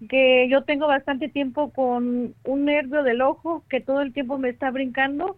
que 0.09 0.47
yo 0.49 0.63
tengo 0.63 0.87
bastante 0.87 1.29
tiempo 1.29 1.71
con 1.71 2.33
un 2.43 2.65
nervio 2.65 3.03
del 3.03 3.21
ojo 3.21 3.63
que 3.69 3.81
todo 3.81 4.01
el 4.01 4.13
tiempo 4.13 4.37
me 4.37 4.49
está 4.49 4.71
brincando. 4.71 5.37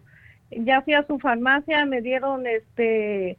Ya 0.50 0.80
fui 0.82 0.94
a 0.94 1.06
su 1.06 1.18
farmacia, 1.18 1.84
me 1.84 2.00
dieron 2.00 2.46
este 2.46 3.36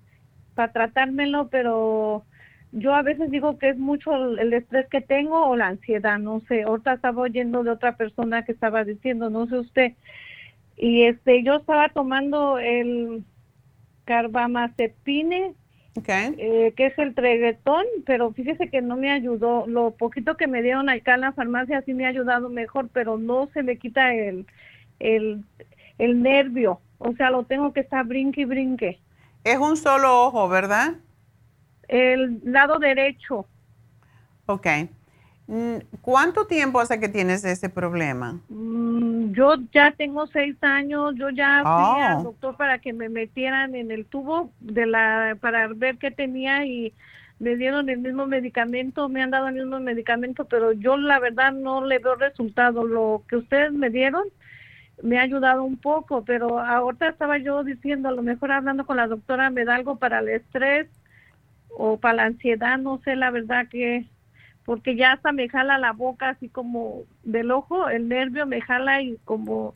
para 0.54 0.72
tratármelo, 0.72 1.50
pero 1.50 2.26
yo 2.72 2.94
a 2.94 3.02
veces 3.02 3.32
digo 3.32 3.58
que 3.58 3.70
es 3.70 3.78
mucho 3.78 4.14
el 4.38 4.54
estrés 4.54 4.88
que 4.90 5.02
tengo 5.02 5.48
o 5.48 5.56
la 5.56 5.68
ansiedad, 5.68 6.20
no 6.20 6.42
sé. 6.48 6.64
Ahorita 6.64 6.94
estaba 6.94 7.22
oyendo 7.22 7.64
de 7.64 7.72
otra 7.72 7.96
persona 7.96 8.44
que 8.44 8.52
estaba 8.52 8.84
diciendo, 8.84 9.30
no 9.30 9.48
sé 9.48 9.58
usted, 9.58 9.94
y 10.78 11.04
este 11.04 11.44
yo 11.44 11.56
estaba 11.56 11.90
tomando 11.90 12.60
el 12.60 13.26
carbamazepine 14.06 15.56
eh, 16.06 16.74
que 16.78 16.86
es 16.86 16.98
el 17.00 17.16
treguetón 17.16 17.84
pero 18.06 18.32
fíjese 18.32 18.70
que 18.70 18.82
no 18.82 18.96
me 18.96 19.12
ayudó. 19.12 19.66
Lo 19.66 19.92
poquito 19.92 20.38
que 20.38 20.48
me 20.48 20.62
dieron 20.62 20.90
acá 20.90 21.16
en 21.16 21.22
la 21.22 21.34
farmacia 21.34 21.82
sí 21.82 21.94
me 21.94 22.06
ha 22.06 22.10
ayudado 22.10 22.50
mejor 22.50 22.90
pero 22.94 23.18
no 23.18 23.50
se 23.54 23.64
me 23.64 23.78
quita 23.78 24.14
el 24.14 24.46
el, 25.00 25.44
el 25.98 26.22
nervio. 26.22 26.80
O 27.00 27.14
sea 27.14 27.32
lo 27.32 27.44
tengo 27.44 27.74
que 27.74 27.80
estar 27.82 28.06
brinque 28.06 28.42
y 28.42 28.46
brinque. 28.46 29.00
Es 29.44 29.58
un 29.58 29.76
solo 29.78 30.26
ojo 30.26 30.48
verdad 30.48 30.96
el 31.88 32.42
lado 32.44 32.80
derecho. 32.80 33.48
Ok. 34.46 34.68
Mm, 35.48 35.78
¿Cuánto 36.02 36.46
tiempo 36.46 36.80
hace 36.80 37.00
que 37.00 37.08
tienes 37.08 37.46
ese 37.46 37.70
problema? 37.70 38.40
Mm, 38.50 39.32
yo 39.32 39.56
ya 39.72 39.92
tengo 39.92 40.28
seis 40.28 40.58
años, 40.62 41.16
yo 41.16 41.30
ya 41.30 41.62
fui 41.64 42.02
al 42.02 42.18
oh. 42.18 42.24
doctor 42.24 42.58
para 42.58 42.80
que 42.80 42.92
me 42.92 43.08
metieran 43.08 43.74
en 43.74 43.90
el 43.92 44.06
tubo 44.06 44.52
de 44.60 44.86
la 44.86 45.38
para 45.40 45.70
ver 45.70 45.98
qué 45.98 46.12
tenía 46.12 46.66
y 46.66 46.94
me 47.40 47.56
dieron 47.56 47.88
el 47.88 48.00
mismo 48.00 48.26
medicamento, 48.26 49.08
me 49.08 49.22
han 49.22 49.32
dado 49.32 49.48
el 49.48 49.56
mismo 49.56 49.80
medicamento, 49.80 50.46
pero 50.46 50.74
yo 50.74 50.98
la 50.98 51.20
verdad 51.20 51.54
no 51.54 51.86
le 51.86 52.00
veo 52.00 52.16
resultado. 52.16 52.86
Lo 52.86 53.24
que 53.30 53.38
ustedes 53.38 53.72
me 53.72 53.90
dieron 53.90 54.26
me 55.02 55.20
ha 55.20 55.22
ayudado 55.22 55.64
un 55.64 55.78
poco, 55.78 56.26
pero 56.26 56.60
ahorita 56.60 57.08
estaba 57.08 57.38
yo 57.38 57.64
diciendo, 57.64 58.10
a 58.10 58.12
lo 58.12 58.24
mejor 58.24 58.52
hablando 58.52 58.86
con 58.86 58.98
la 58.98 59.08
doctora 59.08 59.50
me 59.50 59.64
da 59.64 59.76
algo 59.76 59.98
para 59.98 60.20
el 60.20 60.30
estrés 60.30 60.88
o 61.70 61.98
para 61.98 62.16
la 62.16 62.24
ansiedad, 62.26 62.78
no 62.80 63.00
sé 63.06 63.16
la 63.16 63.30
verdad 63.30 63.68
que 63.70 64.08
porque 64.68 64.98
ya 64.98 65.14
hasta 65.14 65.32
me 65.32 65.48
jala 65.48 65.78
la 65.78 65.94
boca 65.94 66.28
así 66.28 66.50
como 66.50 67.04
del 67.24 67.52
ojo, 67.52 67.88
el 67.88 68.10
nervio 68.10 68.46
me 68.46 68.60
jala 68.60 69.02
y 69.02 69.18
como 69.24 69.76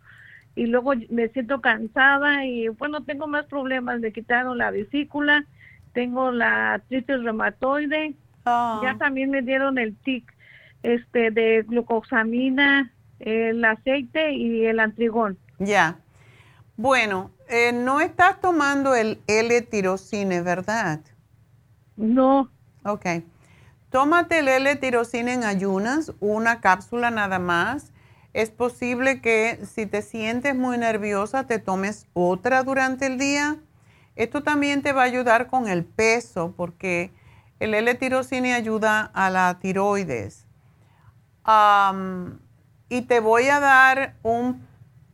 y 0.54 0.66
luego 0.66 0.92
me 1.10 1.30
siento 1.30 1.62
cansada 1.62 2.46
y 2.46 2.68
bueno, 2.68 3.02
tengo 3.06 3.26
más 3.26 3.46
problemas, 3.46 4.02
me 4.02 4.12
quitaron 4.12 4.58
la 4.58 4.70
vesícula, 4.70 5.46
tengo 5.94 6.34
la 6.34 6.74
artritis 6.74 7.24
reumatoide, 7.24 8.16
ah. 8.44 8.82
ya 8.84 8.98
también 8.98 9.32
me 9.32 9.42
dieron 9.42 9.78
el 9.78 9.96
tic 9.96 10.30
este 10.84 11.32
de 11.32 11.64
glucosamina, 11.66 12.92
el 13.22 13.64
aceite 13.64 14.34
y 14.34 14.66
el 14.66 14.82
antrigón. 14.82 15.38
Ya. 15.60 16.00
Bueno, 16.76 17.32
eh, 17.48 17.72
no 17.72 18.02
estás 18.02 18.42
tomando 18.42 18.94
el 18.94 19.20
L-tirocine, 19.26 20.42
¿verdad? 20.42 21.00
No. 21.96 22.52
Ok. 22.84 23.06
Tómate 23.92 24.40
el 24.40 24.48
L-tirosina 24.48 25.34
en 25.34 25.44
ayunas, 25.44 26.14
una 26.22 26.62
cápsula 26.62 27.12
nada 27.12 27.40
más. 27.40 27.92
Es 28.32 28.50
posible 28.50 29.20
que 29.20 29.60
si 29.70 29.86
te 29.86 30.02
sientes 30.02 30.56
muy 30.56 30.78
nerviosa 30.78 31.46
te 31.46 31.60
tomes 31.60 32.08
otra 32.14 32.64
durante 32.64 33.08
el 33.08 33.18
día. 33.18 33.58
Esto 34.16 34.44
también 34.44 34.82
te 34.82 34.94
va 34.94 35.02
a 35.02 35.06
ayudar 35.06 35.48
con 35.48 35.68
el 35.68 35.84
peso 35.84 36.54
porque 36.56 37.12
el 37.60 37.74
L-tirosina 37.74 38.56
ayuda 38.56 39.12
a 39.14 39.30
la 39.30 39.60
tiroides. 39.60 40.48
y 42.88 43.02
te 43.02 43.20
voy 43.20 43.50
a 43.50 43.60
dar 43.60 44.16
un 44.24 44.66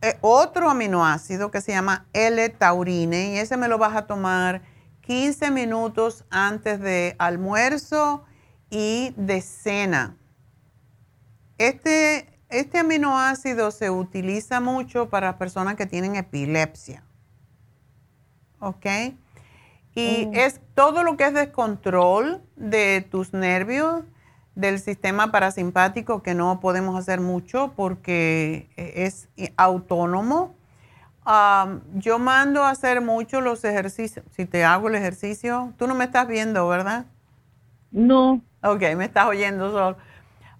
eh, 0.02 0.18
otro 0.20 0.70
aminoácido 0.70 1.50
que 1.50 1.60
se 1.60 1.72
llama 1.72 2.06
L-taurine 2.12 3.34
y 3.34 3.38
ese 3.38 3.56
me 3.56 3.66
lo 3.66 3.76
vas 3.76 3.96
a 3.96 4.06
tomar 4.06 4.62
15 5.00 5.50
minutos 5.50 6.24
antes 6.30 6.78
de 6.78 7.16
almuerzo 7.18 8.24
y 8.70 9.12
de 9.16 9.40
cena. 9.40 10.16
Este, 11.58 12.28
este 12.48 12.78
aminoácido 12.78 13.70
se 13.70 13.90
utiliza 13.90 14.60
mucho 14.60 15.08
para 15.08 15.38
personas 15.38 15.76
que 15.76 15.86
tienen 15.86 16.16
epilepsia. 16.16 17.02
¿Ok? 18.60 18.86
Y 19.94 20.26
Oh. 20.26 20.30
es 20.34 20.60
todo 20.74 21.02
lo 21.02 21.16
que 21.16 21.24
es 21.24 21.34
descontrol 21.34 22.40
de 22.56 23.00
tus 23.10 23.32
nervios, 23.32 24.04
del 24.54 24.78
sistema 24.80 25.30
parasimpático, 25.32 26.22
que 26.22 26.34
no 26.34 26.60
podemos 26.60 26.98
hacer 26.98 27.20
mucho 27.20 27.72
porque 27.76 28.68
eh, 28.76 28.92
es 29.06 29.28
autónomo. 29.56 30.54
Yo 31.94 32.18
mando 32.18 32.64
a 32.64 32.70
hacer 32.70 33.00
mucho 33.02 33.40
los 33.40 33.62
ejercicios. 33.64 34.24
Si 34.34 34.46
te 34.46 34.64
hago 34.64 34.88
el 34.88 34.94
ejercicio, 34.94 35.74
tú 35.76 35.86
no 35.86 35.94
me 35.94 36.04
estás 36.04 36.26
viendo, 36.26 36.66
¿verdad? 36.68 37.04
No. 37.90 38.42
Ok, 38.62 38.82
me 38.96 39.04
estás 39.04 39.26
oyendo 39.26 39.70
solo. 39.70 39.96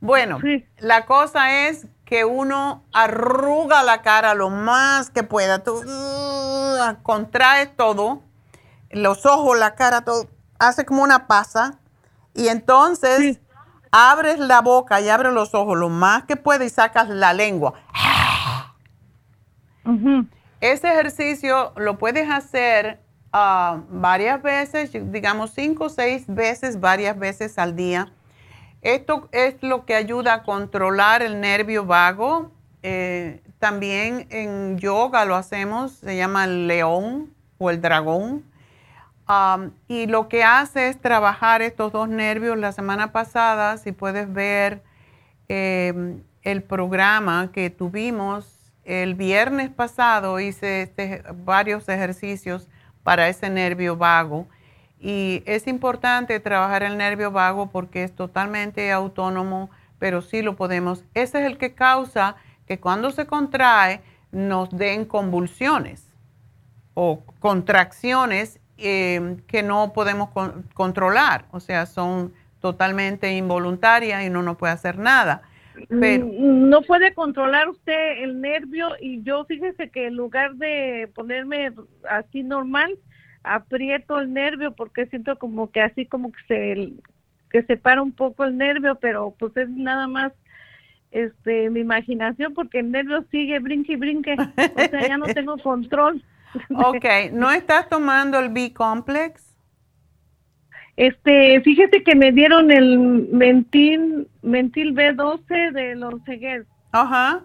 Bueno, 0.00 0.38
la 0.78 1.06
cosa 1.06 1.66
es 1.66 1.86
que 2.04 2.24
uno 2.24 2.84
arruga 2.92 3.82
la 3.82 4.02
cara 4.02 4.34
lo 4.34 4.48
más 4.48 5.10
que 5.10 5.24
pueda. 5.24 5.64
Tú 5.64 5.74
uh, 5.74 7.02
contraes 7.02 7.74
todo, 7.76 8.22
los 8.90 9.26
ojos, 9.26 9.58
la 9.58 9.74
cara, 9.74 10.02
todo. 10.02 10.28
Hace 10.58 10.86
como 10.86 11.02
una 11.02 11.26
pasa. 11.26 11.78
Y 12.34 12.48
entonces 12.48 13.40
abres 13.90 14.38
la 14.38 14.60
boca 14.60 15.00
y 15.00 15.08
abres 15.08 15.32
los 15.32 15.54
ojos 15.54 15.76
lo 15.76 15.88
más 15.88 16.24
que 16.24 16.36
pueda 16.36 16.64
y 16.64 16.70
sacas 16.70 17.08
la 17.08 17.32
lengua. 17.32 17.74
Ese 20.60 20.88
ejercicio 20.88 21.72
lo 21.76 21.98
puedes 21.98 22.30
hacer 22.30 23.00
varias 23.32 24.42
veces, 24.42 24.90
digamos 25.12 25.50
cinco 25.50 25.84
o 25.84 25.88
seis 25.88 26.24
veces, 26.26 26.80
varias 26.80 27.18
veces 27.18 27.58
al 27.58 27.76
día. 27.76 28.12
Esto 28.80 29.28
es 29.32 29.56
lo 29.60 29.84
que 29.84 29.94
ayuda 29.94 30.34
a 30.34 30.42
controlar 30.42 31.22
el 31.22 31.40
nervio 31.40 31.84
vago. 31.84 32.52
Eh, 32.82 33.42
también 33.58 34.28
en 34.30 34.78
yoga 34.78 35.24
lo 35.24 35.34
hacemos, 35.34 35.92
se 35.92 36.16
llama 36.16 36.44
el 36.44 36.68
león 36.68 37.34
o 37.58 37.70
el 37.70 37.80
dragón. 37.80 38.44
Y 39.88 40.06
lo 40.06 40.28
que 40.28 40.42
hace 40.42 40.88
es 40.88 40.98
trabajar 40.98 41.60
estos 41.60 41.92
dos 41.92 42.08
nervios. 42.08 42.56
La 42.56 42.72
semana 42.72 43.12
pasada, 43.12 43.76
si 43.76 43.92
puedes 43.92 44.32
ver 44.32 44.82
eh, 45.48 46.22
el 46.42 46.62
programa 46.62 47.50
que 47.52 47.68
tuvimos 47.68 48.72
el 48.84 49.14
viernes 49.16 49.68
pasado, 49.68 50.40
hice 50.40 50.82
este- 50.82 51.22
varios 51.44 51.88
ejercicios 51.90 52.68
para 53.08 53.26
ese 53.30 53.48
nervio 53.48 53.96
vago. 53.96 54.46
Y 55.00 55.42
es 55.46 55.66
importante 55.66 56.40
trabajar 56.40 56.82
el 56.82 56.98
nervio 56.98 57.30
vago 57.30 57.70
porque 57.70 58.04
es 58.04 58.14
totalmente 58.14 58.92
autónomo, 58.92 59.70
pero 59.98 60.20
sí 60.20 60.42
lo 60.42 60.56
podemos. 60.56 61.04
Ese 61.14 61.40
es 61.40 61.46
el 61.46 61.56
que 61.56 61.72
causa 61.72 62.36
que 62.66 62.80
cuando 62.80 63.10
se 63.10 63.24
contrae 63.24 64.02
nos 64.30 64.68
den 64.68 65.06
convulsiones 65.06 66.04
o 66.92 67.22
contracciones 67.38 68.60
eh, 68.76 69.38
que 69.46 69.62
no 69.62 69.94
podemos 69.94 70.28
con- 70.28 70.68
controlar. 70.74 71.46
O 71.50 71.60
sea, 71.60 71.86
son 71.86 72.34
totalmente 72.60 73.32
involuntarias 73.32 74.22
y 74.22 74.26
uno 74.28 74.42
no 74.42 74.58
puede 74.58 74.74
hacer 74.74 74.98
nada. 74.98 75.40
Pero, 75.88 76.26
Mm, 76.26 76.68
no 76.68 76.82
puede 76.82 77.14
controlar 77.14 77.68
usted 77.68 78.22
el 78.22 78.40
nervio 78.40 78.88
y 79.00 79.22
yo 79.22 79.44
fíjese 79.44 79.90
que 79.90 80.06
en 80.06 80.16
lugar 80.16 80.54
de 80.54 81.10
ponerme 81.14 81.72
así 82.08 82.42
normal, 82.42 82.98
aprieto 83.42 84.18
el 84.18 84.32
nervio 84.32 84.72
porque 84.72 85.06
siento 85.06 85.38
como 85.38 85.70
que 85.70 85.80
así 85.80 86.06
como 86.06 86.32
que 86.32 86.40
se 86.48 86.92
que 87.50 87.62
se 87.62 87.76
para 87.78 88.02
un 88.02 88.12
poco 88.12 88.44
el 88.44 88.58
nervio, 88.58 88.96
pero 88.96 89.34
pues 89.38 89.56
es 89.56 89.70
nada 89.70 90.06
más 90.06 90.32
este 91.10 91.70
mi 91.70 91.80
imaginación 91.80 92.52
porque 92.54 92.80
el 92.80 92.90
nervio 92.90 93.24
sigue 93.30 93.58
brinque 93.58 93.94
y 93.94 93.96
brinque, 93.96 94.34
o 94.34 94.88
sea, 94.90 95.08
ya 95.08 95.16
no 95.16 95.26
tengo 95.26 95.56
control. 95.58 96.22
ok, 96.74 97.32
¿no 97.32 97.50
estás 97.50 97.88
tomando 97.88 98.38
el 98.38 98.50
B-complex? 98.50 99.47
Este, 100.98 101.60
fíjese 101.60 102.02
que 102.02 102.16
me 102.16 102.32
dieron 102.32 102.72
el 102.72 102.98
mentil, 103.30 104.26
mentil 104.42 104.94
B12 104.96 105.70
de 105.72 105.94
los 105.94 106.14
ceguer. 106.24 106.66
Ajá. 106.90 107.44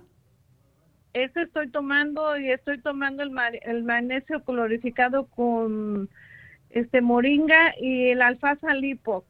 Ese 1.13 1.43
estoy 1.43 1.69
tomando 1.69 2.35
y 2.35 2.49
estoy 2.49 2.81
tomando 2.81 3.21
el, 3.21 3.29
ma- 3.29 3.49
el 3.49 3.83
magnesio 3.83 4.43
clorificado 4.43 5.27
con 5.27 6.09
este 6.71 7.01
moringa 7.01 7.75
y 7.79 8.07
el 8.09 8.23
alfasa 8.23 8.73
lipoc. 8.73 9.23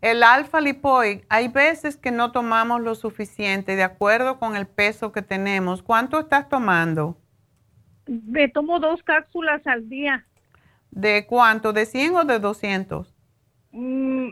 El 0.00 0.22
alfa 0.22 0.60
lipoic, 0.60 1.26
hay 1.28 1.48
veces 1.48 1.96
que 1.96 2.12
no 2.12 2.30
tomamos 2.30 2.80
lo 2.82 2.94
suficiente 2.94 3.74
de 3.74 3.82
acuerdo 3.82 4.38
con 4.38 4.54
el 4.54 4.68
peso 4.68 5.10
que 5.10 5.22
tenemos. 5.22 5.82
¿Cuánto 5.82 6.20
estás 6.20 6.48
tomando? 6.48 7.18
Me 8.06 8.48
tomo 8.48 8.78
dos 8.78 9.02
cápsulas 9.02 9.66
al 9.66 9.88
día. 9.88 10.24
¿De 10.92 11.26
cuánto? 11.26 11.72
¿De 11.72 11.84
100 11.84 12.14
o 12.14 12.24
de 12.24 12.38
200? 12.38 13.15
Mm, 13.76 14.30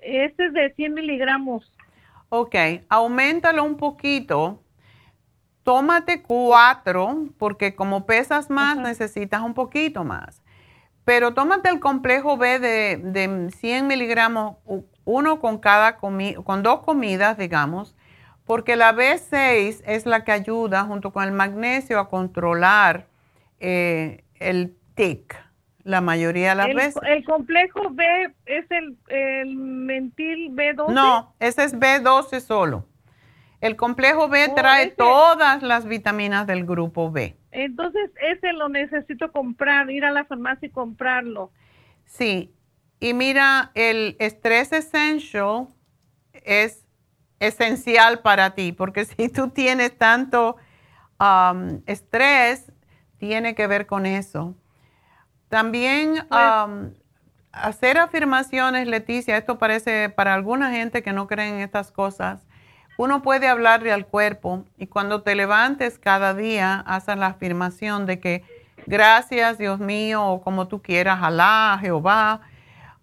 este 0.00 0.46
es 0.46 0.52
de 0.54 0.72
100 0.74 0.94
miligramos. 0.94 1.70
Ok, 2.30 2.54
aumentalo 2.88 3.62
un 3.62 3.76
poquito. 3.76 4.62
Tómate 5.64 6.22
cuatro, 6.22 7.26
porque 7.38 7.74
como 7.74 8.06
pesas 8.06 8.48
más, 8.48 8.78
necesitas 8.78 9.42
un 9.42 9.52
poquito 9.52 10.02
más. 10.02 10.42
Pero 11.04 11.34
tómate 11.34 11.68
el 11.68 11.80
complejo 11.80 12.38
B 12.38 12.58
de, 12.58 12.96
de 12.96 13.50
100 13.50 13.86
miligramos, 13.86 14.56
uno 15.04 15.40
con 15.40 15.58
cada 15.58 15.98
comi 15.98 16.34
con 16.34 16.62
dos 16.62 16.80
comidas, 16.80 17.36
digamos, 17.36 17.94
porque 18.46 18.76
la 18.76 18.94
B6 18.94 19.82
es 19.84 20.06
la 20.06 20.24
que 20.24 20.32
ayuda 20.32 20.84
junto 20.84 21.12
con 21.12 21.24
el 21.24 21.32
magnesio 21.32 22.00
a 22.00 22.08
controlar 22.08 23.06
eh, 23.58 24.24
el 24.36 24.74
tic 24.94 25.49
la 25.90 26.00
mayoría 26.00 26.50
de 26.50 26.54
las 26.56 26.68
el, 26.68 26.76
veces. 26.76 27.02
el 27.06 27.24
complejo 27.24 27.90
B 27.90 28.34
es 28.46 28.64
el, 28.70 28.96
el 29.08 29.56
mentil 29.56 30.50
B12. 30.52 30.92
No, 30.92 31.34
ese 31.40 31.64
es 31.64 31.74
B12 31.74 32.40
solo. 32.40 32.86
El 33.60 33.76
complejo 33.76 34.28
B 34.28 34.48
Oh, 34.48 34.54
trae 34.54 34.84
ese. 34.86 34.96
todas 34.96 35.62
las 35.62 35.86
vitaminas 35.86 36.46
del 36.46 36.64
grupo 36.64 37.10
B. 37.10 37.36
Entonces, 37.50 38.10
ese 38.22 38.52
lo 38.54 38.68
necesito 38.68 39.32
comprar, 39.32 39.90
ir 39.90 40.04
a 40.04 40.12
la 40.12 40.24
farmacia 40.24 40.66
y 40.68 40.70
comprarlo. 40.70 41.52
Sí, 42.06 42.54
y 43.00 43.12
mira, 43.14 43.70
el 43.74 44.16
Stress 44.20 44.72
Essential 44.72 45.68
es 46.32 46.86
esencial 47.40 48.20
para 48.20 48.54
ti, 48.54 48.72
porque 48.72 49.04
si 49.06 49.28
tú 49.28 49.50
tienes 49.50 49.96
tanto 49.98 50.56
um, 51.18 51.82
estrés, 51.86 52.72
tiene 53.18 53.54
que 53.54 53.66
ver 53.66 53.86
con 53.86 54.06
eso. 54.06 54.54
También 55.50 56.26
um, 56.30 56.92
hacer 57.52 57.98
afirmaciones, 57.98 58.86
Leticia, 58.86 59.36
esto 59.36 59.58
parece 59.58 60.08
para 60.08 60.32
alguna 60.32 60.70
gente 60.70 61.02
que 61.02 61.12
no 61.12 61.26
cree 61.26 61.48
en 61.48 61.60
estas 61.60 61.90
cosas. 61.90 62.46
Uno 62.96 63.20
puede 63.22 63.48
hablarle 63.48 63.92
al 63.92 64.06
cuerpo 64.06 64.64
y 64.78 64.86
cuando 64.86 65.22
te 65.22 65.34
levantes 65.34 65.98
cada 65.98 66.34
día, 66.34 66.84
haces 66.86 67.16
la 67.16 67.26
afirmación 67.26 68.06
de 68.06 68.20
que 68.20 68.44
gracias 68.86 69.58
Dios 69.58 69.80
mío, 69.80 70.24
o 70.24 70.40
como 70.40 70.68
tú 70.68 70.82
quieras, 70.82 71.18
Alá, 71.20 71.76
Jehová, 71.80 72.42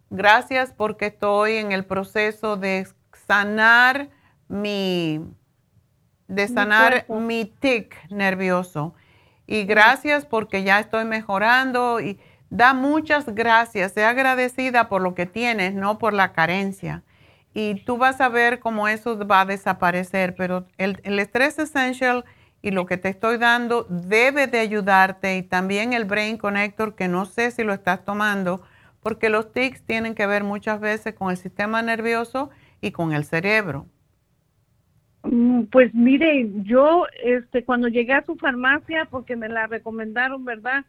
gracias 0.09 0.71
porque 0.71 1.07
estoy 1.07 1.57
en 1.57 1.73
el 1.73 1.83
proceso 1.85 2.55
de 2.55 2.87
sanar 3.27 4.09
mi, 4.47 5.19
de 6.29 6.47
Mi 6.47 6.53
sanar 6.53 7.05
cuerpo. 7.07 7.19
mi 7.19 7.45
tic 7.45 7.95
nervioso. 8.09 8.95
Y 9.47 9.63
gracias 9.65 10.25
porque 10.25 10.63
ya 10.63 10.79
estoy 10.79 11.05
mejorando 11.05 11.99
y 11.99 12.19
da 12.49 12.73
muchas 12.73 13.33
gracias, 13.33 13.93
sea 13.93 14.09
agradecida 14.11 14.89
por 14.89 15.01
lo 15.01 15.15
que 15.15 15.25
tienes, 15.25 15.73
no 15.73 15.97
por 15.97 16.13
la 16.13 16.33
carencia. 16.33 17.03
Y 17.53 17.75
tú 17.85 17.97
vas 17.97 18.21
a 18.21 18.29
ver 18.29 18.59
cómo 18.59 18.87
eso 18.87 19.17
va 19.27 19.41
a 19.41 19.45
desaparecer, 19.45 20.35
pero 20.35 20.67
el, 20.77 20.99
el 21.03 21.19
Stress 21.19 21.59
Essential 21.59 22.25
y 22.61 22.71
lo 22.71 22.85
que 22.85 22.97
te 22.97 23.09
estoy 23.09 23.37
dando 23.37 23.85
debe 23.89 24.47
de 24.47 24.59
ayudarte 24.59 25.37
y 25.37 25.43
también 25.43 25.93
el 25.93 26.05
Brain 26.05 26.37
Connector, 26.37 26.95
que 26.95 27.07
no 27.07 27.25
sé 27.25 27.51
si 27.51 27.63
lo 27.63 27.73
estás 27.73 28.03
tomando, 28.05 28.61
porque 29.01 29.29
los 29.29 29.51
tics 29.53 29.83
tienen 29.83 30.15
que 30.15 30.27
ver 30.27 30.43
muchas 30.43 30.79
veces 30.79 31.13
con 31.15 31.31
el 31.31 31.37
sistema 31.37 31.81
nervioso 31.81 32.49
y 32.81 32.91
con 32.91 33.13
el 33.13 33.25
cerebro. 33.25 33.87
Mm, 35.23 35.65
Pues 35.71 35.93
mire, 35.93 36.49
yo 36.63 37.05
este 37.23 37.65
cuando 37.65 37.87
llegué 37.87 38.13
a 38.13 38.25
su 38.25 38.35
farmacia 38.37 39.05
porque 39.09 39.35
me 39.35 39.49
la 39.49 39.67
recomendaron, 39.67 40.45
¿verdad? 40.45 40.85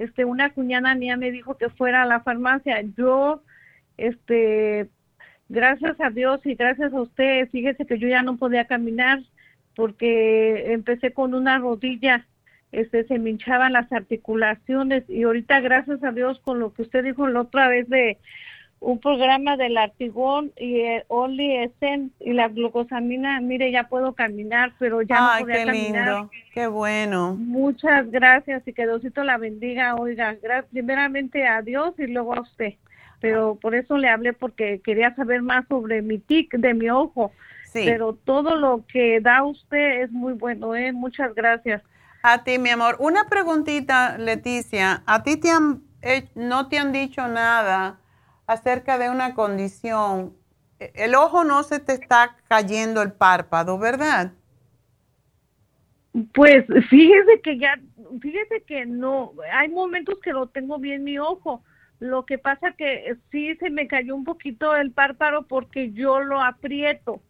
Este 0.00 0.24
una 0.24 0.50
cuñada 0.50 0.94
mía 0.94 1.16
me 1.16 1.30
dijo 1.30 1.56
que 1.56 1.68
fuera 1.68 2.02
a 2.02 2.06
la 2.06 2.20
farmacia. 2.20 2.82
Yo 2.96 3.42
este 3.96 4.88
gracias 5.48 6.00
a 6.00 6.10
Dios 6.10 6.40
y 6.44 6.54
gracias 6.54 6.92
a 6.92 7.00
usted, 7.00 7.48
fíjese 7.50 7.86
que 7.86 7.98
yo 7.98 8.08
ya 8.08 8.22
no 8.22 8.36
podía 8.36 8.66
caminar 8.66 9.20
porque 9.76 10.72
empecé 10.72 11.12
con 11.12 11.34
una 11.34 11.58
rodilla 11.58 12.26
este, 12.72 13.04
se 13.04 13.18
me 13.18 13.30
hinchaban 13.30 13.72
las 13.72 13.90
articulaciones 13.92 15.04
y 15.08 15.24
ahorita 15.24 15.60
gracias 15.60 16.02
a 16.04 16.12
Dios 16.12 16.38
con 16.40 16.60
lo 16.60 16.72
que 16.72 16.82
usted 16.82 17.04
dijo 17.04 17.26
la 17.26 17.40
otra 17.42 17.68
vez 17.68 17.88
de 17.88 18.18
un 18.80 18.98
programa 18.98 19.58
del 19.58 19.76
artigón 19.76 20.52
y 20.56 20.80
el 20.80 21.04
Only 21.08 21.56
Essence 21.58 22.14
y 22.18 22.32
la 22.32 22.48
glucosamina, 22.48 23.38
mire, 23.40 23.70
ya 23.70 23.88
puedo 23.88 24.14
caminar, 24.14 24.72
pero 24.78 25.02
ya 25.02 25.34
Ay, 25.34 25.42
no 25.42 25.46
podía 25.46 25.58
qué 25.58 25.66
caminar. 25.66 26.12
lindo, 26.14 26.30
qué 26.54 26.66
bueno. 26.66 27.36
Muchas 27.38 28.10
gracias 28.10 28.66
y 28.66 28.72
que 28.72 28.86
Diosito 28.86 29.22
la 29.22 29.36
bendiga. 29.36 29.96
Oiga, 29.96 30.34
primeramente 30.70 31.46
a 31.46 31.60
Dios 31.60 31.94
y 31.98 32.06
luego 32.06 32.34
a 32.34 32.40
usted. 32.40 32.74
Pero 33.20 33.56
por 33.56 33.74
eso 33.74 33.98
le 33.98 34.08
hablé 34.08 34.32
porque 34.32 34.80
quería 34.82 35.14
saber 35.14 35.42
más 35.42 35.66
sobre 35.68 36.00
mi 36.00 36.18
tic 36.18 36.54
de 36.54 36.72
mi 36.72 36.88
ojo. 36.88 37.32
Sí. 37.66 37.82
Pero 37.84 38.14
todo 38.14 38.56
lo 38.56 38.86
que 38.90 39.20
da 39.20 39.44
usted 39.44 40.00
es 40.02 40.10
muy 40.10 40.32
bueno, 40.32 40.74
¿eh? 40.74 40.90
Muchas 40.92 41.34
gracias. 41.34 41.82
A 42.22 42.44
ti, 42.44 42.58
mi 42.58 42.70
amor. 42.70 42.96
Una 42.98 43.28
preguntita, 43.28 44.16
Leticia. 44.16 45.02
¿A 45.04 45.22
ti 45.22 45.36
te 45.36 45.50
han, 45.50 45.82
eh, 46.00 46.28
no 46.34 46.68
te 46.68 46.78
han 46.78 46.92
dicho 46.92 47.28
nada 47.28 47.98
acerca 48.52 48.98
de 48.98 49.10
una 49.10 49.34
condición? 49.34 50.34
E- 50.78 50.92
El 50.94 51.14
ojo 51.14 51.44
no 51.44 51.62
se 51.62 51.80
te 51.80 51.92
está 51.92 52.36
cayendo 52.48 53.02
el 53.02 53.12
párpado, 53.12 53.78
¿verdad? 53.78 54.32
Pues 56.34 56.64
fíjese 56.88 57.40
que 57.42 57.58
ya, 57.58 57.78
fíjese 58.20 58.62
que 58.66 58.84
no, 58.84 59.32
hay 59.52 59.68
momentos 59.68 60.18
que 60.20 60.32
lo 60.32 60.48
tengo 60.48 60.78
bien 60.78 61.04
mi 61.04 61.18
ojo. 61.18 61.62
Lo 62.00 62.24
que 62.26 62.38
pasa 62.38 62.72
que 62.72 63.16
sí 63.30 63.54
se 63.56 63.70
me 63.70 63.86
cayó 63.86 64.16
un 64.16 64.24
poquito 64.24 64.74
el 64.74 64.90
párpado 64.90 65.46
porque 65.46 65.92
yo 65.92 66.20
lo 66.20 66.40
aprieto. 66.40 67.22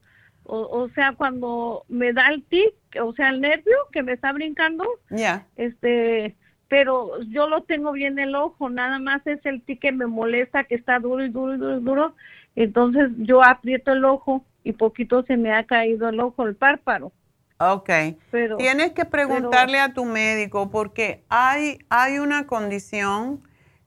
O, 0.44 0.60
o 0.60 0.88
sea, 0.90 1.12
cuando 1.14 1.84
me 1.88 2.12
da 2.12 2.28
el 2.28 2.42
tic, 2.44 2.74
o 3.02 3.12
sea, 3.14 3.30
el 3.30 3.40
nervio 3.40 3.76
que 3.92 4.02
me 4.02 4.12
está 4.12 4.32
brincando, 4.32 4.84
Ya. 5.10 5.47
este, 5.56 6.36
pero 6.70 7.20
yo 7.24 7.48
lo 7.48 7.64
tengo 7.64 7.90
bien 7.90 8.16
el 8.20 8.36
ojo, 8.36 8.70
nada 8.70 9.01
más 9.01 9.26
es 9.26 9.44
el 9.44 9.60
tic 9.60 9.80
que 9.80 9.90
me 9.90 10.06
molesta, 10.06 10.62
que 10.62 10.76
está 10.76 11.01
duro 11.01 11.24
y 11.24 11.28
duro 11.28 11.56
y 11.56 11.59
duro 11.59 11.76
y 11.76 11.80
duro. 11.82 12.14
Entonces 12.55 13.10
yo 13.18 13.44
aprieto 13.44 13.92
el 13.92 14.05
ojo 14.05 14.44
y 14.62 14.72
poquito 14.72 15.24
se 15.24 15.36
me 15.36 15.52
ha 15.52 15.64
caído 15.64 16.09
el 16.09 16.20
ojo, 16.20 16.47
el 16.47 16.55
párpado. 16.55 17.10
Ok. 17.59 17.90
Pero, 18.30 18.56
Tienes 18.56 18.92
que 18.92 19.05
preguntarle 19.05 19.80
a 19.80 19.94
tu 19.94 20.05
médico 20.05 20.70
porque 20.70 21.24
hay, 21.28 21.78
hay 21.88 22.20
una 22.20 22.47
condición 22.47 23.42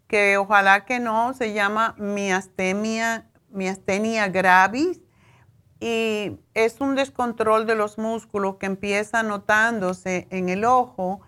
que 0.10 0.35
ojalá 0.35 0.84
que 0.84 0.99
no, 0.99 1.34
se 1.34 1.53
llama 1.53 1.95
miastemia, 1.97 3.30
miastenia 3.49 4.27
gravis 4.27 4.99
y 5.80 6.34
es 6.53 6.81
un 6.81 6.95
descontrol 6.95 7.65
de 7.65 7.76
los 7.76 7.97
músculos 7.97 8.57
que 8.57 8.65
empieza 8.65 9.23
notándose 9.23 10.27
en 10.31 10.49
el 10.49 10.65
ojo 10.65 11.22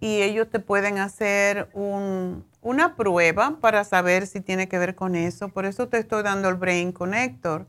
y 0.00 0.22
ellos 0.22 0.50
te 0.50 0.60
pueden 0.60 0.98
hacer 0.98 1.68
un- 1.74 2.44
una 2.62 2.96
prueba 2.96 3.58
para 3.60 3.84
saber 3.84 4.26
si 4.26 4.40
tiene 4.40 4.68
que 4.68 4.78
ver 4.78 4.94
con 4.94 5.16
eso. 5.16 5.48
Por 5.48 5.66
eso 5.66 5.88
te 5.88 5.98
estoy 5.98 6.22
dando 6.22 6.48
el 6.48 6.56
Brain 6.56 6.92
Connector 6.92 7.66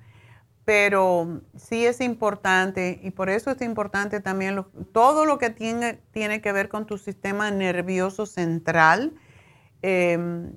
pero 0.65 1.41
sí 1.55 1.85
es 1.85 2.01
importante 2.01 2.99
y 3.01 3.11
por 3.11 3.29
eso 3.29 3.51
es 3.51 3.61
importante 3.61 4.19
también 4.19 4.65
todo 4.91 5.25
lo 5.25 5.37
que 5.37 5.49
tiene, 5.49 5.99
que 6.41 6.51
ver 6.51 6.69
con 6.69 6.85
tu 6.85 6.97
sistema 6.97 7.51
nervioso 7.51 8.25
central. 8.25 9.13
em, 9.83 10.53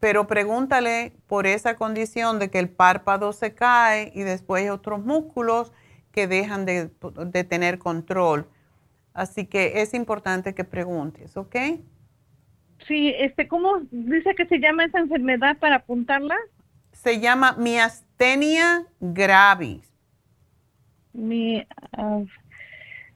pero 0.00 0.26
pregúntale 0.28 1.12
por 1.26 1.46
esa 1.46 1.76
condición 1.76 2.38
de 2.38 2.50
que 2.50 2.58
el 2.60 2.68
párpado 2.70 3.32
se 3.32 3.54
cae 3.54 4.12
y 4.14 4.22
después 4.22 4.70
otros 4.70 5.04
músculos 5.04 5.72
que 6.12 6.28
dejan 6.28 6.64
de, 6.66 6.90
de 7.26 7.44
tener 7.44 7.78
control. 7.78 8.48
Así 9.18 9.46
que 9.46 9.82
es 9.82 9.94
importante 9.94 10.54
que 10.54 10.62
preguntes, 10.62 11.36
¿ok? 11.36 11.56
Sí, 12.86 13.12
este, 13.18 13.48
¿cómo 13.48 13.80
dice 13.90 14.36
que 14.36 14.46
se 14.46 14.60
llama 14.60 14.84
esa 14.84 15.00
enfermedad 15.00 15.58
para 15.58 15.76
apuntarla? 15.76 16.36
Se 16.92 17.18
llama 17.18 17.56
miastenia 17.58 18.86
gravis. 19.00 19.92
Mi, 21.12 21.66
ah, 21.96 22.22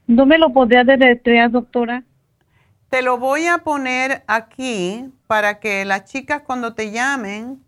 ¿No 0.07 0.25
me 0.25 0.37
lo 0.37 0.51
podría 0.51 0.83
deletrear, 0.83 1.49
doctora? 1.49 2.03
Te 2.89 3.01
lo 3.01 3.17
voy 3.17 3.47
a 3.47 3.59
poner 3.59 4.23
aquí 4.27 5.05
para 5.27 5.61
que 5.61 5.85
las 5.85 6.03
chicas 6.11 6.41
cuando 6.41 6.75
te 6.75 6.91
llamen 6.91 7.63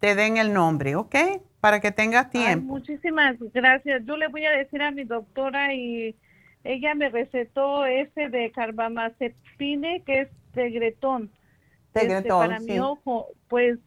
te 0.00 0.16
den 0.16 0.36
el 0.36 0.52
nombre, 0.52 0.96
¿ok? 0.96 1.14
Para 1.60 1.78
que 1.80 1.92
tengas 1.92 2.28
Ay, 2.34 2.42
tiempo. 2.44 2.74
muchísimas 2.74 3.36
gracias. 3.54 4.04
Yo 4.04 4.16
le 4.16 4.26
voy 4.26 4.44
a 4.46 4.50
decir 4.50 4.82
a 4.82 4.90
mi 4.90 5.04
doctora 5.04 5.74
y 5.74 6.16
ella 6.64 6.94
me 6.94 7.08
recetó 7.08 7.86
ese 7.86 8.28
de 8.28 8.50
carbamazepine, 8.50 10.02
que 10.04 10.20
es 10.22 10.28
tegretón. 10.52 11.30
Este, 11.94 12.00
Tegretón, 12.00 12.48
para 12.48 12.60
mi 12.60 12.78
ojo, 12.78 13.28
pues 13.48 13.78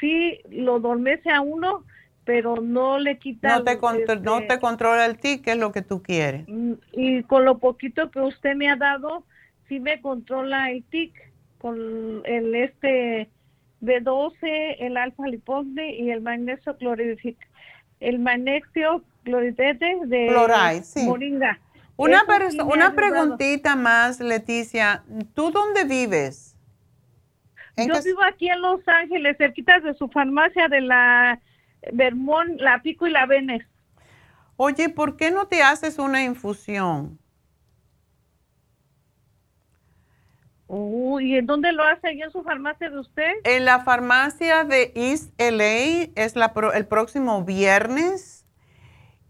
sí, 0.00 0.40
lo 0.50 0.78
dormece 0.78 1.30
a 1.30 1.40
uno, 1.40 1.84
pero 2.24 2.56
no 2.56 2.98
le 2.98 3.18
quita... 3.18 3.58
No 3.58 3.64
te, 3.64 3.76
no 4.20 4.38
este, 4.38 4.54
te 4.54 4.60
controla 4.60 5.06
el 5.06 5.18
tic, 5.18 5.42
que 5.42 5.52
es 5.52 5.58
lo 5.58 5.72
que 5.72 5.82
tú 5.82 6.02
quieres. 6.02 6.44
Mm, 6.46 6.74
y 6.92 7.22
con 7.24 7.44
lo 7.44 7.58
poquito 7.58 8.10
que 8.10 8.20
usted 8.20 8.54
me 8.54 8.68
ha 8.68 8.76
dado, 8.76 9.24
sí 9.68 9.80
me 9.80 10.00
controla 10.00 10.70
el 10.70 10.84
tic 10.84 11.12
con 11.58 12.22
el 12.24 12.54
este 12.54 13.28
B12, 13.82 14.76
el 14.78 14.96
alfa 14.96 15.26
lipoxi 15.26 15.80
y 15.80 16.10
el 16.10 16.20
magnesio 16.20 16.76
cloridic, 16.76 17.36
el 18.00 18.18
magnesio 18.18 19.02
cloridete 19.24 19.98
de 20.06 20.82
sí. 20.84 21.04
moringa. 21.04 21.58
Una, 21.96 22.24
sí 22.50 22.60
una 22.60 22.94
preguntita 22.94 23.74
más, 23.76 24.20
Leticia. 24.20 25.02
¿Tú 25.34 25.50
dónde 25.50 25.84
vives? 25.84 26.56
¿En 27.76 27.88
Yo 27.88 28.02
vivo 28.02 28.22
aquí 28.22 28.48
en 28.48 28.60
Los 28.60 28.80
Ángeles, 28.86 29.36
cerquita 29.38 29.80
de 29.80 29.94
su 29.94 30.08
farmacia 30.08 30.68
de 30.68 30.80
la 30.80 31.40
Vermont, 31.92 32.60
la 32.60 32.80
Pico 32.82 33.06
y 33.06 33.10
la 33.10 33.26
Venes. 33.26 33.66
Oye, 34.56 34.88
¿por 34.88 35.16
qué 35.16 35.30
no 35.30 35.46
te 35.46 35.62
haces 35.62 35.98
una 35.98 36.22
infusión? 36.22 37.18
Uy, 40.68 41.32
¿y 41.34 41.36
en 41.36 41.46
dónde 41.46 41.72
lo 41.72 41.84
hace? 41.84 42.08
¿Ahí 42.08 42.22
en 42.22 42.30
su 42.32 42.42
farmacia 42.42 42.90
de 42.90 42.98
usted? 42.98 43.32
En 43.44 43.64
la 43.64 43.80
farmacia 43.84 44.64
de 44.64 44.92
East 44.96 45.32
LA 45.38 46.10
es 46.16 46.34
la 46.34 46.52
pro- 46.54 46.72
el 46.72 46.86
próximo 46.86 47.44
viernes 47.44 48.35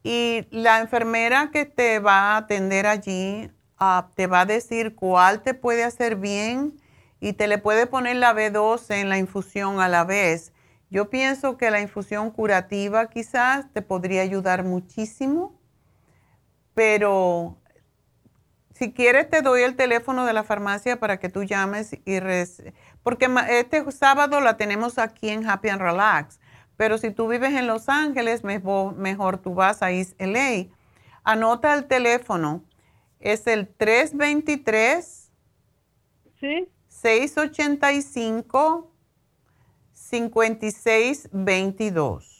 y 0.08 0.46
la 0.52 0.78
enfermera 0.78 1.50
que 1.52 1.64
te 1.64 1.98
va 1.98 2.34
a 2.34 2.36
atender 2.36 2.86
allí 2.86 3.50
ah, 3.76 4.08
te 4.14 4.28
va 4.28 4.42
a 4.42 4.46
decir 4.46 4.94
cuál 4.94 5.42
te 5.42 5.52
puede 5.52 5.82
hacer 5.82 6.14
bien 6.14 6.80
y 7.18 7.32
te 7.32 7.48
le 7.48 7.58
puede 7.58 7.88
poner 7.88 8.14
la 8.14 8.32
B12 8.32 9.00
en 9.00 9.08
la 9.08 9.18
infusión 9.18 9.80
a 9.80 9.88
la 9.88 10.04
vez. 10.04 10.52
Yo 10.90 11.10
pienso 11.10 11.56
que 11.56 11.72
la 11.72 11.80
infusión 11.80 12.30
curativa 12.30 13.10
quizás 13.10 13.66
te 13.72 13.82
podría 13.82 14.22
ayudar 14.22 14.62
muchísimo, 14.62 15.58
pero 16.72 17.56
si 18.74 18.92
quieres 18.92 19.28
te 19.28 19.42
doy 19.42 19.62
el 19.62 19.74
teléfono 19.74 20.24
de 20.24 20.34
la 20.34 20.44
farmacia 20.44 21.00
para 21.00 21.18
que 21.18 21.30
tú 21.30 21.42
llames 21.42 21.94
y 22.04 22.20
porque 23.02 23.28
este 23.48 23.90
sábado 23.90 24.40
la 24.40 24.56
tenemos 24.56 24.98
aquí 24.98 25.30
en 25.30 25.48
Happy 25.48 25.68
and 25.68 25.82
Relax, 25.82 26.38
pero 26.76 26.98
si 26.98 27.10
tú 27.10 27.26
vives 27.28 27.54
en 27.54 27.66
Los 27.66 27.88
Ángeles, 27.88 28.44
mejo- 28.44 28.92
mejor 28.96 29.38
tú 29.38 29.54
vas 29.54 29.82
a 29.82 29.90
East 29.92 30.14
LA. 30.20 30.66
Anota 31.24 31.72
el 31.74 31.86
teléfono. 31.86 32.62
Es 33.20 33.46
el 33.46 33.66
323 33.68 35.30
Sí. 36.38 36.68
685 36.88 38.90
5622. 39.92 42.32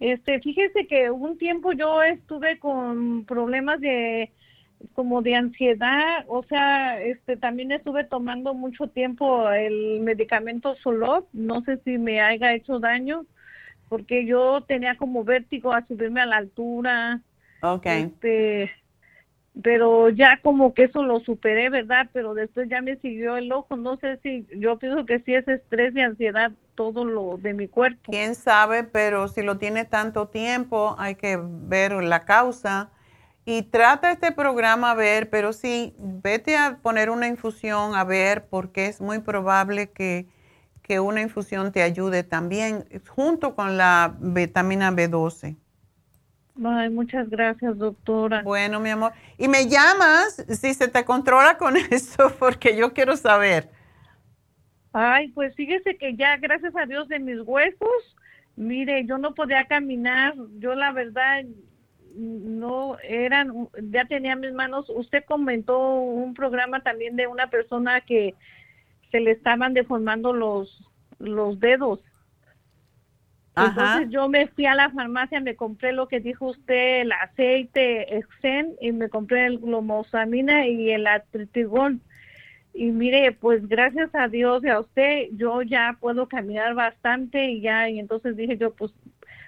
Este, 0.00 0.40
fíjese 0.40 0.86
que 0.86 1.10
un 1.10 1.38
tiempo 1.38 1.72
yo 1.72 2.02
estuve 2.02 2.58
con 2.58 3.24
problemas 3.24 3.80
de 3.80 4.32
como 4.92 5.22
de 5.22 5.34
ansiedad, 5.34 6.24
o 6.28 6.42
sea, 6.44 7.00
este 7.02 7.36
también 7.36 7.72
estuve 7.72 8.04
tomando 8.04 8.54
mucho 8.54 8.88
tiempo 8.88 9.50
el 9.50 10.00
medicamento 10.00 10.74
Solot, 10.76 11.26
no 11.32 11.62
sé 11.62 11.78
si 11.84 11.98
me 11.98 12.20
haya 12.20 12.54
hecho 12.54 12.78
daño, 12.80 13.26
porque 13.88 14.26
yo 14.26 14.62
tenía 14.62 14.96
como 14.96 15.24
vértigo 15.24 15.72
a 15.72 15.86
subirme 15.86 16.20
a 16.20 16.26
la 16.26 16.36
altura, 16.38 17.20
Ok. 17.62 17.86
este, 17.86 18.70
pero 19.62 20.08
ya 20.10 20.40
como 20.42 20.74
que 20.74 20.84
eso 20.84 21.04
lo 21.04 21.20
superé, 21.20 21.70
¿verdad? 21.70 22.08
Pero 22.12 22.34
después 22.34 22.68
ya 22.68 22.82
me 22.82 22.96
siguió 22.96 23.36
el 23.36 23.52
ojo, 23.52 23.76
no 23.76 23.96
sé 23.98 24.18
si, 24.22 24.46
yo 24.56 24.78
pienso 24.78 25.06
que 25.06 25.20
sí 25.20 25.34
es 25.34 25.46
estrés 25.46 25.94
y 25.94 26.00
ansiedad 26.00 26.52
todo 26.74 27.04
lo 27.04 27.36
de 27.38 27.54
mi 27.54 27.68
cuerpo. 27.68 28.10
Quién 28.10 28.34
sabe, 28.34 28.82
pero 28.82 29.28
si 29.28 29.42
lo 29.42 29.58
tiene 29.58 29.84
tanto 29.84 30.26
tiempo, 30.28 30.96
hay 30.98 31.14
que 31.14 31.38
ver 31.40 31.92
la 32.02 32.24
causa. 32.24 32.90
Y 33.46 33.62
trata 33.62 34.10
este 34.10 34.32
programa 34.32 34.92
a 34.92 34.94
ver, 34.94 35.28
pero 35.28 35.52
sí, 35.52 35.94
vete 35.98 36.56
a 36.56 36.78
poner 36.82 37.10
una 37.10 37.28
infusión 37.28 37.94
a 37.94 38.04
ver, 38.04 38.46
porque 38.46 38.86
es 38.86 39.00
muy 39.00 39.18
probable 39.18 39.90
que, 39.90 40.26
que 40.82 41.00
una 41.00 41.20
infusión 41.20 41.70
te 41.70 41.82
ayude 41.82 42.22
también, 42.22 42.86
junto 43.08 43.54
con 43.54 43.76
la 43.76 44.16
vitamina 44.18 44.90
B12. 44.90 45.56
Ay, 46.62 46.88
muchas 46.88 47.28
gracias, 47.28 47.76
doctora. 47.78 48.42
Bueno, 48.42 48.78
mi 48.78 48.90
amor. 48.90 49.12
Y 49.36 49.48
me 49.48 49.68
llamas 49.68 50.36
si 50.48 50.72
se 50.72 50.88
te 50.88 51.04
controla 51.04 51.58
con 51.58 51.76
eso, 51.90 52.32
porque 52.38 52.76
yo 52.76 52.92
quiero 52.92 53.16
saber. 53.16 53.70
Ay, 54.92 55.32
pues 55.32 55.54
fíjese 55.56 55.96
que 55.98 56.14
ya, 56.14 56.36
gracias 56.36 56.74
a 56.76 56.86
Dios, 56.86 57.08
de 57.08 57.18
mis 57.18 57.40
huesos, 57.40 58.16
mire, 58.54 59.04
yo 59.06 59.18
no 59.18 59.34
podía 59.34 59.66
caminar. 59.66 60.34
Yo, 60.58 60.74
la 60.76 60.92
verdad, 60.92 61.44
no 62.14 62.96
eran, 63.02 63.68
ya 63.90 64.04
tenía 64.04 64.36
mis 64.36 64.52
manos. 64.52 64.90
Usted 64.90 65.24
comentó 65.24 65.94
un 65.94 66.34
programa 66.34 66.80
también 66.80 67.16
de 67.16 67.26
una 67.26 67.48
persona 67.48 68.00
que 68.00 68.34
se 69.10 69.20
le 69.20 69.32
estaban 69.32 69.74
deformando 69.74 70.32
los, 70.32 70.88
los 71.18 71.58
dedos. 71.60 72.00
Entonces 73.56 74.08
yo 74.10 74.28
me 74.28 74.48
fui 74.48 74.66
a 74.66 74.74
la 74.74 74.90
farmacia, 74.90 75.40
me 75.40 75.54
compré 75.54 75.92
lo 75.92 76.08
que 76.08 76.18
dijo 76.18 76.46
usted, 76.46 77.02
el 77.02 77.12
aceite 77.12 78.16
Exen, 78.16 78.74
y 78.80 78.90
me 78.90 79.08
compré 79.08 79.46
el 79.46 79.58
glomosamina 79.58 80.66
y 80.66 80.90
el 80.90 81.06
atritigón. 81.06 82.00
Y 82.72 82.86
mire, 82.86 83.30
pues 83.30 83.68
gracias 83.68 84.12
a 84.14 84.26
Dios 84.26 84.64
y 84.64 84.68
a 84.68 84.80
usted, 84.80 85.28
yo 85.32 85.62
ya 85.62 85.96
puedo 86.00 86.26
caminar 86.26 86.74
bastante 86.74 87.48
y 87.48 87.60
ya, 87.60 87.88
y 87.88 88.00
entonces 88.00 88.36
dije 88.36 88.56
yo, 88.56 88.74
pues, 88.74 88.92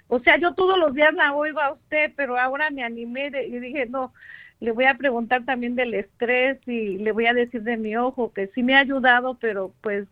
o 0.07 0.19
sea, 0.19 0.37
yo 0.37 0.53
todos 0.53 0.77
los 0.79 0.93
días 0.93 1.13
la 1.13 1.33
oigo 1.33 1.59
a 1.59 1.73
usted, 1.73 2.11
pero 2.15 2.37
ahora 2.37 2.69
me 2.69 2.83
animé 2.83 3.31
y 3.47 3.59
dije, 3.59 3.87
no, 3.87 4.13
le 4.59 4.71
voy 4.71 4.85
a 4.85 4.95
preguntar 4.95 5.45
también 5.45 5.75
del 5.75 5.93
estrés 5.93 6.59
y 6.65 6.97
le 6.97 7.11
voy 7.11 7.27
a 7.27 7.33
decir 7.33 7.63
de 7.63 7.77
mi 7.77 7.95
ojo, 7.95 8.31
que 8.33 8.47
sí 8.55 8.63
me 8.63 8.75
ha 8.75 8.79
ayudado, 8.79 9.37
pero 9.39 9.73
pues 9.81 10.07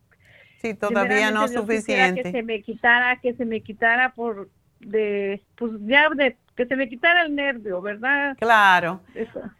Sí, 0.57 0.73
todavía 0.73 1.31
no 1.31 1.47
suficiente. 1.47 2.23
Que 2.23 2.31
se 2.31 2.43
me 2.43 2.61
quitara, 2.61 3.17
que 3.17 3.33
se 3.33 3.45
me 3.45 3.61
quitara 3.61 4.13
por 4.13 4.49
de, 4.79 5.41
pues 5.55 5.71
ya 5.81 6.09
de 6.09 6.37
que 6.55 6.65
se 6.65 6.75
me 6.75 6.87
quitara 6.87 7.23
el 7.23 7.35
nervio, 7.35 7.81
¿verdad? 7.81 8.35
Claro. 8.39 9.01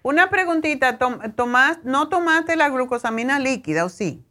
Una 0.01 0.29
preguntita, 0.29 0.97
Tomás, 1.35 1.83
¿no 1.83 2.07
tomaste 2.07 2.55
la 2.55 2.69
glucosamina 2.69 3.37
líquida 3.37 3.85
o 3.85 3.89
sí? 3.89 4.23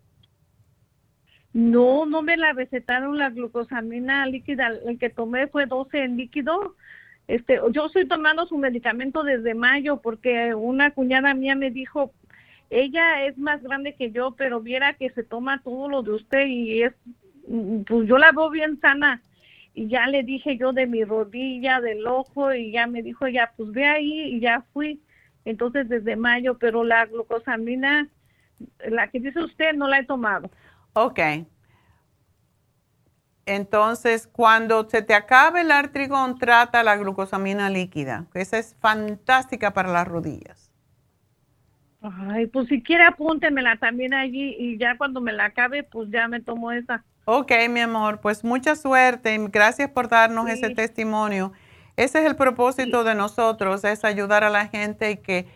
No, 1.54 2.04
no 2.04 2.20
me 2.20 2.36
la 2.36 2.52
recetaron 2.52 3.16
la 3.16 3.30
glucosamina 3.30 4.26
líquida, 4.26 4.72
el 4.86 4.98
que 4.98 5.08
tomé 5.08 5.46
fue 5.46 5.66
12 5.66 6.02
en 6.02 6.16
líquido. 6.16 6.74
Este, 7.28 7.60
yo 7.70 7.86
estoy 7.86 8.06
tomando 8.08 8.44
su 8.46 8.58
medicamento 8.58 9.22
desde 9.22 9.54
mayo 9.54 10.02
porque 10.02 10.52
una 10.54 10.90
cuñada 10.90 11.32
mía 11.32 11.54
me 11.54 11.70
dijo, 11.70 12.12
ella 12.70 13.24
es 13.24 13.38
más 13.38 13.62
grande 13.62 13.94
que 13.94 14.10
yo, 14.10 14.32
pero 14.32 14.60
viera 14.60 14.94
que 14.94 15.10
se 15.10 15.22
toma 15.22 15.62
todo 15.62 15.88
lo 15.88 16.02
de 16.02 16.10
usted 16.10 16.46
y 16.46 16.82
es, 16.82 16.92
pues 17.86 18.08
yo 18.08 18.18
la 18.18 18.32
veo 18.32 18.50
bien 18.50 18.80
sana. 18.80 19.22
Y 19.74 19.86
ya 19.86 20.08
le 20.08 20.24
dije 20.24 20.56
yo 20.56 20.72
de 20.72 20.88
mi 20.88 21.04
rodilla, 21.04 21.80
del 21.80 22.04
ojo, 22.06 22.52
y 22.52 22.72
ya 22.72 22.88
me 22.88 23.02
dijo, 23.02 23.28
ya, 23.28 23.52
pues 23.56 23.70
ve 23.70 23.84
ahí, 23.86 24.36
y 24.36 24.40
ya 24.40 24.64
fui. 24.72 25.00
Entonces 25.44 25.88
desde 25.88 26.16
mayo, 26.16 26.58
pero 26.58 26.82
la 26.82 27.06
glucosamina, 27.06 28.08
la 28.88 29.08
que 29.08 29.20
dice 29.20 29.40
usted, 29.40 29.74
no 29.74 29.86
la 29.86 30.00
he 30.00 30.04
tomado. 30.04 30.50
Ok. 30.94 31.20
Entonces, 33.46 34.26
cuando 34.26 34.88
se 34.88 35.02
te 35.02 35.14
acabe 35.14 35.60
el 35.60 35.70
artrigón, 35.70 36.38
trata 36.38 36.82
la 36.82 36.96
glucosamina 36.96 37.68
líquida, 37.68 38.26
que 38.32 38.40
esa 38.40 38.58
es 38.58 38.74
fantástica 38.80 39.74
para 39.74 39.92
las 39.92 40.08
rodillas. 40.08 40.70
Ay, 42.00 42.46
pues 42.46 42.68
si 42.68 42.82
quiere 42.82 43.04
apúntemela 43.04 43.76
también 43.78 44.14
allí 44.14 44.56
y 44.58 44.78
ya 44.78 44.96
cuando 44.96 45.20
me 45.20 45.32
la 45.32 45.46
acabe, 45.46 45.82
pues 45.82 46.10
ya 46.10 46.28
me 46.28 46.40
tomo 46.40 46.70
esa. 46.72 47.04
Ok, 47.26 47.52
mi 47.70 47.80
amor, 47.80 48.20
pues 48.20 48.44
mucha 48.44 48.76
suerte. 48.76 49.36
Gracias 49.50 49.90
por 49.90 50.08
darnos 50.08 50.48
ese 50.48 50.70
testimonio. 50.70 51.52
Ese 51.96 52.20
es 52.20 52.26
el 52.26 52.36
propósito 52.36 53.04
de 53.04 53.14
nosotros, 53.14 53.84
es 53.84 54.04
ayudar 54.04 54.44
a 54.44 54.50
la 54.50 54.68
gente 54.68 55.12
y 55.12 55.16
que 55.16 55.46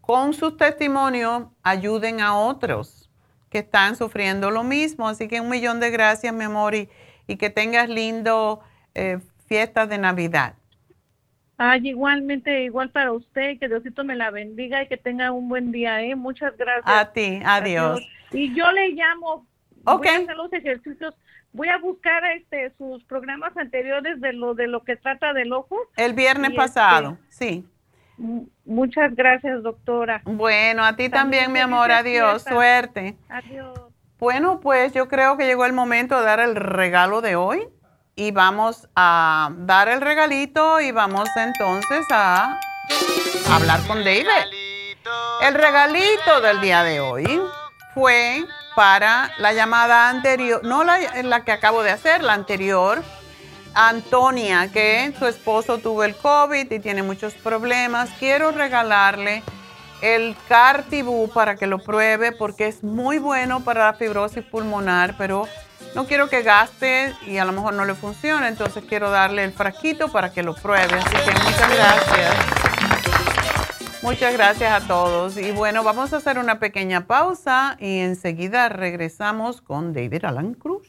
con 0.00 0.32
sus 0.32 0.56
testimonios 0.56 1.48
ayuden 1.62 2.20
a 2.20 2.34
otros 2.34 2.99
que 3.50 3.58
están 3.58 3.96
sufriendo 3.96 4.50
lo 4.50 4.62
mismo. 4.62 5.08
Así 5.08 5.28
que 5.28 5.40
un 5.40 5.50
millón 5.50 5.80
de 5.80 5.90
gracias, 5.90 6.32
mi 6.32 6.44
amor, 6.44 6.74
y, 6.74 6.88
que 7.36 7.50
tengas 7.50 7.88
lindo 7.88 8.60
eh, 8.94 9.18
fiestas 9.46 9.88
de 9.88 9.98
Navidad. 9.98 10.54
Ay, 11.58 11.88
igualmente, 11.88 12.64
igual 12.64 12.90
para 12.90 13.12
usted, 13.12 13.58
que 13.58 13.68
Diosito 13.68 14.02
me 14.02 14.16
la 14.16 14.30
bendiga 14.30 14.82
y 14.82 14.88
que 14.88 14.96
tenga 14.96 15.30
un 15.30 15.48
buen 15.48 15.70
día, 15.70 16.02
¿eh? 16.02 16.16
Muchas 16.16 16.56
gracias. 16.56 16.86
A 16.86 17.12
ti, 17.12 17.40
adiós. 17.44 18.00
Y 18.32 18.54
yo 18.54 18.72
le 18.72 18.88
llamo, 18.90 19.46
voy 19.82 20.08
a 20.08 20.16
hacer 20.16 20.36
los 20.36 20.52
ejercicios, 20.52 21.14
voy 21.52 21.68
a 21.68 21.78
buscar 21.78 22.24
este 22.36 22.72
sus 22.78 23.04
programas 23.04 23.56
anteriores 23.56 24.20
de 24.20 24.32
lo 24.32 24.54
de 24.54 24.68
lo 24.68 24.82
que 24.84 24.96
trata 24.96 25.32
del 25.34 25.52
ojo. 25.52 25.76
El 25.96 26.14
viernes 26.14 26.50
este, 26.50 26.56
pasado, 26.56 27.18
sí. 27.28 27.66
Muchas 28.64 29.14
gracias, 29.14 29.62
doctora. 29.62 30.20
Bueno, 30.24 30.84
a 30.84 30.94
ti 30.94 31.08
también, 31.08 31.52
mi 31.52 31.58
amor, 31.58 31.90
adiós, 31.90 32.42
suerte. 32.42 33.16
Adiós. 33.28 33.78
Bueno, 34.18 34.60
pues 34.60 34.92
yo 34.92 35.08
creo 35.08 35.38
que 35.38 35.46
llegó 35.46 35.64
el 35.64 35.72
momento 35.72 36.18
de 36.18 36.26
dar 36.26 36.40
el 36.40 36.54
regalo 36.54 37.22
de 37.22 37.36
hoy 37.36 37.66
y 38.14 38.32
vamos 38.32 38.86
a 38.94 39.50
dar 39.60 39.88
el 39.88 40.02
regalito 40.02 40.80
y 40.80 40.92
vamos 40.92 41.30
entonces 41.34 42.06
a 42.10 42.60
hablar 43.50 43.80
con 43.86 44.04
David. 44.04 44.26
El 45.42 45.54
regalito 45.54 46.42
del 46.42 46.60
día 46.60 46.82
de 46.82 47.00
hoy 47.00 47.40
fue 47.94 48.44
para 48.76 49.30
la 49.38 49.54
llamada 49.54 50.10
anterior, 50.10 50.60
no 50.62 50.84
la, 50.84 50.98
la 51.22 51.44
que 51.44 51.52
acabo 51.52 51.82
de 51.82 51.90
hacer, 51.90 52.22
la 52.22 52.34
anterior, 52.34 53.02
Antonia, 53.74 54.68
que 54.72 55.12
su 55.18 55.26
esposo 55.26 55.78
tuvo 55.78 56.04
el 56.04 56.14
COVID 56.16 56.70
y 56.70 56.78
tiene 56.80 57.02
muchos 57.02 57.34
problemas. 57.34 58.10
Quiero 58.18 58.50
regalarle 58.50 59.42
el 60.02 60.36
Cartibú 60.48 61.28
para 61.28 61.56
que 61.56 61.66
lo 61.66 61.78
pruebe 61.78 62.32
porque 62.32 62.66
es 62.66 62.82
muy 62.82 63.18
bueno 63.18 63.60
para 63.60 63.86
la 63.86 63.92
fibrosis 63.94 64.44
pulmonar, 64.44 65.14
pero 65.18 65.46
no 65.94 66.06
quiero 66.06 66.28
que 66.28 66.42
gaste 66.42 67.14
y 67.26 67.38
a 67.38 67.44
lo 67.44 67.52
mejor 67.52 67.74
no 67.74 67.84
le 67.84 67.94
funcione, 67.94 68.48
entonces 68.48 68.84
quiero 68.88 69.10
darle 69.10 69.44
el 69.44 69.52
frasquito 69.52 70.08
para 70.08 70.32
que 70.32 70.42
lo 70.42 70.54
pruebe. 70.54 70.94
Así 70.94 71.16
que 71.16 71.32
muchas 71.44 71.74
gracias. 71.74 72.60
Muchas 74.02 74.32
gracias 74.32 74.82
a 74.82 74.86
todos. 74.86 75.36
Y 75.36 75.50
bueno, 75.52 75.84
vamos 75.84 76.12
a 76.14 76.16
hacer 76.16 76.38
una 76.38 76.58
pequeña 76.58 77.06
pausa 77.06 77.76
y 77.78 77.98
enseguida 77.98 78.68
regresamos 78.70 79.60
con 79.60 79.92
David 79.92 80.24
Alan 80.24 80.54
Cruz. 80.54 80.88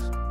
podcast. 0.01 0.30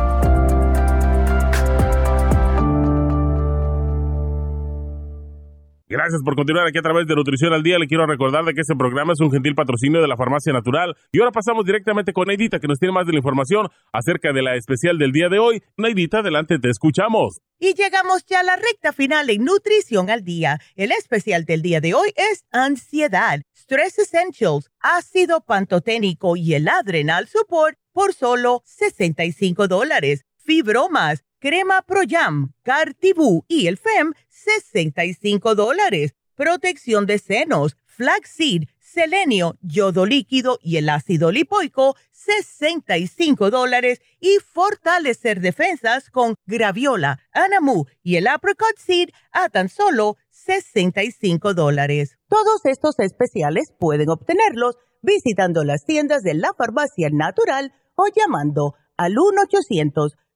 Gracias 5.91 6.21
por 6.23 6.37
continuar 6.37 6.65
aquí 6.65 6.77
a 6.77 6.81
través 6.81 7.05
de 7.05 7.15
Nutrición 7.15 7.51
al 7.51 7.63
Día. 7.63 7.77
Le 7.77 7.85
quiero 7.85 8.05
recordar 8.05 8.45
de 8.45 8.53
que 8.53 8.61
este 8.61 8.77
programa 8.77 9.11
es 9.11 9.19
un 9.19 9.29
gentil 9.29 9.55
patrocinio 9.55 10.01
de 10.01 10.07
la 10.07 10.15
Farmacia 10.15 10.53
Natural. 10.53 10.95
Y 11.11 11.19
ahora 11.19 11.33
pasamos 11.33 11.65
directamente 11.65 12.13
con 12.13 12.29
Neidita, 12.29 12.59
que 12.59 12.67
nos 12.69 12.79
tiene 12.79 12.93
más 12.93 13.05
de 13.05 13.11
la 13.11 13.17
información 13.17 13.67
acerca 13.91 14.31
de 14.31 14.41
la 14.41 14.55
especial 14.55 14.97
del 14.97 15.11
día 15.11 15.27
de 15.27 15.39
hoy. 15.39 15.61
Neidita, 15.75 16.19
adelante, 16.19 16.59
te 16.59 16.69
escuchamos. 16.69 17.41
Y 17.59 17.73
llegamos 17.73 18.25
ya 18.25 18.39
a 18.39 18.43
la 18.43 18.55
recta 18.55 18.93
final 18.93 19.29
en 19.29 19.43
Nutrición 19.43 20.09
al 20.09 20.23
Día. 20.23 20.59
El 20.77 20.93
especial 20.93 21.43
del 21.43 21.61
día 21.61 21.81
de 21.81 21.93
hoy 21.93 22.13
es 22.15 22.45
ansiedad, 22.53 23.41
Stress 23.53 23.99
Essentials, 23.99 24.71
ácido 24.79 25.41
pantoténico 25.41 26.37
y 26.37 26.53
el 26.53 26.69
Adrenal 26.69 27.27
Support 27.27 27.77
por 27.91 28.13
solo 28.13 28.61
65 28.63 29.67
dólares. 29.67 30.23
Fibromas, 30.37 31.25
crema 31.39 31.81
Pro 31.81 32.01
Jam, 32.07 32.53
Cartibú 32.63 33.43
y 33.47 33.67
el 33.67 33.77
FEM, 33.77 34.13
65 34.43 35.55
dólares. 35.55 36.15
Protección 36.35 37.05
de 37.05 37.19
senos, 37.19 37.77
flaxseed, 37.85 38.63
selenio, 38.79 39.57
yodo 39.61 40.05
líquido 40.05 40.59
y 40.61 40.77
el 40.77 40.89
ácido 40.89 41.31
lipoico, 41.31 41.95
65 42.11 43.51
dólares. 43.51 44.01
Y 44.19 44.37
fortalecer 44.39 45.41
defensas 45.41 46.09
con 46.09 46.35
graviola, 46.45 47.19
anamu 47.31 47.85
y 48.01 48.15
el 48.15 48.27
apricot 48.27 48.77
seed 48.77 49.09
a 49.31 49.49
tan 49.49 49.69
solo 49.69 50.17
65 50.31 51.53
dólares. 51.53 52.17
Todos 52.27 52.65
estos 52.65 52.97
especiales 52.99 53.73
pueden 53.79 54.09
obtenerlos 54.09 54.77
visitando 55.01 55.63
las 55.63 55.85
tiendas 55.85 56.23
de 56.23 56.33
la 56.33 56.53
farmacia 56.53 57.09
natural 57.11 57.73
o 57.95 58.05
llamando 58.15 58.75
al 58.97 59.17
1 59.17 59.41
800 59.43 60.15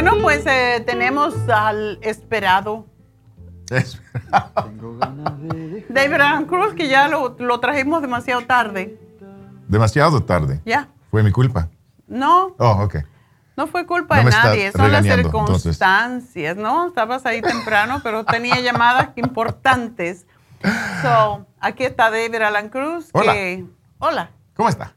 Bueno, 0.00 0.12
pues 0.22 0.46
eh, 0.46 0.80
tenemos 0.86 1.34
al 1.48 1.98
esperado 2.02 2.86
David 5.88 6.14
Alan 6.14 6.44
Cruz, 6.44 6.72
que 6.74 6.86
ya 6.86 7.08
lo, 7.08 7.34
lo 7.40 7.58
trajimos 7.58 8.00
demasiado 8.00 8.42
tarde. 8.42 8.96
Demasiado 9.66 10.22
tarde. 10.22 10.60
Ya. 10.64 10.86
Fue 11.10 11.24
mi 11.24 11.32
culpa. 11.32 11.68
No, 12.06 12.54
Oh, 12.58 12.84
ok. 12.84 12.98
no 13.56 13.66
fue 13.66 13.86
culpa 13.86 14.18
No 14.22 14.24
de 14.26 14.30
nadie, 14.30 14.70
son 14.70 14.92
las 14.92 15.04
circunstancias, 15.04 16.56
¿no? 16.56 16.86
Estabas 16.86 17.26
ahí 17.26 17.42
temprano, 17.42 18.00
pero 18.04 18.24
tenía 18.24 18.60
llamadas 18.60 19.08
importantes. 19.16 20.26
So, 21.02 21.44
aquí 21.58 21.82
está 21.82 22.12
David 22.12 22.36
Alan 22.36 22.68
Cruz. 22.68 23.08
Hola. 23.14 23.32
que- 23.32 23.64
hola. 23.98 24.30
¿Cómo 24.54 24.68
está? 24.68 24.94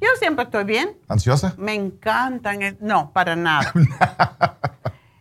Yo 0.00 0.08
siempre 0.18 0.44
estoy 0.44 0.64
bien. 0.64 0.96
¿Ansiosa? 1.08 1.54
Me 1.58 1.74
encantan. 1.74 2.62
el- 2.62 2.76
No, 2.80 3.12
para 3.12 3.36
nada. 3.36 3.72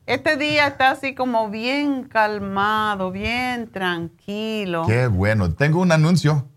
Este 0.06 0.38
día 0.38 0.68
está 0.68 0.92
así 0.92 1.14
como 1.16 1.50
bien 1.50 2.04
calmado, 2.06 3.12
bien 3.12 3.70
tranquilo. 3.70 4.86
Qué 4.88 5.08
bueno. 5.08 5.54
Tengo 5.54 5.82
un 5.82 5.92
anuncio. 5.92 6.48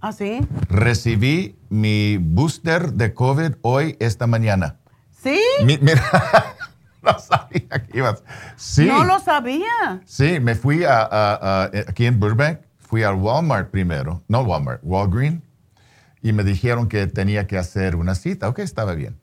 ¿Ah, 0.00 0.12
sí? 0.12 0.40
Recibí 0.70 1.54
mi 1.68 2.16
booster 2.18 2.94
de 2.94 3.12
COVID 3.12 3.56
hoy, 3.60 3.96
esta 4.00 4.26
mañana. 4.26 4.76
¿Sí? 5.22 5.38
Mi- 5.64 5.76
mira, 5.78 6.02
no 7.02 7.18
sabía 7.18 7.68
que 7.86 7.98
ibas. 7.98 8.22
Sí. 8.56 8.86
No 8.86 9.04
lo 9.04 9.18
sabía. 9.20 10.00
Sí, 10.06 10.40
me 10.40 10.54
fui 10.54 10.84
a, 10.84 11.00
a- 11.02 11.34
a- 11.34 11.70
aquí 11.86 12.06
en 12.06 12.18
Burbank, 12.18 12.60
fui 12.78 13.02
al 13.02 13.16
Walmart 13.16 13.70
primero, 13.70 14.22
no 14.28 14.40
Walmart, 14.42 14.80
Walgreen, 14.82 15.42
y 16.24 16.32
me 16.32 16.42
dijeron 16.42 16.88
que 16.88 17.06
tenía 17.06 17.46
que 17.46 17.58
hacer 17.58 17.94
una 17.94 18.14
cita. 18.16 18.48
Ok, 18.48 18.58
estaba 18.60 18.94
bien. 18.94 19.20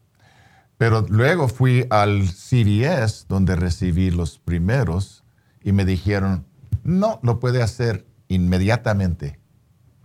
Pero 0.78 1.06
luego 1.10 1.48
fui 1.50 1.86
al 1.90 2.30
CVS, 2.30 3.26
donde 3.28 3.56
recibí 3.56 4.12
los 4.12 4.38
primeros, 4.40 5.24
y 5.64 5.74
me 5.74 5.84
dijeron, 5.84 6.46
no, 6.84 7.20
lo 7.24 7.40
puede 7.40 7.62
hacer 7.62 8.06
inmediatamente. 8.30 9.40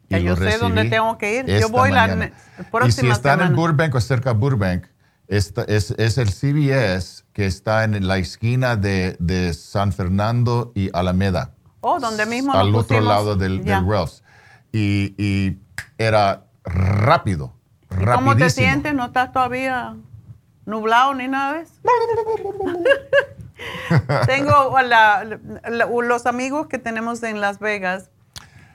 Ya 0.08 0.18
yo 0.18 0.36
sé 0.36 0.56
dónde 0.58 0.84
tengo 0.86 1.18
que 1.18 1.38
ir. 1.40 1.46
Yo 1.60 1.68
voy 1.68 1.90
la 1.90 2.02
mañana. 2.08 2.26
ne- 2.26 2.32
Y 2.58 2.64
si 2.64 2.70
próxima 2.70 3.12
están 3.12 3.40
en 3.40 3.46
semana. 3.48 3.56
Burbank 3.56 3.94
o 3.94 4.00
cerca 4.00 4.32
de 4.32 4.38
Burbank, 4.38 4.84
esta- 5.28 5.64
es, 5.64 5.90
es 5.98 6.16
el 6.18 6.30
CVS 6.30 7.24
que 7.32 7.44
está 7.46 7.84
en 7.84 8.06
la 8.06 8.16
esquina 8.18 8.76
de, 8.76 9.16
de 9.18 9.52
San 9.52 9.92
Fernando 9.92 10.72
y 10.74 10.90
Alameda, 10.94 11.52
Oh, 11.80 12.00
donde 12.00 12.24
mismo 12.26 12.52
al 12.54 12.68
otro 12.74 12.96
pusimos- 12.96 13.04
lado 13.08 13.36
del, 13.36 13.62
Ya. 13.64 13.80
del 13.80 13.90
Ralph's. 13.90 14.22
Y, 14.72 15.14
y 15.18 15.58
era 15.98 16.45
rápido, 16.66 17.52
¿Cómo 18.14 18.36
te 18.36 18.50
sientes? 18.50 18.92
¿No 18.94 19.06
estás 19.06 19.32
todavía 19.32 19.94
nublado 20.66 21.14
ni 21.14 21.28
nada 21.28 21.54
de 21.54 21.60
eso? 21.62 21.72
Tengo 24.26 24.76
a 24.76 24.82
la- 24.82 25.24
la- 25.68 25.86
los 25.86 26.26
amigos 26.26 26.66
que 26.66 26.78
tenemos 26.78 27.22
en 27.22 27.40
Las 27.40 27.58
Vegas. 27.58 28.10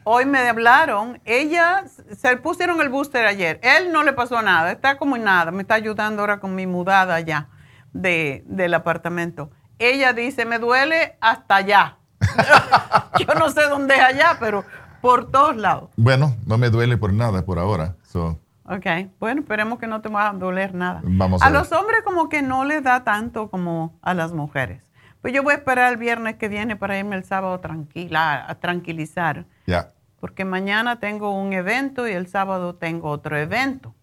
Hoy 0.03 0.26
me 0.26 0.39
hablaron. 0.49 1.22
Ella 1.26 1.84
se 2.18 2.38
pusieron 2.38 2.81
el 2.81 2.89
booster 2.89 3.26
ayer. 3.27 3.59
Él 3.61 3.91
no 3.91 4.01
le 4.03 4.13
pasó 4.13 4.41
nada. 4.41 4.72
Está 4.72 4.97
como 4.97 5.18
nada. 5.18 5.51
Me 5.51 5.61
está 5.61 5.76
ayudando 5.76 6.22
ahora 6.22 6.39
con 6.39 6.55
mi 6.55 6.65
mudada 6.65 7.13
allá 7.15 7.49
de, 7.93 8.43
del 8.47 8.73
apartamento. 8.73 9.51
Ella 9.77 10.13
dice, 10.13 10.45
me 10.45 10.57
duele 10.57 11.18
hasta 11.22 11.57
allá. 11.57 11.97
Yo 13.19 13.34
no 13.35 13.49
sé 13.51 13.63
dónde 13.63 13.95
es 13.95 14.01
allá, 14.01 14.38
pero 14.39 14.63
por 15.02 15.30
todos 15.32 15.56
lados. 15.57 15.90
Bueno, 15.98 16.36
no 16.45 16.57
me 16.57 16.69
duele 16.69 16.98
por 16.98 17.14
nada 17.14 17.44
por 17.45 17.60
ahora. 17.60 17.95
So, 18.03 18.40
Ok, 18.65 18.86
bueno, 19.19 19.41
esperemos 19.41 19.80
que 19.80 19.88
no 19.88 20.02
te 20.02 20.07
va 20.07 20.30
a 20.30 20.34
doler 20.34 20.73
nada. 20.73 21.02
Vamos 21.03 21.41
a 21.41 21.48
a 21.48 21.49
los 21.49 21.72
hombres 21.73 22.02
como 22.06 22.30
que 22.30 22.41
no 22.41 22.64
les 22.64 22.84
da 22.84 23.03
tanto 23.03 23.49
como 23.49 23.99
a 24.02 24.14
las 24.14 24.32
mujeres. 24.32 24.84
Pues 25.22 25.34
yo 25.34 25.44
voy 25.44 25.53
a 25.53 25.57
esperar 25.57 25.91
el 25.91 25.98
viernes 25.98 26.38
que 26.38 26.48
viene 26.48 26.76
para 26.76 26.98
irme 26.98 27.15
el 27.15 27.26
sábado 27.26 27.60
tranquila, 27.60 28.45
a 28.48 28.56
tranquilizar, 28.56 29.45
ya. 29.68 29.91
porque 30.19 30.45
mañana 30.45 30.99
tengo 30.99 31.36
un 31.36 31.53
evento 31.53 32.07
y 32.07 32.14
el 32.14 32.28
sábado 32.28 32.76
tengo 32.76 33.10
otro 33.10 33.38
evento. 33.38 33.94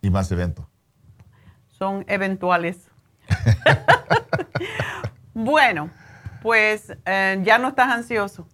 Y 0.00 0.10
más 0.10 0.30
evento. 0.32 0.68
Son 1.68 2.04
eventuales. 2.08 2.88
bueno, 5.34 5.90
pues 6.42 6.92
eh, 7.04 7.40
ya 7.44 7.58
no 7.58 7.68
estás 7.68 7.88
ansioso. 7.90 8.48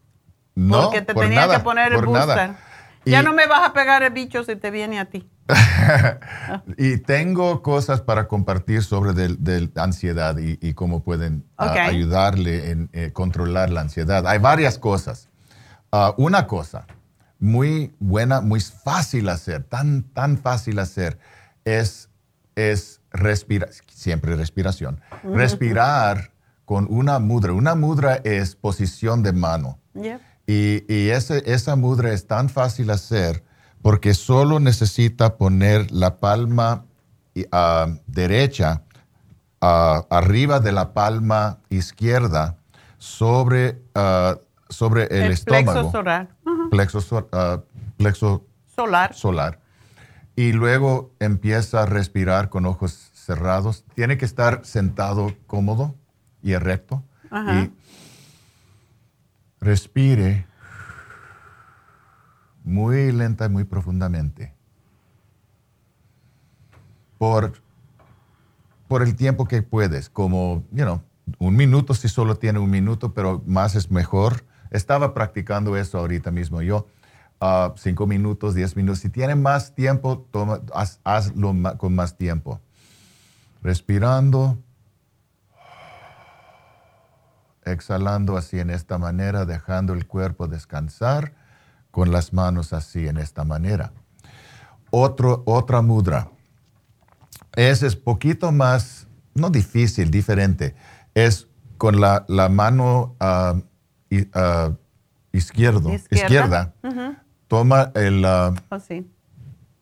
No, 0.55 0.83
porque 0.85 1.03
te 1.03 1.15
por 1.15 1.25
tenía 1.25 1.41
nada, 1.41 1.59
que 1.59 1.65
poner 1.65 1.93
el 1.93 2.05
booster. 2.05 2.27
nada. 2.29 2.59
Ya 3.07 3.21
Y- 3.21 3.25
no 3.25 3.33
me 3.35 3.47
vas 3.47 3.69
a 3.69 3.73
pegar 3.73 4.03
el 4.03 4.13
bicho 4.13 4.45
si 4.45 4.57
te 4.57 4.71
viene 4.71 4.99
a 4.99 5.05
ti. 5.07 5.29
Y 6.79 6.99
tengo 6.99 7.63
cosas 7.63 8.01
para 8.01 8.29
compartir 8.29 8.83
sobre 8.83 9.13
del 9.13 9.73
ansiedad 9.77 10.39
y, 10.39 10.59
y 10.63 10.73
cómo 10.75 11.03
pueden 11.03 11.45
ah, 11.59 11.67
Ok. 11.73 11.77
ayudarle 11.77 12.71
en 12.71 12.89
eh, 12.93 13.11
controlar 13.13 13.71
la 13.71 13.83
ansiedad. 13.83 14.27
Hay 14.27 14.39
varias 14.39 14.79
cosas. 14.79 15.29
Ah, 15.93 16.15
una 16.17 16.47
cosa, 16.47 16.87
muy 17.39 17.95
buena, 18.01 18.41
muy 18.41 18.61
fácil 18.61 19.29
hacer, 19.29 19.65
tan, 19.65 20.03
tan 20.05 20.39
fácil 20.39 20.79
hacer, 20.79 21.19
es, 21.65 22.09
es 22.57 23.01
respirar, 23.11 23.69
siempre 23.89 24.35
respiración, 24.37 25.01
respirar 25.23 26.31
con 26.65 26.87
una 26.91 27.19
mudra. 27.19 27.53
Una 27.53 27.75
mudra 27.75 28.21
es 28.25 28.57
posición 28.57 29.23
de 29.23 29.33
mano. 29.35 29.79
Y, 30.47 30.85
y 30.93 31.09
ese- 31.11 31.43
esa 31.53 31.75
mudra 31.77 32.13
es 32.13 32.27
tan 32.27 32.49
fácil 32.49 32.91
hacer 32.91 33.43
porque 33.83 34.15
solo 34.15 34.61
necesita 34.61 35.37
poner 35.37 35.91
la 35.91 36.19
palma 36.19 36.85
ah, 37.53 37.89
derecha 38.07 38.83
ah, 39.61 40.05
arriba 40.11 40.61
de 40.61 40.73
la 40.73 40.93
palma 40.95 41.59
izquierda 41.71 42.59
sobre, 42.99 43.83
ah, 43.95 44.37
sobre 44.69 45.05
el, 45.05 45.25
El 45.25 45.33
estómago. 45.33 45.73
plexo 45.73 45.91
solar. 45.93 46.29
Plexo, 46.71 47.01
so- 47.01 47.29
plexo 47.97 48.47
Solar. 48.75 49.15
solar. 49.15 49.61
Y 50.37 50.53
luego 50.53 51.13
empieza 51.21 51.83
a 51.83 51.87
respirar 51.87 52.49
con 52.51 52.67
ojos 52.67 53.11
cerrados. 53.15 53.85
Tiene 53.95 54.19
que 54.19 54.25
estar 54.25 54.65
sentado 54.65 55.33
cómodo 55.47 55.95
y 56.43 56.53
erecto. 56.53 57.05
Ajá. 57.31 57.61
Y 57.63 57.73
respire 59.65 60.47
muy 62.63 63.13
lenta 63.13 63.47
y 63.47 63.49
muy 63.49 63.65
profundamente. 63.65 64.55
Por, 67.19 67.53
por 68.89 69.03
el 69.03 69.17
tiempo 69.17 69.47
que 69.47 69.63
puedes, 69.63 70.09
como, 70.11 70.63
you 70.71 70.85
know, 70.85 71.03
un 71.39 71.57
minuto 71.57 71.95
si 71.95 72.09
solo 72.09 72.37
tiene 72.37 72.59
un 72.59 72.71
minuto, 72.71 73.15
pero 73.15 73.43
más 73.47 73.75
es 73.75 73.91
mejor. 73.91 74.45
Estaba 74.71 75.15
practicando 75.15 75.77
eso 75.77 75.99
ahorita 75.99 76.31
mismo 76.31 76.61
yo. 76.63 76.87
ah, 77.41 77.73
cinco 77.77 78.07
minutos, 78.07 78.55
diez 78.55 78.77
minutos. 78.77 79.01
Si 79.01 79.09
tiene 79.11 79.35
más 79.35 79.75
tiempo, 79.75 80.27
toma, 80.31 80.61
haz- 80.75 81.01
hazlo 81.05 81.55
con 81.79 81.95
más 81.95 82.17
tiempo. 82.17 82.61
Respirando, 83.63 84.59
exhalando 87.67 88.37
así 88.37 88.59
en 88.61 88.71
esta 88.71 88.99
manera, 88.99 89.45
dejando 89.45 89.93
el 89.95 90.07
cuerpo 90.07 90.47
descansar 90.49 91.33
con 91.91 92.11
las 92.13 92.33
manos 92.33 92.73
así 92.73 93.07
en 93.09 93.19
esta 93.19 93.45
manera. 93.45 93.93
Otro, 94.91 95.43
otra 95.47 95.83
mudra. 95.83 96.29
Ese 97.57 97.87
es 97.87 97.97
poquito 97.97 98.53
más, 98.53 99.07
no 99.35 99.51
difícil, 99.51 100.11
diferente. 100.11 100.75
Es 101.15 101.49
con 101.79 102.01
la, 102.01 102.25
la 102.29 102.49
mano 102.49 103.17
i- 104.11 104.29
ah, 104.35 104.73
izquierdo, 105.33 105.91
izquierda. 106.25 106.75
Toma 107.49 107.93
el, 107.95 108.25
ah, 108.25 108.55
Así. 108.71 109.09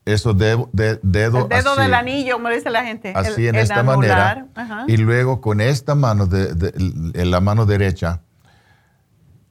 Eso 0.05 0.33
de, 0.33 0.65
de- 0.73 0.99
dedo, 1.01 1.43
El 1.43 1.49
dedo 1.49 1.71
así, 1.73 1.81
del 1.81 1.93
anillo, 1.93 2.33
como 2.35 2.49
dice 2.49 2.69
la 2.69 2.83
gente. 2.83 3.13
así 3.15 3.43
El- 3.43 3.49
en 3.49 3.55
el 3.55 3.61
esta 3.61 3.79
anular. 3.79 3.97
manera. 3.97 4.47
Ajá. 4.55 4.85
Y 4.87 4.97
luego 4.97 5.39
con 5.41 5.61
esta 5.61 5.95
mano, 5.95 6.25
de, 6.27 6.73
la 7.25 7.39
mano 7.39 7.65
derecha, 7.65 8.21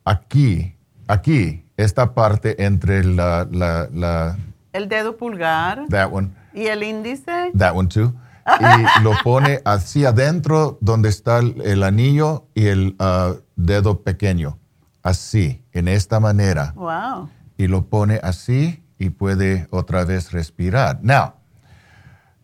aquí, 0.05 0.77
aquí, 1.09 1.65
esta 1.77 2.15
parte 2.15 2.65
entre 2.65 3.05
la, 3.05 3.47
la, 3.51 3.89
la- 3.93 4.37
El 4.73 4.89
dedo 4.89 5.17
pulgar. 5.17 5.87
that 5.89 6.13
one, 6.13 6.31
Y 6.53 6.67
el 6.67 6.83
índice. 6.83 7.51
that 7.57 7.75
one 7.75 7.89
too, 7.89 8.13
y 8.61 9.03
lo 9.03 9.13
pone 9.23 9.61
así 9.65 10.05
adentro 10.05 10.79
donde 10.81 11.09
está 11.09 11.39
el, 11.39 11.61
el 11.63 11.83
anillo 11.83 12.47
y 12.55 12.67
el 12.67 12.97
ah, 12.99 13.35
dedo 13.57 14.03
pequeño, 14.03 14.59
así, 15.03 15.63
en 15.73 15.89
esta 15.89 16.21
manera. 16.21 16.73
Wow. 16.77 17.29
y 17.59 17.69
lo 17.69 17.85
pone 17.87 18.19
así 18.23 18.82
y 19.03 19.11
puede 19.11 19.67
otra 19.71 20.05
vez 20.05 20.31
respirar. 20.33 21.01
Now, 21.03 21.35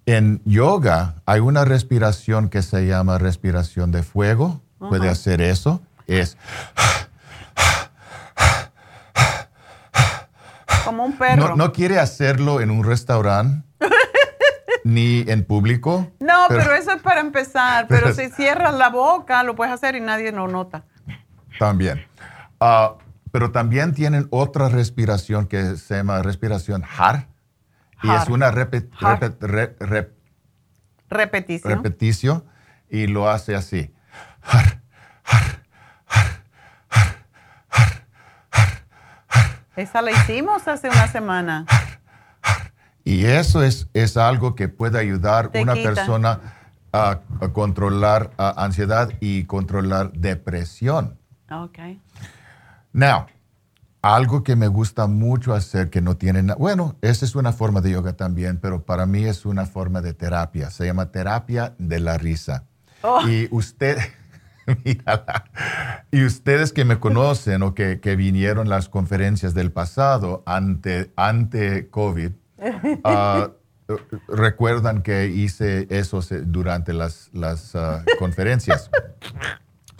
en 0.06 0.42
yoga 0.44 1.14
hay 1.24 1.38
una 1.40 1.64
respiración 1.64 2.48
que 2.48 2.62
se 2.62 2.86
llama 2.86 3.18
respiración 3.18 3.92
de 3.92 4.02
fuego. 4.02 4.60
Puede 4.78 5.08
hacer 5.08 5.40
eso. 5.40 5.80
Es 6.06 6.36
Como 10.84 11.04
un 11.04 11.16
perro. 11.18 11.50
no, 11.50 11.56
no 11.56 11.72
quiere 11.72 11.98
hacerlo 11.98 12.60
en 12.60 12.70
un 12.70 12.82
restaurante 12.84 13.66
ni 14.84 15.24
en 15.28 15.44
público. 15.44 16.10
No, 16.18 16.46
pero, 16.48 16.74
eso 16.74 16.92
es 16.92 17.02
para 17.02 17.20
empezar. 17.20 17.86
Pero, 17.88 18.06
pero- 18.06 18.14
si 18.16 18.30
cierras 18.30 18.74
la 18.74 18.88
boca, 18.88 19.42
lo 19.42 19.54
puedes 19.54 19.72
hacer 19.74 19.94
y 19.96 20.00
nadie 20.00 20.32
lo 20.32 20.48
nota. 20.48 20.84
También. 21.58 22.04
Ah, 22.60 22.94
pero 23.38 23.52
también 23.52 23.94
tienen 23.94 24.26
otra 24.30 24.68
respiración 24.68 25.46
que 25.46 25.76
se 25.76 25.94
llama 25.98 26.22
respiración 26.22 26.82
har. 26.82 27.28
Y 28.02 28.08
es 28.10 28.22
Har. 28.22 28.32
una 28.32 28.50
repe- 28.50 28.88
Har. 29.00 29.20
repet- 29.20 29.36
re- 29.38 29.78
rep- 29.78 30.10
Repetición. 31.08 31.72
repeticio 31.72 32.44
y 32.90 33.06
lo 33.06 33.30
hace 33.30 33.54
así. 33.54 33.94
Esa 39.76 40.02
la 40.02 40.10
hicimos 40.10 40.66
hace 40.66 40.88
una 40.88 41.06
semana. 41.06 41.64
Y 43.04 43.24
eso 43.26 43.62
es, 43.62 43.88
es 43.94 44.16
algo 44.16 44.56
que 44.56 44.68
puede 44.68 44.98
ayudar 44.98 45.52
a 45.54 45.60
una 45.60 45.74
quita. 45.74 45.94
persona 45.94 46.40
a, 46.92 47.20
a 47.40 47.48
controlar 47.52 48.32
ah, 48.36 48.54
ansiedad 48.56 49.10
y 49.20 49.44
controlar 49.44 50.10
depresión. 50.10 51.16
Ok. 51.50 51.78
Now, 52.98 53.26
algo 54.02 54.42
que 54.42 54.56
me 54.56 54.66
gusta 54.66 55.06
mucho 55.06 55.54
hacer 55.54 55.88
que 55.88 56.00
no 56.00 56.16
tiene 56.16 56.42
nada, 56.42 56.58
bueno, 56.58 56.96
esa 57.00 57.24
es 57.24 57.36
una 57.36 57.52
forma 57.52 57.80
de 57.80 57.92
yoga 57.92 58.14
también, 58.14 58.58
pero 58.58 58.82
para 58.82 59.06
mí 59.06 59.24
es 59.24 59.46
una 59.46 59.66
forma 59.66 60.00
de 60.00 60.14
terapia. 60.14 60.68
Se 60.70 60.86
llama 60.86 61.12
terapia 61.12 61.76
de 61.78 62.00
la 62.00 62.18
risa. 62.18 62.64
Oh. 63.02 63.20
Y 63.28 63.46
usted, 63.52 63.98
mírala. 64.84 65.44
y 66.10 66.24
ustedes 66.24 66.72
que 66.72 66.84
me 66.84 66.98
conocen 66.98 67.62
o 67.62 67.72
que, 67.72 68.00
que 68.00 68.16
vinieron 68.16 68.68
las 68.68 68.88
conferencias 68.88 69.54
del 69.54 69.70
pasado 69.70 70.42
ante, 70.44 71.12
ante 71.14 71.90
COVID, 71.90 72.32
ah, 73.04 73.50
recuerdan 74.26 75.02
que 75.02 75.28
hice 75.28 75.86
eso 75.88 76.18
durante 76.46 76.92
las, 76.92 77.30
las 77.32 77.76
ah, 77.76 78.02
conferencias. 78.18 78.90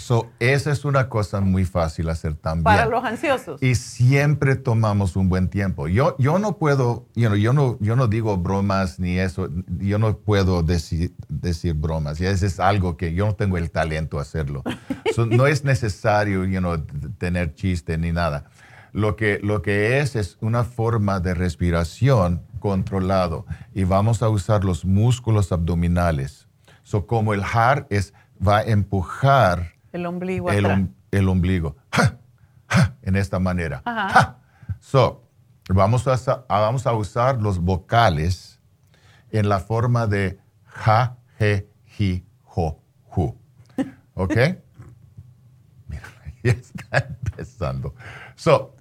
So, 0.08 0.30
esa 0.38 0.72
es 0.72 0.86
una 0.86 1.10
cosa 1.10 1.42
muy 1.42 1.66
fácil 1.66 2.08
hacer 2.08 2.32
también. 2.32 2.64
Para 2.64 2.86
los 2.86 3.04
ansiosos. 3.04 3.62
Y 3.62 3.74
siempre 3.74 4.56
tomamos 4.56 5.16
un 5.16 5.28
buen 5.28 5.50
tiempo. 5.50 5.86
Yo, 5.86 6.16
yo 6.16 6.38
no 6.38 6.56
puedo, 6.56 7.04
you 7.14 7.26
know, 7.26 7.36
yo, 7.36 7.52
no, 7.52 7.76
yo 7.80 7.94
no 7.94 8.06
digo 8.06 8.38
bromas 8.38 8.98
ni 8.98 9.18
eso, 9.18 9.50
yo 9.66 9.98
no 9.98 10.16
puedo 10.16 10.62
decir, 10.62 11.12
decir 11.28 11.74
bromas. 11.74 12.22
Y 12.22 12.24
eso 12.24 12.46
es 12.46 12.58
algo 12.58 12.96
que 12.96 13.12
yo 13.12 13.26
no 13.26 13.34
tengo 13.34 13.58
el 13.58 13.70
talento 13.70 14.18
a 14.18 14.22
hacerlo. 14.22 14.62
So, 15.14 15.26
no 15.26 15.46
es 15.46 15.62
necesario 15.62 16.46
you 16.46 16.60
know, 16.60 16.78
tener 17.18 17.54
chiste 17.54 17.98
ni 17.98 18.10
nada. 18.10 18.44
Lo 18.94 19.14
que, 19.14 19.40
lo 19.42 19.60
que 19.60 19.98
es 19.98 20.16
es 20.16 20.38
una 20.40 20.64
forma 20.64 21.20
de 21.20 21.34
respiración 21.34 22.40
controlado 22.60 23.44
y 23.74 23.84
vamos 23.84 24.22
a 24.22 24.30
usar 24.30 24.64
los 24.64 24.86
músculos 24.86 25.52
abdominales. 25.52 26.48
So, 26.82 27.06
como 27.06 27.34
el 27.34 27.42
har 27.42 27.86
es, 27.90 28.14
va 28.40 28.58
a 28.58 28.62
empujar 28.62 29.77
El 29.92 30.06
ombligo 30.06 30.50
el, 30.50 30.64
atrás. 30.64 30.78
om- 30.78 30.94
el 31.10 31.28
ombligo. 31.28 31.76
En 33.02 33.16
esta 33.16 33.38
manera. 33.38 33.80
Ajá. 33.84 34.36
So, 34.80 35.24
vamos 35.70 36.06
a, 36.06 36.16
sa- 36.16 36.44
a- 36.48 36.60
vamos 36.60 36.86
a 36.86 36.92
usar 36.92 37.40
los 37.40 37.58
vocales 37.58 38.60
en 39.30 39.48
la 39.48 39.58
forma 39.60 40.06
de 40.06 40.38
ja, 40.66 41.16
je, 41.38 41.68
ji, 41.86 42.24
jo, 42.44 42.80
ju. 43.10 43.34
¿Ok? 44.14 44.34
Mira, 45.88 46.02
ya 46.42 46.52
está 46.52 46.98
empezando. 46.98 47.94
So, 48.36 48.74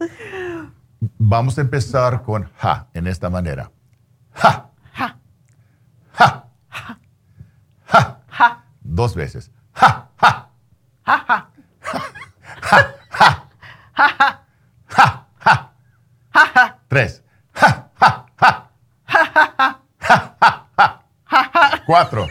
vamos 1.18 1.58
a 1.58 1.62
empezar 1.62 2.22
con 2.24 2.50
ja 2.62 2.88
en 2.94 3.08
esta 3.08 3.30
manera. 3.30 3.72
Ja. 4.34 4.70
Ja. 4.94 5.18
Ja. 6.20 6.48
Ja. 8.30 8.64
Dos 8.82 9.16
veces. 9.16 9.52
Ja. 9.74 10.07
Ja. 11.08 11.48
Tres. 16.90 17.24
Cuatro. 21.86 22.28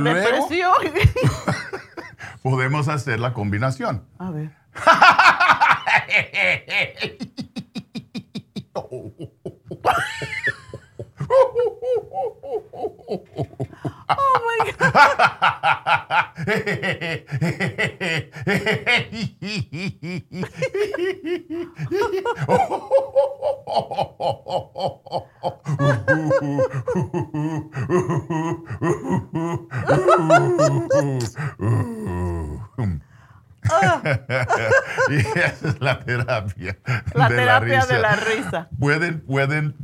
La 0.00 0.12
luego- 0.12 0.48
depresión. 0.48 0.72
Podemos 2.42 2.88
hacer 2.88 3.20
la 3.20 3.32
combinación. 3.32 4.04
A 4.18 4.30
ver. 4.30 4.50
Oh 14.08 14.40
my 14.46 14.72
esa 35.44 35.68
es 35.68 35.80
la 35.80 36.00
terapia. 36.00 36.76
La 37.14 37.28
terapia 37.28 37.86
de 37.86 37.98
la 37.98 38.16
risa. 38.16 38.68
Pueden, 38.78 39.20
pueden, 39.20 39.74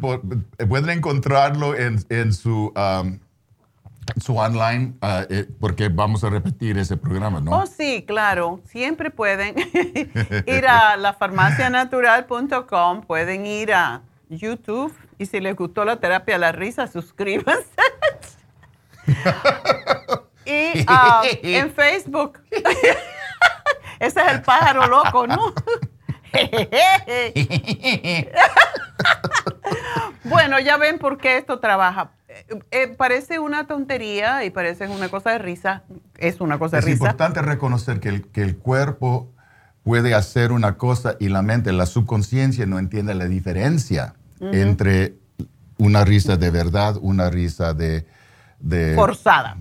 pueden 0.68 0.90
encontrarlo 0.90 1.76
en, 1.76 2.04
en 2.08 2.32
su, 2.32 2.72
um, 2.74 3.18
su 4.20 4.36
online, 4.36 4.94
ah, 5.00 5.24
eh, 5.28 5.46
porque 5.60 5.88
vamos 5.88 6.24
a 6.24 6.30
repetir 6.30 6.78
ese 6.78 6.96
programa, 6.96 7.40
¿no? 7.40 7.52
Oh, 7.52 7.66
sí, 7.66 8.04
claro. 8.06 8.60
Siempre 8.64 9.10
pueden 9.10 9.54
ir 10.46 10.66
a 10.66 10.96
lafarmacianatural.com, 10.96 13.02
pueden 13.02 13.46
ir 13.46 13.72
a 13.72 14.02
YouTube 14.28 14.92
y 15.18 15.26
si 15.26 15.40
les 15.40 15.54
gustó 15.54 15.84
la 15.84 15.96
terapia 15.96 16.34
de 16.34 16.40
la 16.40 16.52
risa, 16.52 16.86
suscríbanse. 16.86 17.68
y 20.46 20.84
ah, 20.86 21.22
en 21.42 21.72
Facebook. 21.72 22.40
Ese 24.02 24.20
es 24.20 24.32
el 24.32 24.42
pájaro 24.42 24.88
loco, 24.88 25.28
¿no? 25.28 25.54
bueno, 30.24 30.58
ya 30.58 30.76
ven 30.76 30.98
por 30.98 31.18
qué 31.18 31.36
esto 31.36 31.60
trabaja. 31.60 32.10
Eh, 32.28 32.58
eh, 32.72 32.88
parece 32.88 33.38
una 33.38 33.68
tontería 33.68 34.44
y 34.44 34.50
parece 34.50 34.88
una 34.88 35.08
cosa 35.08 35.30
de 35.30 35.38
risa. 35.38 35.84
Es 36.18 36.40
una 36.40 36.58
cosa 36.58 36.76
de 36.76 36.80
Es 36.80 36.86
risa. 36.86 36.96
importante 36.96 37.42
reconocer 37.42 38.00
que 38.00 38.08
el, 38.08 38.26
que 38.26 38.42
el 38.42 38.56
cuerpo 38.56 39.30
puede 39.84 40.14
hacer 40.14 40.50
una 40.50 40.76
cosa 40.76 41.14
y 41.20 41.28
la 41.28 41.42
mente, 41.42 41.72
la 41.72 41.86
subconsciencia 41.86 42.66
no 42.66 42.80
entiende 42.80 43.14
la 43.14 43.26
diferencia 43.26 44.14
entre 44.40 45.14
una 45.78 46.04
risa 46.04 46.36
de 46.36 46.50
verdad, 46.50 46.96
una 47.00 47.30
risa 47.30 47.74
de, 47.74 48.04
de, 48.58 48.96
Forzada. 48.96 49.58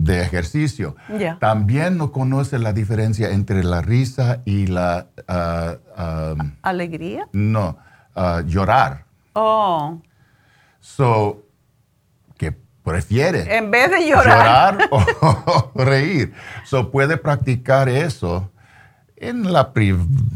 De 0.00 0.22
ejercicio. 0.22 0.96
También 1.40 1.98
no 1.98 2.10
conoce 2.10 2.58
la 2.58 2.72
diferencia 2.72 3.30
entre 3.30 3.62
la 3.62 3.82
risa 3.82 4.40
y 4.46 4.66
la... 4.66 5.08
ah, 5.28 5.76
ah, 5.94 6.34
¿Alegría? 6.62 7.28
no, 7.32 7.76
ah, 8.16 8.42
llorar. 8.46 9.04
Oh, 9.34 10.00
So, 10.80 11.42
que 12.38 12.56
prefiere 12.82 13.56
en 13.58 13.70
vez 13.70 13.90
de 13.90 14.08
llorar. 14.08 14.78
llorar 14.78 14.88
o 15.20 15.70
reír. 15.84 16.32
So, 16.64 16.90
puede 16.90 17.18
practicar 17.18 17.90
eso 17.90 18.50
en 19.20 19.52
la 19.52 19.70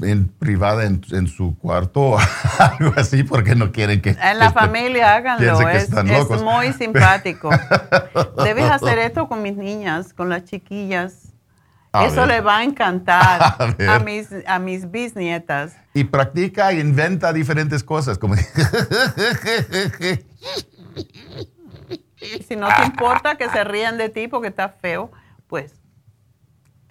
en 0.03 0.29
privada, 0.29 0.85
en, 0.85 1.27
su 1.27 1.59
cuarto, 1.59 2.19
algo 2.59 2.93
así, 2.97 3.25
porque 3.25 3.55
no 3.55 3.73
quieren 3.73 4.03
que... 4.03 4.11
En 4.11 4.39
la 4.39 4.53
familia 4.53 5.15
háganlo, 5.15 5.69
es, 5.71 5.91
es, 5.91 6.43
muy 6.43 6.73
simpático. 6.79 7.49
Debes 8.45 8.71
hacer 8.71 8.99
esto 8.99 9.27
con 9.27 9.43
mis 9.43 9.57
niñas, 9.57 10.13
con 10.13 10.29
las 10.29 10.45
chiquillas. 10.45 11.33
Eso 11.95 12.27
le 12.27 12.41
va 12.41 12.59
a 12.59 12.65
encantar 12.65 13.57
a, 13.89 13.99
mis, 14.01 14.29
a 14.47 14.59
mis 14.59 14.91
bisnietas. 14.91 15.77
Y 15.95 16.05
practica 16.05 16.73
e 16.73 16.81
inventa 16.81 17.33
diferentes 17.33 17.83
cosas, 17.83 18.19
como... 18.19 18.35
si 22.47 22.57
no 22.57 22.69
te 22.69 22.85
importa 22.85 23.37
que 23.37 23.49
se 23.49 23.65
rían 23.65 23.97
de 23.97 24.11
ti 24.11 24.29
porque 24.29 24.49
estás 24.49 24.73
feo, 24.83 25.11
pues 25.47 25.73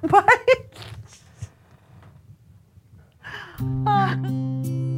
Bye. 0.02 0.22